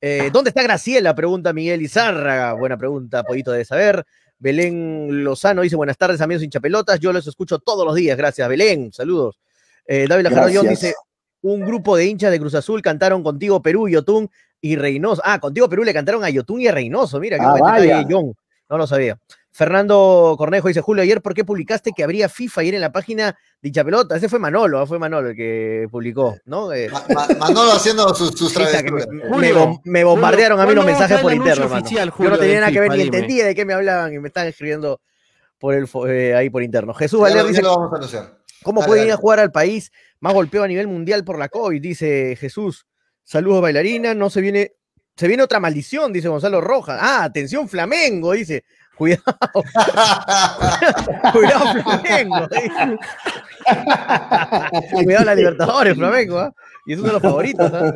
Eh, 0.00 0.30
¿Dónde 0.32 0.50
está 0.50 0.62
Graciela? 0.62 1.12
Pregunta 1.16 1.52
Miguel 1.52 1.82
Izárraga. 1.82 2.52
Buena 2.52 2.76
pregunta, 2.76 3.24
Pollito 3.24 3.50
de 3.50 3.64
saber. 3.64 4.06
Belén 4.38 5.24
Lozano 5.24 5.62
dice, 5.62 5.74
buenas 5.74 5.98
tardes, 5.98 6.20
amigos 6.20 6.44
hinchapelotas. 6.44 7.00
Yo 7.00 7.12
los 7.12 7.26
escucho 7.26 7.58
todos 7.58 7.84
los 7.84 7.96
días. 7.96 8.16
Gracias, 8.16 8.48
Belén. 8.48 8.92
Saludos. 8.92 9.40
Eh, 9.84 10.06
David 10.08 10.28
Gracias. 10.30 10.68
dice, 10.68 10.94
un 11.52 11.60
grupo 11.66 11.96
de 11.96 12.06
hinchas 12.06 12.30
de 12.30 12.38
Cruz 12.40 12.54
Azul 12.54 12.82
cantaron 12.82 13.22
contigo 13.22 13.60
Perú, 13.62 13.88
Yotun 13.88 14.28
y 14.60 14.76
Reynoso. 14.76 15.22
Ah, 15.24 15.38
contigo 15.38 15.68
Perú 15.68 15.84
le 15.84 15.92
cantaron 15.94 16.24
a 16.24 16.30
Yotun 16.30 16.60
y 16.60 16.66
a 16.68 16.72
Reynoso. 16.72 17.20
Mira, 17.20 17.38
qué 17.38 17.44
Ah, 17.44 17.56
vaya. 17.60 18.04
John. 18.08 18.34
No 18.70 18.76
lo 18.78 18.86
sabía. 18.86 19.18
Fernando 19.50 20.36
Cornejo 20.38 20.68
dice, 20.68 20.80
Julio, 20.80 21.02
ayer, 21.02 21.20
¿por 21.20 21.34
qué 21.34 21.44
publicaste 21.44 21.90
que 21.96 22.04
habría 22.04 22.28
FIFA 22.28 22.60
ayer 22.60 22.74
en 22.74 22.80
la 22.80 22.92
página 22.92 23.36
de 23.60 23.68
Hinchapelota? 23.68 24.16
Ese 24.16 24.28
fue 24.28 24.38
Manolo, 24.38 24.78
ah, 24.78 24.86
fue 24.86 25.00
Manolo 25.00 25.30
el 25.30 25.36
que 25.36 25.88
publicó, 25.90 26.36
¿no? 26.44 26.72
Eh, 26.72 26.88
Ma- 26.92 27.02
Ma- 27.12 27.26
Manolo 27.40 27.72
haciendo 27.72 28.14
sus, 28.14 28.30
sus 28.38 28.56
me, 28.56 28.64
travesuras. 28.66 29.08
me 29.08 29.52
bom- 29.52 29.80
me 29.84 30.04
bombardearon 30.04 30.60
a 30.60 30.66
mí 30.66 30.74
los 30.74 30.84
¿cuándo 30.84 31.00
mensajes 31.00 31.20
por 31.22 31.32
interno, 31.32 31.64
hermano. 31.64 31.80
oficial, 31.82 32.12
Yo 32.18 32.30
no 32.30 32.38
tenía 32.38 32.60
nada 32.60 32.70
que 32.72 32.80
ver, 32.80 32.90
FIFA? 32.92 32.96
ni 32.96 33.02
entendía 33.04 33.46
de 33.46 33.54
qué 33.56 33.64
me 33.64 33.72
hablaban 33.74 34.14
y 34.14 34.18
me 34.20 34.28
estaban 34.28 34.48
escribiendo 34.48 35.00
por 35.58 35.74
el, 35.74 35.88
eh, 36.08 36.34
ahí 36.36 36.50
por 36.50 36.62
interno. 36.62 36.94
Jesús 36.94 37.18
Valer 37.20 37.44
dice, 37.46 37.56
ya 37.62 37.62
lo 37.68 37.76
vamos 37.76 37.92
a 37.92 37.96
anunciar. 37.96 38.38
¿cómo 38.62 38.80
Dale, 38.80 38.90
puede 38.90 39.06
ir 39.06 39.12
a 39.12 39.16
jugar 39.16 39.40
al 39.40 39.50
país 39.50 39.90
más 40.20 40.32
golpeado 40.32 40.64
a 40.64 40.68
nivel 40.68 40.88
mundial 40.88 41.24
por 41.24 41.38
la 41.38 41.48
COVID? 41.48 41.80
Dice 41.80 42.36
Jesús. 42.36 42.86
Saludos, 43.24 43.62
bailarina. 43.62 44.14
No 44.14 44.30
se 44.30 44.40
viene, 44.40 44.72
se 45.16 45.28
viene 45.28 45.42
otra 45.42 45.60
maldición, 45.60 46.12
dice 46.12 46.28
Gonzalo 46.28 46.60
Rojas. 46.60 46.98
Ah, 47.00 47.24
atención, 47.24 47.68
Flamengo, 47.68 48.32
dice. 48.32 48.64
Cuidado, 48.98 49.22
cuidado, 51.32 51.82
Flamengo. 51.84 52.48
cuidado, 54.92 55.24
la 55.24 55.34
Libertadores, 55.36 55.94
Flamengo. 55.94 56.38
¿ah? 56.40 56.52
Y 56.88 56.94
es 56.94 56.98
uno 57.00 57.08
de 57.08 57.12
los 57.12 57.22
favoritos. 57.22 57.70
¿ah? 57.70 57.94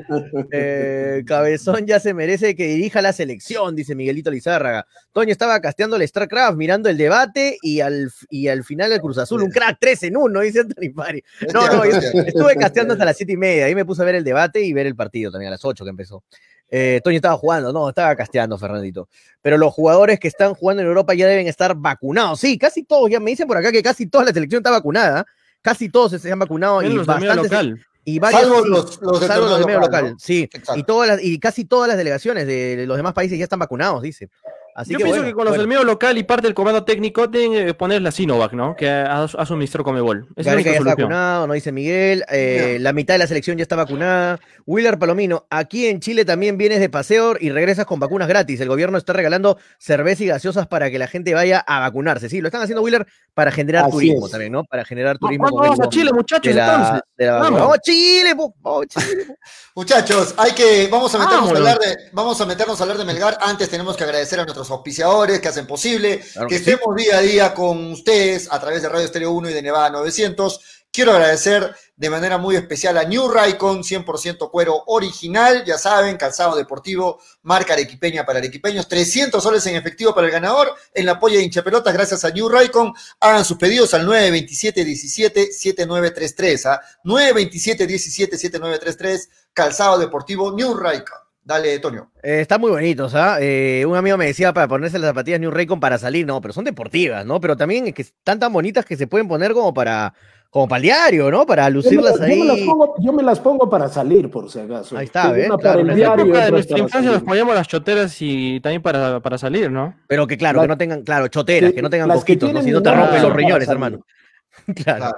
Eh, 0.53 1.23
Cabezón 1.27 1.87
ya 1.87 1.99
se 1.99 2.13
merece 2.13 2.55
que 2.55 2.67
dirija 2.67 3.01
la 3.01 3.15
selección, 3.15 3.75
dice 3.75 3.95
Miguelito 3.95 4.31
Lizárraga. 4.31 4.87
Toño 5.13 5.33
estaba 5.33 5.59
casteando 5.63 5.97
el 5.97 6.07
StarCraft, 6.07 6.59
mirando 6.59 6.91
el 6.91 6.99
debate 6.99 7.57
y 7.63 7.81
al, 7.81 8.13
y 8.29 8.49
al 8.49 8.65
final 8.65 8.93
el 8.93 9.01
Cruz 9.01 9.17
Azul, 9.17 9.43
un 9.43 9.51
crack 9.51 9.79
3 9.81 10.03
en 10.03 10.17
1, 10.19 10.41
dice 10.41 10.61
Anthony 10.61 10.93
Pari. 10.95 11.25
No, 11.55 11.67
no, 11.69 11.87
yo 11.87 11.97
estuve 11.97 12.55
casteando 12.57 12.93
hasta 12.93 13.07
las 13.07 13.17
7 13.17 13.33
y 13.33 13.37
media, 13.39 13.65
ahí 13.65 13.75
me 13.75 13.87
puse 13.87 14.03
a 14.03 14.05
ver 14.05 14.17
el 14.17 14.25
debate 14.25 14.61
y 14.61 14.75
ver 14.75 14.87
el 14.87 14.95
partido 14.95 15.33
también 15.33 15.49
a 15.49 15.53
las 15.53 15.65
8 15.65 15.85
que 15.85 15.91
empezó. 15.91 16.23
Eh, 16.71 17.01
Toño 17.03 17.17
estaba 17.17 17.39
jugando, 17.39 17.73
no, 17.73 17.89
estaba 17.89 18.15
casteando, 18.15 18.59
Fernandito. 18.59 19.09
Pero 19.41 19.57
los 19.57 19.73
jugadores 19.73 20.21
que 20.21 20.29
están 20.29 20.53
jugando 20.53 20.83
en 20.83 20.89
Europa 20.89 21.15
ya 21.15 21.27
deben 21.27 21.47
estar 21.47 21.75
vacunados. 21.77 22.41
Sí, 22.41 22.59
casi 22.59 22.83
todos, 22.85 23.11
ya 23.11 23.21
me 23.21 23.31
dicen 23.31 23.49
por 23.49 23.57
acá 23.57 23.73
que 23.73 23.83
casi 23.83 24.07
toda 24.07 24.25
la 24.25 24.33
selección 24.33 24.61
está 24.61 24.71
vacunada. 24.71 25.25
Casi 25.63 25.89
todos 25.89 26.21
se 26.21 26.33
han 26.33 26.41
vacunado 26.41 26.83
y 26.83 26.89
Menos 26.89 27.07
medio 27.07 27.29
bastantes, 27.29 27.51
local. 27.53 27.87
Y 28.05 28.19
varios, 28.19 28.43
Salvo 28.43 28.67
los, 28.67 29.01
los 29.01 29.21
del 29.21 29.29
salvo 29.29 29.47
los 29.47 29.59
del 29.59 29.67
medio 29.67 29.81
local, 29.81 30.01
local, 30.01 30.13
¿no? 30.13 30.19
sí. 30.19 30.43
Exacto. 30.53 30.79
Y, 30.79 30.83
todas 30.83 31.09
las, 31.09 31.23
y 31.23 31.39
casi 31.39 31.65
todas 31.65 31.89
las 31.89 31.97
delegaciones 31.97 32.47
de 32.47 32.85
los 32.87 32.97
demás 32.97 33.13
países 33.13 33.39
ya 33.39 33.45
están 33.45 33.59
vacunados, 33.59 34.03
dice. 34.03 34.29
Así 34.75 34.93
Yo 34.93 34.99
que 34.99 35.05
pienso 35.05 35.21
bueno, 35.21 35.31
que 35.31 35.35
con 35.35 35.45
los 35.45 35.51
bueno. 35.53 35.63
del 35.63 35.69
medio 35.69 35.85
local 35.85 36.17
y 36.19 36.23
parte 36.23 36.47
del 36.47 36.55
comando 36.55 36.85
técnico 36.85 37.27
deben 37.27 37.53
eh, 37.69 37.75
poner 37.75 38.01
la 38.03 38.11
Sinovac, 38.11 38.53
¿no? 38.55 38.75
Que 38.75 38.89
ha, 38.89 39.23
ha 39.25 39.47
suministrado 39.47 39.85
Comebol. 39.85 40.27
Esa 40.37 40.41
es 40.41 40.47
Gareca 40.47 40.71
la 40.71 40.75
ya 40.75 40.79
está 40.81 40.91
vacunado, 40.97 41.47
no 41.47 41.53
dice 41.55 41.73
Miguel. 41.73 42.25
eh, 42.31 42.79
La 42.81 42.93
mitad 42.93 43.15
de 43.15 43.19
la 43.19 43.27
selección 43.27 43.59
ya 43.59 43.63
está 43.63 43.77
vacunada. 43.77 44.41
Willard 44.67 44.99
Palomino, 44.99 45.47
aquí 45.51 45.87
en 45.89 46.01
Chile 46.01 46.25
también 46.25 46.57
vienes 46.57 46.81
de 46.81 46.89
paseo 46.89 47.35
y 47.39 47.51
regresas 47.51 47.85
con 47.85 48.01
vacunas 48.01 48.29
gratis. 48.29 48.61
El 48.61 48.69
gobierno 48.69 48.97
está 48.97 49.13
regalando 49.13 49.59
cerveza 49.79 50.25
y 50.25 50.27
gaseosas 50.29 50.67
para 50.67 50.91
que 50.91 50.99
la 50.99 51.07
gente 51.07 51.35
vaya 51.35 51.59
a 51.67 51.81
vacunarse. 51.81 52.29
Sí, 52.29 52.41
lo 52.41 52.49
están 52.49 52.63
haciendo 52.63 52.83
Willard 52.83 53.07
para 53.35 53.51
generar 53.53 53.83
Así 53.85 53.93
turismo 53.93 54.27
es. 54.27 54.33
también, 54.33 54.53
¿no? 54.53 54.65
Para 54.65 54.85
generar 54.85 55.19
turismo. 55.19 55.45
¿Cuándo 55.45 55.59
con 55.59 55.69
vamos 55.71 55.87
a 55.87 55.91
Chile, 55.91 56.11
boom 56.11 56.17
muchachos? 56.19 56.55
de 56.55 56.55
la- 56.55 56.75
entonces? 56.75 57.01
de 57.17 57.27
la 57.27 57.33
vacuna. 57.33 57.51
Vamos. 57.51 57.61
Vamos 57.61 57.77
a 57.77 57.81
Chile, 57.81 58.35
vamos 58.35 58.87
a 58.95 59.01
Chile. 59.01 59.27
Muchachos, 59.75 60.35
hay 60.37 60.53
que, 60.53 60.89
vamos 60.91 61.15
a 61.15 61.19
meternos 61.19 61.49
a 61.53 61.57
hablar 61.57 61.79
de, 61.79 61.97
vamos 62.13 62.41
a 62.41 62.47
meternos 62.47 62.79
a 62.81 62.85
hablar 62.85 62.99
de 62.99 63.05
Melgar. 63.05 63.39
Antes 63.41 63.69
tenemos 63.71 63.97
que 63.97 64.05
agradecer 64.05 64.39
a 64.41 64.45
nuestros 64.45 64.62
auspiciadores 64.71 65.41
que 65.41 65.49
hacen 65.49 65.67
posible 65.67 66.21
Claro 66.33 66.49
que 66.49 66.57
que 66.57 66.63
sí. 66.63 66.71
estemos 66.71 66.97
día 66.97 67.19
a 67.19 67.21
día 67.21 67.53
con 67.55 67.93
ustedes 67.93 68.49
a 68.51 68.59
través 68.61 68.81
de 68.83 68.89
Radio 68.89 69.05
Estéreo 69.07 69.33
1 69.33 69.51
y 69.51 69.53
de 69.53 69.63
Nevada 69.63 69.91
900. 69.91 70.61
Quiero 70.93 71.13
agradecer 71.13 71.75
de 71.97 72.11
manera 72.11 72.37
muy 72.37 72.55
especial 72.55 72.99
a 72.99 73.05
New 73.05 73.31
Raycon, 73.31 73.83
100% 73.83 74.51
cuero 74.51 74.83
original, 74.89 75.65
ya 75.65 75.79
saben, 75.79 76.19
calzado 76.19 76.55
deportivo, 76.55 77.19
marca 77.43 77.73
arequipeña 77.73 78.27
para 78.27 78.41
arequipeños, 78.41 78.87
300 78.89 79.43
soles 79.43 79.65
en 79.67 79.77
efectivo 79.77 80.15
para 80.15 80.27
el 80.27 80.33
ganador 80.33 80.75
en 80.93 81.07
la 81.07 81.19
polla 81.19 81.39
de 81.39 81.45
hinchapelotas 81.45 81.95
gracias 81.95 82.27
a 82.27 82.31
New 82.31 82.47
Raycon. 82.47 82.93
Hagan 83.21 83.47
sus 83.47 83.57
pedidos 83.57 83.95
al 83.95 84.07
927-17-7933, 84.07 86.67
¿ah? 86.67 86.79
927-17-7933, 87.05 89.29
calzado 89.55 89.99
deportivo 89.99 90.53
New 90.53 90.75
Raycon. 90.75 91.22
Dale, 91.45 91.79
Tonio. 91.81 92.11
Eh, 92.23 92.41
están 92.41 92.61
muy 92.61 92.71
bonitos, 92.71 93.15
¿ah? 93.17 93.39
Eh, 93.41 93.85
un 93.87 93.97
amigo 93.97 94.17
me 94.17 94.27
decía 94.27 94.53
para 94.53 94.69
ponerse 94.69 94.99
las 94.99 95.09
zapatillas 95.09 95.41
New 95.41 95.51
Raycon 95.51 95.81
para 95.81 95.99
salir, 95.99 96.25
no, 96.25 96.41
pero 96.41 96.55
son 96.55 96.65
deportivas, 96.65 97.27
¿no? 97.27 97.41
Pero 97.41 97.57
también 97.57 97.89
es 97.89 97.95
que 97.95 98.03
están 98.03 98.39
tan 98.39 98.53
bonitas 98.53 98.85
que 98.85 98.97
se 98.97 99.09
pueden 99.09 99.27
poner 99.27 99.53
como 99.53 99.75
para, 99.75 100.15
como 100.51 100.69
para 100.69 100.77
el 100.79 100.83
diario, 100.85 101.33
¿no? 101.33 101.45
Para 101.45 101.65
Yo 101.65 101.71
me, 101.71 101.75
lucirlas 101.75 102.21
las- 102.21 102.29
yo 102.31 102.37
me 102.37 102.45
las 102.45 102.57
ahí. 102.59 102.65
pongo, 102.67 102.95
yo 103.01 103.13
me 103.13 103.23
las 103.25 103.41
pongo 103.41 103.69
para 103.69 103.89
salir, 103.89 104.31
por 104.31 104.49
si 104.53 104.61
acaso. 104.61 104.97
Ahí 104.97 105.07
está, 105.07 105.33
¿ves? 105.33 105.47
Claro, 105.47 105.59
para 105.59 105.73
En 105.75 105.81
el 105.81 105.87
la 105.89 105.95
diario 105.95 106.25
época 106.27 106.45
de 106.45 106.51
nuestra 106.53 106.79
infancia 106.79 107.11
nos 107.11 107.23
poníamos 107.25 107.55
las 107.57 107.67
choteras 107.67 108.17
y 108.21 108.61
también 108.61 108.81
para, 108.83 109.19
para 109.19 109.37
salir, 109.37 109.69
¿no? 109.69 109.97
Pero 110.07 110.29
que 110.29 110.39
claro, 110.39 110.59
La- 110.59 110.63
que 110.63 110.69
no 110.69 110.79
tengan, 110.79 111.03
claro, 111.03 111.27
choteras, 111.27 111.71
Sí, 111.71 111.75
que 111.75 111.83
no 111.83 111.91
tengan 111.91 112.09
coquitos, 112.11 112.53
¿no? 112.53 112.63
Si 112.63 112.71
no 112.71 112.81
te 112.83 112.95
rompen 112.95 113.21
los 113.21 113.33
riñones, 113.33 113.69
hermano. 113.69 114.07
Claro. 114.77 114.99
Claro. 115.01 115.17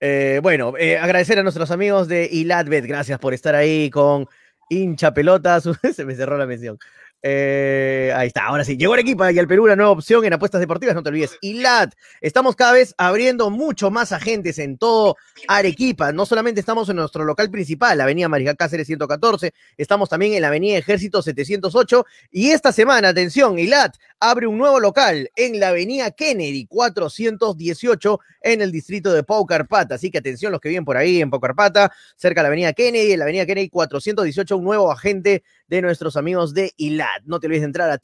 Eh, 0.00 0.38
bueno, 0.42 0.74
eh, 0.78 0.96
agradecer 0.96 1.38
a 1.38 1.42
nuestros 1.42 1.70
amigos 1.70 2.06
de 2.08 2.28
Ilatbet, 2.30 2.86
gracias 2.86 3.18
por 3.18 3.34
estar 3.34 3.54
ahí 3.54 3.90
con 3.90 4.26
hincha 4.68 5.14
pelotas. 5.14 5.64
Se 5.94 6.04
me 6.04 6.14
cerró 6.14 6.38
la 6.38 6.46
mención. 6.46 6.78
Eh, 7.28 8.12
ahí 8.14 8.28
está, 8.28 8.44
ahora 8.44 8.64
sí. 8.64 8.76
Llegó 8.76 8.92
Arequipa 8.92 9.32
y 9.32 9.38
al 9.40 9.48
Perú 9.48 9.64
una 9.64 9.74
nueva 9.74 9.90
opción 9.90 10.24
en 10.24 10.32
apuestas 10.32 10.60
deportivas, 10.60 10.94
no 10.94 11.02
te 11.02 11.08
olvides. 11.08 11.36
Ilat, 11.40 11.92
estamos 12.20 12.54
cada 12.54 12.72
vez 12.72 12.94
abriendo 12.98 13.50
mucho 13.50 13.90
más 13.90 14.12
agentes 14.12 14.60
en 14.60 14.78
todo 14.78 15.16
Arequipa. 15.48 16.12
No 16.12 16.24
solamente 16.24 16.60
estamos 16.60 16.88
en 16.88 16.94
nuestro 16.94 17.24
local 17.24 17.50
principal, 17.50 17.98
la 17.98 18.04
avenida 18.04 18.28
Mariscal 18.28 18.56
Cáceres 18.56 18.86
114, 18.86 19.52
estamos 19.76 20.08
también 20.08 20.34
en 20.34 20.42
la 20.42 20.48
avenida 20.48 20.78
Ejército 20.78 21.20
708. 21.20 22.06
Y 22.30 22.50
esta 22.50 22.70
semana, 22.70 23.08
atención, 23.08 23.58
Ilat 23.58 23.96
abre 24.20 24.46
un 24.46 24.56
nuevo 24.56 24.78
local 24.78 25.28
en 25.34 25.58
la 25.58 25.70
avenida 25.70 26.12
Kennedy 26.12 26.66
418 26.66 28.20
en 28.42 28.62
el 28.62 28.70
distrito 28.70 29.12
de 29.12 29.24
Paucarpata. 29.24 29.96
Así 29.96 30.12
que 30.12 30.18
atención 30.18 30.52
los 30.52 30.60
que 30.60 30.68
viven 30.68 30.84
por 30.84 30.96
ahí 30.96 31.20
en 31.20 31.30
Paucarpata, 31.30 31.92
cerca 32.14 32.40
de 32.40 32.44
la 32.44 32.48
avenida 32.48 32.72
Kennedy, 32.72 33.14
en 33.14 33.18
la 33.18 33.24
avenida 33.24 33.46
Kennedy 33.46 33.68
418, 33.68 34.56
un 34.56 34.64
nuevo 34.64 34.92
agente 34.92 35.42
de 35.66 35.82
nuestros 35.82 36.16
amigos 36.16 36.54
de 36.54 36.72
Ilat. 36.76 37.15
No 37.24 37.40
te 37.40 37.46
olvides 37.46 37.62
de 37.62 37.66
entrar 37.66 37.90
a 37.90 37.98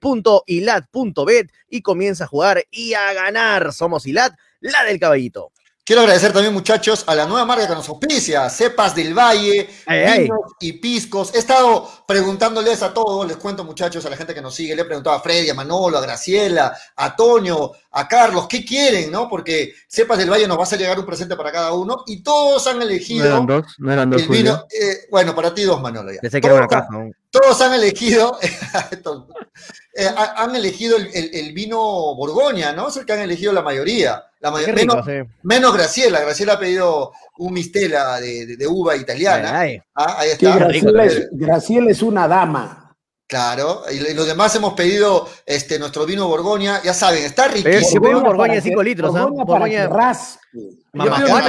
www.ilat.bet 0.00 1.52
y 1.68 1.82
comienza 1.82 2.24
a 2.24 2.28
jugar 2.28 2.64
y 2.70 2.94
a 2.94 3.12
ganar. 3.12 3.72
Somos 3.72 4.06
Ilat, 4.06 4.34
la 4.60 4.84
del 4.84 4.98
caballito. 4.98 5.52
Quiero 5.88 6.02
agradecer 6.02 6.34
también, 6.34 6.52
muchachos, 6.52 7.02
a 7.06 7.14
la 7.14 7.24
nueva 7.24 7.46
marca 7.46 7.66
que 7.66 7.74
nos 7.74 7.88
auspicia, 7.88 8.50
Cepas 8.50 8.94
del 8.94 9.14
Valle, 9.14 9.70
Ay, 9.86 9.98
ay. 10.00 10.22
vinos 10.24 10.40
y 10.60 10.74
piscos. 10.74 11.34
He 11.34 11.38
estado 11.38 11.88
preguntándoles 12.06 12.82
a 12.82 12.92
todos, 12.92 13.26
les 13.26 13.38
cuento, 13.38 13.64
muchachos, 13.64 14.04
a 14.04 14.10
la 14.10 14.16
gente 14.18 14.34
que 14.34 14.42
nos 14.42 14.54
sigue, 14.54 14.76
le 14.76 14.82
he 14.82 14.84
preguntado 14.84 15.16
a 15.16 15.20
Freddy, 15.22 15.48
a 15.48 15.54
Manolo, 15.54 15.96
a 15.96 16.02
Graciela, 16.02 16.76
a 16.94 17.16
Toño, 17.16 17.70
a 17.92 18.06
Carlos, 18.06 18.46
¿qué 18.50 18.66
quieren, 18.66 19.10
no? 19.10 19.30
Porque 19.30 19.72
Cepas 19.88 20.18
del 20.18 20.28
Valle 20.30 20.46
nos 20.46 20.58
va 20.58 20.60
a 20.60 20.64
hacer 20.64 20.78
llegar 20.78 20.98
un 20.98 21.06
presente 21.06 21.36
para 21.36 21.50
cada 21.50 21.72
uno 21.72 22.04
y 22.06 22.22
todos 22.22 22.66
han 22.66 22.76
No 22.80 22.84
elegido 22.84 23.24
eran 23.24 23.46
dos, 23.46 23.64
no 23.78 23.90
eran 23.90 24.10
dos, 24.10 24.20
el 24.20 24.28
vino. 24.28 24.66
eh, 24.78 25.06
bueno, 25.10 25.34
para 25.34 25.54
ti 25.54 25.62
dos, 25.62 25.80
Manolo. 25.80 26.12
Ya. 26.12 26.20
Pensé 26.20 26.38
que 26.42 26.48
era 26.48 26.56
una 26.56 26.66
Todos 26.68 26.82
caja. 26.82 26.94
han- 26.98 27.08
¿no? 27.08 27.14
todos 27.30 27.60
han 27.62 27.72
elegido, 27.72 28.38
eh, 29.94 30.06
ha- 30.14 30.42
han 30.42 30.54
elegido 30.54 30.98
el, 30.98 31.06
el- 31.14 31.30
el 31.34 31.52
vino 31.54 31.78
Borgoña, 32.14 32.72
¿no? 32.74 32.88
Es 32.88 32.96
el 32.98 33.06
que 33.06 33.14
han 33.14 33.20
elegido 33.20 33.54
la 33.54 33.62
mayoría. 33.62 34.22
La 34.40 34.50
Qué 34.50 34.52
mayoría 34.54 34.74
rico, 34.76 34.94
menos, 35.04 35.06
sí. 35.06 35.34
menos 35.42 35.74
Graciela. 35.74 36.20
Graciela 36.20 36.52
ha 36.54 36.58
pedido 36.60 37.12
un 37.38 37.52
mistela 37.52 38.20
de, 38.20 38.46
de- 38.46 38.56
de 38.56 38.66
uva 38.66 38.94
italiana. 38.96 39.58
Ay, 39.60 39.80
Ah, 39.94 40.16
ahí 40.18 40.30
está. 40.30 40.56
Graciela, 40.56 41.04
es, 41.04 41.28
Graciela 41.32 41.90
es 41.90 42.02
una 42.02 42.28
dama. 42.28 42.84
Claro, 43.30 43.82
y 43.92 43.96
y 43.96 44.14
los 44.14 44.26
demás 44.26 44.54
hemos 44.56 44.72
pedido 44.72 45.28
este, 45.44 45.78
nuestro 45.78 46.06
vino 46.06 46.26
Borgoña, 46.28 46.80
ya 46.82 46.94
saben, 46.94 47.24
está 47.24 47.46
riquísimo. 47.48 47.90
yo 47.94 48.00
pedí 48.00 48.14
un 48.14 48.22
Borgoña 48.22 48.54
de 48.54 48.60
cinco 48.62 48.78
que- 48.80 48.84
litros, 48.86 49.14
¿ah? 49.14 49.24
Borgoña 49.26 49.44
para 49.44 49.58
Borgoña- 49.58 49.88
que 49.88 49.94
raspe. 49.94 50.40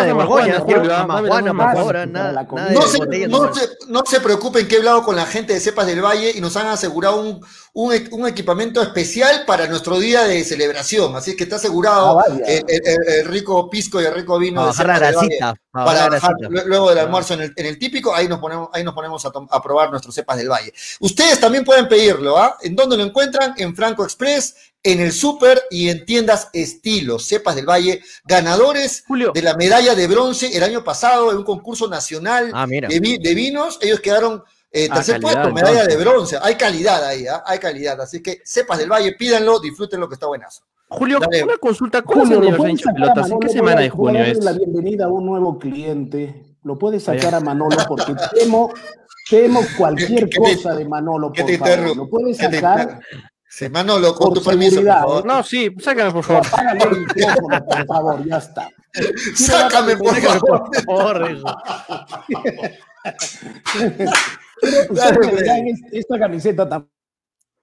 De 0.04 0.14
Borgoña, 0.14 0.58
ah, 0.58 1.06
por 1.54 1.56
favor, 1.78 2.08
nada, 2.08 2.32
No 2.74 2.82
se, 2.82 2.98
botella, 2.98 3.28
no, 3.28 3.46
no. 3.46 3.54
se, 3.56 3.70
no 3.88 4.04
se 4.06 4.20
preocupen 4.20 4.68
que 4.68 4.76
he 4.76 4.78
hablado 4.80 5.04
con 5.04 5.16
la 5.16 5.26
gente 5.26 5.54
de 5.54 5.60
Cepas 5.62 5.88
del 5.88 6.02
Valle 6.04 6.32
y 6.36 6.42
nos 6.42 6.56
han 6.58 6.68
asegurado 6.68 7.22
un, 7.22 7.44
un, 7.74 7.94
e- 7.94 8.10
un 8.12 8.28
equipamiento 8.28 8.82
especial 8.82 9.44
para 9.48 9.68
nuestro 9.68 9.98
día 10.00 10.24
de 10.26 10.44
celebración. 10.44 11.16
Así 11.16 11.36
que 11.38 11.46
está 11.46 11.56
asegurado 11.56 12.20
Ah, 12.20 12.24
el, 12.46 12.66
el- 12.68 12.82
el- 12.86 13.14
el 13.20 13.26
rico 13.26 13.70
pisco 13.70 14.02
y 14.02 14.06
el 14.06 14.14
rico 14.14 14.38
vino 14.38 14.62
de 14.68 14.74
Cepas 14.74 15.00
del 15.00 15.16
Valle 15.16 15.40
para 15.86 16.10
bajar 16.10 16.36
luego 16.66 16.90
del 16.90 17.00
almuerzo 17.00 17.34
en 17.36 17.42
el, 17.42 17.54
en 17.56 17.66
el 17.68 17.80
típico, 17.80 18.14
ahí 18.14 18.28
nos 18.28 18.40
ponemos, 18.40 18.70
ahí 18.74 18.84
nos 18.84 18.94
ponemos 18.94 19.24
a 19.26 19.62
probar 19.62 19.92
nuestros 19.92 20.14
cepas 20.16 20.36
del 20.38 20.50
valle. 20.50 20.74
Ustedes 21.00 21.40
también 21.40 21.64
pueden 21.64 21.88
pedirlo, 21.88 22.38
¿ah? 22.38 22.58
¿En 22.62 22.76
dónde 22.76 22.98
lo 22.98 23.04
encuentran? 23.04 23.54
En 23.56 23.76
Franco 23.76 24.04
Express, 24.04 24.56
en 24.84 25.00
el 25.02 25.12
súper 25.12 25.62
y 25.70 25.90
en 25.90 26.06
tiendas 26.06 26.50
estilo, 26.54 27.20
cepas 27.20 27.56
del 27.56 27.68
valle, 27.70 28.02
ganadores 28.26 29.04
Julio. 29.08 29.32
de 29.34 29.42
la 29.42 29.56
medalla 29.56 29.94
de 29.96 30.08
bronce 30.08 30.56
el 30.56 30.64
año 30.64 30.84
pasado 30.84 31.32
en 31.32 31.38
un 31.38 31.44
concurso 31.44 31.88
nacional 31.90 32.52
Ah, 32.54 32.66
de, 32.68 33.00
vi- 33.00 33.18
de 33.18 33.34
vinos, 33.36 33.78
ellos 33.82 34.00
quedaron 34.00 34.42
eh, 34.72 34.88
Ah, 34.90 34.96
tercer 34.96 35.20
calidad, 35.20 35.44
puesto, 35.50 35.54
medalla 35.54 35.86
de 35.88 35.98
bronce. 35.98 36.38
Hay 36.42 36.56
calidad 36.56 37.04
ahí, 37.04 37.26
¿ah? 37.28 37.44
Hay 37.46 37.58
calidad. 37.60 38.00
Así 38.02 38.22
que 38.22 38.40
cepas 38.46 38.78
del 38.78 38.90
valle, 38.92 39.14
pídanlo, 39.16 39.60
disfruten 39.60 40.00
lo 40.00 40.08
que 40.08 40.14
está 40.14 40.28
buenazo. 40.28 40.62
Julio, 40.90 41.20
Dale. 41.20 41.44
una 41.44 41.58
consulta. 41.58 42.02
¿Cuándo 42.04 42.24
es 42.26 42.30
el 42.32 42.36
Julio, 42.38 42.52
¿lo 42.52 42.64
aniversario 42.64 42.64
puedes 42.64 42.78
de 42.78 42.84
sacar 42.84 42.96
a 43.10 43.14
Pelotas? 43.14 43.26
¿En 43.26 43.30
Manolo? 43.32 43.40
qué 43.40 43.50
semana 43.50 43.82
de 43.82 43.90
junio 43.90 44.14
darle 44.20 44.32
es? 44.32 44.44
la 44.44 44.52
bienvenida 44.54 45.06
a 45.06 45.08
un 45.10 45.26
nuevo 45.26 45.60
cliente. 45.60 46.46
¿Lo 46.64 46.78
puedes 46.80 47.04
sacar 47.04 47.36
a 47.36 47.40
Manolo? 47.40 47.78
Porque 47.88 48.14
temo, 48.40 48.72
temo 49.30 49.62
cualquier 49.78 50.30
¿Qué 50.30 50.40
te- 50.40 50.56
cosa 50.56 50.76
de 50.76 50.86
Manolo, 50.86 51.32
qué 51.32 51.42
por 51.42 51.52
te 51.52 51.58
favor. 51.58 51.98
¿Lo 51.98 52.10
puedes 52.10 52.38
sacar? 52.38 53.00
Sí, 53.52 53.68
Manolo, 53.68 54.14
con 54.14 54.30
Por 54.30 54.38
tu 54.40 54.44
permiso, 54.50 54.78
por 54.82 54.86
favor. 54.88 55.26
No, 55.26 55.42
sí, 55.44 55.70
sácame 55.80 56.12
por 56.12 56.24
favor. 56.24 56.46
apágale 56.46 56.84
el 56.84 57.00
micrófono, 57.00 57.66
por 57.66 57.86
favor, 57.88 58.26
ya 58.26 58.38
está. 58.38 58.70
Sácame, 59.36 59.98
por 59.98 60.16
favor. 60.16 60.70
Por 60.86 60.86
favor. 60.86 61.36
Ustedes 64.90 65.82
esta 65.92 66.20
camiseta 66.20 66.68
tan 66.70 66.88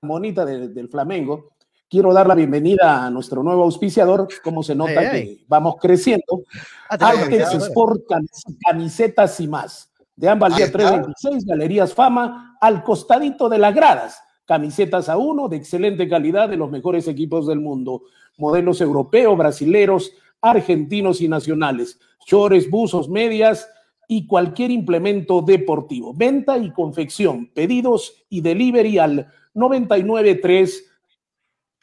bonita 0.02 0.44
de- 0.44 0.68
del 0.68 0.88
Flamengo. 0.88 1.50
Quiero 1.88 2.12
dar 2.12 2.26
la 2.26 2.34
bienvenida 2.34 3.06
a 3.06 3.10
nuestro 3.10 3.42
nuevo 3.44 3.62
auspiciador. 3.62 4.26
Como 4.42 4.62
se 4.62 4.74
nota 4.74 4.90
Ay, 4.98 5.06
que 5.10 5.16
ay. 5.16 5.44
vamos 5.46 5.76
creciendo. 5.80 6.42
Ah, 6.90 6.98
camiseta, 6.98 7.52
Sport 7.58 8.02
camis- 8.08 8.56
Camisetas 8.66 9.38
y 9.40 9.46
más. 9.48 9.92
De 10.16 10.28
ambas 10.28 10.56
día 10.56 10.66
está. 10.66 10.78
326, 10.78 11.44
Galerías 11.44 11.94
Fama, 11.94 12.56
al 12.60 12.82
costadito 12.82 13.48
de 13.48 13.58
las 13.58 13.74
gradas. 13.74 14.20
Camisetas 14.46 15.08
a 15.08 15.16
uno 15.16 15.48
de 15.48 15.56
excelente 15.56 16.08
calidad 16.08 16.48
de 16.48 16.56
los 16.56 16.70
mejores 16.70 17.08
equipos 17.08 17.46
del 17.46 17.60
mundo. 17.60 18.02
Modelos 18.38 18.80
europeos, 18.80 19.36
brasileros, 19.36 20.12
argentinos 20.40 21.20
y 21.20 21.28
nacionales. 21.28 21.98
Chores, 22.24 22.70
buzos, 22.70 23.08
medias 23.08 23.68
y 24.08 24.26
cualquier 24.26 24.70
implemento 24.70 25.42
deportivo. 25.42 26.14
Venta 26.14 26.58
y 26.58 26.70
confección. 26.70 27.50
Pedidos 27.52 28.24
y 28.28 28.40
delivery 28.40 28.98
al 28.98 29.32
993 29.54 30.92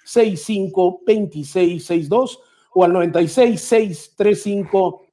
65 0.05 1.01
26 1.05 1.85
62 1.85 2.39
o 2.73 2.83
al 2.83 2.93
96 2.93 3.61
635 3.61 5.05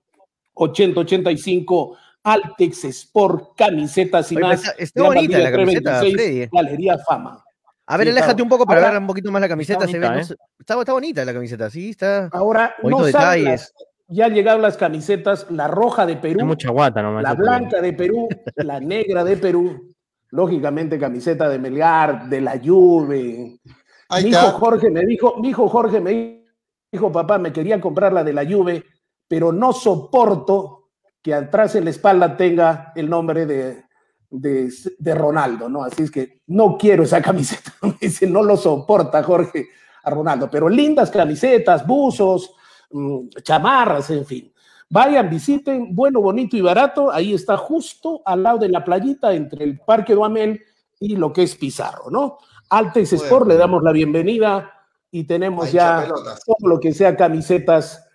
8085 0.55 1.97
Altex 2.25 2.85
Sport 2.85 3.57
camisetas 3.57 4.31
y 4.33 4.37
Oye, 4.37 4.45
más. 4.47 4.61
está- 4.65 4.83
está 4.83 5.03
de 5.03 5.09
bonita 5.09 5.39
la 5.39 5.51
camiseta, 5.53 6.01
326, 6.01 6.15
Freddy. 6.15 6.49
Galería 6.53 6.99
Fama. 6.99 7.45
A 7.87 7.97
ver, 7.97 8.07
Sí, 8.07 8.11
aléjate 8.13 8.31
está- 8.33 8.43
un 8.43 8.49
poco 8.49 8.67
para 8.67 8.81
ahora- 8.81 8.93
ver 8.93 9.01
un 9.01 9.07
poquito 9.07 9.33
más 9.33 9.41
la 9.41 9.49
camiseta. 9.49 9.87
se 9.87 9.99
ve, 9.99 10.07
bonita, 10.07 10.15
no 10.15 10.21
¿eh? 10.21 10.25
sé- 10.25 10.37
está, 10.59 10.79
está 10.79 10.93
bonita 10.93 11.25
la 11.25 11.33
camiseta, 11.33 11.71
sí, 11.71 11.91
está. 11.91 12.29
Ahora 12.33 12.75
no 12.83 13.03
detalles. 13.05 13.45
las- 13.45 13.75
ya 14.09 14.27
han 14.27 14.35
llegado 14.35 14.59
las 14.59 14.77
camisetas, 14.77 15.47
la 15.51 15.69
roja 15.69 16.05
de 16.07 16.17
Perú, 16.17 16.41
Hay 16.41 16.47
mucha 16.47 16.71
guata 16.71 17.01
nomás. 17.03 17.23
la 17.23 17.31
te 17.35 17.37
blanca 17.43 17.81
de 17.81 17.93
Perú, 17.93 18.29
la 18.57 18.81
negra 18.81 19.25
de 19.25 19.37
Perú, 19.37 19.93
lógicamente 20.31 20.99
camiseta 20.99 21.49
de 21.49 21.59
Melgar, 21.59 22.29
de 22.29 22.41
la 22.41 22.61
Juve. 22.63 23.61
Ahí 24.09 24.25
mi 24.25 24.31
está. 24.31 24.49
hijo 24.49 24.59
Jorge 24.59 24.91
me 24.91 25.01
dijo, 25.07 25.37
mi 25.41 25.49
hijo 25.51 25.69
Jorge 25.69 26.01
me 26.01 26.45
dijo, 26.93 27.11
papá, 27.13 27.39
me 27.39 27.53
quería 27.53 27.81
comprar 27.81 28.13
la 28.13 28.23
de 28.25 28.33
la 28.33 28.45
Juve, 28.45 28.85
pero 29.29 29.53
no 29.53 29.73
soporto 29.73 30.80
que 31.23 31.35
atrás 31.35 31.75
en 31.75 31.85
la 31.85 31.91
espalda 31.91 32.37
tenga 32.37 32.93
el 32.95 33.09
nombre 33.09 33.47
de, 33.47 33.85
de, 34.31 34.73
de 34.99 35.15
Ronaldo, 35.15 35.69
¿no? 35.69 35.85
Así 35.85 36.05
es 36.05 36.11
que 36.11 36.43
no 36.47 36.79
quiero 36.79 37.03
esa 37.03 37.21
camiseta. 37.23 37.73
Dice, 38.01 38.27
no 38.27 38.43
lo 38.43 38.57
soporta 38.57 39.23
Jorge 39.23 39.69
a 40.03 40.11
Ronaldo, 40.11 40.49
pero 40.51 40.69
lindas 40.69 41.11
camisetas, 41.11 41.87
buzos, 41.87 42.55
mm, 42.91 43.29
chamarras, 43.43 44.11
en 44.11 44.25
fin. 44.25 44.53
Vayan, 44.89 45.31
visiten, 45.31 45.95
bueno, 45.95 46.21
bonito 46.21 46.57
y 46.57 46.61
barato. 46.61 47.13
Ahí 47.13 47.33
está 47.33 47.57
justo 47.57 48.23
al 48.25 48.43
lado 48.43 48.59
de 48.59 48.69
la 48.69 48.85
playita 48.85 49.33
entre 49.33 49.65
el 49.65 49.79
Parque 49.79 50.15
Duamel 50.15 50.61
y 50.99 51.17
lo 51.17 51.33
que 51.33 51.45
es 51.45 51.55
Pizarro, 51.55 52.11
¿no? 52.11 52.39
Altex. 52.71 53.13
Sport, 53.13 53.47
le 53.47 53.57
damos 53.57 53.83
la 53.83 53.93
bienvenida 53.93 54.73
y 55.11 55.25
tenemos 55.25 55.71
ya 55.71 56.09
todo 56.09 56.69
lo 56.69 56.81
que 56.81 56.93
sea 56.93 57.17
camisetas 57.17 58.10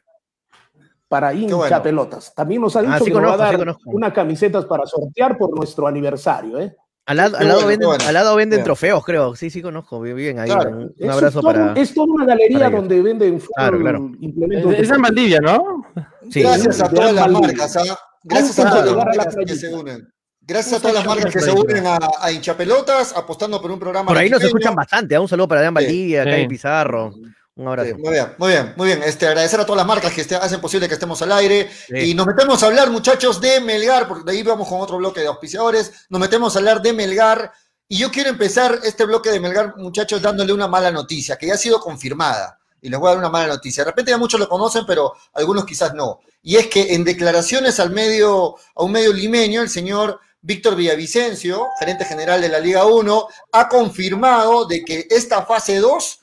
para 1.07 1.33
hincha 1.33 1.55
bueno. 1.55 1.83
pelotas. 1.83 2.33
También 2.35 2.61
nos 2.61 2.75
ha 2.75 2.81
dicho 2.81 2.93
Ah, 2.93 2.99
sí 2.99 3.05
que 3.05 3.11
nos 3.11 3.21
va 3.21 3.25
a 3.25 3.29
conozco, 3.31 3.45
sí 3.45 3.51
dar 3.51 3.59
conozco. 3.59 3.89
unas 3.91 4.13
camisetas 4.13 4.65
para 4.65 4.85
sortear 4.85 5.37
por 5.37 5.55
nuestro 5.55 5.87
aniversario, 5.87 6.59
¿eh? 6.59 6.75
Al 7.07 7.17
lado, 7.17 7.37
Qué 7.37 7.43
al 7.43 7.47
lado 7.47 7.59
bueno, 7.61 7.67
qué 7.67 7.73
venden, 7.73 7.87
bueno. 7.89 8.03
al 8.07 8.13
lado 8.15 8.35
venden 8.35 8.57
Bien. 8.57 8.63
trofeos, 8.63 9.05
creo. 9.05 9.35
Sí, 9.35 9.49
sí, 9.51 9.61
conozco. 9.61 10.01
Bien, 10.01 10.15
bien 10.15 10.39
ahí. 10.39 10.49
Claro. 10.49 10.71
Un, 10.71 10.77
un 10.77 10.93
Es 10.97 11.09
abrazo 11.11 11.39
todo- 11.41 11.51
para. 11.53 11.73
Es 11.73 11.93
toda 11.93 12.07
una 12.11 12.25
galería 12.25 12.69
donde 12.71 13.01
venden 13.03 13.39
Claro, 13.55 13.79
claro. 13.79 14.11
implementos. 14.21 14.73
Es 14.73 14.89
en 14.89 15.01
Valdivia, 15.03 15.39
¿no? 15.39 15.83
Sí, 16.31 16.41
Gracias 16.41 16.81
a 16.81 16.89
todas 16.89 17.13
las 17.13 17.29
marcas, 17.29 17.77
¿ah? 17.77 17.99
Gracias 18.23 18.57
a 18.59 18.69
todas 18.71 18.85
las 18.87 18.95
marcas 18.95 19.35
que 19.35 19.55
se 19.55 19.71
unen. 19.73 20.07
Gracias 20.41 20.73
a 20.77 20.79
todas 20.79 20.95
las 20.95 21.05
marcas 21.05 21.31
que 21.33 21.39
se 21.41 21.51
unen 21.51 21.85
a, 21.85 21.99
a 22.21 22.31
hinchapelotas, 22.31 23.15
apostando 23.15 23.61
por 23.61 23.69
un 23.71 23.79
programa. 23.79 24.07
Por 24.07 24.17
ahí 24.17 24.29
nos 24.29 24.43
escuchan 24.43 24.73
bastante. 24.73 25.15
¿ah? 25.15 25.21
Un 25.21 25.27
saludo 25.27 25.47
para 25.47 25.59
Adrián 25.61 25.73
Valdivia, 25.75 26.23
Sí. 26.23 26.29
Cari 26.31 26.47
Pizarro. 26.47 27.13
Un 27.57 27.67
abrazo. 27.69 27.89
Sí, 27.89 28.01
muy 28.01 28.11
bien, 28.11 28.35
muy 28.37 28.51
bien, 28.51 28.73
muy 28.75 28.87
bien. 28.87 29.03
Este, 29.03 29.27
agradecer 29.27 29.59
a 29.59 29.65
todas 29.65 29.77
las 29.77 29.87
marcas 29.87 30.13
que 30.13 30.21
este- 30.21 30.35
hacen 30.35 30.59
posible 30.59 30.87
que 30.89 30.95
estemos 30.95 31.21
al 31.21 31.31
aire. 31.31 31.69
Sí. 31.87 32.11
Y 32.11 32.13
nos 32.13 32.25
metemos 32.27 32.61
a 32.61 32.65
hablar, 32.65 32.89
muchachos, 32.91 33.39
de 33.39 33.61
Melgar, 33.61 34.07
porque 34.07 34.23
de 34.25 34.31
ahí 34.37 34.43
vamos 34.43 34.67
con 34.67 34.81
otro 34.81 34.97
bloque 34.97 35.21
de 35.21 35.27
auspiciadores. 35.27 35.91
Nos 36.09 36.19
metemos 36.19 36.55
a 36.55 36.59
hablar 36.59 36.81
de 36.81 36.91
Melgar. 36.91 37.51
Y 37.87 37.97
yo 37.97 38.11
quiero 38.11 38.29
empezar 38.29 38.79
este 38.83 39.05
bloque 39.05 39.29
de 39.29 39.39
Melgar, 39.39 39.77
muchachos, 39.77 40.21
dándole 40.21 40.51
una 40.51 40.67
mala 40.67 40.91
noticia, 40.91 41.37
que 41.37 41.47
ya 41.47 41.53
ha 41.53 41.57
sido 41.57 41.79
confirmada. 41.79 42.59
Y 42.81 42.89
les 42.89 42.99
voy 42.99 43.07
a 43.07 43.11
dar 43.11 43.19
una 43.19 43.29
mala 43.29 43.47
noticia. 43.47 43.83
De 43.83 43.91
repente 43.91 44.11
ya 44.11 44.17
muchos 44.17 44.39
lo 44.39 44.49
conocen, 44.49 44.85
pero 44.85 45.13
algunos 45.33 45.65
quizás 45.65 45.93
no. 45.93 46.19
Y 46.41 46.57
es 46.57 46.67
que 46.67 46.93
en 46.93 47.03
declaraciones 47.05 47.79
al 47.79 47.91
medio, 47.91 48.55
a 48.75 48.83
un 48.83 48.91
medio 48.91 49.13
limeño, 49.13 49.61
el 49.61 49.69
señor 49.69 50.19
Víctor 50.41 50.75
Villavicencio, 50.75 51.67
gerente 51.79 52.05
general 52.05 52.41
de 52.41 52.49
la 52.49 52.59
Liga 52.59 52.85
1, 52.85 53.27
ha 53.53 53.69
confirmado 53.69 54.65
de 54.65 54.83
que 54.83 55.07
esta 55.09 55.45
fase 55.45 55.77
2 55.77 56.19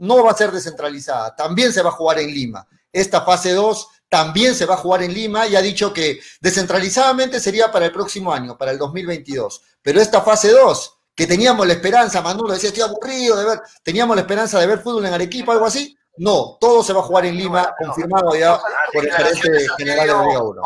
no 0.00 0.24
va 0.24 0.32
a 0.32 0.36
ser 0.36 0.50
descentralizada, 0.50 1.34
también 1.36 1.72
se 1.72 1.82
va 1.82 1.90
a 1.90 1.92
jugar 1.92 2.18
en 2.18 2.30
Lima. 2.32 2.66
Esta 2.92 3.22
fase 3.22 3.52
2 3.52 3.88
también 4.08 4.54
se 4.54 4.66
va 4.66 4.74
a 4.74 4.78
jugar 4.78 5.02
en 5.02 5.14
Lima 5.14 5.46
y 5.46 5.56
ha 5.56 5.62
dicho 5.62 5.92
que 5.92 6.20
descentralizadamente 6.40 7.38
sería 7.38 7.70
para 7.70 7.86
el 7.86 7.92
próximo 7.92 8.32
año, 8.32 8.58
para 8.58 8.72
el 8.72 8.78
2022. 8.78 9.62
Pero 9.82 10.00
esta 10.00 10.22
fase 10.22 10.50
2, 10.50 10.98
que 11.14 11.26
teníamos 11.26 11.66
la 11.66 11.74
esperanza, 11.74 12.22
Manolo 12.22 12.52
decía, 12.52 12.70
estoy 12.70 12.82
aburrido 12.82 13.36
de 13.36 13.44
ver, 13.44 13.60
teníamos 13.82 14.16
la 14.16 14.22
esperanza 14.22 14.58
de 14.58 14.66
ver 14.66 14.80
fútbol 14.80 15.06
en 15.06 15.14
Arequipa, 15.14 15.52
algo 15.52 15.66
así. 15.66 15.96
No, 16.16 16.56
todo 16.60 16.82
se 16.82 16.92
va 16.92 17.00
a 17.00 17.04
jugar 17.04 17.26
en 17.26 17.36
Lima, 17.36 17.72
confirmado 17.78 18.34
ya 18.34 18.58
por 18.92 19.04
el 19.04 19.12
gerente 19.12 19.68
general 19.78 20.06
de 20.06 20.12
la 20.14 20.24
Liga 20.24 20.42
1. 20.42 20.62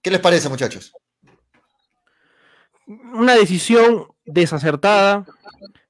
¿Qué 0.00 0.10
les 0.10 0.20
parece, 0.20 0.48
muchachos? 0.48 0.92
Una 2.86 3.34
decisión 3.34 4.08
desacertada. 4.24 5.26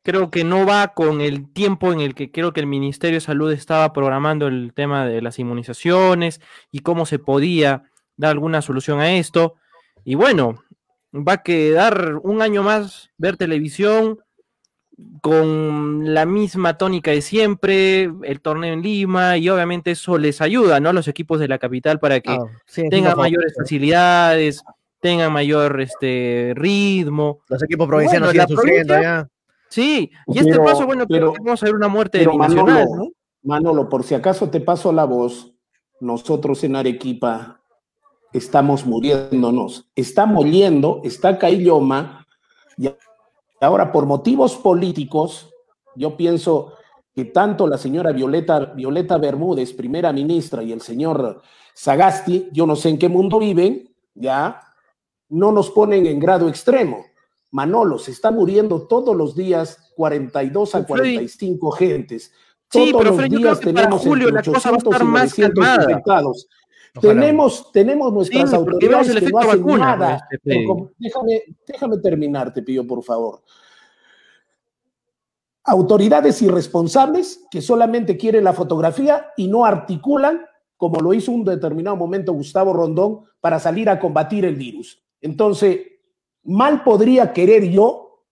Creo 0.03 0.30
que 0.30 0.42
no 0.42 0.66
va 0.66 0.88
con 0.88 1.20
el 1.20 1.53
tiempo 1.53 1.92
en 1.92 2.00
el 2.00 2.14
que 2.14 2.32
creo 2.32 2.53
que 2.53 2.61
el 2.61 2.66
Ministerio 2.66 3.16
de 3.16 3.20
Salud 3.20 3.53
estaba 3.53 3.92
programando 3.92 4.48
el 4.48 4.72
tema 4.74 5.07
de 5.07 5.22
las 5.22 5.38
inmunizaciones 5.38 6.40
y 6.70 6.80
cómo 6.80 7.07
se 7.07 7.18
podía 7.18 7.84
dar 8.16 8.32
alguna 8.32 8.62
solución 8.62 9.00
a 9.00 9.12
esto. 9.12 9.55
Y 10.05 10.16
bueno, 10.16 10.64
va 11.14 11.34
a 11.34 11.42
quedar 11.42 12.16
un 12.22 12.42
año 12.42 12.62
más 12.62 13.11
ver 13.16 13.36
televisión 13.36 14.18
con 15.20 16.14
la 16.14 16.26
misma 16.26 16.76
tónica 16.76 17.11
de 17.11 17.22
siempre, 17.22 18.11
el 18.22 18.40
torneo 18.40 18.74
en 18.74 18.82
Lima, 18.82 19.36
y 19.38 19.48
obviamente 19.48 19.92
eso 19.92 20.18
les 20.18 20.40
ayuda, 20.40 20.80
¿no? 20.80 20.90
A 20.90 20.92
los 20.92 21.09
equipos 21.09 21.40
de 21.40 21.48
la 21.48 21.59
capital 21.59 21.98
para 21.98 22.20
que 22.20 22.32
Ah, 22.32 22.44
sí, 22.66 22.88
tengan 22.88 23.16
mayores 23.16 23.55
facilidades, 23.57 24.62
tengan 25.00 25.32
mayor 25.32 25.80
este 25.80 26.53
ritmo. 26.55 27.40
Los 27.48 27.62
equipos 27.62 27.88
provincianos 27.88 28.28
Bueno, 28.28 28.46
siguen 28.46 28.57
sufriendo 28.57 29.00
ya. 29.00 29.28
Sí, 29.73 30.11
y 30.27 30.39
este 30.39 30.59
paso, 30.59 30.85
bueno, 30.85 31.07
creo 31.07 31.18
pero- 31.18 31.33
que 31.33 31.43
vamos 31.43 31.62
a 31.62 31.64
ver 31.66 31.75
una 31.75 31.89
muerte 31.89 32.27
Manolo, 32.27 32.85
¿no? 32.95 33.09
Manolo, 33.43 33.89
por 33.89 34.05
si 34.05 34.14
acaso 34.14 34.51
te 34.51 34.61
paso 34.61 34.93
la 34.93 35.05
voz, 35.05 35.55
nosotros 35.99 36.62
en 36.64 36.77
Arequipa 36.77 37.59
estamos 38.35 38.85
muriéndonos, 38.85 39.89
está 39.97 40.27
moliendo, 40.27 41.01
está 41.05 41.39
Cailloma, 41.39 42.27
y 42.77 42.91
ahora 43.62 43.91
por 43.91 44.05
motivos 44.05 44.57
políticos, 44.57 45.49
yo 45.97 46.18
pienso 46.18 46.75
que 47.14 47.25
tanto 47.25 47.66
la 47.66 47.79
señora 47.79 48.12
Violeta, 48.12 48.75
Violeta 48.75 49.16
Bermúdez, 49.16 49.73
primera 49.73 50.12
ministra, 50.12 50.62
y 50.62 50.73
el 50.73 50.83
señor 50.83 51.41
Sagasti, 51.73 52.51
yo 52.53 52.66
no 52.66 52.77
sé 52.77 52.91
en 52.91 52.99
qué 52.99 53.09
mundo 53.09 53.39
viven, 53.39 53.89
ya, 54.14 54.61
no 55.31 55.51
nos 55.51 55.70
ponen 55.70 56.05
en 56.05 56.18
grado 56.20 56.47
extremo. 56.47 57.07
Manolo, 57.53 57.98
se 57.98 58.11
está 58.11 58.30
muriendo 58.30 58.86
todos 58.88 59.14
los 59.14 59.36
días 59.36 59.92
42 59.94 60.74
a 60.74 60.84
45 60.86 61.70
gentes. 61.72 62.32
Todos 62.68 62.86
Sí, 62.86 62.92
pero 62.96 63.05
los 63.11 63.16
Fred, 63.16 63.30
yo 63.30 63.38
días 63.38 63.59
creo 63.59 63.68
que 63.70 63.74
para 63.74 63.86
tenemos 63.86 64.03
julio 64.03 64.28
entre 64.28 64.46
la 64.46 64.55
cosa 64.55 64.70
va 64.70 64.76
a 64.76 64.78
800 64.78 64.92
estar 64.94 65.07
y 65.07 65.11
más 65.11 65.22
900 65.38 65.64
calmada. 65.64 65.90
infectados. 65.90 66.48
Ojalá. 66.94 67.14
Tenemos, 67.14 67.72
tenemos 67.72 68.12
nuestras 68.12 68.50
Sí, 68.50 68.57
autoridades 68.57 69.09
el 69.09 69.20
que 69.20 69.30
no 69.30 69.38
hacen 69.38 69.61
vacuna, 69.62 69.78
nada. 69.96 70.28
este, 70.30 70.64
déjame, 70.98 71.42
déjame 71.66 71.98
terminar, 71.98 72.53
te 72.53 72.62
pido 72.62 72.86
por 72.86 73.03
favor. 73.03 73.42
Autoridades 75.64 76.42
irresponsables 76.42 77.46
que 77.50 77.62
solamente 77.62 78.16
quieren 78.16 78.44
la 78.44 78.53
fotografía 78.53 79.26
y 79.36 79.46
no 79.46 79.64
articulan, 79.64 80.42
como 80.76 81.00
lo 81.00 81.14
hizo 81.14 81.30
un 81.32 81.44
determinado 81.44 81.96
momento 81.96 82.32
Gustavo 82.32 82.72
Rondón, 82.72 83.20
para 83.40 83.61
salir 83.61 83.88
a 83.88 84.00
combatir 84.00 84.44
el 84.44 84.57
virus. 84.57 85.00
Entonces, 85.20 85.78
mal 86.45 86.82
podría 86.84 87.32
querer 87.32 87.70
yo 87.70 88.24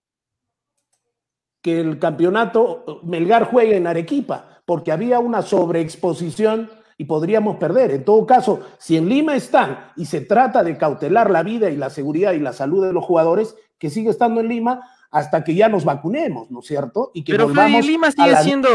que 1.62 1.80
el 1.80 1.98
campeonato 1.98 3.00
Melgar 3.04 3.44
juegue 3.44 3.76
en 3.76 3.86
Arequipa, 3.86 4.62
porque 4.64 4.92
había 4.92 5.18
una 5.18 5.42
sobreexposición 5.42 6.70
y 6.96 7.04
podríamos 7.04 7.56
perder. 7.56 7.90
En 7.90 8.04
todo 8.04 8.26
caso, 8.26 8.61
si 8.78 8.96
en 8.96 9.08
Lima 9.08 9.34
están 9.36 9.92
y 9.96 10.06
se 10.06 10.22
trata 10.22 10.62
de 10.62 10.76
cautelar 10.78 11.30
la 11.30 11.42
vida 11.42 11.70
y 11.70 11.76
la 11.76 11.90
seguridad 11.90 12.32
y 12.32 12.38
la 12.40 12.52
salud 12.52 12.86
de 12.86 12.92
los 12.92 13.04
jugadores, 13.04 13.56
que 13.78 13.90
sigue 13.90 14.11
estando 14.11 14.40
en 14.40 14.48
Lima 14.48 14.80
hasta 15.11 15.42
que 15.42 15.54
ya 15.54 15.68
nos 15.68 15.84
vacunemos, 15.84 16.50
¿no 16.50 16.61
es 16.61 16.66
cierto? 16.66 17.11
Y 17.14 17.24
que 17.24 17.32
Pero 17.32 17.48
Freddy, 17.48 17.82
Lima 17.82 18.11
sigue 18.12 18.30
la- 18.30 18.42
siendo 18.42 18.68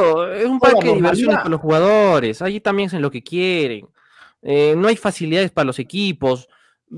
un 0.47 0.59
parque 0.59 0.88
de 0.89 0.95
diversiones 0.95 1.38
para 1.38 1.49
los 1.49 1.61
jugadores. 1.61 2.41
Allí 2.41 2.59
también 2.59 2.88
hacen 2.88 3.01
lo 3.01 3.09
que 3.11 3.23
quieren. 3.23 3.88
Eh, 4.41 4.75
no 4.77 4.88
hay 4.88 4.95
facilidades 4.97 5.51
para 5.51 5.65
los 5.65 5.79
equipos. 5.79 6.49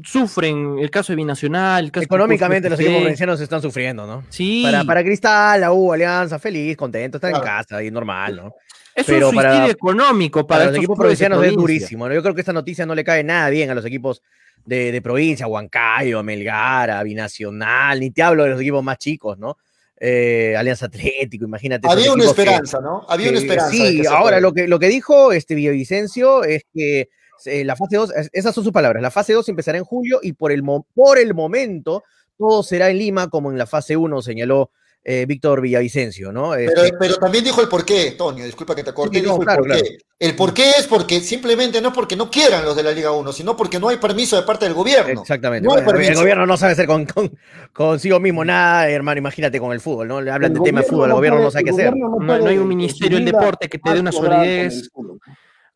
Sufren 0.04 0.78
el 0.80 0.90
caso 0.90 1.12
de 1.12 1.18
Binacional. 1.18 1.86
El 1.86 1.92
caso 1.92 2.02
de 2.02 2.06
Económicamente 2.06 2.70
los 2.70 2.80
equipos 2.80 3.02
provincianos 3.02 3.42
están 3.42 3.62
sufriendo, 3.62 4.06
¿no? 4.06 4.24
Sí. 4.30 4.62
Para, 4.64 4.84
para 4.84 5.04
Cristal, 5.04 5.62
la 5.62 5.72
U, 5.74 5.92
Alianza, 5.94 6.40
feliz, 6.40 6.76
contento, 6.78 7.18
están 7.18 7.36
en 7.36 7.42
casa 7.42 7.84
y 7.84 7.92
normal, 7.92 8.36
¿no? 8.36 8.54
Es 8.96 9.06
pero 9.06 9.30
un 9.30 9.36
para- 9.36 9.70
económico 9.70 10.46
para, 10.48 10.60
Para 10.62 10.72
los 10.72 10.78
equipos 10.78 10.98
provincianos 10.98 11.44
es 11.46 11.54
durísimo, 11.54 12.08
¿no? 12.08 12.16
Yo 12.16 12.22
creo 12.24 12.34
que 12.34 12.42
esta 12.42 12.54
noticia 12.54 12.86
no 12.86 12.96
le 12.96 13.04
cae 13.04 13.24
nada 13.24 13.50
bien 13.50 13.70
a 13.70 13.76
los 13.76 13.86
equipos 13.86 14.24
de, 14.66 14.92
de 14.92 15.02
provincia, 15.02 15.46
Huancayo, 15.48 16.24
Melgar, 16.24 16.90
a 16.90 17.04
Binacional, 17.04 18.00
ni 18.00 18.10
te 18.12 18.24
hablo 18.24 18.44
de 18.44 18.50
los 18.50 18.60
equipos 18.62 18.84
más 18.84 18.98
chicos, 18.98 19.38
¿no? 19.38 19.58
Eh, 20.00 20.56
Alianza 20.58 20.88
Atlético, 20.88 21.46
imagínate. 21.46 21.88
Había 21.90 22.12
una 22.12 22.24
que- 22.24 22.30
esperanza, 22.30 22.80
¿no? 22.82 23.06
Había 23.08 23.30
una 23.30 23.40
esperanza. 23.40 23.72
Sí, 23.72 24.06
ahora 24.08 24.40
lo 24.40 24.52
que, 24.54 24.68
lo 24.68 24.80
que 24.80 24.88
dijo 24.88 25.32
este 25.32 25.56
Villavicencio 25.56 26.44
es 26.44 26.66
que 26.74 27.10
eh, 27.46 27.64
la 27.66 27.76
fase 27.76 27.98
2, 27.98 28.12
esas 28.32 28.54
son 28.56 28.64
sus 28.64 28.74
palabras, 28.74 29.02
la 29.02 29.12
fase 29.12 29.34
2 29.34 29.48
empezará 29.50 29.78
en 29.78 29.84
julio 29.84 30.20
y 30.22 30.34
por 30.34 30.52
el, 30.52 30.64
mo- 30.64 30.86
por 30.94 31.18
el 31.18 31.34
momento 31.34 32.04
todo 32.38 32.64
será 32.64 32.90
en 32.90 32.98
Lima 32.98 33.30
como 33.30 33.52
en 33.52 33.58
la 33.58 33.66
fase 33.66 33.96
1, 33.98 34.22
señaló 34.22 34.72
eh, 35.04 35.26
Víctor 35.26 35.62
Villavicencio, 35.62 36.34
¿no? 36.34 36.52
Pero, 36.52 36.84
Este, 36.84 36.98
pero 37.00 37.16
también 37.16 37.42
dijo 37.44 37.62
el 37.62 37.70
porqué, 37.70 38.12
Toño, 38.12 38.44
disculpa 38.44 38.76
que 38.76 38.84
te 38.84 38.94
corte, 38.94 39.20
Sí, 39.20 39.26
no, 39.26 39.32
dijo 39.34 39.44
claro, 39.44 39.64
el 39.64 39.70
porqué. 39.70 39.82
claro. 39.88 40.04
El 40.20 40.36
porqué 40.36 40.70
es 40.80 40.88
porque 40.88 41.22
simplemente 41.22 41.80
no 41.80 41.90
es 41.90 41.94
porque 41.96 42.16
no 42.18 42.30
quieran 42.30 42.66
los 42.66 42.76
de 42.76 42.84
la 42.84 42.92
Liga 42.92 43.12
1, 43.12 43.32
sino 43.32 43.56
porque 43.56 43.80
no 43.80 43.88
hay 43.88 43.98
permiso 43.98 44.36
de 44.36 44.42
parte 44.42 44.66
del 44.66 44.74
gobierno. 44.74 45.22
Exactamente. 45.22 45.66
No 45.66 45.76
Bueno, 45.76 46.00
el 46.00 46.16
gobierno 46.16 46.46
no 46.46 46.58
sabe 46.58 46.74
hacer 46.74 46.88
con, 46.88 47.06
con- 47.06 47.32
consigo 47.72 48.20
mismo 48.20 48.44
nada, 48.44 48.90
hermano. 48.90 49.20
Imagínate 49.20 49.60
con 49.60 49.72
el 49.72 49.80
fútbol, 49.80 50.08
¿no? 50.10 50.20
Le 50.20 50.30
hablan 50.32 50.52
El 50.52 50.58
de 50.58 50.64
tema 50.66 50.82
de 50.82 50.88
fútbol, 50.88 51.10
el 51.10 51.16
gobierno 51.16 51.38
puede- 51.38 51.46
no 51.46 51.52
sabe 51.52 51.64
qué 51.64 51.70
hacer. 51.72 51.94
No, 51.96 52.20
no 52.20 52.46
hay 52.48 52.58
un 52.58 52.68
ministerio 52.68 53.18
del 53.18 53.26
deporte 53.26 53.70
que 53.70 53.80
te 53.80 53.94
dé 53.94 54.00
una 54.02 54.12
solidez. 54.12 54.90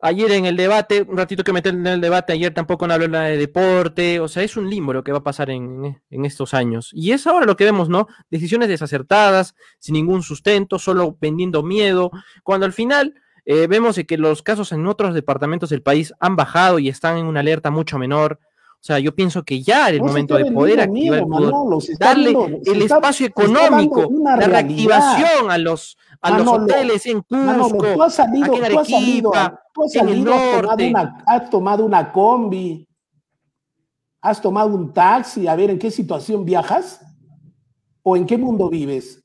Ayer 0.04 0.32
en 0.32 0.46
el 0.46 0.56
debate, 0.56 1.06
un 1.08 1.16
ratito 1.16 1.44
que 1.44 1.52
meter 1.52 1.72
en 1.74 1.86
el 1.86 2.00
debate, 2.00 2.32
ayer 2.32 2.52
tampoco 2.52 2.88
no 2.88 2.94
habló 2.94 3.06
nada 3.06 3.26
de 3.26 3.36
deporte, 3.36 4.18
o 4.18 4.26
sea, 4.26 4.42
es 4.42 4.56
un 4.56 4.68
limbo 4.68 4.92
lo 4.92 5.04
que 5.04 5.12
va 5.12 5.18
a 5.18 5.22
pasar 5.22 5.48
en, 5.48 6.02
en 6.10 6.24
estos 6.24 6.54
años. 6.54 6.90
Y 6.92 7.12
es 7.12 7.26
ahora 7.28 7.46
lo 7.46 7.56
que 7.56 7.64
vemos, 7.64 7.88
¿no? 7.88 8.08
Decisiones 8.28 8.68
desacertadas, 8.68 9.54
sin 9.78 9.92
ningún 9.92 10.24
sustento, 10.24 10.80
solo 10.80 11.16
vendiendo 11.20 11.62
miedo, 11.62 12.10
cuando 12.42 12.66
al 12.66 12.72
final 12.72 13.14
eh, 13.44 13.66
vemos 13.66 13.98
que 14.06 14.18
los 14.18 14.42
casos 14.42 14.72
en 14.72 14.86
otros 14.86 15.14
departamentos 15.14 15.70
del 15.70 15.82
país 15.82 16.12
han 16.20 16.36
bajado 16.36 16.78
y 16.78 16.88
están 16.88 17.18
en 17.18 17.26
una 17.26 17.40
alerta 17.40 17.70
mucho 17.70 17.98
menor. 17.98 18.40
O 18.82 18.84
sea, 18.84 18.98
yo 18.98 19.14
pienso 19.14 19.44
que 19.44 19.62
ya 19.62 19.86
era 19.86 19.96
el 19.96 19.98
No 20.00 20.06
momento 20.08 20.36
de 20.36 20.50
poder 20.50 20.80
activar 20.80 21.20
el 21.20 21.26
Manolo, 21.28 21.78
darle 22.00 22.32
dando- 22.32 22.46
el 22.66 22.82
está- 22.82 22.96
espacio 22.96 23.26
económico, 23.28 24.10
la 24.24 24.34
reactivación 24.34 25.50
a 25.52 25.56
los, 25.58 25.96
a 26.20 26.30
los 26.30 26.44
Manolo, 26.46 26.64
hoteles 26.64 27.06
en 27.06 27.24
Manolo, 27.30 27.68
Cusco, 27.68 27.94
tú 27.94 28.02
has 28.02 28.14
salido, 28.14 28.44
aquí 28.46 28.56
en 28.64 28.72
tú 28.72 28.78
has 28.80 28.88
salido, 28.88 29.34
Arequipa, 29.34 29.62
tú 29.72 29.84
has 29.84 29.94
en 29.94 30.00
el 30.00 30.08
salido, 30.08 30.32
has 30.34 30.40
tomado, 30.40 30.62
norte. 30.66 30.88
una, 30.90 31.24
has 31.28 31.50
tomado 31.50 31.84
una 31.84 32.12
combi, 32.12 32.88
has 34.20 34.40
tomado 34.42 34.68
un 34.74 34.92
taxi, 34.92 35.46
a 35.46 35.54
ver 35.54 35.70
en 35.70 35.78
qué 35.78 35.90
situación 35.90 36.44
viajas 36.44 37.00
o 38.02 38.16
en 38.16 38.26
qué 38.26 38.36
mundo 38.36 38.68
vives. 38.68 39.22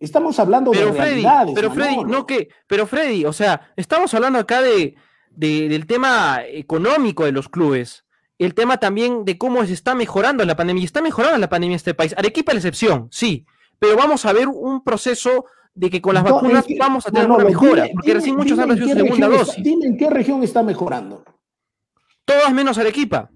Estamos 0.00 0.38
hablando 0.38 0.70
Pero 0.70 0.86
de 0.86 0.92
Freddy, 0.92 1.10
realidades. 1.10 1.54
pero 1.54 1.70
Freddy, 1.72 1.96
Manolo. 1.96 2.18
no 2.20 2.26
que, 2.26 2.48
pero 2.66 2.86
Freddy, 2.86 3.24
o 3.26 3.32
sea, 3.34 3.70
estamos 3.76 4.14
hablando 4.14 4.38
acá 4.38 4.62
de, 4.62 4.94
de- 5.30 5.68
del 5.68 5.86
tema 5.86 6.38
económico 6.46 7.24
de 7.26 7.32
los 7.32 7.50
clubes, 7.50 8.04
el 8.38 8.54
tema 8.54 8.78
también 8.78 9.24
de 9.24 9.36
cómo 9.36 9.64
se 9.66 9.72
está 9.72 9.94
mejorando 9.94 10.44
la 10.44 10.56
pandemia, 10.56 10.82
y 10.82 10.84
está 10.84 11.02
mejorando 11.02 11.38
la 11.38 11.48
pandemia 11.48 11.74
en 11.74 11.76
este 11.76 11.94
país. 11.94 12.14
Arequipa 12.16 12.52
es 12.52 12.56
la 12.56 12.58
excepción, 12.60 13.08
sí, 13.10 13.44
pero 13.78 13.96
vamos 13.96 14.24
a 14.26 14.32
ver 14.32 14.48
un 14.48 14.82
proceso 14.84 15.44
de 15.74 15.90
que 15.90 16.00
con 16.02 16.14
las 16.14 16.24
No, 16.24 16.34
vacunas 16.34 16.64
¿en 16.68 16.74
qué- 16.74 16.78
vamos 16.78 17.06
a 17.06 17.10
tener 17.10 17.28
Manolo, 17.28 17.46
una 17.48 17.50
mejora, 17.50 17.82
dime- 17.84 17.94
porque 17.94 18.08
dime- 18.08 18.14
recién 18.20 18.36
muchos 18.36 18.50
dime 18.50 18.62
han 18.62 18.70
en 18.70 18.76
recibido 18.76 18.96
segunda 19.04 19.26
región 19.26 19.32
está- 19.40 19.46
dosis, 19.52 19.64
dime 19.64 19.86
en 19.86 19.96
qué 19.96 20.10
región 20.10 20.42
está 20.42 20.62
mejorando. 20.62 21.24
todas 22.24 22.52
menos 22.52 22.76
Arequipa. 22.78 23.30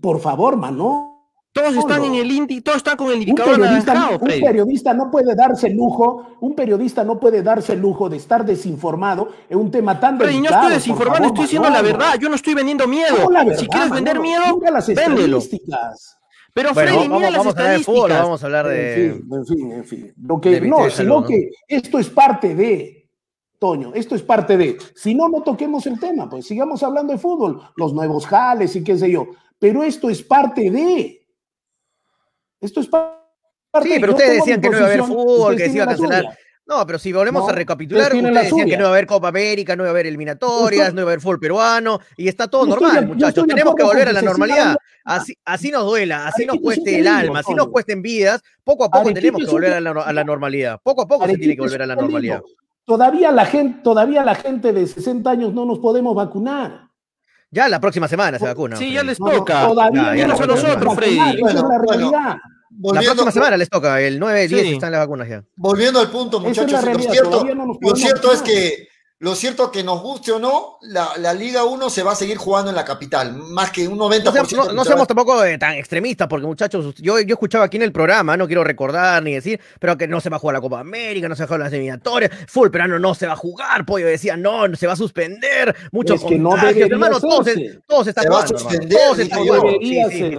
Por 0.00 0.20
favor, 0.20 0.56
Manolo. 0.56 1.17
Todos 1.58 1.76
están 1.76 2.04
en 2.04 2.14
el 2.14 2.30
indi, 2.30 2.60
todos 2.60 2.76
están 2.78 2.96
con 2.96 3.08
el 3.08 3.14
Un 3.16 3.22
indicador 3.22 3.54
periodista, 3.56 3.92
anaranjado, 3.92 4.18
un 4.24 4.40
periodista 4.40 4.94
no 4.94 5.10
puede 5.10 5.34
darse 5.34 5.66
el 5.66 5.74
lujo, 5.76 6.26
un 6.40 6.54
periodista 6.54 7.04
no 7.04 7.18
puede 7.18 7.42
darse 7.42 7.72
el 7.72 7.80
lujo 7.80 8.08
de 8.08 8.16
estar 8.16 8.44
desinformado 8.44 9.28
en 9.48 9.58
un 9.58 9.70
tema 9.70 9.98
tan 9.98 10.18
Freddy, 10.18 10.36
no 10.36 10.42
delicado. 10.42 10.56
estoy 10.56 10.70
por 10.70 10.78
desinformando, 10.78 11.28
favor, 11.28 11.34
estoy 11.34 11.44
diciendo 11.44 11.70
la 11.70 11.82
verdad, 11.82 12.18
yo 12.20 12.28
no 12.28 12.34
estoy 12.36 12.54
vendiendo 12.54 12.86
miedo. 12.86 13.16
¿Cómo 13.16 13.30
la 13.30 13.44
verdad, 13.44 13.60
si 13.60 13.66
quieres 13.66 13.90
vender 13.90 14.18
Manolo? 14.20 14.40
miedo, 14.40 14.56
Mira 14.58 14.70
las 14.70 14.86
véndelo. 14.86 15.38
estadísticas. 15.38 16.18
Pero 16.54 16.72
Bueno, 16.74 16.90
Freddy, 16.90 17.08
vamos, 17.08 17.18
mira 17.18 17.30
las 17.30 17.38
vamos 17.38 17.54
a 17.54 17.58
fútbol, 17.58 17.80
estadísticas. 17.80 18.22
vamos 18.22 18.42
a 18.42 18.46
hablar 18.46 18.68
de. 18.68 19.06
En 19.06 19.14
fin, 19.14 19.32
en 19.32 19.46
fin, 19.46 19.72
en 19.72 19.84
fin. 19.84 20.14
Lo 20.22 20.40
que, 20.40 20.60
de 20.60 20.68
no, 20.68 20.90
sino 20.90 21.24
que 21.24 21.50
esto 21.68 21.98
es 21.98 22.08
parte 22.08 22.54
de, 22.54 23.10
Toño, 23.58 23.92
esto 23.94 24.14
es 24.14 24.22
parte 24.22 24.56
de. 24.56 24.78
Si 24.94 25.14
no, 25.14 25.28
no 25.28 25.42
toquemos 25.42 25.86
el 25.86 25.98
tema, 25.98 26.28
pues 26.30 26.46
sigamos 26.46 26.82
hablando 26.82 27.12
de 27.12 27.18
fútbol, 27.18 27.60
los 27.76 27.92
nuevos 27.92 28.26
jales 28.26 28.74
y 28.76 28.84
qué 28.84 28.96
sé 28.96 29.10
yo. 29.10 29.26
Pero 29.58 29.82
esto 29.82 30.08
es 30.08 30.22
parte 30.22 30.70
de. 30.70 31.17
Esto 32.60 32.80
es 32.80 32.88
pa- 32.88 33.14
parte 33.70 33.88
Sí, 33.88 33.96
pero 34.00 34.12
ustedes 34.12 34.36
decían 34.38 34.60
que 34.60 34.70
no 34.70 34.76
iba 34.78 34.86
a 34.86 34.90
haber 34.90 35.02
fútbol, 35.04 35.56
que 35.56 35.68
se 35.68 35.76
iba 35.76 35.84
a 35.84 35.88
cancelar. 35.88 36.38
No, 36.66 36.86
pero 36.86 36.98
si 36.98 37.14
volvemos 37.14 37.44
No, 37.44 37.48
a 37.48 37.52
recapitular, 37.52 38.14
ustedes 38.14 38.34
decían 38.44 38.68
que 38.68 38.76
no 38.76 38.82
iba 38.82 38.88
a 38.88 38.92
haber 38.92 39.06
Copa 39.06 39.28
América, 39.28 39.74
no 39.74 39.84
iba 39.84 39.88
a 39.88 39.92
haber 39.92 40.06
eliminatorias, 40.06 40.92
no 40.92 41.00
iba 41.00 41.10
a 41.10 41.12
haber 41.12 41.20
fútbol 41.22 41.40
peruano, 41.40 41.98
y 42.14 42.28
está 42.28 42.46
todo 42.46 42.66
normal, 42.66 43.06
muchachos. 43.06 43.46
Tenemos 43.46 43.74
que 43.74 43.82
volver 43.84 44.08
a 44.08 44.12
la 44.12 44.20
normalidad. 44.22 44.76
Así, 45.04 45.34
así 45.46 45.70
nos 45.70 45.86
duela, 45.86 46.26
así 46.26 46.44
nos 46.44 46.58
cueste 46.60 46.98
el 46.98 47.08
alma, 47.08 47.38
así 47.38 47.54
nos 47.54 47.68
cuesten 47.68 48.02
vidas. 48.02 48.42
Poco 48.62 48.84
a 48.84 48.90
poco 48.90 49.12
tenemos 49.14 49.42
que 49.42 49.50
volver 49.50 49.72
a 49.72 49.80
la, 49.80 49.90
a 49.92 50.12
la 50.12 50.24
normalidad. 50.24 50.78
Poco 50.82 51.02
a 51.02 51.06
poco 51.08 51.26
se 51.26 51.38
tiene 51.38 51.54
que 51.54 51.62
volver 51.62 51.82
a 51.82 51.86
la 51.86 51.96
normalidad. 51.96 52.42
Todavía 52.84 53.32
la 53.32 53.46
gente, 53.46 53.80
todavía 53.82 54.22
la 54.24 54.34
gente 54.34 54.72
de 54.72 54.86
60 54.86 55.30
años 55.30 55.54
no 55.54 55.64
nos 55.64 55.78
podemos 55.78 56.14
vacunar. 56.14 56.87
Ya 57.50 57.68
la 57.68 57.80
próxima 57.80 58.08
semana 58.08 58.38
se 58.38 58.44
vacuna. 58.44 58.76
Sí, 58.76 58.84
Freddy. 58.84 58.94
ya 58.94 59.02
les 59.04 59.18
no, 59.20 59.30
toca. 59.30 59.66
todavía 59.66 60.02
Ya, 60.02 60.14
ya 60.16 60.26
no 60.26 60.34
la 60.34 60.38
nos 60.38 60.38
próxima 60.38 60.46
podemos 60.46 60.60
semana. 60.60 60.84
vacunar, 60.84 60.96
Freddy. 60.96 61.40
esa 61.40 62.34
es 62.34 62.40
Bueno, 62.70 63.00
la 63.00 63.06
próxima 63.06 63.30
semana 63.32 63.56
les 63.56 63.68
toca, 63.70 64.00
el 64.02 64.18
9, 64.18 64.48
10 64.48 64.62
Sí. 64.62 64.72
están 64.74 64.92
las 64.92 65.00
vacunas 65.00 65.28
ya. 65.28 65.42
volviendo 65.56 66.00
al 66.00 66.10
punto, 66.10 66.36
es 66.38 66.42
muchachos, 66.44 66.84
lo 66.84 66.98
cierto, 66.98 67.46
lo 67.80 67.96
cierto 67.96 68.32
es 68.32 68.42
que 68.42 68.87
lo 69.20 69.34
cierto 69.34 69.72
que 69.72 69.82
nos 69.82 70.00
guste 70.00 70.30
o 70.30 70.38
no, 70.38 70.78
la, 70.82 71.10
la 71.18 71.34
Liga 71.34 71.64
1 71.64 71.90
se 71.90 72.04
va 72.04 72.12
a 72.12 72.14
seguir 72.14 72.36
jugando 72.36 72.70
en 72.70 72.76
la 72.76 72.84
capital, 72.84 73.32
más 73.34 73.72
que 73.72 73.88
un 73.88 73.98
90%. 73.98 74.22
No, 74.24 74.32
seamos- 74.32 74.52
no- 74.52 74.72
no 74.72 74.84
seamos 74.84 75.08
tampoco 75.08 75.44
eh, 75.44 75.58
tan 75.58 75.74
extremistas, 75.74 76.28
porque 76.28 76.46
muchachos, 76.46 76.94
yo, 76.98 77.18
yo 77.20 77.34
escuchaba 77.34 77.64
aquí 77.64 77.78
en 77.78 77.82
el 77.82 77.90
programa, 77.90 78.36
no 78.36 78.46
quiero 78.46 78.62
recordar 78.62 79.20
ni 79.24 79.34
decir, 79.34 79.60
pero 79.80 79.96
que 79.98 80.06
no 80.06 80.20
se 80.20 80.30
va 80.30 80.36
a 80.36 80.38
jugar 80.38 80.54
la 80.54 80.60
Copa 80.60 80.78
América, 80.78 81.28
no 81.28 81.34
se 81.34 81.42
va 81.42 81.44
a 81.44 81.48
jugar 81.48 81.60
las 81.60 81.72
eliminatorias, 81.72 82.30
full 82.46 82.68
peruano 82.68 82.98
no 83.00 83.12
se 83.14 83.26
va 83.26 83.32
a 83.32 83.36
jugar, 83.36 83.84
pollo 83.84 84.06
decía, 84.06 84.36
no, 84.36 84.72
se 84.76 84.86
va 84.86 84.92
a 84.92 84.96
suspender, 84.96 85.74
muchos 85.90 86.20
Es 86.22 86.26
que 86.28 86.38
no 86.38 86.56
hermano, 86.56 87.18
todos, 87.20 87.48
todos 87.88 88.06
están 88.06 88.22
Se 88.22 88.30
va 88.30 88.38
a 88.40 88.46
jugando, 88.46 88.56
hermano, 88.56 88.58
suspender, 88.70 88.98
todos 88.98 89.18
están 89.18 89.38
jugando. 89.40 89.70
Sí, 89.80 90.02
sí, 90.10 90.38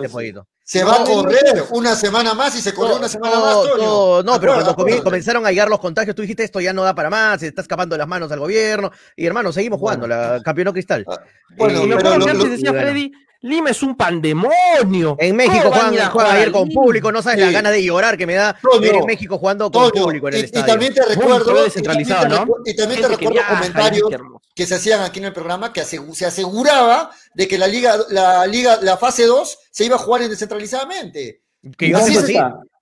Se 0.69 0.83
va 0.83 0.97
a 1.01 1.03
correr 1.03 1.63
una 1.71 1.95
semana 1.95 2.35
más 2.35 2.55
y 2.55 2.61
se 2.61 2.75
corrió 2.75 2.97
una 2.97 3.09
semana 3.09 3.39
más, 3.39 3.55
No, 3.55 3.61
Toño. 3.63 3.77
no, 3.83 4.21
no, 4.23 4.39
pero 4.39 4.53
cuando 4.75 5.03
comenzaron 5.03 5.43
a 5.43 5.49
llegar 5.49 5.67
los 5.67 5.79
contagios, 5.79 6.15
tú 6.15 6.21
dijiste 6.21 6.43
esto 6.43 6.59
ya 6.61 6.73
no 6.73 6.83
da 6.83 6.93
para 6.93 7.09
más, 7.09 7.39
se 7.39 7.47
está 7.47 7.63
escapando 7.63 7.95
de 7.95 7.97
las 7.97 8.07
manos 8.07 8.31
al 8.31 8.37
gobierno. 8.39 8.91
Y 9.15 9.25
hermano, 9.25 9.51
seguimos 9.51 9.79
jugando, 9.79 10.05
la 10.07 10.39
campeonó 10.45 10.71
Cristal. 10.71 11.05
Ah, 11.09 11.17
Bueno, 11.57 11.81
y 11.83 11.87
me 11.87 11.95
pero 11.95 12.09
acuerdo 12.09 12.19
lo- 12.19 12.25
que 12.25 12.31
antes 12.31 12.49
decía 12.51 12.69
y 12.69 12.71
bueno. 12.71 12.87
Freddy, 12.87 13.11
Lima 13.41 13.69
es 13.69 13.81
un 13.83 13.95
pandemonio. 13.95 15.15
En 15.17 15.35
México 15.35 15.69
¿Cómo 15.69 15.71
van 15.71 15.79
a 15.79 15.87
juegan, 15.89 16.07
a 16.07 16.11
juegan 16.11 16.35
ayer 16.35 16.51
con 16.51 16.67
Lima? 16.67 16.81
público, 16.81 17.11
no 17.11 17.21
sabes 17.21 17.39
la 17.39 17.51
gana 17.51 17.71
de 17.71 17.83
llorar 17.83 18.17
que 18.17 18.27
me 18.27 18.33
da 18.33 18.57
ver 18.81 18.95
en 18.95 19.05
México 19.05 19.37
jugando 19.37 19.71
con 19.71 19.89
Toño, 19.89 20.03
público 20.03 20.27
en 20.27 20.33
el 20.33 20.39
y, 20.39 20.43
y 20.43 20.45
estadio. 20.45 20.65
también 20.65 20.93
te 20.93 21.05
recuerdo, 21.05 21.35
y 21.35 21.45
también 21.45 21.63
descentralizado, 21.63 22.23
te 22.23 22.29
¿no? 22.29 22.45
recu- 22.45 22.61
y 22.65 22.75
también 22.75 23.01
te 23.01 23.07
recuerdo 23.07 23.33
viaja, 23.33 23.55
comentarios 23.55 24.09
que 24.53 24.65
se 24.67 24.75
hacían 24.75 25.01
aquí 25.03 25.19
en 25.19 25.25
el 25.25 25.33
programa 25.33 25.71
que 25.71 25.83
se 25.85 26.25
aseguraba 26.25 27.11
de 27.33 27.47
que 27.47 27.57
la 27.57 27.67
liga, 27.67 27.95
la 28.09 28.45
liga, 28.45 28.77
la 28.81 28.97
fase 28.97 29.25
2 29.25 29.57
se 29.71 29.85
iba 29.85 29.95
a 29.95 29.99
jugar 29.99 30.23
en 30.23 30.29
descentralizadamente. 30.31 31.41
Que 31.77 31.89
yo 31.89 31.97
Así 31.97 32.15
se-. 32.15 32.33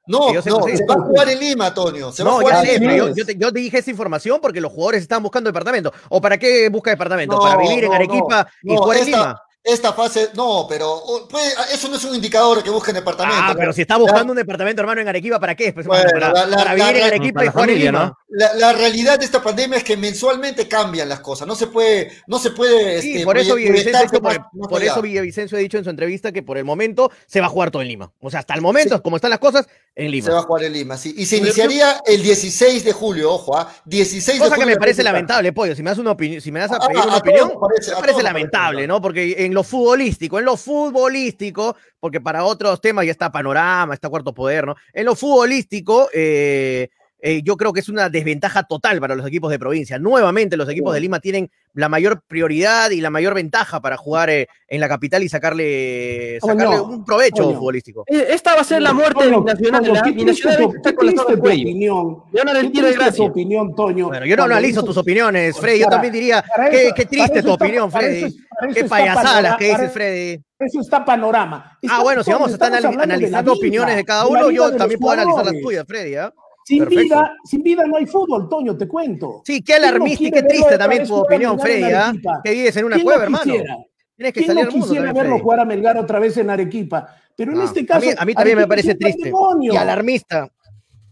No, 0.10 0.32
no, 0.34 0.42
se 0.42 0.50
va 0.86 0.94
a 0.96 1.02
jugar 1.02 1.30
en 1.30 1.40
Lima, 1.40 1.68
Antonio. 1.68 2.12
Se 2.14 2.24
va 2.24 2.32
a 2.32 2.34
jugar 2.36 2.66
ya 2.66 2.72
en 2.74 2.82
Lima. 2.82 2.96
yo, 2.96 3.14
yo 3.14 3.26
te, 3.26 3.36
yo 3.36 3.52
te 3.52 3.60
dije 3.60 3.78
esa 3.80 3.92
información 3.92 4.40
porque 4.42 4.62
los 4.62 4.72
jugadores 4.72 5.02
estaban 5.02 5.22
buscando 5.22 5.50
departamento. 5.50 5.92
¿O 6.10 6.22
para 6.22 6.38
qué 6.38 6.70
busca 6.70 6.92
departamento? 6.92 7.36
No, 7.36 7.42
¿Para 7.42 7.58
vivir 7.58 7.84
en 7.84 7.94
Arequipa 7.94 8.48
no, 8.64 8.74
y 8.74 8.78
jugar 8.78 8.98
en 9.00 9.06
Lima? 9.06 9.42
Esta 9.64 9.92
fase, 9.92 10.30
no, 10.34 10.66
pero 10.70 10.90
oh, 10.94 11.28
puede- 11.28 11.52
eso 11.74 11.90
no 11.90 11.98
es 11.98 12.04
un 12.06 12.16
indicador 12.16 12.64
que 12.64 12.70
busquen 12.70 12.96
departamento. 12.96 13.38
Ah, 13.38 13.54
pero 13.58 13.74
si 13.74 13.82
está 13.82 13.98
buscando 13.98 14.32
un 14.32 14.38
departamento, 14.38 14.82
hermano, 14.82 15.02
en 15.02 15.10
Arequipa, 15.10 15.42
¿para 15.42 15.56
qué? 15.56 15.74
Pues, 15.74 15.86
Bueno, 15.86 16.10
para, 16.10 16.32
la- 16.32 16.46
la- 16.46 16.56
para 16.58 16.74
la- 16.74 16.86
vivir 16.86 17.02
en 17.02 17.04
Arequipa 17.08 17.44
y 17.44 17.48
jugar 17.50 17.70
en 17.70 17.76
familia, 17.76 17.92
Lima. 17.92 18.06
¿no? 18.06 18.18
La, 18.30 18.54
la 18.54 18.74
realidad 18.74 19.20
de 19.20 19.26
esta 19.26 19.42
pandemia 19.44 19.78
es 19.78 19.84
que 19.84 19.98
mensualmente 19.98 20.70
cambian 20.70 21.10
las 21.10 21.20
cosas. 21.20 21.48
No 21.48 21.56
se 21.56 21.68
puede, 21.68 22.12
no 22.28 22.40
se 22.40 22.52
puede. 22.52 23.02
Sí, 23.02 23.12
este, 23.14 23.26
por 23.26 23.38
eso 23.38 23.56
Villavicencio, 23.56 23.90
ha 23.90 23.94
proyectarse 24.02 24.16
dicho- 24.16 24.70
por, 24.70 24.84
eso 24.84 25.02
Villavicencio 25.02 25.58
ha 25.58 25.62
dicho 25.62 25.78
en 25.78 25.84
su 25.84 25.90
entrevista 25.90 26.32
que 26.32 26.44
por 26.44 26.58
el 26.58 26.64
momento 26.64 27.12
se 27.26 27.42
va 27.42 27.48
a 27.48 27.50
jugar 27.50 27.70
todo 27.72 27.82
en 27.82 27.90
Lima. 27.90 28.12
O 28.22 28.30
sea, 28.30 28.40
hasta 28.42 28.54
el 28.54 28.62
momento, 28.62 29.02
como 29.04 29.18
están 29.18 29.32
las 29.32 29.40
cosas, 29.40 29.68
en 29.96 30.12
Lima. 30.12 30.26
Se 30.28 30.32
va 30.32 30.40
a 30.40 30.44
jugar 30.44 30.64
en 30.64 30.74
Lima, 30.74 30.96
sí. 30.98 31.14
Y 31.18 31.26
se 31.26 31.38
iniciaría 31.38 32.02
el 32.06 32.22
16 32.22 32.86
de 32.86 32.94
julio, 32.94 33.34
ojo, 33.34 33.58
¿ah? 33.58 33.70
16 33.86 34.38
de 34.40 34.44
Cosa 34.46 34.56
que 34.56 34.62
julio. 34.62 34.76
me 34.76 34.80
parece 34.80 35.04
lamentable, 35.04 35.52
pollo. 35.52 35.76
Si 35.76 35.84
me 35.84 35.90
das 35.90 35.98
una 36.00 36.12
opinión, 36.12 36.40
si 36.42 36.52
me 36.54 36.60
das 36.62 36.72
a 36.72 36.76
A- 36.78 36.88
pedir 36.88 37.04
una 37.04 37.16
a 37.16 37.18
opinión, 37.18 37.52
parece- 37.60 37.92
me 37.96 38.00
parece 38.02 38.24
lamentable, 38.24 38.76
parece. 38.78 38.88
¿no? 38.88 39.02
Porque 39.02 39.36
en 39.40 39.54
lo 39.58 39.64
futbolístico, 39.64 40.38
en 40.38 40.46
lo 40.46 40.56
futbolístico, 40.56 41.76
porque 42.00 42.22
para 42.22 42.44
otros 42.44 42.80
temas 42.80 43.06
ya 43.06 43.12
está 43.12 43.32
panorama, 43.32 43.96
está 43.96 44.08
cuarto 44.08 44.34
poder, 44.34 44.68
¿no? 44.68 44.76
En 44.94 45.06
lo 45.06 45.16
futbolístico, 45.16 46.10
eh, 46.14 46.90
eh, 47.20 47.42
yo 47.44 47.58
creo 47.58 47.74
que 47.74 47.80
es 47.80 47.90
una 47.90 48.10
desventaja 48.10 48.64
total 48.64 49.00
para 49.00 49.16
los 49.16 49.26
equipos 49.26 49.50
de 49.52 49.58
provincia. 49.60 49.98
Nuevamente, 49.98 50.56
los 50.58 50.70
equipos 50.70 50.94
de 50.94 51.00
Lima 51.00 51.20
tienen 51.20 51.50
la 51.74 51.90
mayor 51.90 52.22
prioridad 52.28 52.92
y 52.92 53.02
la 53.02 53.10
mayor 53.10 53.34
ventaja 53.34 53.80
para 53.82 53.98
jugar 53.98 54.30
eh, 54.30 54.48
en 54.68 54.80
la 54.80 54.88
capital 54.88 55.24
y 55.24 55.30
sacarle, 55.30 56.38
Coño, 56.42 56.54
sacarle 56.60 56.80
un 56.82 57.06
provecho 57.06 57.44
coño. 57.44 57.56
futbolístico. 57.58 58.04
Eh, 58.08 58.28
Esta 58.30 58.56
va 58.56 58.62
a 58.62 58.64
ser 58.64 58.82
la 58.82 58.94
muerte 58.94 59.24
de 59.26 59.32
Toño, 59.32 59.42
Binacional. 59.44 59.82
Toño, 59.84 59.94
qué 59.94 60.02
triste 60.02 60.24
Binacional 60.24 60.58
tu- 60.58 60.76
está 60.76 60.90
qué 60.92 60.96
con 60.96 61.06
la 61.08 61.12
tu 61.14 61.34
opinión. 61.34 62.24
Le 62.32 62.40
van 62.40 62.50
a 62.50 62.54
dar 62.54 62.62
el 62.64 62.72
Qué 62.72 62.82
tiro 62.82 62.94
gracia. 62.94 63.26
opinión, 63.26 63.76
Toño. 63.76 64.08
Bueno, 64.08 64.26
yo 64.26 64.36
no 64.38 64.44
analizo 64.44 64.84
tus 64.84 64.98
opiniones, 64.98 65.58
Freddy. 65.60 65.80
Yo 65.80 65.88
también 65.88 66.14
diría, 66.14 66.44
para 66.56 66.70
qué, 66.70 66.86
eso- 66.88 66.96
qué 66.96 67.06
triste 67.06 67.42
tu 67.44 67.52
está- 67.52 67.54
opinión, 67.54 67.92
Freddy. 67.92 68.24
eso- 68.26 68.36
Qué 68.74 68.84
payasadas 68.86 69.58
que 69.58 69.66
dices, 69.70 69.92
Freddy. 69.92 70.42
Eso 70.60 70.82
está 70.82 71.06
panorama. 71.06 71.78
Ah, 71.90 72.02
bueno, 72.02 72.24
si 72.24 72.32
vamos 72.32 72.50
a 72.50 72.54
estar 72.54 72.72
de 72.72 72.82
la 72.82 72.90
analizando 72.90 73.54
opiniones 73.54 73.96
de 73.96 74.04
cada 74.04 74.24
la 74.24 74.30
uno, 74.30 74.50
yo 74.52 74.76
también 74.76 75.00
puedo 75.00 75.14
analizar 75.14 75.46
las 75.46 75.54
tuyas, 75.62 75.86
Freddy. 75.88 76.16
¿ah? 76.16 76.34
Sin 76.68 76.80
Perfecto. 76.80 77.02
vida, 77.16 77.34
sin 77.46 77.64
vida 77.64 77.86
no 77.88 77.96
hay 77.96 78.06
fútbol, 78.06 78.50
Toño, 78.50 78.76
te 78.78 78.90
cuento. 78.90 79.42
Sí, 79.46 79.62
qué 79.64 79.72
¿Quién 79.76 79.82
no 79.84 79.88
alarmista 79.88 80.24
y 80.26 80.32
qué 80.32 80.44
triste 80.44 80.78
también 80.78 81.08
tu 81.08 81.16
opinión, 81.16 81.58
Freddy. 81.58 81.94
¿ah? 81.94 82.12
Que 82.44 82.52
vives 82.52 82.76
en 82.76 82.84
una 82.84 82.96
¿Quién 82.96 83.06
cueva, 83.06 83.20
no 83.20 83.24
hermano. 83.24 83.44
quisiera? 83.46 83.78
Tienes 84.18 84.34
que 84.34 84.40
¿Quién 84.42 84.48
salir 84.48 84.64
no 84.64 84.68
al 84.68 84.72
mundo 84.74 84.86
quisiera 84.86 85.14
verlo 85.14 85.22
Freddy. 85.30 85.42
jugar 85.44 85.60
a 85.62 85.66
Melgar 85.66 85.98
otra 85.98 86.20
vez 86.20 86.36
en 86.36 86.50
Arequipa? 86.50 87.08
Pero 87.38 87.54
en 87.54 87.62
Ah, 87.62 87.64
este 87.64 87.80
a 87.80 87.86
caso. 87.86 88.06
mí, 88.06 88.12
a 88.18 88.26
mí 88.26 88.34
también 88.34 88.58
me 88.58 88.68
parece 88.68 88.96
triste 88.96 89.32
y 89.62 89.76
alarmista. 89.78 90.50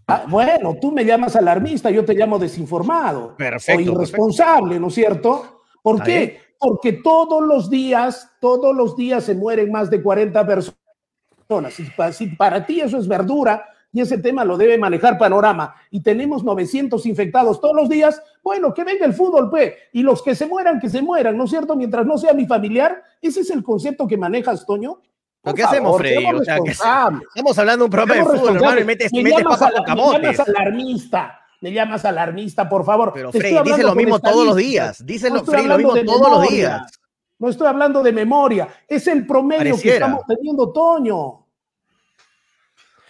Ah, 0.07 0.25
bueno, 0.27 0.75
tú 0.81 0.91
me 0.91 1.05
llamas 1.05 1.37
alarmista, 1.37 1.89
yo 1.89 2.03
te 2.03 2.13
llamo 2.15 2.37
desinformado. 2.37 3.37
Perfecto, 3.37 3.91
O 3.93 3.95
irresponsable, 3.95 4.77
¿no 4.77 4.87
es 4.89 4.93
cierto? 4.93 5.61
¿Por 5.81 6.03
qué? 6.03 6.17
bien. 6.19 6.37
Porque 6.59 6.91
todos 7.01 7.41
los 7.41 7.69
días, 7.69 8.29
todos 8.41 8.75
los 8.75 8.97
días 8.97 9.23
se 9.23 9.35
mueren 9.35 9.71
más 9.71 9.89
de 9.89 10.01
40 10.03 10.45
personas. 10.45 11.73
Si 11.73 11.85
si 12.11 12.27
para 12.35 12.65
ti 12.65 12.81
eso 12.81 12.97
es 12.97 13.07
verdura 13.07 13.65
y 13.95 14.01
ese 14.01 14.17
tema 14.17 14.43
lo 14.43 14.57
debe 14.57 14.77
manejar 14.77 15.17
Panorama 15.17 15.73
y 15.89 16.01
tenemos 16.01 16.43
900 16.43 17.05
infectados 17.05 17.61
todos 17.61 17.73
los 17.73 17.87
días, 17.87 18.21
bueno, 18.43 18.73
que 18.73 18.83
venga 18.83 19.05
el 19.05 19.13
fútbol, 19.13 19.49
pe, 19.49 19.77
y 19.93 20.03
los 20.03 20.21
que 20.21 20.35
se 20.35 20.45
mueran, 20.47 20.81
que 20.81 20.89
se 20.89 21.01
mueran, 21.01 21.37
¿no 21.37 21.45
es 21.45 21.49
cierto? 21.49 21.77
Mientras 21.77 22.05
no 22.05 22.17
sea 22.17 22.33
mi 22.33 22.45
familiar, 22.45 23.01
ese 23.21 23.39
es 23.39 23.49
el 23.51 23.63
concepto 23.63 24.05
que 24.05 24.17
manejas, 24.17 24.65
Toño. 24.65 24.95
¿Pero 25.41 25.53
Por 25.53 25.53
qué 25.55 25.63
hacemos, 25.63 25.87
favor, 25.91 26.01
Freddy? 26.01 26.21
seamos 26.23 26.41
O 26.41 26.43
sea, 26.43 26.57
que-. 26.61 26.71
Estamos 26.71 27.57
hablando 27.57 27.83
de 27.83 27.85
un 27.85 27.91
programa 27.91 28.15
de 28.15 28.37
fútbol, 28.37 28.55
hermano, 28.57 28.81
y 28.81 28.83
metes, 28.83 29.13
Me 29.13 29.23
metes 29.23 29.39
llamas 29.39 29.59
papa 29.59 29.71
ala- 29.71 29.85
con 29.85 29.95
Me 29.95 30.01
llamas 30.01 30.35
camotes. 30.37 30.39
alarmista, 30.55 31.39
me 31.61 31.71
llamas 31.71 32.03
alarmista, 32.05 32.67
por 32.67 32.83
favor. 32.83 33.11
Pero 33.13 33.31
Freddy, 33.31 33.57
dice 33.63 33.83
lo 33.83 33.95
mismo 33.95 34.19
todos 34.19 34.45
los 34.45 34.55
días. 34.57 35.05
Dice 35.05 35.29
No 35.29 35.41
Freddy, 35.45 35.67
lo 35.67 35.77
mismo 35.77 35.93
todos 35.93 36.19
los 36.19 36.39
memoria. 36.41 36.49
días. 36.51 36.99
No 37.39 37.47
estoy 37.49 37.67
hablando 37.67 38.03
de 38.03 38.11
memoria, 38.11 38.67
es 38.89 39.07
el 39.07 39.25
promedio 39.25 39.63
que 39.63 39.69
Pareciera. 39.69 40.05
estamos 40.07 40.25
teniendo, 40.27 40.71
Toño. 40.73 41.44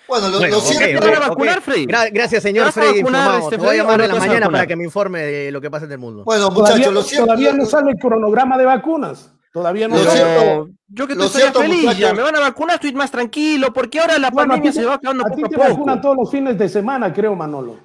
Bueno, 0.07 0.29
lo, 0.29 0.37
Bueno, 0.39 0.51
lo 0.55 0.59
ok, 0.59 0.65
cierto- 0.65 0.97
ok, 0.99 1.03
¿Te 1.03 1.11
van 1.11 1.15
a 1.15 1.25
ok. 1.25 1.29
vacunar, 1.29 1.61
Freddy? 1.61 1.85
Gra- 1.87 2.09
gracias, 2.13 2.43
¿Te 2.43 2.49
señor 2.49 2.71
Freddy. 2.71 3.01
vacunar, 3.01 3.39
este, 3.41 3.57
Te 3.57 3.57
voy 3.57 3.75
a 3.75 3.77
llamar 3.77 4.01
en 4.01 4.07
la 4.07 4.13
te 4.13 4.19
mañana 4.19 4.49
para 4.49 4.67
que 4.67 4.75
me 4.75 4.83
informe 4.83 5.19
de 5.21 5.51
lo 5.51 5.61
que 5.61 5.71
pasa 5.71 5.85
en 5.85 5.91
el 5.91 5.97
mundo. 5.97 6.23
Bueno, 6.23 6.49
Todavía, 6.49 6.73
muchachos, 6.75 6.93
lo 6.93 7.01
cierto. 7.03 7.25
todavía 7.25 7.53
no 7.53 7.65
sale 7.65 7.91
el 7.91 7.97
cronograma 7.97 8.57
de 8.57 8.65
vacunas. 8.65 9.31
Todavía 9.51 9.87
no 9.87 9.95
Lo 9.97 10.03
cierto- 10.03 10.69
yo 10.89 11.07
que 11.07 11.13
estoy 11.13 11.29
cierto, 11.29 11.59
feliz, 11.61 11.97
ya 11.97 12.13
me 12.13 12.21
van 12.21 12.35
a 12.35 12.39
vacunar, 12.41 12.75
estoy 12.75 12.91
más 12.93 13.09
tranquilo, 13.09 13.71
porque 13.73 13.99
ahora 14.01 14.19
la 14.19 14.29
Bueno, 14.29 14.53
a 14.53 14.57
pandemia 14.57 14.71
ti 14.71 14.75
se 14.75 14.81
te- 14.81 14.87
va 14.87 14.95
acabando 14.95 15.23
a 15.25 15.29
ti 15.29 15.41
poco 15.41 15.49
te 15.49 15.55
a 15.55 15.59
poco. 15.59 15.69
vacunan 15.71 16.01
todos 16.01 16.17
los 16.17 16.29
fines 16.29 16.57
de 16.57 16.67
semana, 16.69 17.13
creo, 17.13 17.35
Manolo. 17.35 17.77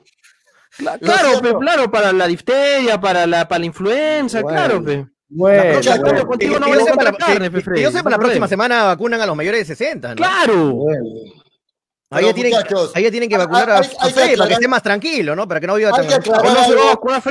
Lo 0.79 0.99
Claro, 0.99 1.41
pe, 1.41 1.55
claro, 1.61 1.91
para 1.91 2.13
la 2.13 2.27
difteria, 2.27 3.01
para 3.01 3.27
la, 3.27 3.47
para 3.47 3.61
la 3.61 3.67
influenza, 3.67 4.41
Bueno. 4.43 4.57
claro, 4.59 4.85
pe. 4.85 5.07
Bueno, 5.29 5.81
yo 5.81 5.93
sepa, 5.93 6.13
la, 8.11 8.11
la 8.11 8.19
próxima 8.19 8.49
semana 8.49 8.85
vacunan 8.85 9.21
a 9.21 9.27
los 9.27 9.37
mayores 9.37 9.61
de 9.61 9.75
60, 9.77 10.09
¿no? 10.11 10.17
Claro. 10.17 10.71
Bueno. 10.73 11.05
Ahí 12.13 12.25
ya 12.27 12.35
tienen, 12.35 12.53
muchachos, 12.55 12.91
ahí 12.95 13.05
ya 13.05 13.11
tienen 13.13 13.29
que 13.29 13.37
vacunar 13.39 13.71
a, 13.71 13.79
hay- 13.79 13.87
a 13.87 14.05
hay 14.05 14.13
que 14.13 14.21
Freddy 14.21 14.37
para 14.37 14.49
que 14.49 14.55
esté 14.55 14.67
más 14.69 14.83
tranquilo, 14.83 15.37
¿no? 15.37 15.47
Para 15.47 15.61
que 15.61 15.67
no 15.69 15.77
viva 15.77 15.91
Hay 15.91 15.95
tan 15.95 16.09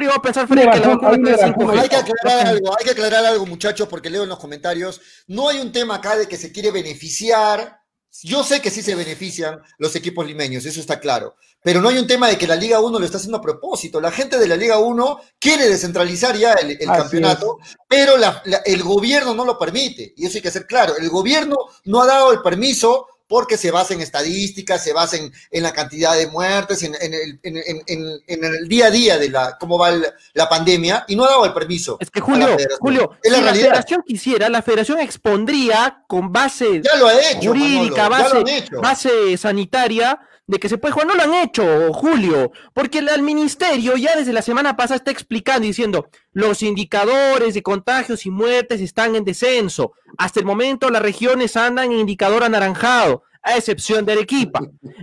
va 0.08 0.16
a 0.16 0.22
pensar 0.22 0.48
que 0.48 0.56
la 0.56 0.88
vacuna, 0.96 1.36
vacuna. 1.36 1.82
Hay 1.82 1.90
que 1.90 1.96
aclarar 1.98 2.48
algo, 2.48 2.78
hay 2.80 2.86
que 2.86 2.92
aclarar 2.92 3.26
algo, 3.26 3.46
muchachos, 3.46 3.90
porque 3.90 4.10
leo 4.10 4.24
en 4.24 4.30
los 4.30 4.40
comentarios. 4.40 5.02
No 5.28 5.50
hay 5.50 5.60
un 5.60 5.74
tema 5.74 5.96
acá 5.96 6.16
de 6.16 6.28
que 6.30 6.38
se 6.38 6.54
quiere 6.54 6.72
beneficiar. 6.72 7.78
Yo 8.24 8.44
sé 8.46 8.62
que 8.62 8.72
sí 8.72 8.82
se 8.82 8.96
benefician 8.96 9.60
los 9.80 9.96
equipos 9.98 10.26
limeños, 10.26 10.66
eso 10.66 10.80
está 10.80 11.00
claro. 11.00 11.36
Pero 11.62 11.82
no 11.82 11.90
hay 11.90 11.98
un 11.98 12.08
tema 12.08 12.30
de 12.30 12.38
que 12.38 12.48
la 12.48 12.56
Liga 12.56 12.80
1 12.80 12.98
lo 13.00 13.06
está 13.06 13.18
haciendo 13.18 13.38
a 13.38 13.42
propósito. 13.42 14.00
La 14.00 14.12
gente 14.12 14.38
de 14.40 14.48
la 14.48 14.56
Liga 14.56 14.78
1 14.80 15.20
quiere 15.40 15.68
descentralizar 15.68 16.38
ya 16.38 16.54
el, 16.54 16.78
campeonato, 16.88 17.58
pero 17.88 18.18
la- 18.18 18.42
la- 18.46 18.62
el 18.66 18.82
gobierno 18.82 19.36
no 19.36 19.44
lo 19.44 19.60
permite. 19.60 20.14
Y 20.16 20.26
eso 20.26 20.38
hay 20.38 20.42
que 20.42 20.52
ser 20.52 20.66
claro. 20.66 20.96
El 20.98 21.10
gobierno 21.10 21.58
no 21.84 22.02
ha 22.02 22.08
dado 22.08 22.32
el 22.32 22.42
permiso 22.42 23.08
porque 23.30 23.56
se 23.58 23.70
basa 23.72 23.94
en 23.94 24.02
estadísticas, 24.02 24.84
se 24.84 24.92
basa 24.92 25.16
en, 25.16 25.32
en 25.52 25.64
la 25.64 25.72
cantidad 25.72 26.18
de 26.18 26.28
muertes, 26.28 26.82
en, 26.84 26.96
en 27.00 27.14
el, 27.14 27.40
en- 27.46 28.44
el 28.44 28.68
día 28.68 28.88
a 28.88 28.90
día 28.92 29.18
de 29.20 29.30
la, 29.30 29.56
cómo 29.60 29.78
va 29.78 29.90
el- 29.90 30.06
la 30.34 30.50
pandemia, 30.50 31.06
y 31.08 31.16
no 31.16 31.24
ha 31.26 31.30
dado 31.30 31.46
el 31.46 31.54
permiso. 31.54 31.98
Es 32.00 32.10
que 32.10 32.20
la 32.20 32.26
Julio. 32.26 32.58
Julio, 32.80 33.12
es 33.24 33.32
la 33.32 33.38
si 33.38 33.44
la 33.44 33.54
federación 33.54 34.04
quisiera, 34.06 34.50
la 34.50 34.62
federación 34.64 35.00
expondría 35.00 36.04
con 36.08 36.34
base 36.34 36.82
Ya 36.84 36.96
lo 36.96 37.08
ha 37.08 37.14
hecho. 37.14 37.50
jurídica, 37.50 38.10
Manolo, 38.10 38.44
base, 38.44 38.58
hecho. 38.58 38.82
base 38.82 39.38
sanitaria 39.38 40.20
de 40.50 40.60
que 40.60 40.68
se 40.68 40.80
puede 40.80 40.94
jugar. 40.94 41.08
No 41.08 41.14
lo 41.14 41.22
han 41.22 41.34
hecho, 41.36 41.94
Julio, 41.94 42.52
porque 42.74 43.00
el, 43.00 43.10
el 43.10 43.22
ministerio 43.22 43.96
ya 43.98 44.16
desde 44.16 44.34
la 44.34 44.42
semana 44.42 44.76
pasada 44.76 44.96
está 44.98 45.12
explicando 45.12 45.64
y 45.66 45.70
diciendo 45.70 46.10
los 46.34 46.64
indicadores 46.64 47.54
de 47.54 47.62
contagios 47.62 48.26
y 48.26 48.32
muertes 48.32 48.82
están 48.82 49.16
en 49.16 49.24
descenso. 49.24 49.94
Hasta 50.18 50.40
el 50.40 50.48
momento 50.48 50.90
las 50.90 51.04
regiones 51.04 51.56
andan 51.56 51.92
en 51.92 52.00
indicador 52.00 52.44
anaranjado, 52.44 53.22
a 53.44 53.56
excepción 53.58 54.06
de 54.06 54.14
Arequipa. 54.14 54.60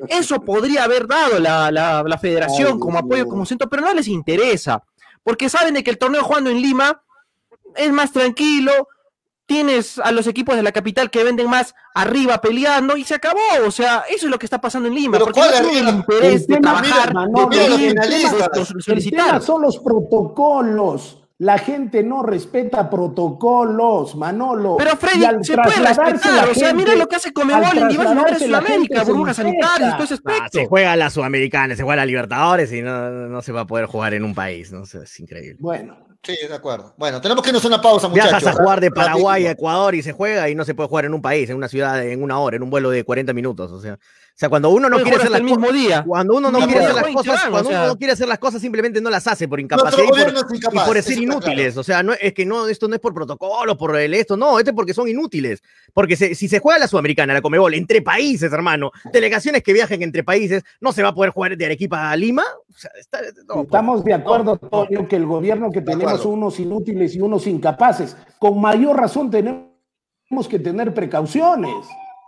Eso 0.09 0.41
podría 0.41 0.83
haber 0.83 1.07
dado 1.07 1.39
la, 1.39 1.71
la- 1.71 2.03
la 2.03 2.19
federación 2.19 2.73
Ay, 2.75 2.79
como 2.81 2.99
apoyo, 2.99 3.27
como 3.29 3.47
centro, 3.47 3.69
pero 3.71 3.83
no 3.83 3.95
les 3.95 4.09
interesa, 4.09 4.83
porque 5.23 5.49
saben 5.49 5.75
de 5.75 5.85
que 5.85 5.91
el 5.91 5.99
torneo 5.99 6.25
jugando 6.25 6.51
en 6.51 6.61
Lima 6.61 7.03
es 7.77 7.93
más 7.93 8.11
tranquilo, 8.13 8.73
tienes 9.47 9.99
a 9.99 10.13
los 10.13 10.27
equipos 10.27 10.57
de 10.57 10.63
la 10.63 10.73
capital 10.73 11.11
que 11.11 11.23
venden 11.25 11.49
más 11.49 11.75
arriba 11.95 12.41
peleando 12.41 12.97
y 12.97 13.05
se 13.05 13.15
acabó. 13.15 13.39
O 13.67 13.71
sea, 13.71 14.05
eso 14.09 14.27
es 14.27 14.31
lo 14.31 14.39
que 14.39 14.47
está 14.47 14.61
pasando 14.61 14.89
en 14.89 14.95
Lima. 14.95 15.13
Pero 15.13 15.27
porque 15.27 15.41
¿cuál 15.41 15.51
no 15.63 15.69
arriba? 15.69 15.91
interés 15.91 16.33
El 16.43 16.47
de 16.47 16.55
tema, 16.55 16.61
trabajar, 16.83 16.91
mira, 16.93 17.07
de 17.07 17.15
Manolo, 17.15 17.49
mira 17.49 17.69
los 17.69 17.79
finalistas. 17.79 18.33
de 18.33 18.45
El 18.45 18.51
tema 18.67 18.81
solicitar. 18.83 19.43
son 19.43 19.63
los 19.63 19.79
protocolos. 19.79 21.23
La 21.39 21.59
gente 21.59 22.03
no 22.03 22.23
respeta 22.23 22.89
protocolos, 22.89 24.17
Manolo. 24.17 24.77
Pero 24.79 24.97
Freddy, 24.97 25.25
al 25.27 25.45
se 25.45 25.55
puede 25.55 25.77
respetar. 25.87 26.49
O 26.49 26.55
sea, 26.55 26.73
mira 26.73 26.95
lo 26.95 27.07
que 27.07 27.17
hace 27.17 27.33
Comebol 27.35 27.77
en 27.77 27.89
diversos 27.89 28.15
lugares 28.17 28.41
de 28.41 28.47
Sudamérica, 28.47 29.05
burbujas 29.05 29.37
sanitarias, 29.37 29.95
todo 29.97 30.05
ese 30.05 30.15
Ah, 30.15 30.17
aspecto. 30.17 30.59
se 30.61 30.67
juega 30.67 30.97
la 30.97 31.11
Sudamericana, 31.11 31.77
se 31.77 31.83
juega 31.83 31.97
la 31.97 32.07
Libertadores 32.07 32.73
y 32.73 32.81
no, 32.81 33.11
no 33.11 33.43
se 33.43 33.53
va 33.53 33.61
a 33.63 33.67
poder 33.67 33.85
jugar 33.85 34.15
en 34.15 34.25
un 34.25 34.35
país, 34.35 34.73
¿no? 34.73 34.85
Eso 34.85 35.03
es 35.03 35.21
increíble. 35.21 35.59
Bueno, 35.61 35.99
Sí, 36.27 36.37
de 36.49 36.55
acuerdo. 36.55 36.93
Bueno, 36.97 37.21
tenemos 37.21 37.43
que 37.43 37.51
irnos 37.51 37.65
a 37.65 37.69
una 37.69 37.81
pausa, 37.81 38.09
muchachos. 38.09 38.31
Viajas 38.43 38.47
a 38.49 38.53
jugar 38.63 38.81
de 38.81 38.91
Paraguay 38.91 39.47
a. 39.47 39.53
Ecuador 39.53 39.95
y 39.95 40.03
se 40.03 40.13
juega 40.13 40.49
y 40.51 40.55
no 40.55 40.65
se 40.65 40.75
puede 40.75 40.89
jugar 40.89 41.05
en 41.05 41.15
un 41.15 41.23
país, 41.23 41.49
en 41.51 41.57
una 41.57 41.69
ciudad, 41.69 42.05
en 42.05 42.23
una 42.23 42.39
hora, 42.41 42.57
en 42.57 42.63
un 42.63 42.71
vuelo 42.71 42.91
de 42.91 43.05
40 43.05 43.33
minutos. 43.33 43.71
O 43.73 43.81
sea, 43.81 43.95
o 43.95 43.99
sea 44.39 44.49
cuando 44.49 44.69
uno 44.71 44.89
no 44.91 44.99
quiere 45.01 45.17
hacer 45.17 45.31
las 45.31 45.41
el 45.41 45.47
mismo 45.47 45.71
día. 45.73 46.05
cuando 46.07 46.35
uno 46.35 46.51
no 46.51 46.59
quiere 46.67 46.81
hacer 46.85 46.95
las 46.95 47.07
cosas, 47.15 47.43
van, 47.43 47.51
cuando 47.53 47.69
o 47.69 47.73
sea. 47.73 47.81
uno 47.83 47.89
no 47.93 47.97
quiere 47.99 48.13
hacer 48.13 48.29
las 48.29 48.39
cosas, 48.39 48.61
simplemente 48.61 49.01
no 49.01 49.09
las 49.09 49.27
hace 49.27 49.47
por 49.49 49.61
incapacidad 49.61 50.03
y 50.05 50.09
por, 50.09 50.19
y 50.53 50.57
incapaz, 50.57 50.87
por 50.87 51.03
ser 51.03 51.19
inútiles. 51.19 51.77
O 51.77 51.83
sea, 51.85 52.03
no 52.03 52.13
es 52.13 52.35
que 52.35 52.45
no, 52.45 52.67
esto 52.69 52.89
no 52.89 52.95
es 52.97 53.01
por 53.01 53.15
protocolo, 53.15 53.77
por 53.79 53.97
el 53.97 54.13
esto, 54.13 54.37
no, 54.37 54.59
este 54.59 54.71
es 54.73 54.75
porque 54.77 54.93
son 54.95 55.09
inútiles. 55.09 55.63
Porque 55.95 56.17
se- 56.17 56.35
si 56.35 56.49
se 56.49 56.59
juega 56.59 56.79
la 56.81 56.89
Sudamericana, 56.89 57.33
la 57.33 57.41
Comebol, 57.41 57.73
entre 57.75 58.03
países, 58.03 58.53
hermano, 58.53 58.91
delegaciones 59.13 59.63
que 59.63 59.73
viajen 59.73 60.03
entre 60.03 60.23
países, 60.25 60.65
no 60.81 60.93
se 60.93 61.03
va 61.03 61.11
a 61.11 61.15
poder 61.15 61.31
jugar 61.31 61.57
de 61.57 61.65
Arequipa 61.65 62.11
a 62.11 62.17
Lima. 62.17 62.43
O 62.69 62.79
sea, 62.79 62.91
está- 62.99 63.21
no, 63.49 63.55
pues, 63.55 63.65
Estamos 63.67 64.05
de 64.05 64.13
acuerdo, 64.13 64.59
Toño, 64.59 65.09
que 65.09 65.17
el 65.17 65.25
gobierno 65.25 65.71
que 65.73 65.81
tenemos 65.81 66.16
son 66.21 66.33
unos 66.35 66.59
inútiles 66.61 67.15
y 67.15 67.21
unos 67.21 67.47
incapaces. 67.47 68.17
Con 68.39 68.61
mayor 68.61 68.97
razón 68.97 69.31
tenemos 69.31 70.49
que 70.49 70.59
tener 70.59 70.93
precauciones. 70.95 71.73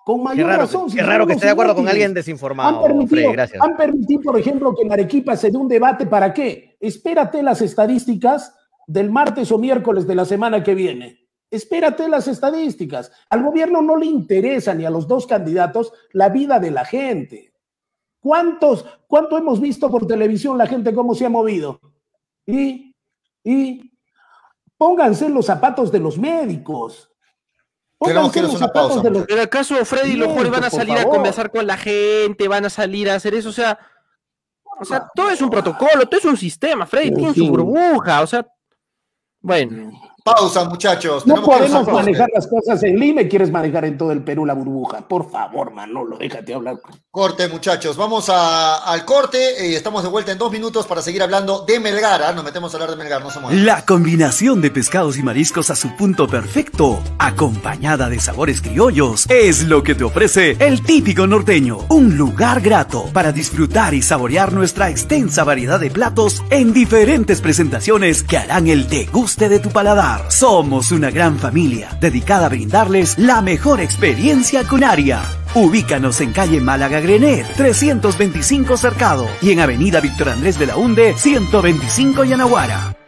Con 0.05 0.19
Qué 0.19 0.25
mayor 0.25 0.47
raro, 0.47 0.63
razón. 0.63 0.91
si 0.91 0.97
qué 0.97 1.03
raro 1.03 1.27
que 1.27 1.35
esté 1.35 1.47
de 1.47 1.53
acuerdo 1.53 1.75
con 1.75 1.87
alguien 1.87 2.09
Han 2.09 2.15
desinformado, 2.15 2.83
permitido, 2.83 3.09
Freddy, 3.09 3.33
gracias. 3.33 3.63
han 3.63 3.77
permitido, 3.77 4.23
por 4.23 4.39
ejemplo, 4.39 4.75
que 4.75 4.83
en 4.83 4.93
Arequipa 4.93 5.37
se 5.37 5.51
dé 5.51 5.59
un 5.59 5.69
debate. 5.69 6.07
¿Para 6.07 6.33
qué? 6.33 6.77
Espérate 6.81 7.43
las 7.43 7.61
estadísticas 7.61 8.55
del 8.87 9.11
martes 9.11 9.53
o 9.53 9.59
miércoles 9.59 10.07
de 10.07 10.15
la 10.15 10.25
semana 10.25 10.63
que 10.63 10.75
viene. 10.75 11.29
Espérate 11.51 12.09
las 12.09 12.27
estadísticas. 12.27 13.13
Al 13.29 13.43
gobierno 13.43 13.83
no 13.83 13.97
le 13.97 14.07
interesa 14.07 14.75
ni 14.75 14.87
a 14.87 14.91
los 14.91 15.07
dos 15.09 15.27
candidatos 15.27 15.93
la 16.13 16.31
vida 16.31 16.59
de 16.59 16.71
la 16.71 16.85
gente. 16.87 17.53
¿Cuántos, 18.21 18.85
cuánto 19.07 19.37
hemos 19.39 19.61
visto 19.61 19.91
por 19.91 20.07
televisión 20.07 20.59
la 20.59 20.67
gente 20.67 20.95
cómo 20.95 21.15
se 21.15 21.27
ha 21.27 21.31
movido? 21.31 21.81
Y, 22.47 22.88
y 23.45 23.93
pónganse 24.77 25.29
los 25.29 25.47
zapatos 25.47 25.91
de 25.93 26.01
los 26.01 26.19
médicos. 26.19 27.11
Tenemos 28.01 28.31
Pónganse 28.31 28.41
que 28.41 28.47
una 28.47 28.67
zapatos 28.67 28.89
pausa, 28.89 29.03
de 29.03 29.11
los 29.11 29.27
Pero 29.27 29.43
acaso 29.43 29.85
Freddy 29.85 30.13
y 30.13 30.17
los 30.17 30.29
jugadores 30.29 30.53
van 30.53 30.65
a 30.65 30.71
salir 30.71 30.97
a 30.99 31.05
conversar 31.05 31.51
con 31.51 31.67
la 31.67 31.77
gente, 31.77 32.47
van 32.47 32.65
a 32.65 32.71
salir 32.71 33.11
a 33.11 33.17
hacer 33.17 33.35
eso, 33.35 33.49
o 33.49 33.53
sea, 33.53 33.79
o 34.81 34.85
sea, 34.85 35.09
todo 35.15 35.31
es 35.31 35.43
un 35.43 35.51
protocolo, 35.51 36.07
todo 36.07 36.19
es 36.19 36.25
un 36.25 36.37
sistema, 36.37 36.87
Freddy 36.87 37.09
En 37.09 37.15
tiene 37.17 37.35
su 37.35 37.49
burbuja, 37.49 38.23
o 38.23 38.27
sea, 38.27 38.47
bueno, 39.41 39.91
Pausa, 40.25 40.69
muchachos. 40.69 41.27
No 41.27 41.37
podemos 41.37 41.87
pausa. 41.87 41.93
manejar 41.93 42.29
las 42.35 42.47
cosas 42.47 42.83
en 42.83 42.99
Lima 42.99 43.23
y 43.23 43.29
quieres 43.29 43.51
manejar 43.51 43.87
en 43.87 43.97
todo 43.97 44.13
el 44.13 44.23
Perú 44.23 44.45
la 44.45 44.53
burbuja. 44.53 45.07
Por 45.09 45.31
favor, 45.31 45.73
Manolo, 45.73 46.19
déjate 46.19 46.53
hablar. 46.53 46.77
Corte, 47.19 47.49
muchachos. 47.49 47.97
Vamos 47.97 48.29
al 48.29 49.05
corte 49.05 49.67
y 49.67 49.75
estamos 49.75 50.05
de 50.05 50.09
vuelta 50.09 50.31
en 50.31 50.39
dos 50.39 50.53
minutos 50.53 50.87
para 50.87 51.03
seguir 51.03 51.21
hablando 51.21 51.65
de 51.67 51.81
Melgar. 51.81 52.23
¿ah? 52.23 52.33
Nos 52.33 52.45
metemos 52.45 52.73
a 52.73 52.77
hablar 52.77 52.91
de 52.91 52.97
Melgar, 52.97 53.21
no 53.25 53.29
se. 53.33 53.41
La 53.57 53.85
combinación 53.85 54.61
de 54.61 54.71
pescados 54.71 55.19
y 55.19 55.25
mariscos 55.25 55.69
a 55.71 55.75
su 55.75 55.97
punto 55.97 56.29
perfecto, 56.29 57.03
acompañada 57.19 58.09
de 58.09 58.21
sabores 58.21 58.63
criollos, 58.63 59.27
es 59.29 59.65
lo 59.65 59.83
que 59.83 59.97
te 59.97 60.05
ofrece 60.05 60.57
el 60.61 60.81
típico 60.85 61.27
norteño. 61.27 61.79
Un 61.89 62.17
lugar 62.17 62.61
grato 62.61 63.07
para 63.13 63.33
disfrutar 63.33 63.95
y 63.95 64.03
saborear 64.03 64.53
nuestra 64.53 64.89
extensa 64.89 65.43
variedad 65.43 65.81
de 65.81 65.91
platos 65.91 66.45
en 66.51 66.73
diferentes 66.73 67.41
presentaciones 67.41 68.23
que 68.23 68.39
harán 68.39 68.69
el 68.69 68.89
deguste 68.89 69.49
de 69.49 69.59
tu 69.59 69.71
paladar. 69.71 70.31
Somos 70.31 70.93
una 70.93 71.11
gran 71.11 71.37
familia 71.41 71.99
dedicada 72.01 72.47
a 72.47 72.51
brindarles 72.51 73.19
la 73.19 73.43
mejor 73.43 73.81
experiencia 73.81 74.63
cunaria. 74.63 75.21
Ubícanos 75.55 76.21
en 76.21 76.33
calle 76.33 76.61
Málaga 76.61 77.01
Grenet, 77.01 77.47
325 77.57 78.77
Cercado 78.77 79.27
y 79.41 79.51
en 79.51 79.61
avenida 79.61 80.01
Víctor 80.01 80.29
Andrés 80.29 80.59
de 80.59 80.67
la 80.67 80.77
Hunde, 80.77 81.15
125 81.17 82.25
Yanaguara. 82.25 83.08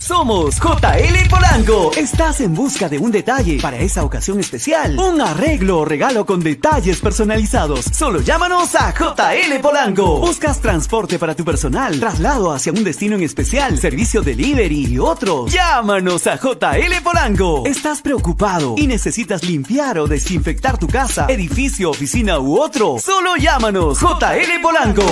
Somos 0.00 0.56
JL 0.56 1.28
Polanco. 1.28 1.90
Estás 1.94 2.40
en 2.40 2.54
busca 2.54 2.88
de 2.88 2.98
un 2.98 3.12
detalle 3.12 3.58
para 3.60 3.76
esa 3.76 4.02
ocasión 4.02 4.40
especial. 4.40 4.98
Un 4.98 5.20
arreglo 5.20 5.80
o 5.80 5.84
regalo 5.84 6.24
con 6.24 6.40
detalles 6.40 7.00
personalizados. 7.00 7.84
Solo 7.92 8.22
llámanos 8.22 8.74
a 8.76 8.94
JL 8.94 9.60
Polanco. 9.60 10.18
Buscas 10.18 10.60
transporte 10.62 11.18
para 11.18 11.36
tu 11.36 11.44
personal, 11.44 12.00
traslado 12.00 12.50
hacia 12.50 12.72
un 12.72 12.82
destino 12.82 13.14
en 13.16 13.22
especial, 13.24 13.78
servicio 13.78 14.22
delivery 14.22 14.86
y 14.86 14.98
otros. 14.98 15.52
Llámanos 15.52 16.26
a 16.26 16.36
JL 16.36 17.02
Polanco. 17.04 17.64
¿Estás 17.66 18.00
preocupado 18.00 18.76
y 18.78 18.86
necesitas 18.86 19.44
limpiar 19.44 19.98
o 19.98 20.06
desinfectar 20.06 20.78
tu 20.78 20.88
casa, 20.88 21.26
edificio, 21.28 21.90
oficina 21.90 22.38
u 22.38 22.58
otro? 22.58 22.98
Solo 22.98 23.36
llámanos 23.36 24.00
JL 24.00 24.62
Polanco. 24.62 25.04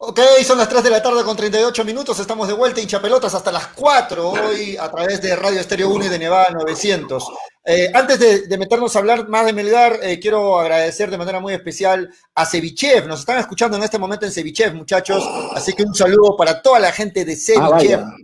Ok, 0.00 0.20
son 0.44 0.58
las 0.58 0.68
3 0.68 0.84
de 0.84 0.90
la 0.90 1.02
tarde 1.02 1.24
con 1.24 1.36
38 1.36 1.84
minutos. 1.84 2.20
Estamos 2.20 2.46
de 2.46 2.54
vuelta 2.54 2.80
hincha 2.80 3.02
pelotas 3.02 3.34
hasta 3.34 3.50
las 3.50 3.66
4 3.68 4.30
hoy 4.30 4.76
a 4.76 4.88
través 4.88 5.20
de 5.20 5.34
Radio 5.34 5.58
Estéreo 5.58 5.90
1 5.90 6.04
y 6.04 6.08
de 6.08 6.20
Nevada 6.20 6.50
900. 6.50 7.24
Eh, 7.64 7.90
antes 7.92 8.20
de, 8.20 8.46
de, 8.46 8.58
meternos 8.58 8.94
a 8.94 9.00
hablar 9.00 9.28
más 9.28 9.44
de 9.44 9.52
Melgar, 9.52 9.98
eh, 10.00 10.20
quiero 10.20 10.60
agradecer 10.60 11.10
de 11.10 11.18
manera 11.18 11.40
muy 11.40 11.52
especial 11.52 12.08
a 12.36 12.46
Cevichev. 12.46 13.08
Nos 13.08 13.20
están 13.20 13.40
escuchando 13.40 13.76
en 13.76 13.82
este 13.82 13.98
momento 13.98 14.24
en 14.24 14.30
Cevichev, 14.30 14.72
muchachos. 14.72 15.28
Así 15.52 15.72
que 15.72 15.82
un 15.82 15.94
saludo 15.96 16.36
para 16.36 16.62
toda 16.62 16.78
la 16.78 16.92
gente 16.92 17.24
de 17.24 17.34
Cevichev. 17.34 17.98
Ah, 18.00 18.14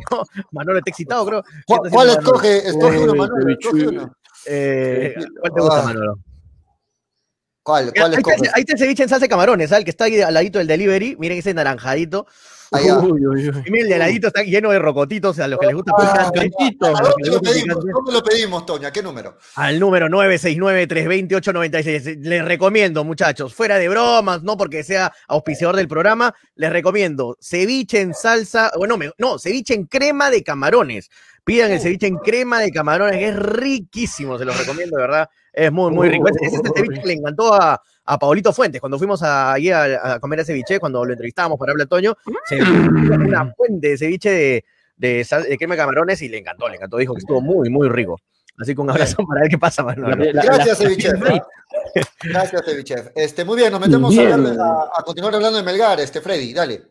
Manolo 0.52 0.78
está 0.78 0.90
excitado, 0.90 1.26
creo. 1.26 1.44
¿Cuál, 1.66 1.90
cuál 1.90 2.10
escoge? 2.10 2.68
Escoge 2.68 2.98
uno, 2.98 3.14
Manolo. 3.14 3.50
Escoge 3.50 3.88
uno. 3.88 4.12
Eh, 4.46 5.14
¿Cuál 5.40 5.52
te 5.52 5.60
gusta, 5.60 5.80
ah. 5.80 5.84
Manolo? 5.84 6.18
¿Cuál? 7.62 7.92
¿Cuál 7.94 8.14
ahí, 8.14 8.18
está, 8.18 8.32
ahí 8.54 8.60
está 8.60 8.72
el 8.72 8.78
ceviche 8.78 9.02
en 9.02 9.08
salsa 9.08 9.24
de 9.24 9.28
camarones, 9.28 9.68
¿sabes? 9.68 9.80
El 9.80 9.84
que 9.84 9.90
está 9.90 10.04
ahí 10.04 10.20
al 10.20 10.34
ladito 10.34 10.58
del 10.58 10.66
delivery. 10.66 11.16
Miren 11.18 11.38
ese 11.38 11.54
naranjadito. 11.54 12.26
Allá. 12.72 12.98
Uy, 12.98 13.26
uy, 13.26 13.48
uy. 13.48 13.64
Y 13.66 13.78
el 13.78 13.88
de 13.88 13.94
aladito 13.96 14.28
está 14.28 14.42
lleno 14.42 14.70
de 14.70 14.78
rocotitos, 14.78 15.40
a 15.40 15.48
los 15.48 15.58
que 15.58 15.66
les 15.66 15.74
gusta 15.74 15.92
ah, 15.96 16.30
¿Cómo 16.32 16.44
lo 17.24 17.40
pedimos, 17.40 17.84
¿Cómo 17.92 18.12
lo 18.12 18.22
pedimos, 18.22 18.64
Toña? 18.64 18.92
¿Qué 18.92 19.02
número? 19.02 19.36
Al 19.56 19.80
número 19.80 20.06
969-328-96. 20.08 22.20
Les 22.20 22.44
recomiendo, 22.44 23.02
muchachos, 23.02 23.52
fuera 23.54 23.78
de 23.78 23.88
bromas, 23.88 24.42
no 24.42 24.56
porque 24.56 24.84
sea 24.84 25.12
auspiciador 25.26 25.74
del 25.76 25.88
programa, 25.88 26.32
les 26.54 26.70
recomiendo 26.70 27.36
ceviche 27.40 28.00
en 28.00 28.14
salsa, 28.14 28.70
bueno, 28.76 28.96
no, 29.18 29.38
ceviche 29.38 29.74
en 29.74 29.86
crema 29.86 30.30
de 30.30 30.44
camarones. 30.44 31.10
Pidan 31.44 31.72
el 31.72 31.80
ceviche 31.80 32.06
en 32.06 32.18
crema 32.18 32.60
de 32.60 32.70
camarones, 32.70 33.18
que 33.18 33.28
es 33.28 33.36
riquísimo, 33.36 34.38
se 34.38 34.44
los 34.44 34.56
recomiendo, 34.56 34.96
de 34.96 35.02
verdad. 35.02 35.28
Es 35.52 35.72
muy, 35.72 35.90
muy 35.90 36.08
rico. 36.08 36.28
Ese, 36.28 36.38
ese 36.46 36.56
es 36.56 36.62
el 36.64 36.72
ceviche 36.74 37.00
que 37.00 37.06
le 37.08 37.14
encantó 37.14 37.52
a, 37.54 37.80
a 38.04 38.18
Paulito 38.18 38.52
Fuentes. 38.52 38.80
Cuando 38.80 38.98
fuimos 38.98 39.22
a, 39.22 39.52
allí 39.52 39.70
a, 39.70 40.14
a 40.14 40.20
comer 40.20 40.40
a 40.40 40.44
ceviche, 40.44 40.78
cuando 40.78 41.04
lo 41.04 41.12
entrevistábamos 41.12 41.58
para 41.58 41.72
hablar 41.72 41.86
Toño, 41.86 42.16
se 42.46 42.60
una 42.62 43.52
fuente 43.54 43.88
de 43.88 43.98
ceviche 43.98 44.30
de, 44.30 44.64
de, 44.96 45.24
sal, 45.24 45.44
de 45.44 45.56
crema 45.56 45.74
de 45.74 45.80
camarones 45.80 46.22
y 46.22 46.28
le 46.28 46.38
encantó, 46.38 46.68
le 46.68 46.76
encantó. 46.76 46.96
Dijo 46.96 47.14
que 47.14 47.20
estuvo 47.20 47.40
muy, 47.40 47.70
muy 47.70 47.88
rico. 47.88 48.18
Así 48.58 48.74
que 48.74 48.80
un 48.80 48.90
abrazo 48.90 49.24
para 49.26 49.40
ver 49.40 49.50
qué 49.50 49.58
pasa, 49.58 49.82
Manuel. 49.82 50.32
Gracias, 50.34 50.78
Ceviche. 50.78 51.12
Gracias, 52.22 52.62
Ceviche. 52.64 52.94
Este, 53.14 53.44
muy 53.44 53.56
bien, 53.56 53.72
nos 53.72 53.80
metemos 53.80 54.10
bien. 54.10 54.32
A, 54.60 54.90
a, 54.94 55.02
continuar 55.02 55.34
hablando 55.34 55.58
de 55.58 55.64
Melgar, 55.64 55.98
este, 56.00 56.20
Freddy, 56.20 56.52
dale. 56.52 56.82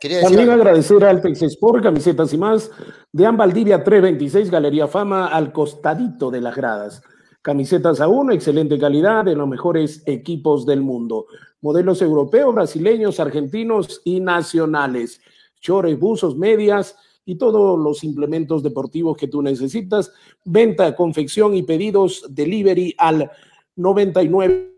Quería 0.00 0.20
También 0.20 0.50
algo. 0.50 0.62
agradecer 0.62 1.02
al 1.02 1.16
Alpex 1.16 1.42
Sport, 1.42 1.82
camisetas 1.82 2.32
y 2.32 2.38
más, 2.38 2.70
de 3.10 3.26
Ambaldivia 3.26 3.82
326, 3.82 4.50
Galería 4.50 4.86
Fama, 4.86 5.26
al 5.26 5.52
costadito 5.52 6.30
de 6.30 6.40
las 6.40 6.54
gradas. 6.54 7.02
Camisetas 7.42 8.00
a 8.00 8.08
uno, 8.08 8.32
excelente 8.32 8.78
calidad, 8.78 9.24
de 9.24 9.36
los 9.36 9.48
mejores 9.48 10.02
equipos 10.06 10.66
del 10.66 10.80
mundo. 10.80 11.26
Modelos 11.60 12.02
europeos, 12.02 12.54
brasileños, 12.54 13.20
argentinos 13.20 14.00
y 14.04 14.20
nacionales. 14.20 15.20
Chores, 15.60 15.98
buzos, 15.98 16.36
medias 16.36 16.96
y 17.24 17.36
todos 17.36 17.78
los 17.78 18.02
implementos 18.02 18.62
deportivos 18.62 19.16
que 19.16 19.28
tú 19.28 19.40
necesitas. 19.40 20.12
Venta, 20.44 20.96
confección 20.96 21.54
y 21.54 21.62
pedidos, 21.62 22.26
delivery 22.28 22.94
al 22.98 23.30
99 23.76 24.74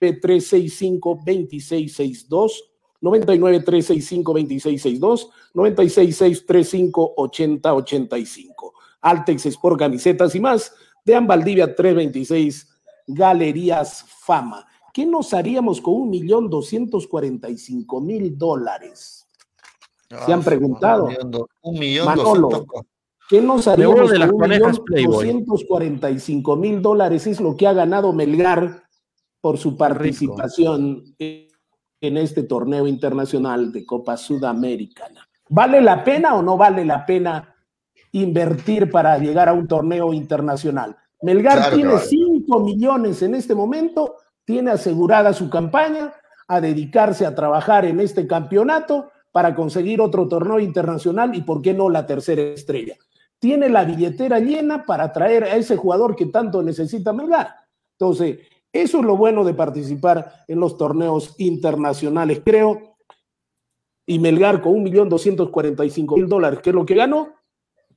365 0.00 1.20
2662 1.24 2.70
99 3.00 3.60
365 3.60 4.32
2662 4.32 5.30
966 5.54 6.46
35 6.46 7.14
80 7.16 7.74
85 7.74 8.74
Altex 9.02 9.46
Sport 9.46 9.78
Camisetas 9.78 10.34
y 10.34 10.40
más 10.40 10.74
de 11.04 11.20
Valdivia 11.20 11.74
326, 11.74 12.68
Galerías 13.06 14.04
Fama. 14.04 14.66
¿Qué 14.92 15.06
nos 15.06 15.32
haríamos 15.34 15.80
con 15.80 15.94
un 15.94 16.10
millón 16.10 16.50
doscientos 16.50 17.06
cuarenta 17.06 17.48
y 17.48 17.56
cinco 17.58 18.00
mil 18.00 18.36
dólares? 18.36 19.28
¿Se 20.26 20.32
han 20.32 20.42
preguntado? 20.42 21.08
Un 21.62 21.78
millón 21.78 22.06
Manolo, 22.06 22.66
¿qué 23.28 23.40
nos 23.40 23.68
haríamos 23.68 24.10
con 24.10 24.34
un 24.34 24.48
millón 24.48 24.72
doscientos 25.06 25.64
cuarenta 25.64 26.10
y 26.10 26.18
cinco 26.18 26.56
mil 26.56 26.82
dólares? 26.82 27.26
Es 27.26 27.40
lo 27.40 27.56
que 27.56 27.66
ha 27.66 27.72
ganado 27.72 28.12
Melgar 28.12 28.82
por 29.40 29.58
su 29.58 29.76
participación 29.76 31.14
en 31.18 32.16
este 32.16 32.42
torneo 32.42 32.86
internacional 32.86 33.72
de 33.72 33.86
Copa 33.86 34.16
Sudamericana. 34.16 35.28
¿Vale 35.48 35.80
la 35.80 36.02
pena 36.02 36.34
o 36.34 36.42
no 36.42 36.56
vale 36.56 36.84
la 36.84 37.06
pena 37.06 37.49
invertir 38.12 38.90
para 38.90 39.18
llegar 39.18 39.48
a 39.48 39.52
un 39.52 39.68
torneo 39.68 40.12
internacional. 40.12 40.96
Melgar 41.22 41.58
claro, 41.58 41.76
tiene 41.76 41.98
5 41.98 42.60
millones 42.60 43.22
en 43.22 43.34
este 43.34 43.54
momento, 43.54 44.16
tiene 44.44 44.70
asegurada 44.70 45.32
su 45.32 45.50
campaña 45.50 46.12
a 46.48 46.60
dedicarse 46.60 47.26
a 47.26 47.34
trabajar 47.34 47.84
en 47.84 48.00
este 48.00 48.26
campeonato 48.26 49.10
para 49.32 49.54
conseguir 49.54 50.00
otro 50.00 50.26
torneo 50.26 50.58
internacional 50.58 51.34
y, 51.34 51.42
¿por 51.42 51.62
qué 51.62 51.72
no, 51.72 51.88
la 51.88 52.06
tercera 52.06 52.42
estrella? 52.42 52.96
Tiene 53.38 53.68
la 53.68 53.84
billetera 53.84 54.40
llena 54.40 54.84
para 54.84 55.12
traer 55.12 55.44
a 55.44 55.56
ese 55.56 55.76
jugador 55.76 56.16
que 56.16 56.26
tanto 56.26 56.62
necesita 56.62 57.12
Melgar. 57.12 57.54
Entonces, 57.98 58.38
eso 58.72 58.98
es 58.98 59.04
lo 59.04 59.16
bueno 59.16 59.44
de 59.44 59.54
participar 59.54 60.44
en 60.48 60.60
los 60.60 60.76
torneos 60.76 61.34
internacionales, 61.38 62.40
creo. 62.44 62.96
Y 64.06 64.18
Melgar 64.18 64.60
con 64.60 64.72
un 64.74 64.82
millón 64.82 65.08
doscientos 65.08 65.50
cuarenta 65.50 65.84
y 65.84 65.90
cinco 65.90 66.16
mil 66.16 66.28
dólares, 66.28 66.60
que 66.60 66.70
es 66.70 66.74
lo 66.74 66.84
que 66.84 66.94
ganó, 66.94 67.39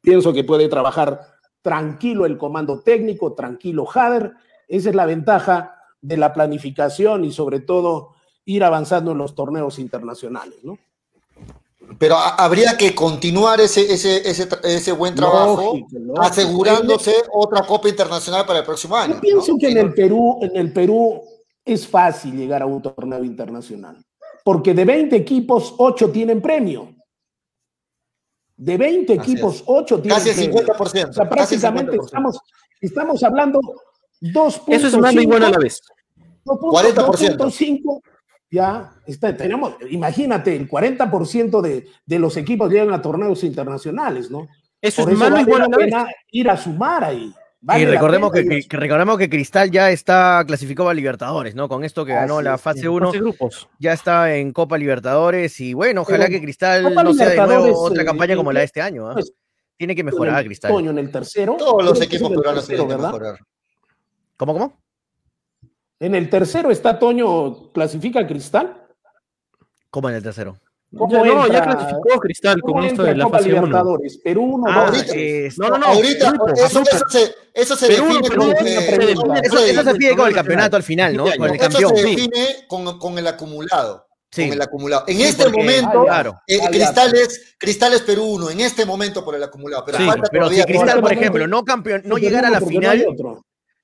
Pienso 0.03 0.33
que 0.33 0.43
puede 0.43 0.67
trabajar 0.67 1.21
tranquilo 1.61 2.25
el 2.25 2.37
comando 2.37 2.81
técnico, 2.81 3.33
tranquilo 3.33 3.87
Hader. 3.91 4.33
Esa 4.67 4.89
es 4.89 4.95
la 4.95 5.05
ventaja 5.05 5.77
de 6.01 6.17
la 6.17 6.33
planificación 6.33 7.23
y 7.23 7.31
sobre 7.31 7.61
todo 7.61 8.09
ir 8.43 8.65
avanzando 8.65 9.13
en 9.13 9.17
los 9.17 9.33
torneos 9.33 9.79
internacionales, 9.79 10.57
¿no? 10.63 10.77
Pero 11.97 12.17
habría 12.17 12.75
que 12.77 12.93
continuar 12.93 13.61
ese, 13.61 13.93
ese, 13.93 14.29
ese, 14.29 14.47
ese 14.63 14.91
buen 14.91 15.15
trabajo, 15.15 15.61
lógico, 15.61 15.87
lógico. 15.99 16.21
asegurándose 16.21 17.13
otra 17.31 17.65
Copa 17.65 17.87
Internacional 17.87 18.45
para 18.45 18.59
el 18.59 18.65
próximo 18.65 18.95
año. 18.95 19.15
Yo 19.15 19.21
pienso 19.21 19.51
¿no? 19.53 19.57
que 19.57 19.69
en 19.69 19.77
el 19.77 19.93
Perú, 19.93 20.39
en 20.41 20.55
el 20.57 20.73
Perú 20.73 21.21
es 21.63 21.87
fácil 21.87 22.35
llegar 22.35 22.61
a 22.61 22.65
un 22.65 22.81
torneo 22.81 23.23
internacional, 23.23 23.97
porque 24.43 24.73
de 24.73 24.83
20 24.83 25.15
equipos, 25.15 25.75
8 25.77 26.09
tienen 26.11 26.41
premio. 26.41 26.92
De 28.55 28.77
20 28.77 29.13
equipos, 29.13 29.63
8 29.65 30.01
tienen 30.01 30.17
Casi 30.17 30.29
el 30.29 30.51
50%. 30.51 31.09
O 31.09 31.13
sea, 31.13 31.29
prácticamente 31.29 31.97
50%. 31.97 32.05
Estamos, 32.05 32.39
estamos 32.79 33.23
hablando 33.23 33.59
2. 34.21 34.61
Eso 34.67 34.87
es 34.87 34.97
malo 34.97 35.21
y 35.21 35.25
bueno 35.25 35.47
a 35.47 35.49
la 35.49 35.57
vez. 35.57 35.81
40%. 36.45 38.01
Ya 38.51 38.93
está, 39.07 39.35
tenemos, 39.35 39.75
imagínate, 39.89 40.55
el 40.55 40.69
40% 40.69 41.61
de, 41.61 41.87
de 42.05 42.19
los 42.19 42.37
equipos 42.37 42.71
llegan 42.71 42.93
a 42.93 43.01
torneos 43.01 43.43
internacionales, 43.43 44.29
¿no? 44.29 44.47
Eso 44.79 45.01
Por 45.01 45.11
es 45.11 45.15
eso 45.15 45.23
malo 45.23 45.35
vale 45.37 45.41
y 45.41 45.49
bueno 45.49 45.65
a 45.65 45.69
la 45.69 45.77
vez. 45.77 46.15
Ir 46.31 46.49
a 46.49 46.57
sumar 46.57 47.03
ahí. 47.03 47.33
Vale 47.65 47.83
y 47.83 47.85
recordemos 47.85 48.29
que, 48.33 48.45
que, 48.45 48.63
que, 48.63 48.75
recordemos 48.75 49.17
que 49.17 49.29
Cristal 49.29 49.71
ya 49.71 49.89
está 49.89 50.43
clasificado 50.45 50.89
a 50.89 50.93
Libertadores, 50.93 51.55
¿no? 51.55 51.69
Con 51.69 51.85
esto 51.85 52.03
que 52.03 52.11
ganó 52.11 52.39
Así 52.39 52.43
la 52.43 52.57
fase 52.57 52.89
1, 52.89 53.11
ya 53.79 53.93
está 53.93 54.35
en 54.35 54.51
Copa 54.51 54.77
Libertadores 54.77 55.57
y 55.61 55.73
bueno, 55.73 56.01
ojalá 56.01 56.25
Pero, 56.25 56.31
que 56.31 56.41
Cristal 56.41 56.83
Copa 56.83 57.03
no 57.05 57.13
sea 57.13 57.29
de 57.29 57.37
nuevo 57.37 57.81
otra 57.83 58.03
eh, 58.03 58.05
campaña 58.05 58.35
como 58.35 58.51
la 58.51 58.59
de 58.59 58.65
este 58.65 58.81
año. 58.81 59.09
¿eh? 59.11 59.13
Pues, 59.13 59.31
Tiene 59.77 59.95
que 59.95 60.03
mejorar 60.03 60.41
el, 60.41 60.45
Cristal. 60.47 60.71
Toño, 60.71 60.91
en 60.91 60.99
el 60.99 61.09
tercero. 61.09 61.55
Todos 61.57 61.85
los 61.85 62.01
equipos 62.01 62.29
peruanos 62.31 62.67
tienen 62.67 62.85
que 62.85 62.97
mejorar. 62.97 63.39
¿Cómo, 64.35 64.53
cómo? 64.53 64.83
En 66.01 66.15
el 66.15 66.29
tercero 66.29 66.69
está 66.69 66.99
Toño, 66.99 67.71
clasifica 67.71 68.27
Cristal. 68.27 68.87
¿Cómo 69.89 70.09
en 70.09 70.15
el 70.15 70.23
tercero? 70.23 70.59
¿Cómo 70.97 71.11
Ya, 71.11 71.23
no, 71.33 71.47
ya 71.47 71.57
entra- 71.59 71.75
clasificó 71.77 72.19
Cristal 72.19 72.61
con 72.61 72.83
esto 72.83 73.03
de 73.03 73.15
la 73.15 73.23
Copa 73.25 73.37
fase 73.37 73.49
1. 73.49 73.61
Libertadores? 73.61 74.17
Perú 74.19 74.43
1, 74.43 74.65
Ah, 74.69 74.91
2, 74.91 75.03
es- 75.15 75.57
No, 75.57 75.69
no, 75.69 75.77
no. 75.79 75.85
Ahorita, 75.87 76.29
grupo, 76.31 76.47
eso, 76.53 76.83
se, 77.09 77.35
eso 77.53 77.75
se 77.75 77.87
Perú, 77.87 78.05
define 78.05 78.29
Perú, 78.29 78.41
con, 78.41 78.67
eh, 78.67 79.41
Eso, 79.43 79.83
se 79.83 79.95
pide 79.95 80.15
con 80.15 80.27
el 80.27 80.35
campeonato 80.35 80.75
al 80.75 80.83
final, 80.83 81.15
¿no? 81.17 81.23
Fin 81.25 81.31
de 81.33 81.37
Con 81.37 81.47
el 81.47 81.53
año. 81.53 81.61
Eso 81.67 81.71
campeón. 81.79 81.95
se 81.97 82.03
Sí. 82.03 82.15
define 82.15 82.47
con, 82.67 82.99
con 82.99 83.17
el 83.17 83.27
acumulado. 83.27 84.07
Sí. 84.31 84.43
Con 84.45 84.53
el 84.53 84.61
acumulado. 84.61 85.03
En 85.07 85.17
Sí, 85.17 85.23
este 85.23 85.43
porque- 85.43 85.57
momento, 85.59 86.01
Ah, 86.01 86.05
claro. 86.05 86.39
eh, 86.47 86.59
ya. 86.61 86.69
Cristales, 86.69 87.55
Cristales 87.59 88.01
Perú 88.01 88.23
1, 88.25 88.49
en 88.49 88.59
este 88.61 88.85
momento 88.85 89.23
por 89.25 89.35
el 89.35 89.43
acumulado. 89.43 89.83
Pero 89.85 89.97
Sí, 89.99 90.05
falta 90.05 90.29
Pero 90.31 90.49
si 90.49 90.63
Cristal, 90.63 90.89
este 90.89 91.01
por 91.01 91.13
ejemplo, 91.13 91.47
no 91.47 91.63
campeón, 91.65 92.01
no 92.05 92.17
llegara 92.17 92.47
a 92.47 92.51
la 92.51 92.59
no 92.59 92.65
final, 92.67 93.05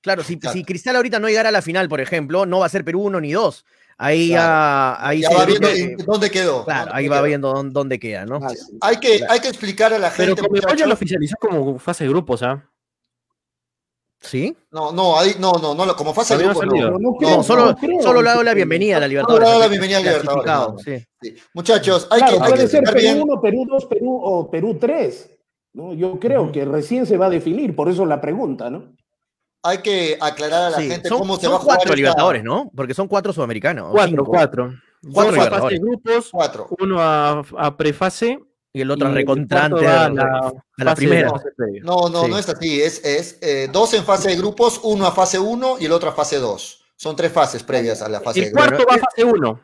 claro, 0.00 0.22
si, 0.24 0.34
Exacto. 0.34 0.56
si 0.56 0.64
Cristal 0.64 0.96
ahorita 0.96 1.18
no 1.20 1.28
llegara 1.28 1.50
a 1.50 1.52
la 1.52 1.62
final, 1.62 1.88
por 1.88 2.00
ejemplo, 2.00 2.46
no 2.46 2.60
va 2.60 2.66
a 2.66 2.68
ser 2.68 2.84
Perú 2.84 3.02
1 3.02 3.20
ni 3.20 3.32
2. 3.32 3.64
Ahí 4.02 4.28
ya, 4.28 5.06
ahí 5.06 5.20
ya 5.20 5.28
se 5.28 5.34
va 5.34 5.44
viendo 5.44 5.68
en- 5.68 5.96
dónde 5.98 6.30
quedó. 6.30 6.64
Claro, 6.64 6.90
¿no? 6.90 6.96
ahí 6.96 7.04
¿Dónde 7.04 7.08
va 7.10 7.16
quedó? 7.16 7.26
viendo 7.28 7.52
dónde, 7.52 7.72
dónde 7.74 7.98
queda, 7.98 8.24
¿no? 8.24 8.40
Ah, 8.42 8.48
sí. 8.48 8.78
Hay 8.80 8.96
que, 8.96 9.20
hay 9.28 9.40
que 9.40 9.48
explicar 9.48 9.92
a 9.92 9.98
la 9.98 10.10
Pero 10.16 10.28
gente. 10.34 10.40
Conmebol 10.42 10.60
ya 10.62 10.68
muchachos. 10.68 10.88
lo 10.88 10.94
oficializó 10.94 11.36
como 11.38 11.78
fase 11.78 12.04
de 12.04 12.10
grupos, 12.10 12.42
¿ah? 12.42 12.64
¿Sí? 14.22 14.54
No, 14.70 14.92
no, 14.92 15.18
ahí, 15.18 15.32
no, 15.38 15.52
no, 15.54 15.74
no, 15.74 15.96
como 15.96 16.12
fase 16.12 16.36
de 16.36 16.44
grupo, 16.44 16.64
no. 16.64 16.72
Pero 16.72 16.90
no 16.92 16.98
No, 16.98 17.16
creo, 17.18 17.42
solo, 17.42 17.66
no 17.66 17.76
creo. 17.76 18.02
solo 18.02 18.20
le 18.22 18.28
ha 18.28 18.32
dado 18.32 18.42
la 18.44 18.52
bienvenida 18.54 18.96
a 18.98 19.00
la 19.00 19.08
Libertadores. 19.08 19.42
le 19.42 19.46
ha 19.46 19.50
dado 19.50 19.60
la 19.62 19.68
bienvenida 19.68 19.98
a 19.98 20.00
la 20.02 20.10
Libertadores, 20.18 20.84
sí. 20.84 21.06
Sí. 21.22 21.34
Muchachos, 21.54 22.08
hay 22.10 22.18
Claro, 22.20 22.36
que, 22.36 22.42
hay 22.42 22.48
que 22.50 22.54
puede 22.56 22.68
ser 22.68 22.80
explicar 22.82 22.94
Perú 22.94 23.14
bien. 23.26 23.30
1, 23.30 23.40
Perú 23.40 23.64
2, 23.68 23.84
Perú 23.86 24.20
o 24.22 24.50
Perú 24.50 24.76
3. 24.80 25.30
¿no? 25.72 25.94
Yo 25.94 26.18
creo 26.18 26.50
que 26.52 26.64
recién 26.64 27.06
se 27.06 27.16
va 27.16 27.26
a 27.26 27.30
definir, 27.30 27.74
por 27.76 27.88
eso 27.88 28.04
la 28.04 28.20
pregunta, 28.20 28.68
¿no? 28.70 28.92
Hay 29.62 29.78
que 29.78 30.16
aclarar 30.20 30.62
a 30.64 30.70
la 30.70 30.76
Sí, 30.78 30.88
gente 30.88 31.08
son, 31.08 31.18
cómo 31.18 31.36
se 31.36 31.42
son 31.42 31.52
va 31.52 31.56
a 31.56 31.58
jugar. 31.60 31.76
cuatro 31.76 31.90
esta- 31.92 31.96
Libertadores, 31.96 32.44
¿no? 32.44 32.70
Porque 32.74 32.94
son 32.94 33.08
cuatro 33.08 33.32
sudamericanos. 33.32 33.90
Cuatro, 33.92 34.08
cinco. 34.10 34.24
cuatro. 34.24 34.74
Cuatro 35.12 35.34
Dos 35.36 35.46
a 35.46 35.50
fase 35.50 35.74
de 35.74 35.78
grupos, 35.80 36.28
Cuatro. 36.30 36.68
uno 36.78 37.00
a, 37.00 37.42
a 37.58 37.76
prefase. 37.76 38.38
Y 38.72 38.82
el 38.82 38.90
otro 38.92 39.08
y 39.08 39.10
el 39.10 39.16
recontrante 39.16 39.84
a 39.84 40.04
a 40.04 40.10
la, 40.10 40.52
a 40.78 40.84
de 40.84 40.94
primera. 40.94 41.32
No, 41.82 42.08
no, 42.08 42.22
Sí. 42.24 42.30
no 42.30 42.38
es 42.38 42.48
así. 42.48 42.80
Es, 42.80 43.04
es 43.04 43.36
eh, 43.42 43.68
dos 43.72 43.92
en 43.94 44.04
fase 44.04 44.28
de 44.28 44.36
grupos, 44.36 44.80
uno 44.84 45.06
a 45.06 45.10
fase 45.12 45.40
1 45.40 45.76
y 45.80 45.86
el 45.86 45.92
otro 45.92 46.10
a 46.10 46.12
fase 46.12 46.36
2. 46.38 46.84
Son 46.94 47.16
tres 47.16 47.32
fases 47.32 47.64
previas 47.64 48.00
a 48.00 48.08
la 48.08 48.20
fase 48.20 48.40
de 48.42 48.46
El 48.46 48.52
grupos. 48.52 48.68
cuarto 48.68 48.86
va 48.88 48.94
a 48.94 48.98
fase 48.98 49.24
1. 49.24 49.60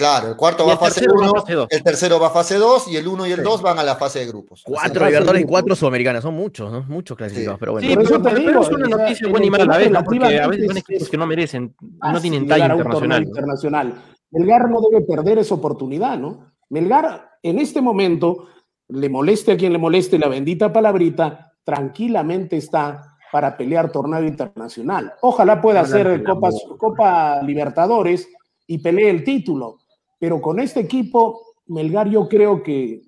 Claro, 0.00 0.28
el 0.28 0.36
cuarto 0.36 0.64
va 0.64 0.72
a 0.72 0.76
fase 0.78 1.00
tercero 1.02 1.20
va 1.20 1.26
a 1.26 1.30
1, 1.30 1.40
fase 1.42 1.52
dos. 1.52 1.66
el 1.68 1.82
tercero 1.82 2.18
va 2.18 2.26
a 2.28 2.30
fase 2.30 2.56
2 2.56 2.88
y 2.88 2.96
el 2.96 3.06
1 3.06 3.26
y 3.26 3.32
el 3.32 3.42
2 3.42 3.60
van 3.60 3.78
a 3.78 3.82
la 3.82 3.96
fase 3.96 4.20
de 4.20 4.26
grupos. 4.28 4.62
Cuatro 4.64 5.04
Libertadores 5.04 5.42
y 5.42 5.44
cuatro 5.44 5.76
sudamericanas. 5.76 6.22
Son 6.22 6.32
muchos, 6.32 6.72
¿no? 6.72 6.82
Muchos 6.84 7.18
clasificados, 7.18 7.60
pero 7.60 7.72
bueno. 7.72 7.86
Sí, 7.86 7.94
pero, 7.94 8.22
te 8.22 8.30
pero 8.30 8.38
digo, 8.38 8.62
es 8.62 8.68
una 8.70 8.88
noticia 8.88 9.26
en 9.26 9.30
buena 9.30 9.46
y 9.46 9.50
mala 9.50 9.64
a 9.64 9.66
la 9.66 9.76
vez, 9.76 9.90
¿no? 9.90 10.02
porque 10.02 10.40
a 10.40 10.46
veces 10.48 10.66
son 10.68 10.76
equipos 10.78 11.08
que 11.10 11.16
no 11.18 11.26
merecen, 11.26 11.74
no 12.00 12.18
tienen 12.18 12.48
talla 12.48 12.64
internacional. 12.64 13.22
internacional. 13.24 14.02
Melgar 14.30 14.70
no 14.70 14.80
debe 14.80 15.04
perder 15.04 15.36
esa 15.36 15.54
oportunidad, 15.54 16.18
¿no? 16.18 16.50
Melgar 16.70 17.32
en 17.42 17.58
este 17.58 17.82
momento, 17.82 18.46
le 18.88 19.10
moleste 19.10 19.52
a 19.52 19.56
quien 19.58 19.74
le 19.74 19.78
moleste 19.78 20.18
la 20.18 20.28
bendita 20.28 20.72
palabrita, 20.72 21.52
tranquilamente 21.62 22.56
está 22.56 23.18
para 23.30 23.54
pelear 23.54 23.92
torneo 23.92 24.24
internacional. 24.24 25.12
Ojalá 25.20 25.60
pueda 25.60 25.80
hacer 25.80 26.24
Copa. 26.24 26.48
Copa 26.78 27.42
Libertadores 27.42 28.26
y 28.66 28.78
pelee 28.78 29.10
el 29.10 29.24
título, 29.24 29.79
pero 30.20 30.40
con 30.40 30.60
este 30.60 30.80
equipo, 30.80 31.54
Melgar 31.68 32.08
yo 32.08 32.28
creo 32.28 32.62
que 32.62 33.00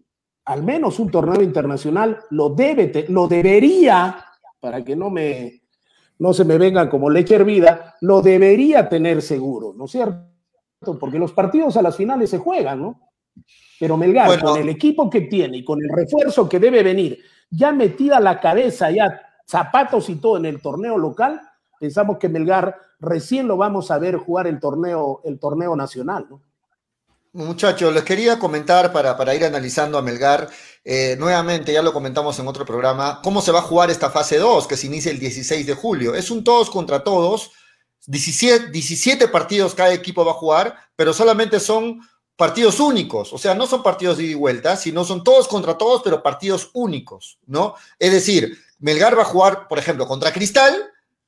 al 0.47 0.63
menos 0.65 0.99
un 0.99 1.11
torneo 1.11 1.43
internacional 1.43 2.19
lo 2.31 2.49
debe, 2.49 3.05
lo 3.09 3.29
debería, 3.29 4.25
para 4.59 4.83
que 4.83 4.97
no 4.97 5.11
me, 5.11 5.63
no 6.19 6.33
se 6.33 6.45
me 6.45 6.57
venga 6.57 6.89
como 6.89 7.11
leche 7.11 7.35
hervida, 7.35 7.97
lo 8.01 8.23
debería 8.23 8.89
tener 8.89 9.21
seguro, 9.21 9.75
¿no 9.77 9.85
es 9.85 9.91
cierto? 9.91 10.99
Porque 10.99 11.19
los 11.19 11.33
partidos 11.33 11.77
a 11.77 11.83
las 11.83 11.97
finales 11.97 12.31
se 12.31 12.39
juegan, 12.39 12.81
¿no? 12.81 13.01
Pero 13.79 13.97
Melgar, 13.97 14.29
Bueno. 14.29 14.43
con 14.43 14.61
el 14.61 14.71
equipo 14.71 15.11
que 15.11 15.23
tiene 15.23 15.59
y 15.59 15.65
con 15.65 15.81
el 15.83 15.91
refuerzo 15.91 16.49
que 16.49 16.59
debe 16.59 16.83
venir, 16.83 17.19
ya 17.51 17.73
metida 17.73 18.21
la 18.21 18.41
cabeza, 18.41 18.91
ya 18.91 19.21
zapatos 19.45 20.09
y 20.09 20.17
todo 20.17 20.39
en 20.39 20.47
el 20.47 20.63
torneo 20.63 20.97
local, 20.97 21.43
pensamos 21.79 22.17
que 22.17 22.31
Melgar 22.31 22.75
recién 23.01 23.47
lo 23.47 23.59
vamos 23.59 23.91
a 23.91 23.99
ver 23.99 24.17
jugar 24.17 24.47
el 24.47 24.59
torneo, 24.59 25.21
el 25.25 25.39
torneo 25.39 25.77
nacional, 25.77 26.27
¿no? 26.31 26.41
Muchachos, 27.35 27.95
les 27.95 28.05
quería 28.05 28.39
comentar 28.39 28.93
para, 28.93 29.17
para 29.17 29.35
ir 29.35 29.43
analizando 29.43 29.97
a 29.97 30.03
Melgar, 30.03 30.51
eh, 30.85 31.17
nuevamente, 31.19 31.73
ya 31.73 31.81
lo 31.81 31.95
comentamos 31.95 32.39
en 32.39 32.47
otro 32.47 32.67
programa, 32.67 33.21
cómo 33.25 33.41
se 33.41 33.51
va 33.51 33.61
a 33.61 33.63
jugar 33.63 33.91
esta 33.91 34.11
fase 34.11 34.37
2 34.37 34.67
que 34.67 34.77
se 34.77 34.87
inicia 34.87 35.11
el 35.11 35.19
16 35.19 35.67
de 35.67 35.73
julio. 35.73 36.15
Es 36.15 36.31
un 36.31 36.45
todos 36.45 36.69
contra 36.69 37.03
todos, 37.03 37.53
17, 38.07 38.69
17 38.69 39.29
partidos 39.29 39.75
cada 39.75 39.95
equipo 39.95 40.27
va 40.27 40.33
a 40.33 40.35
jugar, 40.35 40.77
pero 40.95 41.15
solamente 41.15 41.59
son 41.59 42.03
partidos 42.37 42.81
únicos, 42.81 43.33
o 43.33 43.39
sea, 43.39 43.55
no 43.55 43.67
son 43.67 43.83
partidos 43.83 44.19
de 44.19 44.25
ida 44.25 44.33
y 44.33 44.35
vuelta, 44.35 44.77
sino 44.77 45.03
son 45.03 45.25
todos 45.25 45.49
contra 45.49 45.79
todos, 45.79 46.03
pero 46.03 46.23
partidos 46.23 46.69
únicos, 46.75 47.39
¿no? 47.47 47.77
Es 47.99 48.13
decir, 48.13 48.59
Melgar 48.79 49.17
va 49.17 49.23
a 49.23 49.27
jugar, 49.27 49.69
por 49.69 49.79
ejemplo, 49.79 50.07
contra 50.07 50.35
Cristal, 50.35 50.77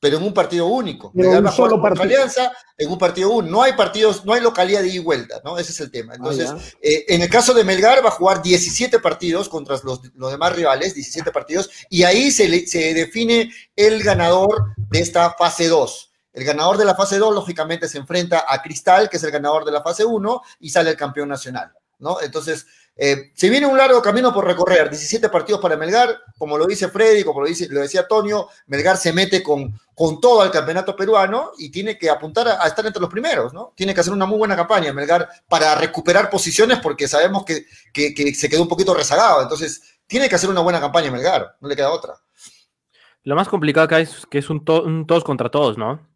pero 0.01 0.19
en 0.19 0.23
un 0.25 0.35
partido 0.35 0.67
único. 0.67 1.11
Pero 1.15 1.31
un 1.39 1.53
solo 1.53 1.81
partido. 1.81 2.05
Alianza 2.05 2.53
en 2.77 2.91
un 2.91 2.99
partido 2.99 3.31
único. 3.31 3.51
No 3.53 3.63
hay 3.63 3.73
partidos, 3.73 4.25
no 4.25 4.35
hay 4.35 4.43
localidad 4.43 4.83
de 4.83 4.89
ida 4.89 4.97
y 4.97 4.99
vuelta, 4.99 5.41
¿no? 5.45 5.57
Ese 5.59 5.73
es 5.73 5.81
el 5.81 5.91
tema. 5.91 6.15
Entonces, 6.15 6.51
Ah, 6.51 6.59
ya. 6.59 6.65
eh, 6.83 7.05
en 7.09 7.23
el 7.23 7.31
caso 7.31 7.55
de 7.55 7.65
Melgar 7.65 8.05
va 8.05 8.09
a 8.09 8.13
jugar 8.13 8.43
17 8.43 8.99
partidos 8.99 9.49
contra 9.49 9.77
los, 9.83 10.01
los 10.15 10.31
demás 10.31 10.55
rivales, 10.55 10.95
17 10.95 11.31
partidos, 11.31 11.71
y 11.89 12.03
ahí 12.03 12.31
se, 12.31 12.49
le- 12.49 12.67
se 12.67 12.93
define 12.93 13.51
el 13.77 14.03
ganador 14.03 14.75
de 14.77 15.01
esta 15.01 15.31
fase 15.35 15.69
2. 15.69 16.11
El 16.35 16.45
ganador 16.45 16.77
de 16.77 16.85
la 16.85 16.97
fase 16.97 17.17
2, 17.17 17.33
lógicamente, 17.35 17.89
se 17.89 17.97
enfrenta 17.99 18.45
a 18.49 18.61
Cristal, 18.61 19.09
que 19.09 19.17
es 19.19 19.23
el 19.23 19.31
ganador 19.31 19.65
de 19.65 19.71
la 19.73 19.83
fase 19.83 20.05
1, 20.05 20.43
y 20.61 20.69
sale 20.71 20.91
el 20.91 20.97
campeón 20.97 21.29
nacional, 21.29 21.73
¿no? 22.01 22.21
Entonces, 22.21 22.67
eh, 22.97 23.33
se 23.35 23.51
viene 23.51 23.67
un 23.67 23.77
largo 23.77 24.01
camino 24.01 24.33
por 24.33 24.45
recorrer, 24.45 24.89
17 24.89 25.29
partidos 25.29 25.61
para 25.61 25.77
Melgar, 25.77 26.17
como 26.39 26.57
lo 26.57 26.67
dice 26.67 26.89
Freddy, 26.89 27.25
como 27.25 27.41
lo, 27.41 27.47
dice, 27.49 27.69
decía 27.69 28.03
Antonio, 28.03 28.49
Melgar 28.67 28.97
se 28.97 29.13
mete 29.13 29.43
con, 29.43 29.79
con 29.95 30.21
todo 30.21 30.43
al 30.43 30.53
campeonato 30.53 30.95
peruano 30.95 31.53
y 31.59 31.71
tiene 31.71 31.99
que 31.99 32.09
apuntar 32.09 32.47
a, 32.47 32.67
estar 32.67 32.87
entre 32.87 33.01
los 33.01 33.11
primeros, 33.11 33.53
¿no? 33.53 33.73
Tiene 33.75 33.95
que 33.95 34.01
hacer 34.01 34.13
una 34.13 34.27
muy 34.27 34.39
buena 34.39 34.55
campaña 34.55 34.93
Melgar 34.93 35.29
para 35.49 35.75
recuperar 35.75 36.31
posiciones 36.31 36.79
porque 36.79 37.09
sabemos 37.09 37.45
que, 37.45 37.67
que- 37.93 38.35
se 38.35 38.49
quedó 38.49 38.63
un 38.63 38.69
poquito 38.69 38.95
rezagado, 38.95 39.43
entonces 39.43 39.83
tiene 40.07 40.29
que 40.29 40.37
hacer 40.37 40.51
una 40.51 40.61
buena 40.61 40.81
campaña 40.81 41.11
Melgar, 41.11 41.57
no 41.61 41.69
le 41.69 41.75
queda 41.75 41.91
otra. 41.91 42.15
Lo 43.25 43.35
más 43.35 43.49
complicado 43.49 43.87
acá 43.87 43.99
es 44.01 44.25
que 44.31 44.39
es 44.39 44.51
un, 44.51 44.63
un 44.69 45.07
todos 45.07 45.25
contra 45.25 45.51
todos, 45.51 45.79
¿no? 45.79 46.07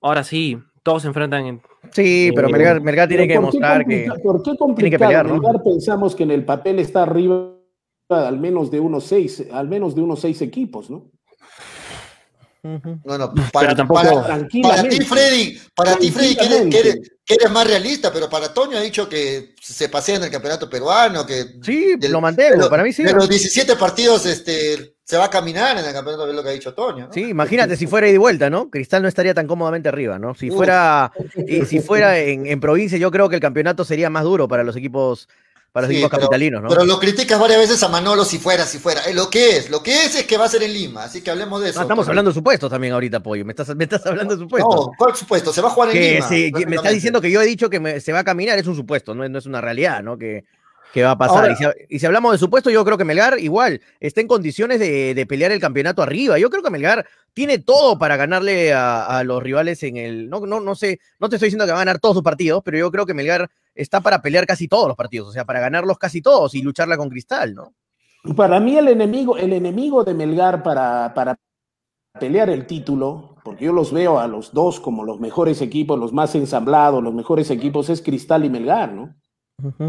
Ahora 0.00 0.24
sí, 0.24 0.58
todos 0.86 1.02
se 1.02 1.08
enfrentan 1.08 1.44
en... 1.46 1.62
Sí, 1.92 2.30
pero 2.34 2.46
Eh, 2.48 2.52
Melgar, 2.52 2.80
Melgar 2.80 3.08
tiene 3.08 3.26
que 3.26 3.34
Pero 3.34 3.42
¿por 3.42 3.50
qué 3.50 3.58
demostrar 3.58 3.86
que. 3.86 4.08
¿Por 4.22 4.36
qué 4.38 4.42
tiene 4.44 4.54
que 4.54 4.58
complicado? 4.58 5.04
pelear, 5.08 5.26
¿no? 5.26 5.34
Melgar 5.34 5.62
pensamos 5.64 6.14
que 6.14 6.22
en 6.22 6.30
el 6.30 6.44
papel 6.44 6.78
está 6.78 7.02
arriba 7.02 7.52
al 8.08 8.38
menos 8.38 8.70
de 8.70 8.78
unos 8.78 9.02
seis, 9.04 9.44
al 9.52 9.66
menos 9.68 9.96
de 9.96 10.00
unos 10.02 10.20
seis 10.20 10.40
equipos, 10.42 10.88
¿no? 10.88 11.10
No, 13.04 13.16
no, 13.18 13.32
para, 13.52 13.74
tampoco- 13.76 14.00
para- 14.02 14.48
para 14.62 14.88
ti, 14.88 15.00
Freddy, 15.04 15.56
para 15.74 15.96
ti, 15.96 16.10
Freddy, 16.10 16.34
que 16.36 16.44
eres, 16.46 16.56
Tranquilamente. 16.58 16.70
que 16.82 16.88
eres- 16.88 17.12
que 17.24 17.34
eres 17.34 17.50
más 17.50 17.66
realista, 17.66 18.12
pero 18.12 18.28
para 18.28 18.52
Toño 18.54 18.76
ha 18.78 18.80
dicho 18.80 19.08
que 19.08 19.54
se 19.60 19.88
pasea 19.88 20.16
en 20.16 20.24
el 20.24 20.30
campeonato 20.30 20.68
peruano, 20.70 21.24
que 21.26 21.44
Sí, 21.62 21.96
del- 21.96 22.12
lo 22.12 22.20
mantengo, 22.20 22.68
para 22.70 22.82
mí 22.84 22.92
sí. 22.92 23.02
de 23.04 23.12
los 23.12 23.28
17 23.28 23.74
partidos 23.76 24.26
este, 24.26 24.95
se 25.08 25.16
va 25.16 25.26
a 25.26 25.30
caminar 25.30 25.78
en 25.78 25.84
el 25.84 25.92
campeonato, 25.92 26.28
es 26.28 26.34
lo 26.34 26.42
que 26.42 26.48
ha 26.48 26.52
dicho 26.52 26.74
Toño. 26.74 27.06
¿no? 27.06 27.12
Sí, 27.12 27.22
imagínate 27.28 27.76
si 27.76 27.86
fuera 27.86 28.08
ida 28.08 28.16
y 28.16 28.18
vuelta, 28.18 28.50
¿no? 28.50 28.68
Cristal 28.70 29.02
no 29.02 29.08
estaría 29.08 29.34
tan 29.34 29.46
cómodamente 29.46 29.88
arriba, 29.88 30.18
¿no? 30.18 30.34
Si 30.34 30.50
fuera, 30.50 31.12
y 31.46 31.64
si 31.64 31.78
fuera 31.78 32.18
en, 32.18 32.44
en 32.46 32.58
provincia, 32.58 32.98
yo 32.98 33.12
creo 33.12 33.28
que 33.28 33.36
el 33.36 33.40
campeonato 33.40 33.84
sería 33.84 34.10
más 34.10 34.24
duro 34.24 34.48
para 34.48 34.64
los 34.64 34.74
equipos, 34.74 35.28
para 35.70 35.86
los 35.86 35.90
Sí, 35.92 35.98
equipos 35.98 36.10
pero- 36.10 36.22
capitalinos, 36.22 36.60
¿no? 36.60 36.68
Pero 36.70 36.84
lo 36.84 36.98
criticas 36.98 37.38
varias 37.38 37.60
veces 37.60 37.80
a 37.84 37.88
Manolo 37.88 38.24
si 38.24 38.38
fuera, 38.40 38.64
si 38.66 38.78
fuera. 38.80 39.02
Es 39.02 39.14
lo 39.14 39.30
que 39.30 39.58
es, 39.58 39.70
lo 39.70 39.80
que 39.80 40.06
es 40.06 40.16
es 40.16 40.24
que 40.26 40.36
va 40.38 40.46
a 40.46 40.48
ser 40.48 40.64
en 40.64 40.72
Lima, 40.72 41.04
así 41.04 41.22
que 41.22 41.30
hablemos 41.30 41.62
de 41.62 41.68
eso. 41.70 41.78
No, 41.78 41.82
estamos 41.84 42.08
hablando 42.08 42.32
de 42.32 42.34
supuestos 42.34 42.68
también 42.68 42.92
ahorita, 42.92 43.20
Pollo. 43.20 43.44
Me 43.44 43.52
estás, 43.52 43.76
me 43.76 43.84
estás 43.84 44.04
hablando 44.06 44.34
de 44.34 44.42
supuestos. 44.42 44.74
No, 44.74 44.90
¿cuál 44.98 45.14
supuesto? 45.14 45.52
Se 45.52 45.60
va 45.62 45.68
a 45.68 45.70
jugar 45.70 45.90
en 45.90 45.94
que 46.02 46.14
Lima. 46.14 46.28
sí, 46.28 46.50
que 46.50 46.66
me 46.66 46.74
estás 46.74 46.92
diciendo 46.92 47.20
que 47.20 47.30
yo 47.30 47.40
he 47.40 47.46
dicho 47.46 47.70
que 47.70 47.78
me- 47.78 48.00
se 48.00 48.12
va 48.12 48.18
a 48.18 48.24
caminar, 48.24 48.58
es 48.58 48.66
un 48.66 48.74
supuesto, 48.74 49.14
no 49.14 49.22
es, 49.22 49.30
no 49.30 49.38
es 49.38 49.46
una 49.46 49.60
realidad, 49.60 50.02
¿no? 50.02 50.18
Que, 50.18 50.44
que 50.96 51.02
va 51.02 51.10
a 51.10 51.18
pasar. 51.18 51.50
Ahora- 51.50 51.52
y, 51.52 51.56
si, 51.56 51.64
y 51.94 51.98
si 51.98 52.06
hablamos 52.06 52.32
de 52.32 52.38
supuesto, 52.38 52.70
yo 52.70 52.82
creo 52.82 52.96
que 52.96 53.04
Melgar 53.04 53.38
igual 53.38 53.82
está 54.00 54.22
en 54.22 54.26
condiciones 54.28 54.80
de, 54.80 55.12
de 55.14 55.26
pelear 55.26 55.52
el 55.52 55.60
campeonato 55.60 56.02
arriba. 56.02 56.38
Yo 56.38 56.48
creo 56.48 56.62
que 56.62 56.70
Melgar 56.70 57.04
tiene 57.34 57.58
todo 57.58 57.98
para 57.98 58.16
ganarle 58.16 58.72
a, 58.72 59.04
a 59.04 59.22
los 59.24 59.42
rivales 59.42 59.82
en 59.82 59.98
el. 59.98 60.30
No, 60.30 60.40
no, 60.46 60.58
no 60.60 60.74
sé, 60.74 60.98
no 61.18 61.28
te 61.28 61.36
estoy 61.36 61.48
diciendo 61.48 61.66
que 61.66 61.72
va 61.72 61.76
a 61.78 61.84
ganar 61.84 61.98
todos 61.98 62.14
sus 62.14 62.22
partidos, 62.24 62.62
pero 62.64 62.78
yo 62.78 62.90
creo 62.90 63.04
que 63.04 63.12
Melgar 63.12 63.50
está 63.74 64.00
para 64.00 64.22
pelear 64.22 64.46
casi 64.46 64.68
todos 64.68 64.88
los 64.88 64.96
partidos, 64.96 65.28
o 65.28 65.32
sea, 65.32 65.44
para 65.44 65.60
ganarlos 65.60 65.98
casi 65.98 66.22
todos 66.22 66.54
y 66.54 66.62
lucharla 66.62 66.96
con 66.96 67.10
Cristal, 67.10 67.54
¿no? 67.54 67.74
Para 68.34 68.58
mí 68.58 68.78
el 68.78 68.88
enemigo, 68.88 69.36
el 69.36 69.52
enemigo 69.52 70.02
de 70.02 70.14
Melgar 70.14 70.62
para, 70.62 71.12
para 71.12 71.36
pelear 72.18 72.48
el 72.48 72.66
título, 72.66 73.36
porque 73.44 73.66
yo 73.66 73.74
los 73.74 73.92
veo 73.92 74.18
a 74.18 74.26
los 74.28 74.54
dos 74.54 74.80
como 74.80 75.04
los 75.04 75.20
mejores 75.20 75.60
equipos, 75.60 75.98
los 75.98 76.14
más 76.14 76.34
ensamblados, 76.34 77.04
los 77.04 77.12
mejores 77.12 77.50
equipos, 77.50 77.90
es 77.90 78.00
Cristal 78.00 78.46
y 78.46 78.48
Melgar, 78.50 78.94
¿no? 78.94 79.14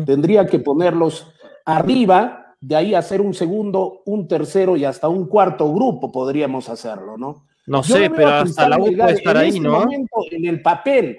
Tendría 0.05 0.45
que 0.45 0.59
ponerlos 0.59 1.33
arriba, 1.65 2.55
de 2.61 2.75
ahí 2.75 2.95
hacer 2.95 3.21
un 3.21 3.33
segundo, 3.33 4.01
un 4.05 4.27
tercero 4.27 4.77
y 4.77 4.85
hasta 4.85 5.09
un 5.09 5.27
cuarto 5.27 5.71
grupo 5.73 6.11
podríamos 6.11 6.69
hacerlo, 6.69 7.17
¿no? 7.17 7.45
No 7.65 7.81
Yo 7.81 7.95
sé, 7.95 8.09
pero 8.09 8.29
hasta 8.29 8.69
la 8.69 8.77
U 8.77 8.85
puede 8.85 9.13
estar 9.13 9.35
en 9.35 9.41
ahí, 9.41 9.49
este 9.49 9.59
¿no? 9.59 9.79
momento, 9.79 10.15
en 10.31 10.45
el 10.45 10.61
papel. 10.61 11.17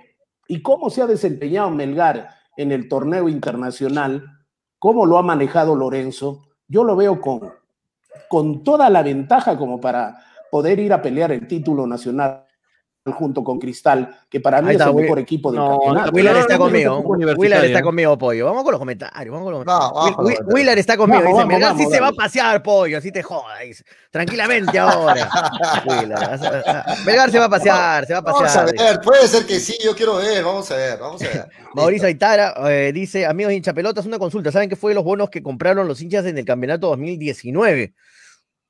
Y 0.49 0.63
cómo 0.63 0.89
se 0.89 1.03
ha 1.03 1.07
desempeñado 1.07 1.71
Melgar 1.71 2.31
en 2.57 2.73
el 2.73 2.89
torneo 2.89 3.29
internacional, 3.29 4.25
cómo 4.79 5.05
lo 5.05 5.19
ha 5.19 5.23
manejado 5.23 5.77
Lorenzo, 5.77 6.47
yo 6.67 6.85
lo 6.85 6.97
veo 6.97 7.21
con, 7.21 7.53
con 8.31 8.65
toda 8.65 8.89
la 8.89 9.03
ventaja 9.03 9.59
como 9.59 9.79
para 9.79 10.17
poder 10.51 10.79
ir 10.79 10.95
a 10.95 11.03
pelear 11.03 11.33
el 11.33 11.47
título 11.47 11.87
nacional 11.87 12.48
junto 13.13 13.43
con 13.45 13.59
Cristal, 13.59 14.17
que 14.29 14.41
para 14.41 14.61
mí 14.63 14.69
Ahí 14.69 14.75
es 14.77 14.81
está, 14.81 14.91
el 14.91 14.97
Will- 14.97 15.03
mejor 15.05 15.19
equipo 15.19 15.51
del 15.53 15.61
No, 15.61 15.71
campeonato. 15.79 16.11
Willard 16.13 16.37
está 16.39 16.59
conmigo. 16.59 16.99
Willard 17.01 17.65
está 17.65 17.83
conmigo, 17.83 18.19
pollo. 18.19 18.47
Vamos 18.47 18.63
con 18.65 18.73
los 18.73 18.79
comentarios. 18.79 19.33
Vamos 19.33 19.45
con 19.47 19.53
los... 19.55 19.67
No, 19.67 19.73
vamos 19.73 19.93
Will- 19.93 20.15
con 20.15 20.25
los 20.25 20.31
Will- 20.31 20.37
comentarios. 20.37 20.55
Willard 20.55 20.79
está 20.79 20.97
conmigo. 20.97 21.23
Vamos, 21.23 21.29
dice, 21.33 21.39
vamos, 21.39 21.53
Melgar 21.53 21.71
vamos, 21.73 21.87
sí 21.87 21.95
se 21.95 22.01
va 22.01 22.09
a 22.09 22.13
pasear, 22.13 22.63
pollo. 22.63 22.99
Así 22.99 23.13
te 23.13 23.23
jodas. 23.23 23.85
Tranquilamente 24.11 24.79
ahora. 24.79 25.29
Willard, 25.87 26.41
Melgar 27.07 27.31
se 27.31 27.39
va 27.39 27.45
a 27.45 27.51
pasear, 27.51 28.07
se 28.07 28.13
va 28.15 28.19
a 28.19 28.23
Vamos 28.23 28.41
a 28.41 28.45
pasear. 28.65 28.75
ver, 28.77 29.01
puede 29.01 29.27
ser 29.29 29.47
que 29.47 29.61
sí, 29.61 29.77
yo 29.85 29.95
quiero 29.95 30.17
ver, 30.17 30.43
vamos 30.45 30.71
a 30.71 30.77
ver, 30.77 30.99
vamos 30.99 31.23
a 31.23 31.25
ver. 31.27 31.49
Mauricio 31.75 32.07
Aitara 32.09 32.55
eh, 32.71 32.93
dice, 32.93 33.27
amigos 33.27 33.53
hinchapelotas, 33.53 34.07
una 34.07 34.19
consulta. 34.19 34.51
¿Saben 34.51 34.69
qué 34.69 34.77
fue 34.77 34.95
los 34.95 35.05
bonos 35.05 35.31
que 35.31 35.43
compraron 35.43 35.87
los 35.87 36.01
hinchas 36.01 36.25
en 36.27 36.39
el 36.39 36.45
campeonato 36.45 36.89
2019? 36.89 37.93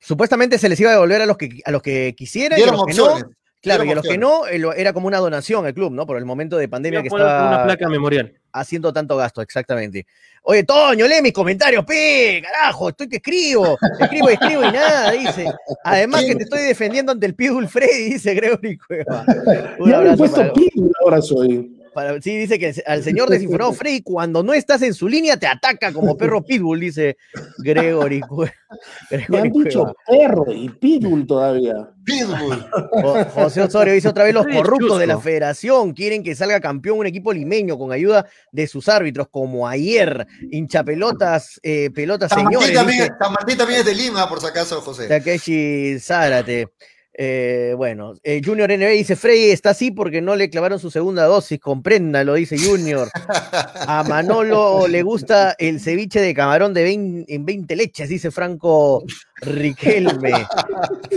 Supuestamente 0.01 0.57
se 0.57 0.69
les 0.69 0.79
iba 0.79 0.91
a 0.91 0.93
devolver 0.93 1.21
a 1.21 1.25
los 1.25 1.37
que, 1.37 1.59
a 1.65 1.71
los 1.71 1.81
que 1.81 2.13
quisieran 2.17 2.57
y 2.57 2.61
a 2.61 2.65
Dieron 2.65 2.77
los 2.77 2.85
que 2.85 2.93
no. 2.93 3.31
Claro, 3.61 3.83
y 3.83 3.91
a 3.91 3.95
los 3.95 4.05
que 4.05 4.17
no, 4.17 4.45
era 4.47 4.93
como 4.93 5.07
una 5.07 5.17
donación 5.17 5.65
al 5.65 5.73
club, 5.73 5.91
¿no? 5.91 6.05
Por 6.05 6.17
el 6.17 6.25
momento 6.25 6.57
de 6.57 6.69
pandemia 6.69 7.03
que 7.03 7.09
Poner 7.09 7.25
una 7.25 7.35
está 7.51 7.63
placa 7.65 7.89
memorial. 7.89 8.33
haciendo 8.53 8.93
tanto 8.93 9.17
gasto, 9.17 9.41
exactamente. 9.41 10.05
Oye, 10.43 10.63
Toño, 10.63 11.05
lee 11.05 11.21
mis 11.21 11.33
comentarios, 11.33 11.83
pe, 11.83 12.41
carajo, 12.41 12.89
estoy 12.89 13.09
que 13.09 13.17
escribo, 13.17 13.77
escribo 13.99 14.29
y 14.29 14.33
escribo 14.33 14.63
y 14.63 14.71
nada, 14.71 15.11
dice. 15.11 15.45
Además 15.83 16.23
que 16.23 16.35
te 16.35 16.43
estoy 16.43 16.61
defendiendo 16.61 17.11
ante 17.11 17.25
el 17.25 17.35
Pitbull 17.35 17.67
Freddy, 17.67 18.13
dice 18.13 18.33
Gregory 18.33 18.77
Cueva. 18.77 19.25
Un 19.79 19.91
Ya 19.91 19.97
me 19.99 20.05
he 20.07 20.11
abrazo 20.11 20.17
puesto 20.17 20.53
Pitbull, 20.53 20.91
ahora 21.03 21.21
soy. 21.21 21.78
Para- 21.93 22.21
sí, 22.21 22.37
dice 22.37 22.57
que 22.59 22.73
al 22.85 23.03
señor 23.03 23.29
desinformado 23.29 23.73
Freddy, 23.73 24.01
cuando 24.01 24.43
no 24.43 24.53
estás 24.53 24.81
en 24.81 24.93
su 24.93 25.07
línea, 25.07 25.37
te 25.37 25.47
ataca 25.47 25.91
como 25.91 26.15
perro 26.17 26.43
Pitbull, 26.43 26.79
dice 26.79 27.17
Gregory. 27.59 28.21
Me 29.29 29.37
han 29.39 29.51
dicho 29.51 29.79
Cueva. 29.83 29.93
perro 30.07 30.45
y 30.53 30.69
Pitbull 30.69 31.25
todavía. 31.25 31.89
Pitbull. 32.03 32.65
Jo- 33.01 33.25
José 33.33 33.61
Osorio 33.61 33.93
dice 33.93 34.07
otra 34.09 34.23
vez 34.23 34.33
los 34.33 34.45
corruptos 34.47 34.99
de 34.99 35.07
la 35.07 35.19
federación 35.19 35.93
quieren 35.93 36.23
que 36.23 36.35
salga 36.35 36.59
campeón 36.59 36.99
un 36.99 37.05
equipo 37.07 37.33
limeño 37.33 37.77
con 37.77 37.91
ayuda 37.91 38.25
de 38.51 38.67
sus 38.67 38.87
árbitros, 38.89 39.27
como 39.29 39.67
ayer, 39.67 40.25
hinchapelotas, 40.51 41.59
eh, 41.63 41.89
pelotas 41.93 42.29
San 42.29 42.43
Martín 42.43 42.59
señores, 42.61 42.77
también, 42.77 42.99
dice 43.03 43.13
San 43.19 43.33
Martín 43.33 43.57
también 43.57 43.79
es 43.81 43.85
de 43.85 43.95
Lima, 43.95 44.29
por 44.29 44.39
si 44.39 44.47
acaso, 44.47 44.81
José. 44.81 45.07
Takeshi 45.07 45.99
Zárate. 45.99 46.67
Eh, 47.21 47.73
bueno, 47.75 48.13
eh, 48.23 48.39
Junior 48.41 48.71
NB 48.71 48.87
dice, 48.91 49.17
Frey 49.17 49.51
está 49.51 49.71
así 49.71 49.91
porque 49.91 50.21
no 50.21 50.37
le 50.37 50.49
clavaron 50.49 50.79
su 50.79 50.89
segunda 50.89 51.25
dosis, 51.25 51.59
compréndalo, 51.59 52.35
dice 52.35 52.57
Junior. 52.57 53.09
A 53.87 54.03
Manolo 54.07 54.87
le 54.87 55.01
gusta 55.03 55.53
el 55.59 55.81
ceviche 55.81 56.21
de 56.21 56.33
camarón 56.33 56.73
de 56.73 56.83
20 56.83 57.35
en 57.35 57.45
20 57.45 57.75
leches, 57.75 58.07
dice 58.07 58.31
Franco 58.31 59.03
Riquelme. 59.41 60.31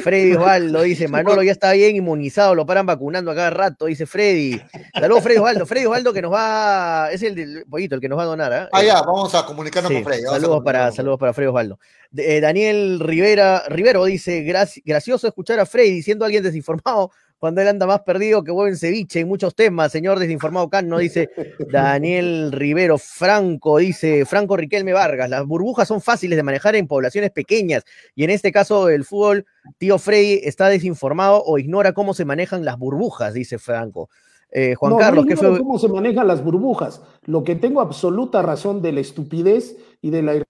Freddy 0.02 0.32
Osvaldo 0.34 0.82
dice, 0.82 1.06
Manolo 1.06 1.40
ya 1.44 1.52
está 1.52 1.70
bien 1.72 1.94
inmunizado, 1.94 2.56
lo 2.56 2.66
paran 2.66 2.84
vacunando 2.86 3.30
a 3.30 3.34
cada 3.36 3.50
rato, 3.50 3.86
dice 3.86 4.04
Freddy. 4.04 4.60
Saludos 4.92 5.22
Freddy 5.22 5.38
Osvaldo, 5.38 5.66
Freddy 5.66 5.86
Osvaldo 5.86 6.12
que 6.12 6.22
nos 6.22 6.32
va, 6.32 7.10
es 7.12 7.22
el 7.22 7.36
del 7.36 7.64
pollito, 7.70 7.94
el 7.94 8.00
que 8.00 8.08
nos 8.08 8.18
va 8.18 8.24
a 8.24 8.26
donar, 8.26 8.52
¿ah? 8.52 8.68
Ah, 8.72 8.82
ya, 8.82 9.02
vamos 9.02 9.32
a 9.36 9.46
comunicarnos 9.46 9.88
Sí, 9.90 9.94
con 10.02 10.04
Freddy. 10.04 10.22
saludos, 10.24 10.62
para, 10.64 10.90
saludos 10.90 11.20
para 11.20 11.32
Freddy 11.32 11.48
Osvaldo. 11.48 11.78
Eh, 12.16 12.40
Daniel 12.40 13.00
Rivera, 13.00 13.62
Rivero 13.68 14.04
dice, 14.04 14.42
"Graci- 14.44 14.82
gracioso 14.84 15.26
escuchar 15.28 15.60
a 15.60 15.64
Freddy 15.66 15.91
diciendo 15.92 16.24
a 16.24 16.26
alguien 16.26 16.42
desinformado 16.42 17.10
cuando 17.42 17.60
él 17.60 17.66
anda 17.66 17.88
más 17.88 18.02
perdido 18.02 18.44
que 18.44 18.52
buen 18.52 18.76
ceviche 18.76 19.18
en 19.18 19.26
muchos 19.26 19.56
temas, 19.56 19.90
señor 19.90 20.20
desinformado 20.20 20.70
Can, 20.70 20.88
no 20.88 20.98
dice 20.98 21.28
Daniel 21.72 22.52
Rivero, 22.52 22.98
Franco 22.98 23.78
dice, 23.78 24.24
Franco 24.24 24.56
Riquelme 24.56 24.92
Vargas, 24.92 25.28
las 25.28 25.44
burbujas 25.44 25.88
son 25.88 26.00
fáciles 26.00 26.36
de 26.36 26.44
manejar 26.44 26.76
en 26.76 26.86
poblaciones 26.86 27.32
pequeñas 27.32 27.82
y 28.14 28.22
en 28.22 28.30
este 28.30 28.52
caso 28.52 28.88
el 28.88 29.04
fútbol, 29.04 29.44
tío 29.76 29.98
Freddy 29.98 30.40
está 30.44 30.68
desinformado 30.68 31.42
o 31.44 31.58
ignora 31.58 31.92
cómo 31.92 32.14
se 32.14 32.24
manejan 32.24 32.64
las 32.64 32.78
burbujas, 32.78 33.34
dice 33.34 33.58
Franco. 33.58 34.08
Eh, 34.52 34.76
Juan 34.76 34.92
No, 34.92 34.98
Carlos, 34.98 35.24
no 35.24 35.28
¿qué 35.28 35.36
fue? 35.36 35.58
cómo 35.58 35.78
se 35.80 35.88
manejan 35.88 36.28
las 36.28 36.44
burbujas. 36.44 37.02
Lo 37.24 37.42
que 37.42 37.56
tengo 37.56 37.80
absoluta 37.80 38.42
razón 38.42 38.82
de 38.82 38.92
la 38.92 39.00
estupidez 39.00 39.76
y 40.00 40.10
de 40.10 40.22
la 40.22 40.42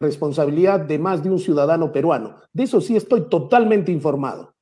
responsabilidad 0.00 0.78
de 0.78 0.98
más 0.98 1.24
de 1.24 1.30
un 1.30 1.40
ciudadano 1.40 1.90
peruano. 1.90 2.36
De 2.52 2.62
eso 2.64 2.80
sí 2.80 2.94
estoy 2.96 3.28
totalmente 3.28 3.90
informado. 3.90 4.53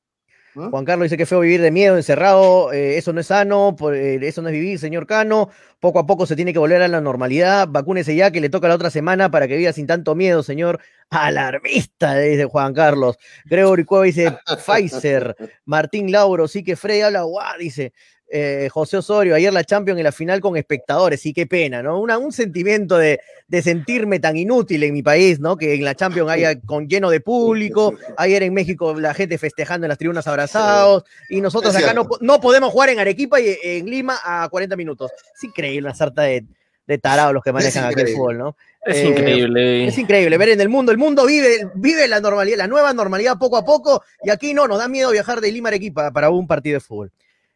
Juan 0.69 0.85
Carlos 0.85 1.05
dice 1.05 1.17
que 1.17 1.25
feo 1.25 1.39
vivir 1.39 1.61
de 1.61 1.71
miedo, 1.71 1.97
encerrado, 1.97 2.71
eh, 2.73 2.97
eso 2.97 3.11
no 3.13 3.19
es 3.21 3.27
sano, 3.27 3.75
por- 3.75 3.95
eh, 3.95 4.19
eso 4.27 4.41
no 4.41 4.49
es 4.49 4.53
vivir, 4.53 4.77
señor 4.79 5.07
Cano. 5.07 5.49
Poco 5.79 5.99
a 5.99 6.05
poco 6.05 6.25
se 6.25 6.35
tiene 6.35 6.53
que 6.53 6.59
volver 6.59 6.81
a 6.81 6.87
la 6.87 7.01
normalidad. 7.01 7.67
Vacúnese 7.69 8.15
ya, 8.15 8.31
que 8.31 8.39
le 8.39 8.49
toca 8.49 8.67
la 8.67 8.75
otra 8.75 8.89
semana 8.89 9.29
para 9.31 9.47
que 9.47 9.57
viva 9.57 9.73
sin 9.73 9.87
tanto 9.87 10.15
miedo, 10.15 10.43
señor 10.43 10.79
alarmista, 11.09 12.15
dice 12.17 12.45
Juan 12.45 12.73
Carlos. 12.73 13.17
Gregory 13.45 13.83
Cueva 13.85 14.05
dice 14.05 14.31
Pfizer. 14.65 15.35
Martín 15.65 16.11
Lauro, 16.11 16.47
sí 16.47 16.63
que 16.63 16.75
Freddy 16.75 17.01
habla, 17.01 17.23
guau, 17.23 17.57
dice. 17.59 17.93
Eh, 18.35 18.67
José 18.71 18.97
Osorio, 18.97 19.35
ayer 19.35 19.53
la 19.53 19.63
Champions 19.63 19.99
en 19.99 20.03
la 20.05 20.11
final 20.11 20.41
con 20.41 20.57
espectadores, 20.57 21.21
sí, 21.21 21.33
qué 21.33 21.45
pena, 21.45 21.83
¿no? 21.83 21.99
Una- 21.99 22.17
un 22.17 22.31
sentimiento 22.31 22.97
de, 22.97 23.19
de 23.47 23.61
sentirme 23.61 24.19
tan 24.19 24.35
inútil 24.35 24.81
en 24.83 24.91
mi 24.91 25.03
país, 25.03 25.39
¿no? 25.39 25.55
Que 25.55 25.75
en 25.75 25.85
la 25.85 25.93
Champions 25.93 26.31
haya 26.31 26.59
con 26.59 26.87
lleno 26.89 27.11
de 27.11 27.19
público, 27.21 27.93
ayer 28.17 28.41
en 28.41 28.51
México 28.55 28.99
la 28.99 29.13
gente 29.13 29.37
festejando 29.37 29.85
en 29.85 29.89
las 29.89 29.99
tribunas 29.99 30.25
abrazados, 30.25 31.03
y 31.29 31.41
nosotros 31.41 31.75
acá 31.75 31.93
no, 32.21 32.41
podemos 32.41 32.71
jugar 32.71 32.89
en 32.89 32.97
Arequipa 32.99 33.39
y 33.39 33.55
en 33.63 33.85
Lima 33.85 34.17
a 34.23 34.49
40 34.49 34.75
minutos. 34.75 35.11
Es 35.35 35.43
increíble 35.43 35.87
una 35.87 35.93
sarta 35.95 36.23
de, 36.23 36.43
de 36.87 36.97
tarados 36.97 37.35
los 37.35 37.43
que 37.43 37.51
manejan 37.53 37.83
aquí 37.85 38.01
el 38.01 38.07
fútbol, 38.15 38.37
¿no? 38.39 38.57
Es 38.83 38.97
Eh, 38.97 39.07
increíble. 39.09 39.87
Es 39.87 39.97
increíble 39.99 40.37
ver 40.39 40.49
en 40.49 40.59
el 40.61 40.69
mundo, 40.69 40.91
el 40.91 40.97
mundo 40.97 41.25
vive, 41.27 41.69
vive 41.75 42.07
la 42.07 42.19
normalidad, 42.19 42.57
la 42.57 42.67
nueva 42.67 42.91
normalidad 42.93 43.37
poco 43.37 43.57
a 43.57 43.63
poco, 43.63 44.03
y 44.23 44.31
aquí 44.31 44.55
no, 44.55 44.67
nos 44.67 44.79
da 44.79 44.87
miedo 44.87 45.11
viajar 45.11 45.39
de 45.39 45.51
Lima 45.51 45.69
a 45.69 45.71
Arequipa 45.71 46.11
para 46.11 46.31
un 46.31 46.47
partido 46.47 46.77
de 46.77 46.79
fútbol. 46.79 47.11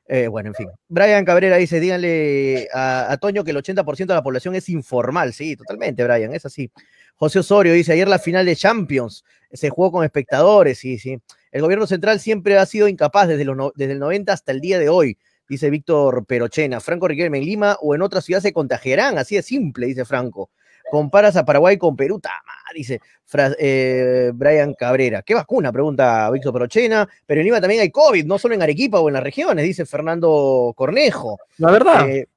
Eh, 0.08 0.28
bueno, 0.28 0.50
en 0.50 0.56
fin. 0.56 0.70
Brian 0.88 1.26
Cabrera 1.26 1.58
dice, 1.58 1.80
díganle 1.80 2.70
a, 2.74 3.12
a 3.12 3.18
Toño 3.18 3.44
que 3.44 3.52
el 3.52 3.58
80% 3.58 4.06
de 4.06 4.14
la 4.14 4.24
población 4.24 4.56
es 4.56 4.70
informal. 4.70 5.34
Sí, 5.34 5.56
totalmente, 5.56 6.04
Brian, 6.04 6.34
es 6.34 6.46
así. 6.46 6.72
José 7.16 7.40
Osorio 7.40 7.74
dice, 7.74 7.94
ayer 7.94 8.08
la 8.08 8.20
final 8.20 8.46
de 8.46 8.56
Champions 8.56 9.26
se 9.52 9.70
jugó 9.70 9.92
con 9.92 10.06
espectadores, 10.06 10.78
sí, 10.78 10.98
sí. 11.00 11.20
El 11.52 11.62
gobierno 11.62 11.88
central 11.88 12.20
siempre 12.20 12.58
ha 12.58 12.66
sido 12.66 12.88
incapaz 12.88 13.28
desde, 13.28 13.46
desde 13.76 13.94
el 13.94 14.00
90 14.00 14.32
hasta 14.32 14.52
el 14.52 14.62
día 14.62 14.78
de 14.78 14.90
hoy, 14.90 15.18
dice 15.50 15.70
Víctor 15.70 16.26
Perochena. 16.26 16.80
Franco 16.80 17.08
Riquelme 17.08 17.40
en 17.40 17.46
Lima 17.46 17.78
o 17.82 17.96
en 17.96 18.02
otra 18.02 18.22
ciudad 18.22 18.42
se 18.42 18.54
contagiarán, 18.54 19.18
así 19.18 19.36
de 19.36 19.42
simple, 19.42 19.88
dice 19.88 20.06
Franco. 20.06 20.52
Comparas 20.90 21.36
a 21.36 21.44
Paraguay 21.46 21.78
con 21.78 21.96
Perú, 21.96 22.20
tama, 22.20 22.54
dice 22.74 23.02
Fra- 23.26 23.56
eh, 23.60 24.32
Brian 24.34 24.74
Cabrera. 24.74 25.22
¿Qué 25.22 25.34
vacuna? 25.34 25.72
Pregunta 25.72 26.30
Víctor 26.32 26.54
Perochena. 26.54 27.08
Pero 27.26 27.42
en 27.42 27.46
Lima 27.46 27.60
también 27.62 27.82
hay 27.82 27.92
COVID, 27.92 28.26
no 28.26 28.38
solo 28.40 28.56
en 28.56 28.62
Arequipa 28.62 29.00
o 29.00 29.10
en 29.10 29.14
las 29.14 29.24
regiones, 29.24 29.66
dice 29.66 29.86
Fernando 29.86 30.74
Cornejo. 30.76 31.38
La 31.58 31.72
verdad. 31.72 32.10
Eh, 32.10 32.28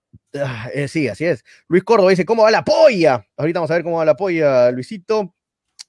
ah, 0.42 0.68
eh, 0.74 0.88
sí, 0.88 1.06
así 1.08 1.24
es. 1.26 1.44
Luis 1.68 1.84
Córdoba 1.84 2.10
dice, 2.10 2.24
¿cómo 2.24 2.42
va 2.42 2.50
la 2.50 2.64
polla? 2.64 3.24
Ahorita 3.36 3.60
vamos 3.60 3.70
a 3.70 3.74
ver 3.74 3.84
cómo 3.84 3.98
va 3.98 4.04
la 4.04 4.16
polla, 4.16 4.70
Luisito. 4.70 5.34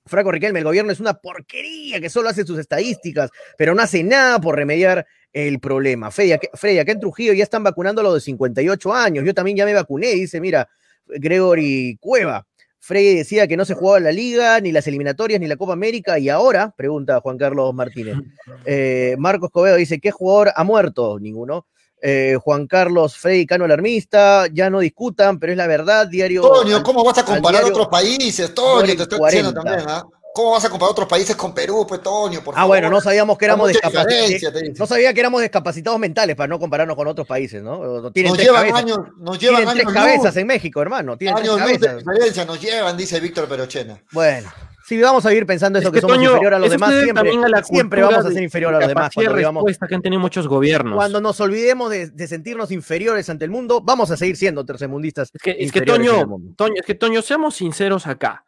Franco 0.05 0.31
Riquelme, 0.31 0.59
el 0.59 0.65
gobierno 0.65 0.91
es 0.91 0.99
una 0.99 1.13
porquería 1.13 1.99
que 2.01 2.09
solo 2.09 2.29
hace 2.29 2.43
sus 2.43 2.57
estadísticas, 2.57 3.29
pero 3.55 3.75
no 3.75 3.83
hace 3.83 4.03
nada 4.03 4.39
por 4.41 4.55
remediar 4.55 5.05
el 5.31 5.59
problema. 5.59 6.09
Freddy, 6.09 6.31
acá 6.79 6.91
en 6.91 6.99
Trujillo 6.99 7.33
ya 7.33 7.43
están 7.43 7.63
vacunando 7.63 8.01
a 8.01 8.03
los 8.03 8.15
de 8.15 8.21
58 8.21 8.93
años. 8.93 9.23
Yo 9.23 9.33
también 9.33 9.57
ya 9.57 9.65
me 9.65 9.73
vacuné, 9.75 10.07
dice, 10.07 10.41
mira, 10.41 10.67
Gregory 11.05 11.97
Cueva. 11.99 12.45
Freddy 12.83 13.15
decía 13.15 13.47
que 13.47 13.55
no 13.55 13.63
se 13.63 13.75
jugaba 13.75 13.99
la 13.99 14.11
liga, 14.11 14.59
ni 14.59 14.71
las 14.71 14.87
eliminatorias, 14.87 15.39
ni 15.39 15.47
la 15.47 15.55
Copa 15.55 15.73
América, 15.73 16.17
y 16.17 16.29
ahora, 16.29 16.73
pregunta 16.75 17.21
Juan 17.21 17.37
Carlos 17.37 17.73
Martínez. 17.75 18.17
Eh, 18.65 19.15
Marcos 19.19 19.51
Cobedo 19.51 19.75
dice, 19.75 19.99
¿qué 19.99 20.09
jugador 20.09 20.51
ha 20.55 20.63
muerto? 20.63 21.19
Ninguno. 21.19 21.67
Eh, 22.01 22.35
Juan 22.41 22.65
Carlos 22.65 23.15
Freddy 23.15 23.45
Cano 23.45 23.65
Alarmista, 23.65 24.47
ya 24.51 24.71
no 24.71 24.79
discutan, 24.79 25.37
pero 25.39 25.51
es 25.53 25.57
la 25.57 25.67
verdad, 25.67 26.07
diario. 26.07 26.41
Toño, 26.41 26.81
¿cómo 26.81 27.03
vas 27.03 27.19
a 27.19 27.23
comparar 27.25 27.61
diario- 27.61 27.69
otros 27.75 27.87
países? 27.89 28.51
Toño, 28.55 28.95
te 28.95 29.03
estoy 29.03 29.19
diciendo 29.23 29.53
40. 29.53 29.63
también, 29.63 29.85
¿ah? 29.87 30.03
¿Cómo 30.33 30.51
vas 30.51 30.63
a 30.63 30.69
comparar 30.69 30.91
otros 30.91 31.07
países 31.07 31.35
con 31.35 31.53
Perú, 31.53 31.85
pues, 31.87 32.01
Toño? 32.01 32.41
Por 32.41 32.53
Ah, 32.53 32.59
favor? 32.61 32.67
bueno, 32.69 32.89
no 32.89 33.01
sabíamos 33.01 33.37
que 33.37 33.45
éramos 33.45 33.67
discapacitados. 33.67 34.79
No 34.79 34.87
sabía 34.87 35.13
que 35.13 35.19
éramos 35.19 35.41
discapacitados 35.41 35.99
mentales 35.99 36.35
para 36.35 36.47
no 36.47 36.57
compararnos 36.59 36.95
con 36.95 37.07
otros 37.07 37.27
países, 37.27 37.61
¿no? 37.61 38.11
Tienen 38.11 38.29
Nos 38.31 38.37
tres 38.37 38.47
llevan 38.47 38.61
cabezas. 38.69 38.79
años, 38.79 38.97
nos 39.17 39.39
llevan 39.39 39.57
Tienen 39.57 39.73
tres 39.75 39.87
años 39.87 39.93
cabezas 39.93 40.25
luz, 40.35 40.37
en 40.37 40.47
México, 40.47 40.81
hermano. 40.81 41.17
Tienen 41.17 41.35
tres 41.35 41.49
años 41.49 41.61
luz 41.61 41.71
de 41.79 41.85
cabezas. 41.87 42.05
diferencia, 42.05 42.45
nos 42.45 42.61
llevan, 42.61 42.95
dice 42.97 43.19
Víctor 43.19 43.47
Perochena. 43.49 44.01
Bueno, 44.13 44.49
si 44.87 45.01
vamos 45.01 45.25
a 45.25 45.29
seguir 45.29 45.45
pensando 45.45 45.79
eso 45.79 45.89
Es 45.89 45.91
que, 45.91 45.97
que, 45.97 46.01
somos 46.01 46.15
Toño, 46.15 46.29
inferior 46.31 46.53
a 46.53 46.59
los 46.59 46.69
demás, 46.71 46.89
siempre, 46.91 47.29
a 47.57 47.63
siempre 47.63 48.01
vamos 48.01 48.25
a 48.25 48.29
de 48.29 48.33
ser 48.35 48.43
inferior 48.43 48.73
a 48.75 48.79
los 48.79 48.87
demás. 48.87 49.11
Cuando, 49.13 49.31
de 49.33 49.37
digamos- 49.37 49.61
respuesta 49.61 49.87
que 49.87 49.95
han 49.95 50.01
tenido 50.01 50.19
muchos 50.21 50.47
gobiernos. 50.47 50.95
cuando 50.95 51.19
nos 51.19 51.39
olvidemos 51.41 51.89
de, 51.91 52.09
de 52.09 52.27
sentirnos 52.27 52.71
inferiores 52.71 53.29
ante 53.29 53.43
el 53.43 53.51
mundo, 53.51 53.81
vamos 53.81 54.11
a 54.11 54.17
seguir 54.17 54.37
siendo 54.37 54.65
tercermundistas. 54.65 55.29
Es 55.33 55.41
que, 55.41 55.55
es 55.59 55.71
que 55.73 55.81
Toño. 55.81 56.25
Toño, 56.55 56.75
es 56.77 56.85
que 56.85 56.95
Toño, 56.95 57.21
seamos 57.21 57.55
sinceros 57.55 58.07
acá. 58.07 58.45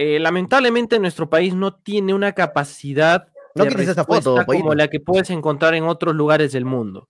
Eh, 0.00 0.20
lamentablemente 0.20 1.00
nuestro 1.00 1.28
país 1.28 1.54
no 1.54 1.74
tiene 1.74 2.14
una 2.14 2.30
capacidad 2.32 3.26
No 3.56 3.64
de 3.64 3.70
quites 3.70 3.88
esa 3.88 4.04
foto, 4.04 4.14
respuesta 4.14 4.46
Pollito. 4.46 4.62
como 4.62 4.74
la 4.76 4.86
que 4.86 5.00
puedes 5.00 5.28
encontrar 5.30 5.74
en 5.74 5.82
otros 5.82 6.14
lugares 6.14 6.52
del 6.52 6.64
mundo. 6.64 7.08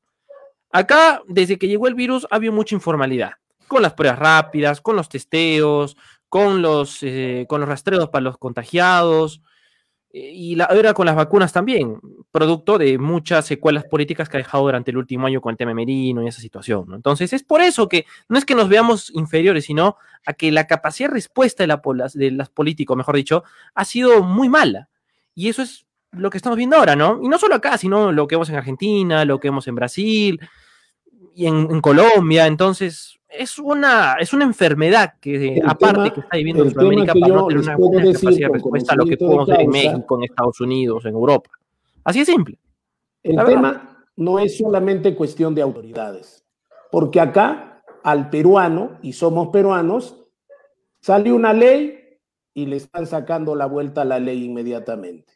Acá, 0.73 1.21
desde 1.27 1.59
que 1.59 1.69
llegó 1.69 1.87
el 1.87 1.95
virus, 1.95 2.27
ha 2.31 2.37
habido 2.37 2.55
mucha 2.55 2.75
informalidad. 2.75 3.33
con 3.67 3.83
las 3.83 3.93
pruebas 3.93 4.19
rápidas, 4.19 4.81
con 4.81 4.97
los 4.97 5.11
testeos, 5.11 5.99
con 6.31 6.63
los, 6.63 7.03
eh, 7.03 7.45
con 7.47 7.61
los 7.61 7.69
rastreos 7.69 8.09
para 8.09 8.23
los 8.23 8.39
contagiados, 8.39 9.43
y 10.19 10.55
la, 10.55 10.65
ahora 10.65 10.95
con 10.95 11.07
las 11.07 11.17
vacunas 11.17 11.53
también, 11.53 12.01
producto 12.31 12.79
de 12.79 12.99
muchas 12.99 13.47
secuelas 13.47 13.85
políticas 13.85 14.29
que 14.29 14.37
ha 14.37 14.39
dejado 14.39 14.65
durante 14.65 14.91
el 14.91 14.97
último 14.97 15.27
año 15.27 15.41
con 15.41 15.53
el 15.53 15.57
tema 15.57 15.75
Merino 15.75 16.23
y 16.23 16.29
esa 16.29 16.41
situación. 16.41 16.85
¿no? 16.89 16.97
Entonces, 16.97 17.33
es 17.33 17.43
por 17.43 17.61
eso 17.61 17.89
que 17.89 18.07
no 18.29 18.39
es 18.39 18.45
que 18.45 18.55
nos 18.55 18.69
veamos 18.69 19.11
inferiores, 19.15 19.65
sino 19.65 19.97
a 20.27 20.33
que 20.33 20.51
la 20.53 20.67
capacidad 20.67 21.09
de 21.09 21.15
respuesta 21.15 21.63
de, 21.63 21.69
la, 21.69 21.81
de 22.15 22.31
las 22.31 22.51
políticos, 22.51 22.97
mejor 22.97 23.17
dicho, 23.17 23.45
ha 23.75 23.85
sido 23.85 24.23
muy 24.23 24.49
mala. 24.49 24.89
Y 25.35 25.49
eso 25.49 25.63
es 25.63 25.87
lo 26.13 26.31
que 26.31 26.39
estamos 26.39 26.57
viendo 26.57 26.77
ahora, 26.77 26.97
¿no? 26.97 27.21
Y 27.23 27.29
no 27.29 27.39
solo 27.39 27.55
acá, 27.55 27.79
sino 27.79 28.13
lo 28.13 28.27
que 28.27 28.37
vemos 28.37 28.49
en 28.49 28.57
Argentina, 28.57 29.25
lo 29.25 29.39
que 29.39 29.49
vemos 29.49 29.69
en 29.69 29.75
Brasil 29.75 30.41
y 31.35 31.47
en 31.47 31.81
Colombia. 31.81 32.47
Entonces, 32.47 33.18
es 33.39 33.59
una, 33.59 34.15
es 34.21 34.33
una 34.33 34.45
enfermedad 34.45 35.15
que, 35.21 35.59
El 35.59 35.67
aparte 35.69 35.95
tema- 35.95 36.13
que 36.15 36.21
está 36.21 36.37
viviendo 36.37 36.69
Sudamérica 36.69 37.13
para 37.15 37.35
no 37.35 37.47
tener 37.47 37.63
una 37.63 37.77
buena 37.77 38.13
capacidad 38.13 38.49
de 38.49 38.53
respuesta 38.55 38.93
a 38.93 38.97
lo 38.97 39.07
que 39.07 39.17
podemos 39.17 39.47
ver 39.47 39.61
en 39.61 39.71
causa- 39.71 39.89
México, 39.91 40.17
en 40.19 40.25
Estados 40.25 40.61
Unidos, 40.61 41.05
en 41.07 41.15
Europa. 41.15 41.51
Así 42.05 42.19
de 42.21 42.25
simple. 42.25 42.59
El 43.23 43.37
La 43.37 43.45
verdad. 43.45 43.57
tema 43.57 44.05
no 44.17 44.39
es 44.39 44.57
solamente 44.59 45.15
cuestión 45.15 45.55
de 45.55 45.63
autoridades, 45.63 46.45
porque 46.91 47.21
acá 47.21 47.83
al 48.03 48.31
peruano, 48.31 48.99
y 49.03 49.13
somos 49.13 49.49
peruanos, 49.49 50.25
sale 51.01 51.33
una 51.33 51.53
ley 51.53 51.99
y 52.55 52.67
le 52.67 52.77
están 52.77 53.07
sacando 53.07 53.55
la 53.55 53.67
vuelta 53.67 54.03
a 54.03 54.05
la 54.05 54.19
ley 54.19 54.45
inmediatamente. 54.45 55.35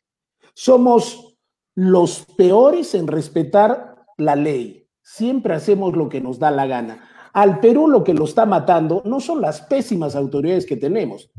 Somos 0.55 1.37
los 1.75 2.27
peores 2.37 2.95
en 2.95 3.07
respetar 3.07 3.97
la 4.19 4.37
ley. 4.37 4.89
Siempre 5.03 5.55
hacemos 5.55 5.97
lo 5.97 6.09
que 6.09 6.21
nos 6.21 6.39
da 6.39 6.51
la 6.51 6.67
gana. 6.67 7.09
Al 7.33 7.61
Perú 7.61 7.89
lo 7.89 8.05
que 8.05 8.15
lo 8.15 8.25
está 8.25 8.45
matando 8.45 9.03
no 9.07 9.21
son 9.21 9.41
las 9.41 9.63
pésimas 9.63 10.15
autoridades 10.15 10.67
que 10.67 10.77
tenemos, 10.77 11.31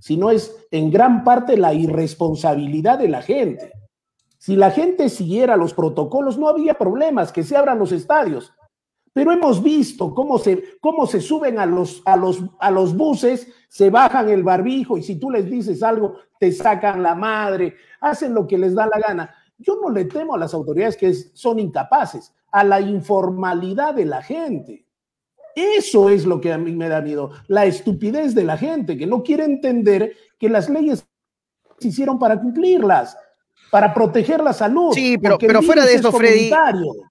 sino 0.00 0.30
es 0.30 0.66
en 0.70 0.90
gran 0.90 1.22
parte 1.22 1.56
la 1.56 1.72
irresponsabilidad 1.72 2.98
de 2.98 3.08
la 3.08 3.22
gente. 3.22 3.72
Si 4.38 4.56
la 4.56 4.70
gente 4.70 5.08
siguiera 5.08 5.56
los 5.56 5.74
protocolos, 5.74 6.38
no 6.38 6.48
había 6.48 6.74
problemas, 6.74 7.32
que 7.32 7.44
se 7.44 7.56
abran 7.56 7.78
los 7.78 7.92
estadios. 7.92 8.52
Pero 9.12 9.32
hemos 9.32 9.62
visto 9.62 10.14
cómo 10.14 10.38
se, 10.38 10.62
cómo 10.80 11.06
se 11.06 11.20
suben 11.20 11.58
a 11.58 11.66
los, 11.66 12.02
a, 12.04 12.16
los, 12.16 12.42
a 12.60 12.70
los 12.70 12.96
buses, 12.96 13.48
se 13.68 13.90
bajan 13.90 14.28
el 14.28 14.42
barbijo 14.42 14.96
y 14.96 15.02
si 15.02 15.16
tú 15.16 15.30
les 15.30 15.50
dices 15.50 15.82
algo, 15.82 16.14
te 16.38 16.52
sacan 16.52 17.02
la 17.02 17.14
madre, 17.14 17.74
hacen 18.00 18.34
lo 18.34 18.46
que 18.46 18.58
les 18.58 18.74
da 18.74 18.86
la 18.86 19.00
gana. 19.00 19.34
Yo 19.58 19.78
no 19.80 19.90
le 19.90 20.04
temo 20.04 20.34
a 20.34 20.38
las 20.38 20.54
autoridades 20.54 20.96
que 20.96 21.12
son 21.12 21.58
incapaces, 21.58 22.32
a 22.52 22.62
la 22.62 22.80
informalidad 22.80 23.94
de 23.94 24.04
la 24.04 24.22
gente. 24.22 24.87
Eso 25.76 26.10
es 26.10 26.24
lo 26.24 26.40
que 26.40 26.52
a 26.52 26.58
mí 26.58 26.72
me 26.72 26.88
da 26.88 27.00
miedo, 27.00 27.30
la 27.48 27.66
estupidez 27.66 28.34
de 28.34 28.44
la 28.44 28.56
gente, 28.56 28.96
que 28.96 29.06
no 29.06 29.22
quiere 29.22 29.44
entender 29.44 30.14
que 30.38 30.48
las 30.48 30.68
leyes 30.68 31.04
se 31.78 31.88
hicieron 31.88 32.18
para 32.18 32.40
cumplirlas, 32.40 33.16
para 33.70 33.92
proteger 33.92 34.40
la 34.42 34.52
salud. 34.52 34.92
Sí, 34.92 35.18
pero, 35.18 35.38
pero 35.38 35.62
fuera 35.62 35.84
de 35.84 35.96
virus 35.96 36.06
eso, 36.06 36.08
es 36.10 36.16
Freddy, 36.16 36.50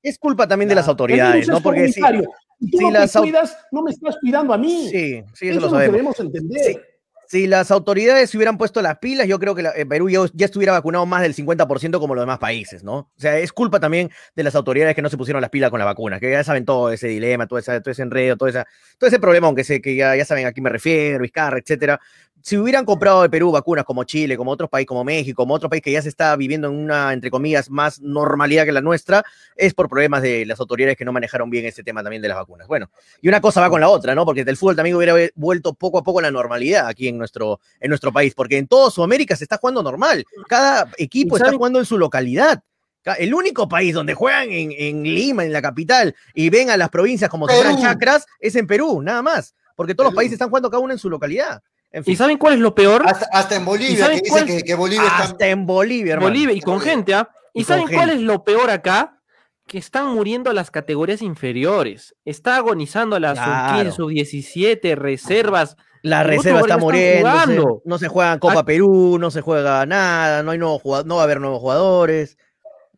es 0.02 0.18
culpa 0.18 0.48
también 0.48 0.69
de 0.69 0.76
las 0.76 0.88
autoridades, 0.88 1.48
¿no? 1.48 1.61
Porque 1.61 1.91
si, 1.91 2.02
tú 2.02 2.78
si 2.78 2.78
no 2.78 2.91
las 2.91 3.11
cuidas, 3.11 3.57
no 3.72 3.82
me 3.82 3.91
estás 3.91 4.18
cuidando 4.19 4.53
a 4.53 4.57
mí. 4.57 4.88
Sí, 4.90 5.24
sí, 5.34 5.49
eso, 5.49 5.60
eso 5.60 5.72
lo 5.72 5.78
debemos 5.78 6.19
entender. 6.19 6.82
Si 7.30 7.45
las 7.45 7.72
autoridades 7.72 8.30
se 8.30 8.38
hubieran 8.38 8.58
puesto 8.58 8.82
las 8.82 8.99
pilas, 8.99 9.28
yo 9.28 9.38
creo 9.38 9.54
que 9.54 9.62
la- 9.62 9.72
eh, 9.76 9.86
Perú 9.86 10.10
ya, 10.10 10.45
estuviera 10.45 10.72
vacunado 10.72 11.06
más 11.06 11.22
del 11.22 11.34
50% 11.34 11.99
como 11.99 12.16
los 12.16 12.22
demás 12.22 12.40
países, 12.40 12.84
¿no? 12.86 12.95
O 12.99 13.10
sea, 13.18 13.38
es 13.38 13.52
culpa 13.52 13.82
también 13.82 14.10
de 14.36 14.44
las 14.44 14.56
autoridades 14.56 14.95
que 14.95 15.02
no 15.02 15.10
se 15.10 15.18
pusieron 15.18 15.41
las 15.41 15.49
pilas 15.49 15.70
con 15.70 15.80
la 15.80 15.86
vacuna, 15.86 16.20
que 16.22 16.32
ya 16.32 16.44
saben 16.45 16.64
todo 16.64 16.90
ese 16.91 17.08
dilema, 17.10 17.45
todo, 17.45 17.60
esa- 17.60 17.82
todo 17.82 17.91
ese 17.91 18.04
enredo, 18.04 18.38
todo, 18.38 18.48
esa, 18.48 18.66
todo 18.98 19.10
ese 19.10 19.20
problema, 19.20 19.48
aunque 19.48 19.66
sé 19.66 19.82
que 19.82 19.95
ya, 19.95 20.16
ya 20.16 20.24
saben 20.24 20.45
a 20.48 20.54
qué 20.54 20.62
me 20.62 20.70
refiero, 20.70 21.20
Vizcarra, 21.24 21.60
etcétera. 21.60 21.99
Si 22.41 22.55
hubieran 22.57 22.85
comprado 22.85 23.23
de 23.23 23.30
Perú 23.30 23.51
vacunas 23.51 23.84
como 23.84 24.03
Chile, 24.05 24.38
como 24.38 24.51
otros 24.51 24.69
países, 24.69 24.88
como 24.88 25.03
México, 25.03 25.43
como 25.43 25.53
otro 25.53 25.69
país 25.69 25.81
que 25.81 25.91
ya 25.91 26.01
se 26.01 26.07
está 26.07 26.35
viviendo 26.38 26.69
en 26.69 26.76
una, 26.76 27.11
entre 27.11 27.30
comillas, 27.30 27.69
más 27.69 27.99
normalidad 27.99 28.64
que 28.64 28.72
la 28.72 28.80
nuestra, 28.80 29.26
es 29.55 29.73
por 29.73 29.89
problemas 29.89 30.22
de 30.22 30.45
las 30.45 30.59
autoridades 30.59 30.95
que 30.95 31.03
no 31.03 31.11
manejaron 31.11 31.49
bien 31.49 31.65
ese 31.65 31.84
tema 31.84 32.03
también 32.03 32.22
de 32.22 32.30
las 32.30 32.38
vacunas. 32.38 32.68
Bueno, 32.68 32.89
y 33.22 33.27
una 33.27 33.41
cosa 33.41 33.59
va 33.59 33.69
con 33.69 33.81
la 33.81 33.89
otra, 33.89 34.15
¿no? 34.15 34.23
Porque 34.23 34.41
el 34.41 34.55
fútbol 34.55 34.76
también 34.77 34.95
hubiera 34.95 35.14
vuelto 35.35 35.73
poco 35.73 35.97
a 35.97 36.03
poco 36.03 36.19
a 36.19 36.22
la 36.22 36.31
normalidad 36.31 36.88
aquí 36.88 37.07
en 37.09 37.18
nuestro, 37.18 37.59
en 37.81 37.89
nuestro 37.89 38.14
país, 38.14 38.34
porque 38.34 38.57
en 38.57 38.68
toda 38.68 38.91
Sudamérica 38.91 39.35
se 39.35 39.43
está 39.43 39.57
jugando 39.57 39.84
normal. 39.84 40.23
Cada 40.47 40.89
equipo 40.97 41.35
¿Y 41.35 41.39
está 41.41 41.51
jugando 41.57 41.80
en 41.80 41.85
su 41.85 41.97
localidad. 41.97 42.64
Ca- 43.01 43.15
El 43.15 43.34
único 43.34 43.68
país 43.68 43.93
donde 43.93 44.14
juegan 44.14 44.49
en, 44.51 44.72
en 44.72 45.03
Lima, 45.03 45.43
en 45.43 45.51
la 45.51 45.61
capital, 45.61 46.15
y 46.34 46.49
ven 46.49 46.69
a 46.69 46.77
las 46.77 46.89
provincias 46.89 47.30
como 47.30 47.47
si 47.47 47.55
fueran 47.55 47.77
chacras, 47.81 48.26
es 48.39 48.55
en 48.55 48.68
Perú, 48.68 49.01
nada 49.01 49.22
más. 49.22 49.53
Porque 49.76 49.93
todos 49.93 50.05
los 50.07 50.15
países 50.15 50.34
están 50.34 50.47
jugando 50.49 50.69
cada 50.69 50.81
uno 50.81 50.93
en 50.93 50.99
su 50.99 51.09
localidad. 51.09 51.61
En 51.91 52.03
fin. 52.03 52.14
¿Y 52.14 52.18
saben 52.18 52.38
cuál 52.38 52.53
es 52.55 52.59
lo 52.59 52.76
peor? 52.76 53.03
Hasta, 53.07 53.27
hasta 53.31 53.55
en 53.55 53.61
¿Y 53.64 53.65
Bolivia, 53.65 54.07
que 54.07 54.14
dice 54.15 54.30
cuál- 54.30 54.45
que, 54.45 54.64
que 54.64 54.76
Bolivia 54.76 55.03
está... 55.07 55.23
Hasta 55.23 55.47
en 55.47 55.65
Bolivia, 55.65 56.14
hermano. 56.14 56.30
Bolivia 56.31 56.53
y 56.55 56.61
con 56.61 56.80
gente, 56.80 57.14
¿ah? 57.14 57.30
¿Y, 57.53 57.64
saben 57.64 57.88
cuál 57.88 58.09
es 58.11 58.22
lo 58.22 58.43
peor 58.43 58.69
acá? 58.69 59.19
Que 59.65 59.77
están 59.80 60.07
muriendo 60.14 60.53
las 60.53 60.69
categorías 60.69 61.22
inferiores. 61.22 62.15
Está 62.23 62.57
agonizando 62.57 63.19
la 63.19 63.34
Claro. 63.34 63.91
sub 63.91 64.09
17, 64.09 64.95
reservas. 64.95 65.76
La 66.03 66.23
reserva 66.23 66.59
está 66.61 66.77
muriendo. 66.77 67.81
No 67.84 67.97
se 67.97 68.07
juega 68.07 68.38
Copa. 68.39 68.64
Perú, 68.64 69.18
no 69.19 69.31
se 69.31 69.41
juega 69.41 69.85
nada, 69.85 70.43
no 70.43 70.51
hay 70.51 70.57
nuevos 70.59 70.81
jugad- 70.81 71.05
no 71.05 71.15
va 71.15 71.22
a 71.22 71.23
haber 71.26 71.41
nuevos 71.41 71.59
jugadores. 71.59 72.38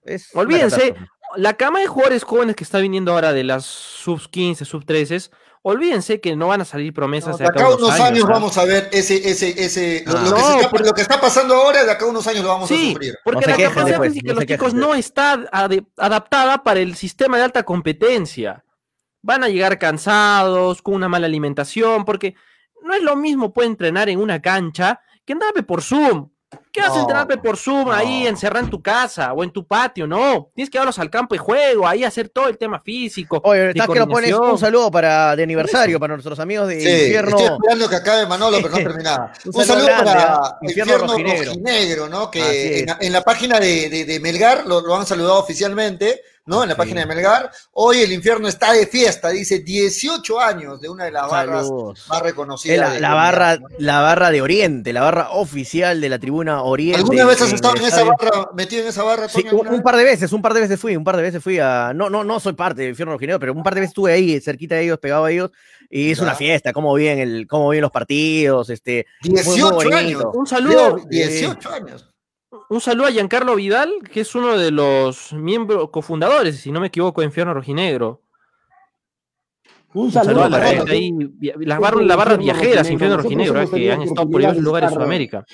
Es 0.03 0.29
Olvídense, 0.35 0.93
la 1.37 1.53
cama 1.53 1.79
de 1.79 1.87
jugadores 1.87 2.23
jóvenes 2.23 2.55
que 2.55 2.63
está 2.63 2.79
viniendo 2.79 3.13
ahora 3.13 3.31
de 3.33 3.43
las 3.43 3.63
sub 3.65 4.19
15, 4.29 4.65
sub 4.65 4.85
13, 4.85 5.29
olvídense 5.61 6.21
que 6.21 6.35
no 6.35 6.47
van 6.47 6.61
a 6.61 6.65
salir 6.65 6.93
promesas 6.93 7.37
De 7.37 7.45
acá 7.45 7.65
a 7.65 7.75
unos 7.75 7.99
años 7.99 8.23
vamos 8.25 8.57
a 8.57 8.65
ver 8.65 8.89
ese, 8.91 9.29
ese, 9.29 9.49
ese, 9.63 10.03
lo, 10.05 10.17
Ah. 10.17 10.21
lo 10.23 10.23
que 10.35 10.41
No, 10.41 10.47
se 10.47 10.55
está, 10.57 10.69
por- 10.69 10.85
lo 10.85 10.93
que 10.93 11.01
está 11.01 11.19
pasando 11.21 11.55
ahora, 11.55 11.83
de 11.83 11.91
acá 11.91 12.05
a 12.05 12.07
unos 12.07 12.25
años 12.27 12.43
lo 12.43 12.49
vamos 12.49 12.71
a 12.71 12.75
sufrir. 12.75 13.15
porque 13.23 13.45
No 13.45 13.51
la 13.51 13.57
quejen 13.57 13.69
capacidad 13.73 13.87
después, 13.99 14.11
física 14.13 14.27
no 14.33 14.39
de 14.39 14.45
los 14.45 14.45
chicos 14.45 14.73
no 14.73 14.95
está 14.95 15.45
adaptada 15.97 16.63
para 16.63 16.79
el 16.79 16.95
sistema 16.95 17.37
de 17.37 17.43
alta 17.43 17.63
competencia. 17.63 18.63
Van 19.21 19.43
a 19.43 19.49
llegar 19.49 19.77
cansados, 19.79 20.81
con 20.81 20.93
una 20.93 21.09
mala 21.09 21.25
alimentación, 21.27 22.05
porque 22.05 22.35
no 22.83 22.93
es 22.93 23.01
lo 23.03 23.15
mismo 23.17 23.53
puede 23.53 23.67
entrenar 23.67 24.07
en 24.09 24.19
una 24.19 24.41
cancha 24.41 25.01
que 25.25 25.33
andar 25.33 25.51
por 25.67 25.81
Zoom. 25.81 26.29
¿Qué 26.71 26.81
haces 26.81 26.93
No, 26.93 27.01
entrenar 27.01 27.27
por 27.41 27.57
Zoom 27.57 27.89
ahí, 27.89 28.27
encerrado 28.27 28.63
en 28.65 28.69
tu 28.69 28.79
casa 28.81 29.33
o 29.33 29.43
en 29.43 29.51
tu 29.51 29.65
patio? 29.65 30.05
No, 30.05 30.51
tienes 30.53 30.69
que 30.69 30.75
llevarlos 30.77 30.99
al 30.99 31.09
campo 31.09 31.33
de 31.33 31.39
juego, 31.39 31.87
ahí 31.87 32.03
hacer 32.03 32.29
todo 32.29 32.47
el 32.47 32.59
tema 32.59 32.79
físico. 32.79 33.41
Oye, 33.43 33.59
de 33.61 33.69
estás 33.71 33.87
que 33.87 33.97
lo 33.99 34.07
pones 34.07 34.33
un 34.33 34.57
saludo 34.59 34.91
para 34.91 35.35
de 35.35 35.41
aniversario 35.43 35.99
para 35.99 36.13
nuestros 36.13 36.39
amigos 36.39 36.67
de 36.67 36.79
Sí, 36.79 36.87
Infierno. 37.05 37.37
estoy 37.37 37.53
esperando 37.55 37.89
que 37.89 37.95
acabe 37.95 38.27
Manolo, 38.27 38.57
pero 38.61 38.69
no 38.69 38.77
terminaba. 38.77 39.31
Un 39.45 39.55
Un, 39.55 39.65
saludo 39.65 39.85
grande, 39.87 40.05
para 40.05 40.35
¿ah? 40.35 40.57
Infierno 40.61 40.93
Infierno 40.93 41.07
Rojinegro. 41.07 41.45
Rojinegro, 41.53 42.09
¿no? 42.09 42.29
Que 42.31 42.79
en 42.81 42.85
la, 42.85 42.97
en 43.01 43.13
la 43.13 43.21
página 43.23 43.59
de, 43.59 43.89
de- 43.89 44.05
de 44.05 44.19
Melgar 44.19 44.67
lo, 44.67 44.81
lo 44.81 44.95
han 44.95 45.05
saludado 45.07 45.39
oficialmente, 45.39 46.21
¿no? 46.49 46.63
En 46.63 46.69
la 46.69 46.75
página 46.75 47.01
de 47.01 47.05
Melgar. 47.05 47.51
Hoy 47.73 47.99
el 47.99 48.11
infierno 48.11 48.47
está 48.47 48.73
de 48.73 48.87
fiesta, 48.87 49.29
dice 49.29 49.59
18 49.59 50.39
años 50.39 50.81
de 50.81 50.89
una 50.89 51.05
de 51.05 51.11
las 51.11 51.29
barras 51.29 51.69
más 52.09 52.21
reconocidas. 52.23 52.95
la, 52.95 52.99
la 52.99 53.13
barra, 53.13 53.57
¿no? 53.57 53.67
la 53.77 54.01
barra 54.01 54.31
de 54.31 54.41
Oriente, 54.41 54.91
la 54.91 55.01
barra 55.01 55.29
oficial 55.31 56.01
de 56.01 56.09
la 56.09 56.17
tribuna 56.17 56.63
Oriente. 56.63 56.97
¿Alguna 56.99 57.25
vez 57.25 57.39
has 57.41 57.53
estado 57.53 57.75
en 57.77 57.85
esa 57.85 58.03
barra, 58.03 58.49
metido 58.55 58.81
en 58.81 58.87
esa 58.89 59.03
barra, 59.03 59.29
Sí, 59.29 59.45
un, 59.51 59.67
un 59.67 59.83
par 59.83 59.95
de 59.95 60.03
veces, 60.03 60.33
un 60.33 60.41
par 60.41 60.53
de 60.55 60.61
veces 60.61 60.79
fui, 60.79 60.95
un 60.95 61.03
par 61.03 61.15
de 61.17 61.21
veces 61.21 61.41
fui 61.43 61.59
a. 61.59 61.93
No, 61.93 62.09
no, 62.09 62.23
no 62.23 62.39
soy 62.39 62.53
parte 62.53 62.81
del 62.81 62.89
infierno 62.89 63.13
rojinegro, 63.13 63.39
pero 63.39 63.53
un 63.53 63.61
par 63.63 63.75
de 63.75 63.81
veces 63.81 63.91
estuve 63.91 64.11
ahí, 64.11 64.39
cerquita 64.41 64.73
de 64.75 64.83
ellos, 64.85 64.97
pegado 64.97 65.25
a 65.25 65.31
ellos, 65.31 65.51
y 65.87 66.11
es 66.11 66.17
Ya. 66.17 66.23
una 66.23 66.35
fiesta, 66.35 66.73
cómo 66.73 66.93
viven 66.95 67.19
el, 67.19 67.45
cómo 67.47 67.69
viven 67.69 67.83
los 67.83 67.91
partidos, 67.91 68.69
este. 68.71 69.05
muy- 69.23 69.33
muy 69.33 69.43
18 69.43 69.73
bonito. 69.75 69.95
años. 69.95 70.23
Un 70.33 70.47
saludo, 70.47 70.97
Leo, 70.97 71.05
18 71.09 71.69
años. 71.71 72.05
Un 72.69 72.81
saludo 72.81 73.07
a 73.07 73.11
Giancarlo 73.11 73.55
Vidal, 73.55 73.91
que 74.11 74.21
es 74.21 74.35
uno 74.35 74.57
de 74.57 74.71
los 74.71 75.33
miembros 75.33 75.89
cofundadores, 75.89 76.59
si 76.59 76.71
no 76.71 76.79
me 76.79 76.87
equivoco, 76.87 77.21
de 77.21 77.25
Infierno 77.27 77.53
Rojinegro. 77.53 78.21
Un 79.93 80.11
Saludo 80.11 80.41
saludo 80.41 80.55
a 80.55 80.59
la 80.59 80.67
gente 80.67 80.91
ahí, 80.91 81.11
las 81.61 81.79
barras, 81.79 82.05
barras 82.07 82.37
Infierno 82.39 82.43
viajeras. 82.43 82.89
Infierno 82.91 83.17
Rojinegro, 83.17 83.61
eh, 83.61 83.69
que 83.71 83.91
han 83.91 84.01
estado 84.03 84.29
por 84.29 84.39
diversos 84.39 84.63
lugares 84.63 84.89
de 84.89 84.93
Sudamérica. 84.95 85.45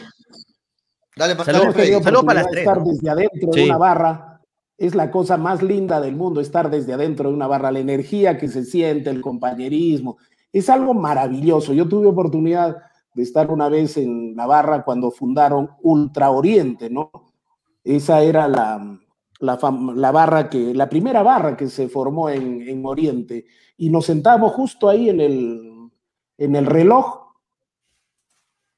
Dale, 1.15 1.35
Saludos. 1.45 1.75
Saludos 2.03 2.25
para 2.25 2.41
las 2.41 2.51
tres. 2.51 2.67
estar 2.67 2.83
desde 2.83 3.09
adentro 3.09 3.53
Sí. 3.53 3.59
de 3.61 3.65
una 3.67 3.77
barra. 3.77 4.41
Es 4.77 4.93
la 4.93 5.09
cosa 5.09 5.37
más 5.37 5.63
linda 5.63 6.01
del 6.01 6.17
mundo, 6.17 6.41
estar 6.41 6.69
desde 6.69 6.91
adentro 6.91 7.29
de 7.29 7.35
una 7.35 7.47
barra. 7.47 7.71
La 7.71 7.79
energía 7.79 8.37
que 8.37 8.49
se 8.49 8.65
siente, 8.65 9.09
el 9.09 9.21
compañerismo. 9.21 10.17
Es 10.51 10.69
algo 10.69 10.93
maravilloso. 10.93 11.71
Yo 11.71 11.87
tuve 11.87 12.07
oportunidad 12.07 12.75
de 13.15 13.23
estar 13.23 13.49
una 13.49 13.69
vez 13.69 13.97
en 13.97 14.35
la 14.35 14.45
barra 14.45 14.83
cuando 14.83 15.09
fundaron 15.09 15.71
Ultra 15.81 16.29
Oriente, 16.29 16.89
¿no? 16.89 17.09
Esa 17.83 18.21
era 18.21 18.47
la, 18.47 18.99
la, 19.39 19.59
la 19.95 20.11
barra 20.11 20.49
que, 20.49 20.73
la 20.73 20.87
primera 20.89 21.23
barra 21.23 21.55
que 21.57 21.67
se 21.67 21.87
formó 21.89 22.29
en, 22.29 22.61
en 22.67 22.85
Oriente. 22.85 23.45
Y 23.77 23.89
nos 23.89 24.05
sentamos 24.05 24.51
justo 24.53 24.89
ahí 24.89 25.09
en 25.09 25.19
el, 25.21 25.89
en 26.37 26.55
el 26.55 26.65
reloj, 26.65 27.21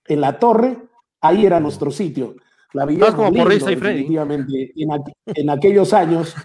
en 0.06 0.22
la 0.22 0.40
torre, 0.40 0.78
ahí 1.22 1.46
era 1.46 1.60
nuestro 1.60 1.92
sitio. 1.92 2.36
La 2.74 2.86
veíamos 2.86 3.08
como 3.16 3.28
lindo, 3.32 3.66
y 3.72 3.76
definitivamente. 3.98 4.72
En, 4.76 4.90
aqu- 4.90 5.14
en 5.26 5.50
aquellos 5.50 5.94
años, 5.94 6.36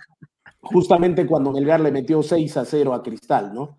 justamente 0.60 1.26
cuando 1.26 1.52
Melgar 1.52 1.80
le 1.80 1.92
metió 1.92 2.22
6 2.22 2.56
a 2.56 2.64
0 2.64 2.94
a 2.94 3.02
Cristal, 3.02 3.52
¿no? 3.54 3.78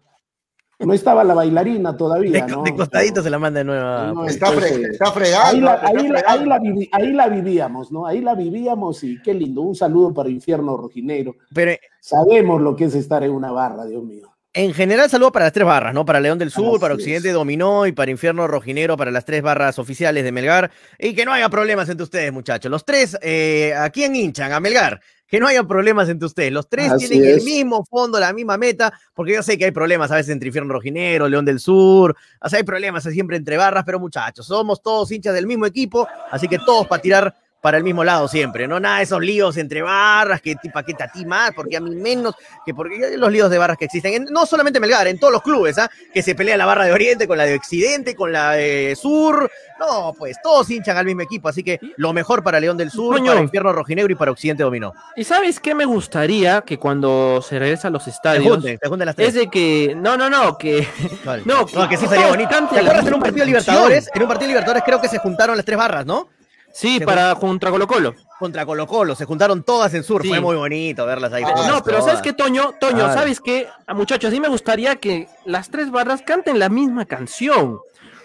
No 0.79 0.93
estaba 0.93 1.23
la 1.23 1.33
bailarina 1.33 1.95
todavía, 1.95 2.45
De, 2.45 2.51
¿no? 2.51 2.63
de 2.63 2.75
costadito 2.75 3.21
se 3.23 3.29
la 3.29 3.39
manda 3.39 3.59
de 3.59 3.63
nuevo. 3.63 3.83
No, 4.13 4.25
Está, 4.25 4.47
fre- 4.51 4.89
está 4.91 5.11
fregando. 5.11 5.45
Ahí 5.47 5.61
la, 5.61 5.75
está 5.75 5.87
ahí, 5.87 5.93
la, 5.93 6.01
fregando. 6.19 6.27
ahí 6.29 6.45
la 6.45 6.59
vivi- 6.59 6.89
ahí 6.91 7.13
la 7.13 7.27
vivíamos, 7.29 7.91
¿no? 7.91 8.05
Ahí 8.05 8.21
la 8.21 8.35
vivíamos 8.35 9.03
y 9.03 9.21
qué 9.21 9.33
lindo. 9.33 9.61
Un 9.61 9.75
saludo 9.75 10.13
para 10.13 10.29
Infierno 10.29 10.75
Rojinegro. 10.75 11.35
Pero 11.53 11.73
Sabemos 12.01 12.61
lo 12.61 12.75
que 12.75 12.85
es 12.85 12.95
estar 12.95 13.23
en 13.23 13.31
una 13.31 13.51
barra, 13.51 13.85
Dios 13.85 14.03
mío. 14.03 14.29
en 14.55 14.73
general, 14.73 15.09
saludo 15.09 15.31
para 15.31 15.45
las 15.45 15.53
tres 15.53 15.65
barras, 15.65 15.93
¿no? 15.93 16.05
Para 16.05 16.19
León 16.19 16.37
del 16.37 16.51
Sur, 16.51 16.71
Así 16.75 16.79
para 16.81 16.93
es. 16.95 16.99
Occidente 16.99 17.31
Dominó 17.31 17.87
y 17.87 17.91
para 17.93 18.11
Infierno 18.11 18.45
Rojinero, 18.47 18.97
para 18.97 19.09
las 19.11 19.25
tres 19.25 19.41
barras 19.41 19.79
oficiales 19.79 20.23
de 20.23 20.31
Melgar. 20.31 20.69
Y 20.99 21.13
que 21.15 21.23
no 21.25 21.31
haya 21.33 21.47
problemas 21.49 21.87
entre 21.89 22.03
ustedes, 22.03 22.33
muchachos. 22.33 22.69
Los 22.69 22.83
tres, 22.83 23.17
eh, 23.21 23.73
¿a 23.77 23.89
quién 23.89 24.15
hinchan? 24.15 24.51
A 24.51 24.59
Melgar. 24.59 24.99
Que 25.33 25.39
no 25.39 25.47
haya 25.47 25.63
problemas 25.63 26.07
entre 26.09 26.27
ustedes. 26.27 26.51
Los 26.51 26.69
tres 26.69 26.91
Así 26.91 27.07
tienen 27.09 27.27
el 27.27 27.41
mismo 27.41 27.83
fondo, 27.83 28.19
la 28.19 28.31
misma 28.33 28.55
meta, 28.55 28.93
porque 29.15 29.33
yo 29.33 29.41
sé 29.41 29.57
que 29.57 29.65
hay 29.65 29.71
problemas 29.71 30.11
a 30.11 30.15
veces 30.17 30.31
entre 30.31 30.49
Infierno 30.49 30.71
Rojinero, 30.71 31.27
León 31.27 31.43
del 31.43 31.59
Sur. 31.59 32.15
O 32.39 32.47
sea, 32.47 32.57
hay 32.57 32.63
problemas 32.63 33.01
siempre 33.01 33.35
entre 33.35 33.57
barras, 33.57 33.83
pero 33.83 33.99
muchachos, 33.99 34.45
somos 34.45 34.83
todos 34.83 35.11
hinchas 35.11 35.33
del 35.33 35.47
mismo 35.47 35.65
equipo, 35.65 36.07
así 36.29 36.47
que 36.47 36.59
todos 36.59 36.85
para 36.85 37.01
tirar 37.01 37.35
para 37.63 37.77
el 37.77 37.83
mismo 37.85 38.03
lado 38.03 38.27
siempre, 38.27 38.67
¿no? 38.67 38.77
Nada 38.77 38.97
de 38.97 39.03
esos 39.05 39.21
líos 39.21 39.55
entre 39.55 39.81
barras, 39.81 40.41
que 40.41 40.53
tipo, 40.57 40.81
que 40.83 41.01
a 41.01 41.07
ti 41.09 41.25
más, 41.25 41.51
porque 41.55 41.77
a 41.77 41.79
mí 41.79 41.95
menos, 41.95 42.35
que 42.65 42.73
porque 42.73 43.15
los 43.17 43.31
líos 43.31 43.49
de 43.49 43.57
barras 43.57 43.77
que 43.77 43.85
existen, 43.85 44.13
en- 44.13 44.25
no 44.25 44.45
solamente 44.45 44.79
en 44.79 44.81
Melgar, 44.81 45.07
en 45.07 45.17
todos 45.17 45.31
los 45.31 45.41
clubes, 45.41 45.77
¿ah? 45.77 45.89
Que 46.13 46.21
se 46.21 46.35
pelea 46.35 46.57
la 46.57 46.65
barra 46.65 46.83
de 46.83 46.91
Oriente 46.91 47.25
con 47.25 47.37
la 47.37 47.45
de 47.45 47.55
Occidente, 47.55 48.15
con 48.15 48.33
la 48.33 48.51
de 48.51 48.97
Sur. 49.01 49.49
No, 49.79 50.13
pues 50.17 50.37
todos 50.43 50.69
hinchan 50.69 50.97
al 50.97 51.05
mismo 51.05 51.21
equipo, 51.21 51.47
así 51.47 51.63
que 51.63 51.79
lo 51.95 52.11
mejor 52.11 52.43
para 52.43 52.59
León 52.59 52.75
del 52.77 52.91
Sur, 52.91 53.15
Coño. 53.15 53.31
para 53.31 53.41
Infierno 53.41 53.71
Rojinegro 53.71 54.11
y 54.11 54.15
para 54.15 54.31
Occidente 54.31 54.63
Dominó. 54.63 54.93
¿Y 55.15 55.23
sabes 55.23 55.59
qué 55.61 55.73
me 55.73 55.85
gustaría 55.85 56.61
que 56.61 56.77
cuando 56.77 57.41
se 57.41 57.57
regresa 57.59 57.87
a 57.87 57.91
los 57.91 58.03
Se 58.03 58.09
estadios 58.11 58.43
junten, 58.45 58.77
se 58.81 58.89
junten 58.89 59.05
las 59.05 59.15
tres. 59.15 59.29
es 59.29 59.33
de 59.35 59.49
que 59.49 59.95
no, 59.97 60.17
no, 60.17 60.29
no, 60.29 60.57
que 60.57 60.85
Vale. 61.25 61.43
no, 61.45 61.65
No, 61.73 61.87
que 61.89 61.95
sí 61.95 62.07
sería 62.07 62.27
bonito. 62.29 62.49
¿Te 62.71 62.79
acuerdas 62.79 63.07
en 63.07 63.13
un 63.13 63.19
partido 63.21 63.39
de? 63.39 63.45
Libertadores? 63.47 64.09
En 64.13 64.21
un 64.21 64.27
partido 64.27 64.47
de 64.47 64.53
Libertadores 64.53 64.83
creo 64.85 64.99
que 65.01 65.07
se 65.07 65.17
juntaron 65.19 65.55
las 65.55 65.65
tres 65.65 65.77
barras, 65.77 66.05
¿no? 66.05 66.27
Sí, 66.73 66.97
Se 66.99 67.05
para 67.05 67.35
contra 67.35 67.69
Colo 67.71 67.87
Colo. 67.87 68.15
Contra 68.39 68.65
Colo 68.65 68.87
Colo, 68.87 69.15
se 69.15 69.25
juntaron 69.25 69.63
todas 69.63 69.93
en 69.93 70.03
Sur, 70.03 70.23
Sí. 70.23 70.29
fue 70.29 70.41
muy 70.41 70.55
bonito 70.55 71.05
verlas 71.05 71.31
ahí. 71.31 71.43
Ah, 71.45 71.53
todas, 71.53 71.67
no, 71.71 71.83
pero 71.83 71.97
todas. 71.99 72.11
¿sabes 72.13 72.21
qué, 72.23 72.33
Toño? 72.33 72.73
Toño, 72.79 72.97
Claro. 72.97 73.13
¿sabes 73.13 73.39
qué? 73.39 73.67
Ah, 73.87 73.93
Muchachos, 73.93 74.29
a 74.29 74.31
mí 74.31 74.39
me 74.39 74.49
gustaría 74.49 74.95
que 74.95 75.27
las 75.45 75.69
tres 75.69 75.91
barras 75.91 76.21
canten 76.25 76.57
la 76.59 76.69
misma 76.69 77.05
canción. 77.05 77.77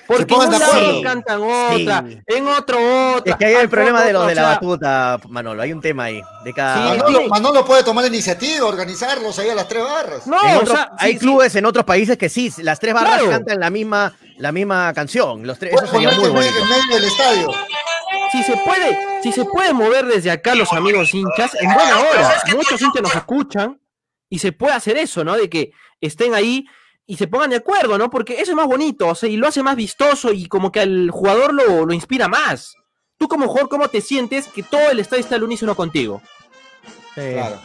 Porque 0.06 0.32
en 0.32 0.40
un 0.40 0.50
lado 0.58 1.02
cantan 1.02 1.42
otra, 1.42 2.02
Sí. 2.08 2.18
en 2.28 2.48
otro 2.48 2.78
otra. 3.16 3.30
Es 3.30 3.36
que 3.36 3.44
ahí 3.44 3.54
hay 3.56 3.60
el 3.64 3.68
problema 3.68 4.02
de 4.02 4.14
los 4.14 4.26
de 4.26 4.34
la 4.36 4.42
batuta, 4.42 5.20
Manolo, 5.28 5.60
hay 5.60 5.70
un 5.70 5.82
tema 5.82 6.04
ahí, 6.04 6.22
de 6.44 6.54
cada... 6.54 6.76
Sí. 6.94 6.98
Manolo, 6.98 7.18
sí. 7.18 7.28
Manolo 7.28 7.64
puede 7.66 7.82
tomar 7.82 8.04
la 8.04 8.08
iniciativa, 8.08 8.64
organizarlos 8.64 9.38
ahí 9.38 9.50
a 9.50 9.54
las 9.54 9.68
tres 9.68 9.84
barras. 9.84 10.26
No, 10.26 10.38
En 10.48 10.56
o 10.56 10.60
otro- 10.60 10.74
sea, 10.74 10.92
hay 10.98 11.12
sí, 11.12 11.18
sí. 11.18 11.24
clubes 11.26 11.54
en 11.56 11.66
otros 11.66 11.84
países 11.84 12.16
que 12.16 12.30
sí, 12.30 12.50
las 12.62 12.80
tres 12.80 12.94
barras 12.94 13.16
Claro. 13.18 13.30
cantan 13.32 13.60
la 13.60 13.68
misma, 13.68 14.14
la 14.38 14.50
misma 14.50 14.94
canción. 14.94 15.46
Los 15.46 15.58
tres, 15.58 15.74
eso 15.74 15.86
sería 15.86 16.10
muy 16.12 16.30
bonito. 16.30 16.54
en 16.58 16.68
medio 16.70 16.94
del 16.94 17.04
estadio. 17.04 17.50
Si 18.32 18.42
se 18.42 18.56
puede, 18.56 18.98
si 19.22 19.32
se 19.32 19.44
puede 19.44 19.72
mover 19.72 20.06
desde 20.06 20.30
acá 20.30 20.54
los 20.54 20.72
amigos 20.72 21.12
hinchas, 21.14 21.54
en 21.60 21.72
buena 21.72 21.98
hora. 21.98 22.34
Muchos 22.54 22.80
hinchas 22.80 23.02
nos 23.02 23.14
escuchan 23.14 23.80
y 24.28 24.38
se 24.38 24.52
puede 24.52 24.74
hacer 24.74 24.96
eso, 24.96 25.24
¿no? 25.24 25.36
De 25.36 25.48
que 25.48 25.72
estén 26.00 26.34
ahí 26.34 26.66
y 27.06 27.16
se 27.16 27.26
pongan 27.26 27.50
de 27.50 27.56
acuerdo, 27.56 27.96
¿no? 27.98 28.10
Porque 28.10 28.34
eso 28.40 28.50
es 28.52 28.56
más 28.56 28.66
bonito, 28.66 29.08
o 29.08 29.14
sea, 29.14 29.28
y 29.28 29.36
lo 29.36 29.48
hace 29.48 29.62
más 29.62 29.76
vistoso 29.76 30.32
y 30.32 30.46
como 30.46 30.70
que 30.70 30.80
al 30.80 31.10
jugador 31.10 31.54
lo, 31.54 31.86
lo 31.86 31.92
inspira 31.94 32.28
más. 32.28 32.74
Tú 33.16 33.26
como 33.28 33.48
jugador, 33.48 33.68
¿cómo 33.68 33.88
te 33.88 34.00
sientes 34.00 34.46
que 34.46 34.62
todo 34.62 34.90
el 34.90 35.00
estadio 35.00 35.22
está 35.22 35.34
al 35.36 35.42
unísono 35.44 35.74
contigo? 35.74 36.22
Claro. 37.14 37.60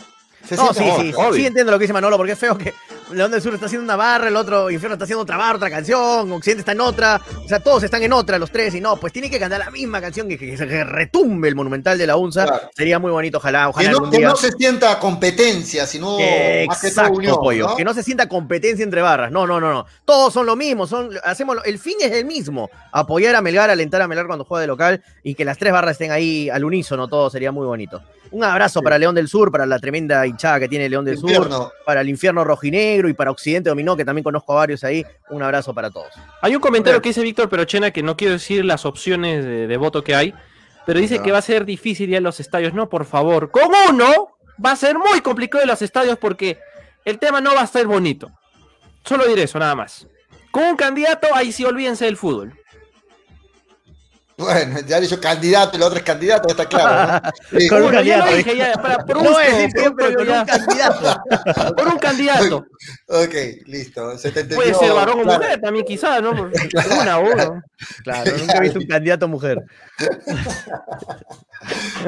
Se 0.48 0.56
No, 0.56 0.74
siente 0.74 0.92
sí, 0.96 1.02
sí, 1.02 1.08
mejor. 1.08 1.36
sí 1.36 1.46
entiendo 1.46 1.72
lo 1.72 1.78
que 1.78 1.84
dice 1.84 1.94
Manolo, 1.94 2.18
porque 2.18 2.34
es 2.34 2.40
feo 2.40 2.58
que 2.58 2.74
León 3.14 3.32
del 3.32 3.42
Sur 3.42 3.54
está 3.54 3.66
haciendo 3.68 3.84
una 3.86 3.96
barra, 3.96 4.28
el 4.28 4.36
otro 4.36 4.70
Infierno 4.72 4.94
está 4.96 5.06
haciendo 5.06 5.24
otra 5.24 5.38
barra, 5.38 5.56
otra 5.58 5.70
canción, 5.70 6.32
Occidente 6.32 6.62
está 6.62 6.72
en 6.74 6.82
otra, 6.82 7.22
o 7.44 7.48
sea, 7.48 7.60
todos 7.60 7.84
están 7.84 8.04
en 8.04 8.14
otra, 8.14 8.38
los 8.40 8.52
tres, 8.52 8.74
y 8.76 8.82
no, 8.82 8.98
pues 8.98 9.14
tiene 9.14 9.30
que 9.30 9.40
cantar 9.40 9.60
la 9.60 9.72
misma 9.72 10.02
canción 10.02 10.28
que, 10.28 10.38
que, 10.38 10.56
retumbe 10.84 11.48
el 11.48 11.56
Monumental 11.56 11.98
de 11.98 12.08
la 12.08 12.16
UNSA, 12.18 12.46
Claro. 12.46 12.70
sería 12.76 13.00
muy 13.00 13.12
bonito, 13.12 13.38
ojalá, 13.38 13.64
Que 13.64 13.70
ojalá 13.70 13.92
no, 13.92 14.10
que 14.12 14.18
día. 14.18 14.28
no 14.30 14.36
se 14.36 14.52
sienta 14.52 15.00
competencia, 15.00 15.86
sino 15.88 16.18
más 16.18 16.20
que 16.20 16.66
todo 16.68 16.88
Exacto, 16.90 17.14
unión. 17.14 17.36
pollo. 17.36 17.68
¿no? 17.70 17.76
Que 17.76 17.84
no 17.84 17.94
se 17.94 18.04
sienta 18.04 18.28
competencia 18.28 18.84
entre 18.84 19.02
barras. 19.02 19.32
No, 19.32 19.46
no, 19.48 19.60
no, 19.60 19.72
no. 19.72 19.86
Todos 20.06 20.34
son 20.34 20.46
lo 20.46 20.56
mismo. 20.56 20.88
Son, 20.88 21.10
hacemos 21.24 21.56
lo- 21.56 21.64
el 21.64 21.80
fin 21.80 21.96
es 22.02 22.12
el 22.12 22.26
mismo. 22.26 22.70
Apoyar 22.92 23.36
a 23.36 23.42
Melgar, 23.42 23.70
alentar 23.70 24.02
a 24.02 24.08
Melgar 24.08 24.28
cuando 24.28 24.46
juega 24.46 24.62
de 24.62 24.68
local 24.68 25.04
y 25.24 25.36
que 25.36 25.46
las 25.46 25.58
tres 25.58 25.72
barras 25.74 25.94
estén 25.94 26.12
ahí 26.12 26.50
al 26.50 26.64
unísono. 26.64 27.08
Todo 27.08 27.30
sería 27.30 27.52
muy 27.52 27.66
bonito. 27.66 28.02
Un 28.34 28.44
abrazo 28.44 28.82
para 28.82 28.98
León 28.98 29.14
del 29.14 29.28
Sur, 29.28 29.52
para 29.52 29.68
la 29.68 29.78
tremenda 29.78 30.26
hinchada 30.26 30.60
que 30.62 30.68
tiene 30.68 30.90
León 30.90 31.06
del 31.06 31.20
Sur, 31.20 31.48
para 31.86 32.02
el 32.02 32.10
infierno 32.10 32.44
rojinegro 32.44 33.08
y 33.08 33.14
para 33.14 33.30
Occidente 33.30 33.70
Dominó, 33.70 33.96
que 33.96 34.04
también 34.04 34.24
conozco 34.24 34.54
a 34.54 34.56
varios 34.56 34.84
ahí. 34.84 35.06
Un 35.30 35.44
abrazo 35.44 35.72
para 35.72 35.92
todos. 35.92 36.08
Hay 36.42 36.56
un 36.56 36.60
comentario 36.60 37.00
que 37.00 37.10
dice 37.10 37.22
Víctor 37.22 37.48
Perochena 37.48 37.92
que 37.92 38.02
no 38.02 38.18
quiero 38.18 38.34
decir 38.34 38.66
las 38.66 38.88
opciones 38.88 39.46
de, 39.46 39.68
de 39.68 39.78
voto 39.78 40.04
que 40.04 40.16
hay, 40.16 40.34
pero 40.84 41.00
dice 41.00 41.20
que 41.20 41.32
va 41.32 41.38
a 41.38 41.44
ser 41.44 41.64
difícil 41.64 42.10
ir 42.10 42.18
a 42.18 42.22
los 42.22 42.40
estadios. 42.40 42.74
No, 42.74 42.90
por 42.90 43.06
favor. 43.06 43.52
Con 43.52 43.70
uno 43.90 44.30
va 44.64 44.72
a 44.72 44.76
ser 44.76 44.98
muy 44.98 45.22
complicado 45.22 45.64
ir 45.64 45.70
a 45.70 45.74
los 45.74 45.84
estadios 45.84 46.18
porque 46.18 46.58
el 47.06 47.20
tema 47.20 47.40
no 47.40 47.54
va 47.54 47.62
a 47.62 47.66
estar 47.66 47.86
bonito. 47.86 48.32
Solo 49.06 49.28
diré 49.28 49.44
eso, 49.44 49.60
nada 49.60 49.76
más. 49.76 50.08
Con 50.50 50.64
un 50.64 50.76
candidato, 50.76 51.28
ahí 51.36 51.52
sí 51.52 51.66
olvídense 51.66 52.06
del 52.06 52.18
fútbol. 52.18 52.58
Bueno, 54.38 54.80
ya 54.88 54.98
he 54.98 55.02
dicho 55.02 55.22
candidato 55.22 55.72
y 55.74 55.76
el 55.78 55.84
otro 55.84 55.98
es 56.00 56.04
candidato, 56.04 56.48
está 56.50 56.66
claro. 56.66 57.22
¿no? 57.24 57.32
Sí. 57.60 57.68
Con 57.70 57.78
un 57.78 57.84
Bueno, 57.92 58.02
ya 58.02 58.18
lo 58.18 58.24
candidato, 58.26 58.50
dije, 58.50 58.58
ya, 58.58 58.74
para, 58.82 58.98
por 59.06 59.16
No 59.24 59.36
siempre, 59.36 60.16
ya. 60.26 60.40
un 60.42 60.46
candidato. 60.48 61.24
Por 61.78 61.88
un 61.88 62.00
candidato. 62.00 62.66
Ok, 63.08 63.34
listo. 63.68 64.18
Se 64.18 64.32
te 64.32 64.40
entendió. 64.42 64.58
Puede 64.58 64.74
ser 64.74 64.92
varón 64.94 65.20
o 65.20 65.24
claro. 65.24 65.40
mujer 65.42 65.62
también, 65.62 65.86
quizás, 65.86 66.22
¿no? 66.22 66.36
Por- 66.36 66.52
Una 67.02 67.20
o 67.20 67.32
uno. 67.32 67.62
Claro, 68.04 68.32
nunca 68.38 68.58
he 68.58 68.62
visto 68.62 68.80
un 68.80 68.88
candidato 68.88 69.28
mujer. 69.28 69.60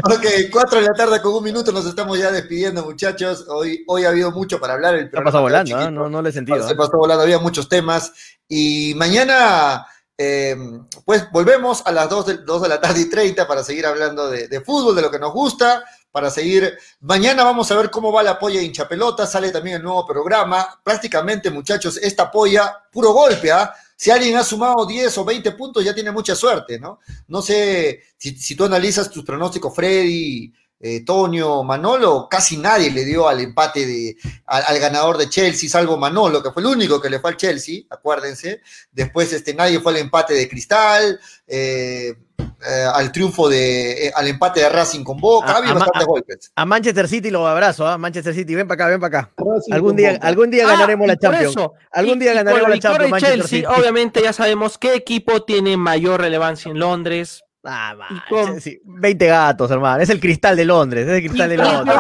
Ok, 0.04 0.26
4 0.52 0.80
de 0.82 0.86
la 0.88 0.94
tarde 0.94 1.22
con 1.22 1.34
un 1.34 1.44
minuto 1.44 1.72
nos 1.72 1.86
estamos 1.86 2.18
ya 2.20 2.32
despidiendo, 2.32 2.84
muchachos. 2.84 3.46
Hoy, 3.48 3.84
hoy 3.88 4.04
ha 4.04 4.10
habido 4.10 4.32
mucho 4.32 4.60
para 4.60 4.74
hablar. 4.74 4.96
El 4.96 5.02
Se 5.02 5.08
ha 5.08 5.12
programa 5.12 5.32
pasado 5.32 5.44
quedó 5.44 5.44
volando, 5.44 5.70
chiquito. 5.72 5.92
no, 5.92 6.10
no 6.10 6.22
le 6.22 6.30
he 6.30 6.34
sentido. 6.34 6.68
Se 6.68 6.74
¿ah? 6.74 6.78
pasó 6.78 6.98
volando, 6.98 7.24
había 7.24 7.40
muchos 7.40 7.70
temas. 7.70 8.12
Y 8.50 8.94
mañana, 8.96 9.86
eh, 10.18 10.56
pues 11.04 11.30
volvemos 11.32 11.84
a 11.86 11.92
las 11.92 12.10
2 12.10 12.26
de, 12.26 12.38
2 12.38 12.62
de 12.62 12.70
la 12.70 12.80
tarde 12.80 13.02
y 13.02 13.10
30 13.10 13.48
para 13.48 13.64
seguir 13.64 13.86
hablando 13.86 14.30
de, 14.30 14.48
de 14.48 14.62
fútbol, 14.62 14.96
de 14.96 15.02
lo 15.02 15.12
que 15.12 15.20
nos 15.20 15.34
gusta. 15.34 15.84
Para 16.12 16.32
seguir, 16.32 16.78
mañana 17.02 17.44
vamos 17.44 17.70
a 17.72 17.76
ver 17.76 17.92
cómo 17.92 18.10
va 18.10 18.24
la 18.24 18.40
polla 18.40 18.60
de 18.60 18.66
hinchapelota. 18.66 19.28
Sale 19.28 19.52
también 19.52 19.78
el 19.78 19.84
nuevo 19.84 20.06
programa. 20.06 20.80
Prácticamente, 20.82 21.52
muchachos, 21.52 21.98
esta 21.98 22.32
polla, 22.32 22.84
puro 22.90 23.12
golpe, 23.12 23.52
¿ah? 23.52 23.74
Si 23.98 24.12
alguien 24.12 24.38
ha 24.38 24.44
sumado 24.44 24.86
10 24.86 25.18
o 25.18 25.26
20 25.26 25.52
puntos, 25.52 25.84
ya 25.84 25.94
tiene 25.94 26.12
mucha 26.12 26.36
suerte, 26.36 26.80
¿no? 26.80 27.00
No 27.28 27.42
sé 27.42 28.02
si, 28.18 28.38
si 28.38 28.56
tú 28.56 28.66
analizas 28.66 29.10
tus 29.10 29.26
pronósticos, 29.26 29.76
Freddy, 29.76 30.54
eh, 30.88 31.04
Toño, 31.04 31.64
Manolo, 31.64 32.28
casi 32.30 32.58
nadie 32.58 32.92
le 32.92 33.04
dio 33.06 33.28
al 33.28 33.40
empate 33.40 33.88
de, 33.88 34.16
al, 34.46 34.64
al 34.68 34.80
ganador 34.80 35.18
de 35.18 35.28
Chelsea, 35.30 35.68
salvo 35.68 35.98
Manolo, 35.98 36.44
que 36.44 36.52
fue 36.52 36.62
el 36.62 36.68
único 36.68 37.02
que 37.02 37.10
le 37.10 37.20
fue 37.20 37.32
al 37.32 37.38
Chelsea, 37.38 37.82
acuérdense. 37.90 38.62
Después 38.92 39.34
este, 39.34 39.56
nadie 39.56 39.80
fue 39.80 39.94
al 39.94 39.98
empate 40.00 40.36
de 40.36 40.48
Cristal, 40.48 41.20
eh, 41.48 42.14
eh, 42.38 42.86
al 42.94 43.12
triunfo 43.12 43.50
de, 43.50 44.08
eh, 44.08 44.12
al 44.16 44.28
empate 44.28 44.60
de 44.60 44.70
Racing 44.70 45.04
con 45.04 45.18
Boca, 45.18 45.54
A- 45.54 45.58
había 45.58 45.72
a- 45.72 45.74
bastantes 45.76 46.02
a- 46.04 46.06
golpes. 46.06 46.52
A 46.56 46.66
Manchester 46.66 47.08
City 47.08 47.32
lo 47.32 47.48
abrazo, 47.48 47.88
¿ah? 47.88 47.98
Manchester 47.98 48.34
City, 48.36 48.54
ven 48.54 48.68
para 48.68 48.84
acá, 48.84 48.92
ven 48.92 49.00
para 49.00 49.20
acá. 49.20 49.32
Racing 49.38 49.74
Algún 49.74 49.96
día, 49.96 50.14
Boca. 50.14 50.28
algún 50.28 50.52
día 50.52 50.66
Ah, 50.68 50.72
ganaremos 50.74 51.08
la 51.08 51.18
Champions. 51.18 51.52
eso, 51.52 51.74
Algún 51.92 52.18
y- 52.18 52.20
día 52.20 52.34
ganaremos 52.34 52.70
la 52.70 52.80
Champions, 52.80 53.22
Chelsea, 53.24 53.48
City. 53.48 53.66
obviamente 53.66 54.22
ya 54.22 54.34
sabemos 54.34 54.78
qué 54.78 54.94
equipo 54.94 55.44
tiene 55.44 55.78
mayor 55.78 56.22
relevancia 56.22 56.70
en 56.70 56.78
Londres. 56.80 57.45
Ah, 57.66 57.96
man, 57.98 58.22
con- 58.30 58.62
sí, 58.62 58.80
20 58.86 59.26
gatos, 59.28 59.72
hermano. 59.72 60.02
Es 60.04 60.10
el 60.10 60.20
cristal 60.20 60.56
de 60.56 60.66
Londres, 60.66 61.08
es 61.08 61.14
el 61.14 61.28
cristal 61.28 61.50
de 61.50 61.58
Londres. 61.58 61.96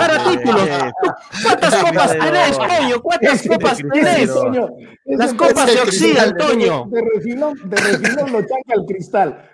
¿Cuántas 1.43 1.75
copas 1.75 2.11
tenés, 2.11 2.57
no. 2.57 2.67
Coño? 2.67 3.01
¿Cuántas 3.01 3.47
copas 3.47 3.77
tenés? 3.77 4.33
Toño, 4.33 4.69
Las 5.05 5.33
copas 5.33 5.71
se 5.71 5.81
oxidan. 5.81 6.37
Toño. 6.37 6.85
De 6.91 7.01
refilón, 7.15 7.57
de 7.69 7.77
refilón 7.77 8.31
lo 8.31 8.39
chanca 8.41 8.73
el 8.75 8.85
cristal. 8.87 9.49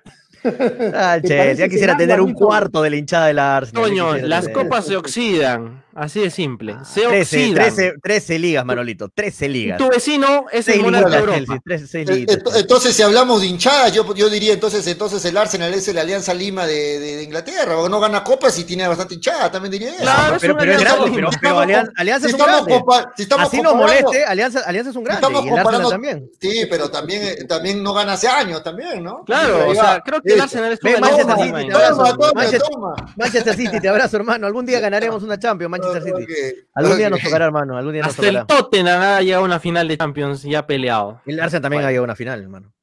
Ah, 0.93 1.17
¿Te 1.21 1.27
che, 1.27 1.55
ya 1.55 1.69
quisiera 1.69 1.95
tener 1.95 2.19
un 2.19 2.33
cuarto 2.33 2.81
de 2.81 2.89
la 2.89 2.95
hinchada 2.95 3.27
de 3.27 3.33
la 3.33 3.57
Arsenal. 3.57 3.83
Toño, 3.83 4.17
las 4.17 4.49
copas 4.49 4.85
se 4.85 4.95
oxidan. 4.97 5.83
Así 5.93 6.21
de 6.21 6.29
simple. 6.29 6.77
Se 6.85 7.01
13, 7.01 7.21
oxidan. 7.37 7.53
13, 7.75 7.93
13 8.01 8.39
ligas, 8.39 8.65
Manolito. 8.65 9.09
13 9.13 9.45
Y 9.47 9.49
ligas. 9.49 9.77
tu 9.77 9.89
vecino 9.89 10.45
es 10.51 10.67
el 10.67 10.73
6 10.75 10.83
monarca 10.83 11.09
de 11.09 11.17
Europa. 11.17 11.37
Chelsea. 11.37 11.59
13, 11.65 11.87
6 11.87 12.09
Eh, 12.09 12.25
Entonces, 12.55 12.95
si 12.95 13.01
hablamos 13.01 13.41
de 13.41 13.47
hinchadas, 13.47 13.91
yo, 13.91 14.13
yo 14.15 14.29
diría 14.29 14.53
entonces, 14.53 14.85
entonces 14.87 15.23
el 15.25 15.35
Arsenal 15.35 15.73
es 15.73 15.93
la 15.93 16.01
Alianza 16.01 16.33
Lima 16.33 16.65
de, 16.65 16.99
de- 16.99 17.15
de 17.17 17.23
Inglaterra, 17.23 17.77
o 17.77 17.89
no 17.89 17.99
gana 17.99 18.23
copas 18.23 18.57
y 18.59 18.63
tiene 18.63 18.87
bastante 18.87 19.15
hinchada, 19.15 19.51
también 19.51 19.71
diría 19.71 19.89
eso. 19.89 19.99
Claro, 20.01 20.37
pero, 20.39 20.53
es 20.53 20.59
pero 20.59 20.71
es 20.73 20.79
grande, 20.79 21.03
alianza 21.05 21.11
pero, 21.15 21.29
pero 21.41 21.59
Alianza, 21.59 21.91
Alianza 21.97 22.27
si 22.27 22.33
es 22.35 22.39
un 22.39 22.45
grande. 22.47 22.73
compa- 22.79 23.11
si 23.17 23.23
estamos 23.23 23.47
Así 23.47 23.61
nos 23.61 23.71
comparando- 23.73 24.01
moleste, 24.07 24.25
Alianza, 24.25 24.59
Alianza 24.65 24.89
es 24.91 24.95
un 24.95 25.03
grande. 25.03 25.19
estamos 25.25 25.43
Y 25.45 25.47
el 25.47 25.53
Arsenal 25.53 25.63
comparando- 25.81 25.89
también. 25.89 26.31
Sí, 26.39 26.65
pero 26.69 26.89
también, 26.89 27.21
eh, 27.23 27.43
también 27.49 27.83
no 27.83 27.93
gana 27.93 28.13
hace 28.13 28.27
años 28.29 28.63
también, 28.63 29.03
¿no? 29.03 29.23
Claro, 29.25 29.67
o 29.69 29.75
sea, 29.75 30.01
creo 30.05 30.21
que 30.21 30.29
el 30.29 30.35
listo. 30.35 30.43
Arsenal 30.43 30.71
es 30.73 30.79
Manchester- 30.81 32.61
toma. 32.71 32.95
Manchester 33.17 33.55
City, 33.55 33.79
te 33.79 33.89
abrazo, 33.89 34.17
hermano. 34.17 34.47
Algún 34.47 34.65
día 34.65 34.79
ganaremos 34.79 35.23
una 35.23 35.37
Champions. 35.37 35.69
Manchester 35.81 36.15
City. 36.27 36.67
Algún 36.75 36.97
día 36.97 37.09
nos 37.09 37.21
tocará, 37.21 37.45
hermano. 37.45 37.77
Algún 37.77 37.93
día 37.93 38.01
nos 38.03 38.11
Hasta 38.11 38.27
el 38.27 38.35
tocará. 38.39 38.47
Tottenham 38.61 39.01
ha 39.01 39.21
llegado 39.21 39.43
a 39.43 39.45
una 39.45 39.59
final 39.59 39.87
de 39.87 39.97
Champions 39.97 40.45
y 40.45 40.55
ha 40.55 40.65
peleado. 40.65 41.21
El 41.25 41.39
Arsenal 41.39 41.61
también 41.61 41.83
ha 41.83 41.87
llegado 41.87 42.03
a 42.03 42.05
una 42.05 42.15
final, 42.15 42.41
hermano. 42.41 42.73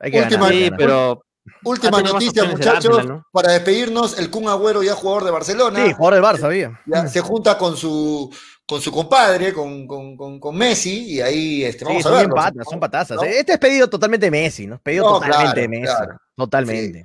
Hay 0.00 0.10
que 0.10 0.20
Última- 0.20 0.40
ganar, 0.46 0.52
Sí, 0.54 0.62
ganar. 0.64 0.78
pero 0.78 1.24
Última 1.64 2.00
noticia, 2.02 2.42
el 2.44 2.50
muchachos, 2.52 2.86
Arsenal, 2.98 3.08
¿no? 3.08 3.26
para 3.32 3.52
despedirnos, 3.52 4.18
el 4.18 4.30
Kun 4.30 4.48
Agüero 4.48 4.82
ya 4.82 4.94
jugador 4.94 5.24
de 5.24 5.30
Barcelona. 5.30 5.84
Sí, 5.84 5.92
jugador 5.92 6.14
del 6.14 6.22
Barça, 6.24 6.44
había. 6.46 6.80
ya 6.86 7.06
se 7.06 7.20
junta 7.20 7.56
con 7.58 7.76
su 7.76 8.34
con 8.66 8.80
su 8.80 8.90
compadre, 8.90 9.52
con, 9.52 9.86
con, 9.86 10.16
con, 10.16 10.40
con 10.40 10.56
Messi, 10.56 11.16
y 11.16 11.20
ahí 11.20 11.64
este, 11.64 11.80
Sí, 11.80 11.84
vamos 11.84 12.00
a 12.00 12.08
son 12.08 12.12
ver. 12.12 12.26
bien 12.28 12.34
patas, 12.34 12.66
son 12.70 12.80
patazas. 12.80 13.16
¿no? 13.18 13.22
Este 13.24 13.52
es 13.52 13.58
pedido 13.58 13.88
totalmente 13.90 14.24
de 14.24 14.30
Messi, 14.30 14.66
¿no? 14.66 14.78
Pedido 14.78 15.04
No, 15.04 15.12
totalmente 15.16 15.42
claro, 15.44 15.60
de 15.60 15.68
Messi. 15.68 15.94
claro. 15.94 16.16
Totalmente. 16.34 17.04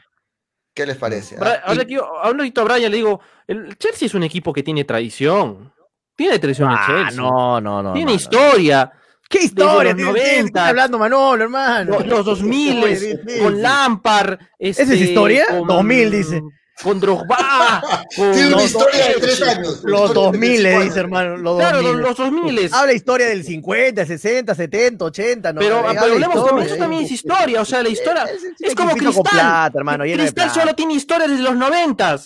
¿Qué 0.73 0.85
les 0.85 0.97
parece? 0.97 1.37
Bra- 1.37 1.59
ah? 1.61 1.61
ahora 1.67 1.83
Y- 1.83 1.85
que 1.87 1.93
yo- 1.95 2.17
a 2.19 2.29
un 2.29 2.37
ratito 2.39 2.61
a 2.61 2.63
Brian 2.65 2.91
le 2.91 2.97
digo, 2.97 3.19
el 3.47 3.77
Chelsea 3.77 4.05
es 4.05 4.13
un 4.13 4.23
equipo 4.23 4.53
que 4.53 4.63
tiene 4.63 4.83
tradición. 4.85 5.73
Tiene 6.15 6.37
tradición 6.39 6.69
el 6.71 6.77
Ah, 6.77 6.85
Chelsea. 6.87 7.21
no, 7.21 7.59
no, 7.61 7.81
no. 7.83 7.93
tiene 7.93 8.11
no, 8.11 8.11
no. 8.11 8.15
historia. 8.15 8.91
¿Qué 9.29 9.43
historia? 9.43 9.93
los 9.93 9.95
¿Qué- 9.95 10.03
qué- 10.13 10.13
qué 10.13 10.31
90? 10.33 10.47
estás 10.47 10.69
hablando, 10.69 10.97
Manolo, 10.99 11.43
hermano? 11.43 11.91
Los, 11.99 12.07
los 12.07 12.25
2000 12.25 12.83
Oye, 12.83 12.95
sí, 12.95 13.11
sí, 13.27 13.39
con. 13.39 13.61
Lampard. 13.61 14.39
¿Esa 14.57 14.83
es 14.83 14.89
este, 14.89 15.05
historia? 15.05 15.45
con- 15.49 15.67
2000, 15.67 16.09
dice. 16.11 16.41
Con 16.84 16.99
Drogba. 16.99 17.81
con- 18.15 18.31
Tiene 18.31 18.47
una 18.47 18.56
los 18.57 18.65
historia 18.65 19.07
de 19.07 19.14
tres 19.15 19.41
años. 19.41 19.81
Los 19.84 20.01
historia 20.01 20.07
de 20.07 20.14
2000, 20.14 20.64
le 20.64 20.69
tres 20.69 20.73
dice, 20.73 20.84
años. 20.85 20.97
hermano. 20.97 21.38
Los 21.38 21.57
Claro, 21.57 21.77
2000. 21.81 21.97
los, 22.01 22.07
los 22.10 22.18
2000. 22.18 22.69
Habla 22.73 22.93
historia 22.93 23.27
del 23.27 23.43
50, 23.43 24.06
60, 24.06 24.56
70, 24.56 25.06
80, 25.06 25.53
¿no? 25.53 25.60
pero, 25.60 25.84
pero 25.88 26.01
hablemos 26.01 26.45
también, 26.45 26.68
eso 26.68 26.77
también 26.77 27.03
es 27.03 27.11
historia. 27.11 27.61
O 27.61 27.65
sea, 27.65 27.84
la 27.84 27.89
historia. 27.89 28.23
Es- 28.23 28.43
es 28.43 28.53
Es 28.60 28.76
como 28.76 28.91
Cristal. 28.95 29.23
plata, 29.23 29.77
hermano, 29.77 30.03
Cristal 30.06 30.34
plata. 30.34 30.53
solo 30.53 30.73
tiene 30.73 30.93
historia 30.93 31.27
desde 31.27 31.43
los 31.43 31.56
90. 31.56 32.18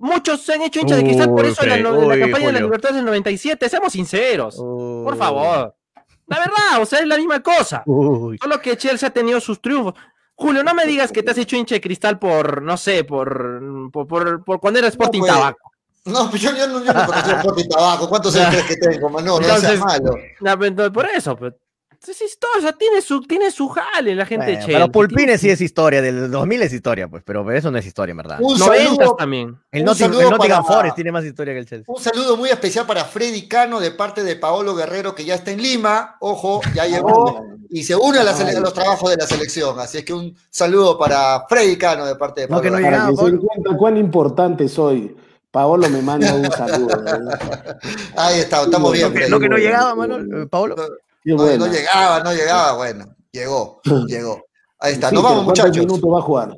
Muchos 0.00 0.42
se 0.42 0.54
han 0.54 0.62
hecho 0.62 0.78
hinchas 0.80 0.98
de 0.98 1.02
Cristal 1.04 1.30
por 1.30 1.44
eso 1.44 1.62
en 1.64 1.68
la, 1.70 1.76
no- 1.78 2.00
en 2.00 2.08
la 2.08 2.14
uy, 2.14 2.20
campaña 2.20 2.46
de 2.46 2.52
la 2.52 2.58
Julio. 2.60 2.66
Libertad 2.66 2.90
del 2.94 3.04
97. 3.04 3.68
Seamos 3.68 3.92
sinceros. 3.92 4.54
Por 4.56 5.12
Uy. 5.14 5.18
favor. 5.18 5.74
La 6.28 6.38
verdad, 6.38 6.80
o 6.82 6.86
sea, 6.86 7.00
es 7.00 7.06
la 7.06 7.16
misma 7.16 7.40
cosa. 7.40 7.82
Uy. 7.86 8.38
Solo 8.40 8.60
que 8.60 8.76
Chelsea 8.76 9.08
ha 9.08 9.12
tenido 9.12 9.40
sus 9.40 9.60
triunfos. 9.60 9.94
Julio, 10.40 10.62
no 10.62 10.72
me 10.72 10.86
digas 10.86 11.10
que 11.10 11.24
te 11.24 11.32
has 11.32 11.38
hecho 11.38 11.56
hincha 11.56 11.74
de 11.74 11.80
cristal 11.80 12.20
por, 12.20 12.62
no 12.62 12.76
sé, 12.76 13.02
por, 13.02 13.90
por, 13.92 14.06
por, 14.06 14.44
por 14.44 14.60
cuando 14.60 14.78
era 14.78 14.86
Sporting 14.86 15.18
pues, 15.18 15.32
Tabaco. 15.32 15.72
No, 16.04 16.30
pues 16.30 16.40
yo, 16.40 16.54
yo 16.54 16.68
no, 16.68 16.84
yo 16.84 16.92
no 16.92 17.06
conocía 17.06 17.38
Sporting 17.38 17.68
Tabaco. 17.68 18.08
¿Cuántos 18.08 18.36
años 18.36 18.50
crees 18.50 18.66
que 18.66 18.76
tengo, 18.76 19.10
Manolo? 19.10 19.40
No 19.40 19.56
seas 19.58 19.74
Entonces, 19.74 19.80
malo. 19.80 20.14
No, 20.40 20.58
pero 20.58 20.92
por 20.92 21.06
eso, 21.06 21.36
pues. 21.36 21.54
Es 22.06 22.22
historia, 22.22 22.58
o 22.58 22.62
sea, 22.62 22.72
tiene 22.72 23.02
su, 23.02 23.20
tiene 23.22 23.50
su 23.50 23.68
jale 23.68 24.14
la 24.14 24.24
gente 24.24 24.46
de 24.46 24.52
Bueno, 24.52 24.66
Chelsea. 24.66 24.80
pero 24.86 24.92
Pulpines 24.92 25.40
sí 25.40 25.50
es 25.50 25.60
historia, 25.60 26.00
del 26.00 26.30
2000 26.30 26.62
es 26.62 26.72
historia, 26.72 27.08
pues, 27.08 27.22
pero 27.26 27.50
eso 27.52 27.70
no 27.70 27.76
es 27.78 27.84
historia, 27.84 28.12
en 28.12 28.16
verdad. 28.16 28.38
Un 28.40 28.56
sus 28.56 28.66
90 28.66 28.94
saludo, 28.94 29.16
también. 29.16 29.58
El, 29.72 29.80
el 29.80 29.84
Nottingham 29.84 30.38
para- 30.38 30.62
Forest 30.62 30.94
tiene 30.94 31.12
más 31.12 31.24
historia 31.24 31.52
que 31.52 31.60
el 31.60 31.66
Chelsea. 31.66 31.84
Un 31.94 32.00
saludo 32.02 32.36
muy 32.36 32.48
especial 32.50 32.86
para 32.86 33.04
Freddy 33.04 33.46
Cano 33.48 33.78
de 33.80 33.90
parte 33.90 34.22
de 34.22 34.36
Paolo 34.36 34.74
Guerrero, 34.74 35.14
que 35.14 35.24
ya 35.24 35.34
está 35.34 35.50
en 35.50 35.60
Lima. 35.60 36.16
Ojo, 36.20 36.60
ya 36.74 36.86
llegó 36.86 37.42
y 37.68 37.82
se 37.82 37.94
une 37.96 38.20
a, 38.20 38.24
la 38.24 38.32
sele- 38.32 38.56
a 38.56 38.60
los 38.60 38.72
trabajos 38.72 39.10
de 39.10 39.16
la 39.16 39.26
selección. 39.26 39.78
Así 39.78 39.98
es 39.98 40.04
que 40.04 40.14
un 40.14 40.34
saludo 40.50 40.96
para 40.98 41.44
Freddy 41.48 41.76
Cano 41.76 42.06
de 42.06 42.14
parte 42.14 42.42
de 42.42 42.46
No, 42.46 42.56
Paolo 42.56 42.62
que 42.62 42.70
no 42.70 42.76
Guerrero. 42.78 42.96
Para 43.16 43.30
que 43.30 43.36
se 43.36 43.38
cuenta 43.46 43.76
cuán 43.76 43.96
importante 43.98 44.68
soy. 44.68 45.14
Paolo 45.50 45.88
me 45.90 46.00
manda 46.00 46.32
un 46.32 46.50
saludo. 46.52 46.88
Ahí 48.16 48.38
está, 48.40 48.62
estamos 48.62 48.92
bien. 48.92 49.12
No 49.12 49.18
que, 49.18 49.28
no 49.28 49.40
que 49.40 49.48
no 49.48 49.56
llegaba, 49.56 49.94
Manuel, 49.94 50.28
eh, 50.42 50.46
Paolo. 50.46 50.76
Qué 51.22 51.32
No, 51.34 51.56
no 51.56 51.66
llegaba, 51.66 52.20
no 52.22 52.32
llegaba. 52.32 52.72
Bueno, 52.76 53.14
llegó, 53.32 53.80
llegó. 54.06 54.42
Ahí 54.80 54.92
está, 54.94 55.08
Sí, 55.08 55.14
nos 55.14 55.24
vamos, 55.24 55.44
¿Cuántos 55.44 55.64
muchachos. 55.66 55.86
minutos 55.86 56.10
va 56.12 56.18
a 56.18 56.22
jugar? 56.22 56.56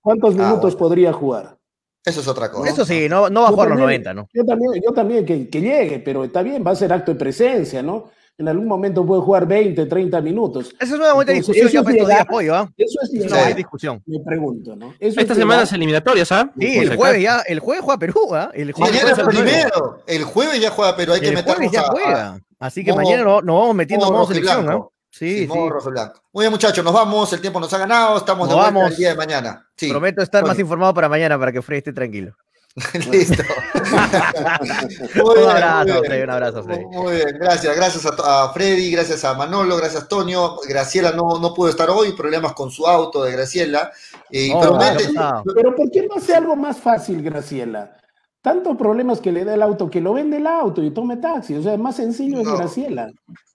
¿Cuántos 0.00 0.34
Ah, 0.34 0.38
minutos 0.38 0.60
bueno. 0.62 0.78
podría 0.78 1.12
jugar? 1.12 1.56
Eso 2.04 2.20
es 2.20 2.26
otra 2.28 2.50
cosa. 2.50 2.68
Eso 2.70 2.84
sí, 2.84 3.08
no, 3.08 3.30
no 3.30 3.42
va 3.42 3.46
a 3.46 3.50
Yo 3.50 3.54
jugar 3.54 3.68
los 3.70 3.78
también- 3.78 4.02
90, 4.02 4.14
¿no? 4.14 4.28
Yo 4.32 4.44
también, 4.44 4.72
yo 4.84 4.92
también 4.92 5.24
que, 5.26 5.48
que 5.48 5.60
llegue, 5.60 5.98
pero 6.00 6.24
está 6.24 6.42
bien, 6.42 6.64
va 6.66 6.72
a 6.72 6.76
ser 6.76 6.92
acto 6.92 7.12
de 7.12 7.18
presencia, 7.18 7.82
¿no? 7.82 8.10
En 8.38 8.48
algún 8.48 8.66
momento 8.66 9.04
puede 9.06 9.20
jugar 9.22 9.46
20, 9.46 9.86
30 9.86 10.20
minutos. 10.20 10.74
Esa 10.80 10.84
es 10.94 11.00
una 11.00 11.12
buena 11.12 11.32
Entonces, 11.32 11.54
discusión 11.54 11.84
eso 11.84 11.90
es 11.90 12.08
llegar- 12.08 12.26
pollo, 12.26 12.54
¿ah? 12.56 12.68
Eso 12.76 12.98
es 13.02 13.12
No 13.12 13.20
llegar, 13.22 13.46
hay 13.46 13.54
discusión. 13.54 14.02
me 14.06 14.18
pregunto, 14.20 14.74
¿no? 14.74 14.94
Eso 14.98 15.20
Esta 15.20 15.32
es 15.34 15.38
semana 15.38 15.52
llegar- 15.60 15.62
es 15.64 15.72
eliminatorias, 15.74 16.32
¿ah? 16.32 16.50
Sí, 16.58 16.78
el 16.78 16.96
jueves 16.96 17.22
ya, 17.22 17.40
el 17.46 17.60
jueves 17.60 17.84
juega 17.84 17.98
Perú, 17.98 18.34
¿ah? 18.34 18.50
El 18.54 18.72
jueves 18.72 18.94
Mañana 18.94 19.10
es 19.10 19.14
juega 19.16 19.30
Perú. 19.30 19.42
primero. 19.44 19.98
El 20.06 20.24
jueves 20.24 20.60
ya 20.60 20.70
juega, 20.70 20.96
pero 20.96 21.12
hay 21.12 21.20
que 21.20 21.28
El 21.28 21.34
meternos 21.34 21.70
jueves 21.70 21.72
ya 21.72 22.30
a-. 22.32 22.40
Así 22.62 22.84
que 22.84 22.92
modo- 22.92 23.02
mañana 23.02 23.24
nos, 23.24 23.44
nos 23.44 23.60
vamos 23.60 23.74
metiendo 23.74 24.06
modo 24.06 24.18
modo 24.18 24.26
selección, 24.28 24.64
blanco. 24.64 24.92
Sí, 25.10 25.40
sí. 25.40 25.46
modo 25.46 25.68
rojo 25.68 25.88
y 25.90 25.92
blanco. 25.92 26.22
Muy 26.32 26.42
bien, 26.44 26.52
muchachos, 26.52 26.82
nos 26.84 26.94
vamos. 26.94 27.32
El 27.32 27.40
tiempo 27.42 27.60
nos 27.60 27.72
ha 27.74 27.78
ganado. 27.78 28.16
Estamos 28.16 28.48
de 28.48 28.54
Nos 28.54 28.62
vuelta 28.64 28.78
vamos. 28.78 28.90
el 28.92 28.96
día 28.96 29.08
de 29.10 29.14
mañana. 29.16 29.66
Sí. 29.76 29.90
Prometo 29.90 30.22
estar 30.22 30.46
más 30.46 30.58
informado 30.58 30.94
para 30.94 31.08
mañana 31.08 31.38
para 31.38 31.52
que 31.52 31.60
Freddy 31.60 31.78
esté 31.78 31.92
tranquilo. 31.92 32.32
Listo. 33.10 33.42
Muy 35.14 35.42
Un 35.42 35.50
abrazo, 35.50 35.84
muy 35.84 35.92
bien. 35.92 36.04
Freddy, 36.06 36.22
un 36.22 36.30
abrazo, 36.30 36.62
Freddy. 36.64 36.84
Muy 36.86 37.16
bien, 37.16 37.38
gracias. 37.38 37.76
Gracias 37.76 38.06
a, 38.06 38.52
Freddy, 38.54 38.90
gracias 38.90 39.24
a 39.24 39.34
Manolo, 39.34 39.76
gracias 39.76 40.04
a 40.04 40.08
Toño. 40.08 40.56
Graciela 40.66 41.12
no, 41.12 41.38
no 41.38 41.52
pudo 41.52 41.68
estar 41.68 41.90
hoy, 41.90 42.12
problemas 42.12 42.54
con 42.54 42.70
su 42.70 42.86
auto 42.86 43.24
de 43.24 43.32
Graciela. 43.32 43.92
Eh, 44.30 44.48
No, 44.50 44.78
pero. 44.78 45.42
Pero 45.54 45.76
¿por 45.76 45.90
qué 45.90 46.06
no 46.06 46.14
hace 46.16 46.34
algo 46.34 46.56
más 46.56 46.78
fácil, 46.78 47.22
Graciela? 47.22 47.96
Tantos 48.42 48.76
problemas 48.76 49.20
que 49.20 49.30
le 49.30 49.44
da 49.44 49.54
el 49.54 49.62
auto, 49.62 49.88
que 49.88 50.00
lo 50.00 50.14
vende 50.14 50.38
el 50.38 50.46
auto 50.48 50.82
y 50.82 50.90
tome 50.90 51.16
taxi. 51.18 51.54
O 51.56 51.62
sea, 51.62 51.76
más 51.78 51.96
sencillo 51.96 52.40
es 52.40 52.44
No. 52.44 52.56
Graciela. 52.56 53.08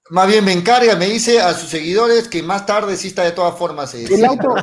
más 0.10 0.28
bien 0.28 0.46
me 0.46 0.54
encarga, 0.54 0.96
me 0.96 1.08
dice 1.08 1.42
a 1.42 1.54
sus 1.54 1.70
seguidores 1.70 2.30
que 2.30 2.42
más 2.42 2.66
tarde 2.66 2.96
sí 2.96 3.10
está 3.10 3.24
de 3.24 3.34
todas 3.34 3.54
formas. 3.58 3.94
eh, 3.96 4.06
El 4.10 4.16
sí, 4.16 4.24
auto-. 4.26 4.56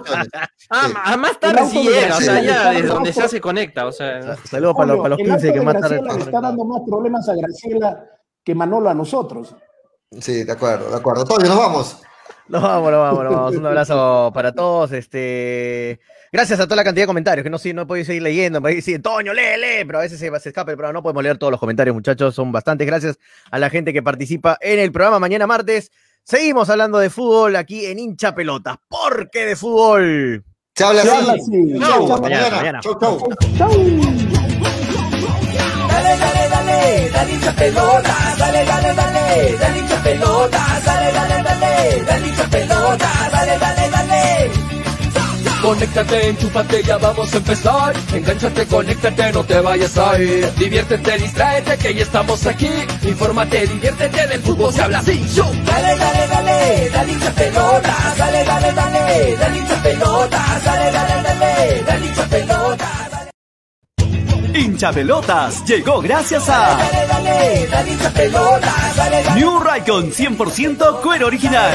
Ah, 0.71 1.17
más 1.19 1.39
tarde 1.39 1.67
sí 1.71 1.87
de 1.87 2.05
era, 2.07 2.17
o 2.17 2.21
sea, 2.21 2.41
ya 2.41 2.71
desde 2.71 2.87
donde 2.89 3.13
ya 3.13 3.29
se 3.29 3.39
conecta, 3.41 3.87
o 3.87 3.93
sea. 3.93 4.37
Saludos 4.45 4.75
para 4.77 4.97
para 4.97 5.11
los 5.11 5.19
el 5.19 5.27
15 5.27 5.49
auto 5.49 5.59
que 5.61 5.65
más 5.67 5.81
tarde 5.81 6.01
le 6.03 6.19
está 6.23 6.41
dando 6.41 6.65
más 6.65 6.81
problemas 6.87 7.29
a 7.29 7.35
Graciela 7.35 8.05
que 8.43 8.55
Manolo 8.55 8.89
a 8.89 8.95
nosotros. 8.95 9.55
Sí, 10.21 10.45
de 10.45 10.53
acuerdo, 10.53 10.91
de 10.91 10.97
acuerdo. 10.97 11.25
Toño, 11.27 11.49
nos 11.49 11.59
vamos. 11.59 11.99
Nos 12.49 12.63
vamos, 12.63 12.91
nos 12.91 13.01
vamos, 13.01 13.25
nos 13.25 13.35
vamos. 13.35 13.57
Un 13.57 13.67
abrazo 13.67 14.31
para 14.35 14.53
todos. 14.53 14.93
Este, 14.93 16.01
gracias 16.35 16.59
a 16.59 16.65
toda 16.65 16.74
la 16.74 16.85
cantidad 16.85 17.05
de 17.05 17.06
comentarios, 17.06 17.44
que 17.44 17.51
no, 17.51 17.59
sí, 17.59 17.73
no 17.73 17.82
he 17.82 17.86
podido 17.86 18.05
seguir 18.05 18.23
leyendo. 18.23 18.61
Me 18.61 18.73
dicen, 18.73 19.01
Toño, 19.01 19.32
lee, 19.32 19.56
lee, 19.56 19.85
pero 19.86 19.98
a 19.98 20.02
veces 20.02 20.19
se, 20.19 20.28
se 20.40 20.48
escapa, 20.48 20.74
pero 20.74 20.93
no 20.93 21.01
podemos 21.01 21.23
leer 21.23 21.39
todos 21.39 21.52
los 21.52 21.61
comentarios, 21.61 21.94
muchachos. 21.94 22.35
Son 22.35 22.51
bastantes. 22.51 22.85
Gracias 22.86 23.19
a 23.52 23.59
la 23.61 23.70
gente 23.70 23.93
que 23.93 24.02
participa 24.02 24.59
en 24.61 24.81
el 24.81 24.90
programa 24.90 25.20
mañana 25.20 25.47
martes. 25.47 25.93
Seguimos 26.24 26.69
hablando 26.70 26.98
de 26.98 27.09
fútbol 27.09 27.55
aquí 27.55 27.86
en 27.86 28.01
Hincha 28.01 28.35
Pelotas. 28.35 28.78
¿Por 28.89 29.31
qué 29.31 29.47
de 29.47 29.55
fútbol? 29.55 30.44
Se 30.74 30.82
habla 30.82 31.02
así. 31.02 31.78
Chau, 31.78 32.09
Chau, 32.09 32.20
mañana, 32.20 32.51
mañana. 32.51 32.81
Chau, 32.81 32.98
chau. 32.98 33.28
Dale, 35.89 36.19
dale, 36.19 36.48
dale, 36.51 37.11
dale 37.11 37.32
hincha 37.32 37.52
pelota, 37.52 38.16
dale, 38.39 38.65
dale, 38.65 38.94
dale, 38.94 39.56
dale 39.56 39.78
hincha 39.78 40.02
pelota, 40.02 40.81
dale, 40.85 41.12
dale, 41.12 41.43
dale, 41.44 42.05
dale 42.05 42.27
hincha 42.28 42.48
pelota, 42.51 43.11
dale, 43.31 43.59
dale, 43.59 43.59
dale. 43.61 43.84
Conéctate, 45.65 46.28
enchúfate, 46.28 46.82
ya 46.82 46.99
vamos 46.99 47.32
a 47.32 47.36
empezar. 47.39 47.95
Engánchate, 48.12 48.66
conéctate, 48.66 49.32
no 49.32 49.45
te 49.45 49.61
vayas 49.61 49.97
a 49.97 50.20
ir. 50.20 50.53
Diviértete, 50.57 51.19
distráete, 51.19 51.78
que 51.78 51.95
ya 51.95 52.03
estamos 52.03 52.47
aquí. 52.47 52.70
Infórmate, 53.03 53.66
diviértete, 53.66 54.27
del 54.27 54.43
fútbol 54.43 54.74
se 54.74 54.82
habla 54.82 54.99
así. 54.99 55.27
Yo. 55.35 55.45
Dale, 55.65 55.97
dale, 55.97 56.28
dale, 56.28 56.91
dale 56.91 57.12
hincha 57.12 57.31
pelota, 57.31 57.97
dale, 58.19 58.45
dale, 58.45 58.73
dale, 58.73 59.36
dale 59.36 59.59
hincha 59.59 59.74
dale, 59.82 60.93
dale, 60.93 61.23
dale, 61.23 61.82
dale 61.86 62.07
hincha 62.07 63.03
dale, 64.55 64.60
Hincha 64.60 64.93
Pelotas 64.93 65.64
llegó 65.64 66.01
gracias 66.01 66.48
a 66.48 66.76
dale, 66.76 67.06
dale, 67.06 67.66
dale 67.70 67.94
New 69.35 69.59
Raycon 69.60 70.12
100% 70.12 71.01
cuero 71.01 71.26
original. 71.26 71.72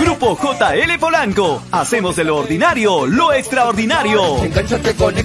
Grupo 0.00 0.38
JL 0.38 0.98
Polanco. 0.98 1.62
Hacemos 1.70 2.16
de 2.16 2.24
lo 2.24 2.38
ordinario 2.38 3.06
lo 3.06 3.32
extraordinario. 3.32 4.36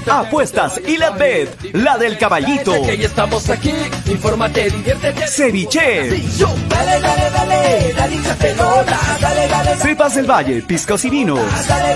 Apuestas 0.07 0.79
y 0.85 0.97
la 0.97 1.11
bet, 1.11 1.49
la 1.73 1.97
del 1.97 2.17
caballito. 2.17 2.81
Que 2.83 3.05
estamos 3.05 3.49
aquí. 3.49 3.73
Infórmate, 4.05 4.69
diviértete. 4.69 5.27
Ceviche. 5.27 6.23
Cepas 9.81 10.15
del 10.15 10.29
Valle, 10.29 10.61
piscos 10.63 11.05
y 11.05 11.09
vinos. 11.09 11.39
dale, 11.67 11.95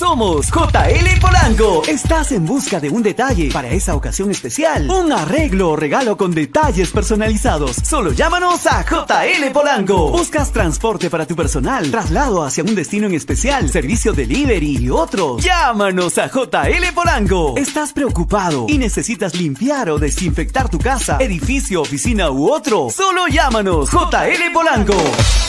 Somos 0.00 0.46
JL 0.46 1.20
Polanco. 1.20 1.82
Estás 1.86 2.32
en 2.32 2.46
busca 2.46 2.80
de 2.80 2.88
un 2.88 3.02
detalle 3.02 3.50
para 3.52 3.68
esa 3.68 3.94
ocasión 3.94 4.30
especial. 4.30 4.90
Un 4.90 5.12
arreglo 5.12 5.72
o 5.72 5.76
regalo 5.76 6.16
con 6.16 6.30
detalles 6.30 6.90
personalizados. 6.90 7.76
Solo 7.84 8.12
llámanos 8.12 8.66
a 8.66 8.82
JL 8.82 9.50
Polanco. 9.52 10.10
Buscas 10.10 10.52
transporte 10.52 11.10
para 11.10 11.26
tu 11.26 11.36
personal, 11.36 11.90
traslado 11.90 12.42
hacia 12.42 12.64
un 12.64 12.74
destino 12.74 13.08
en 13.08 13.14
especial, 13.14 13.68
servicio 13.68 14.14
delivery 14.14 14.78
y 14.78 14.88
otros. 14.88 15.44
Llámanos 15.44 16.16
a 16.16 16.28
JL 16.28 16.94
Polanco. 16.94 17.52
¿Estás 17.58 17.92
preocupado 17.92 18.64
y 18.70 18.78
necesitas 18.78 19.34
limpiar 19.34 19.90
o 19.90 19.98
desinfectar 19.98 20.70
tu 20.70 20.78
casa, 20.78 21.18
edificio, 21.20 21.82
oficina 21.82 22.30
u 22.30 22.50
otro? 22.50 22.88
Solo 22.88 23.28
llámanos 23.28 23.90
JL 23.90 24.50
Polanco. 24.54 24.96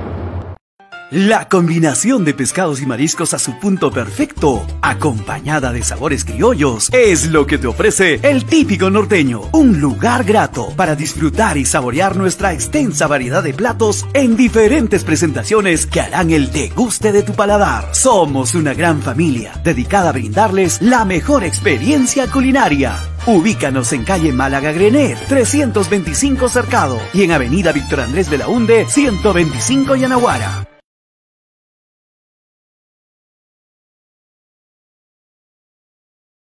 La 1.11 1.49
combinación 1.49 2.23
de 2.23 2.33
pescados 2.33 2.81
y 2.81 2.85
mariscos 2.85 3.33
a 3.33 3.39
su 3.39 3.59
punto 3.59 3.91
perfecto, 3.91 4.65
acompañada 4.81 5.73
de 5.73 5.83
sabores 5.83 6.23
criollos, 6.23 6.89
es 6.93 7.27
lo 7.27 7.45
que 7.45 7.57
te 7.57 7.67
ofrece 7.67 8.21
el 8.23 8.45
típico 8.45 8.89
norteño. 8.89 9.41
Un 9.51 9.81
lugar 9.81 10.23
grato 10.23 10.69
para 10.77 10.95
disfrutar 10.95 11.57
y 11.57 11.65
saborear 11.65 12.15
nuestra 12.15 12.53
extensa 12.53 13.07
variedad 13.07 13.43
de 13.43 13.53
platos 13.53 14.07
en 14.13 14.37
diferentes 14.37 15.03
presentaciones 15.03 15.85
que 15.85 15.99
harán 15.99 16.31
el 16.31 16.49
deguste 16.49 17.11
de 17.11 17.23
tu 17.23 17.33
paladar. 17.33 17.93
Somos 17.93 18.55
una 18.55 18.73
gran 18.73 19.01
familia 19.01 19.51
dedicada 19.65 20.11
a 20.11 20.13
brindarles 20.13 20.81
la 20.81 21.03
mejor 21.03 21.43
experiencia 21.43 22.27
culinaria. 22.27 22.95
Ubícanos 23.25 23.91
en 23.91 24.05
calle 24.05 24.31
Málaga 24.31 24.71
Grenet, 24.71 25.17
325 25.27 26.47
Cercado 26.47 26.97
y 27.13 27.23
en 27.23 27.33
avenida 27.33 27.73
Víctor 27.73 27.99
Andrés 27.99 28.29
de 28.29 28.37
la 28.37 28.47
Hunde, 28.47 28.85
125 28.87 29.97
Yanaguara. 29.97 30.70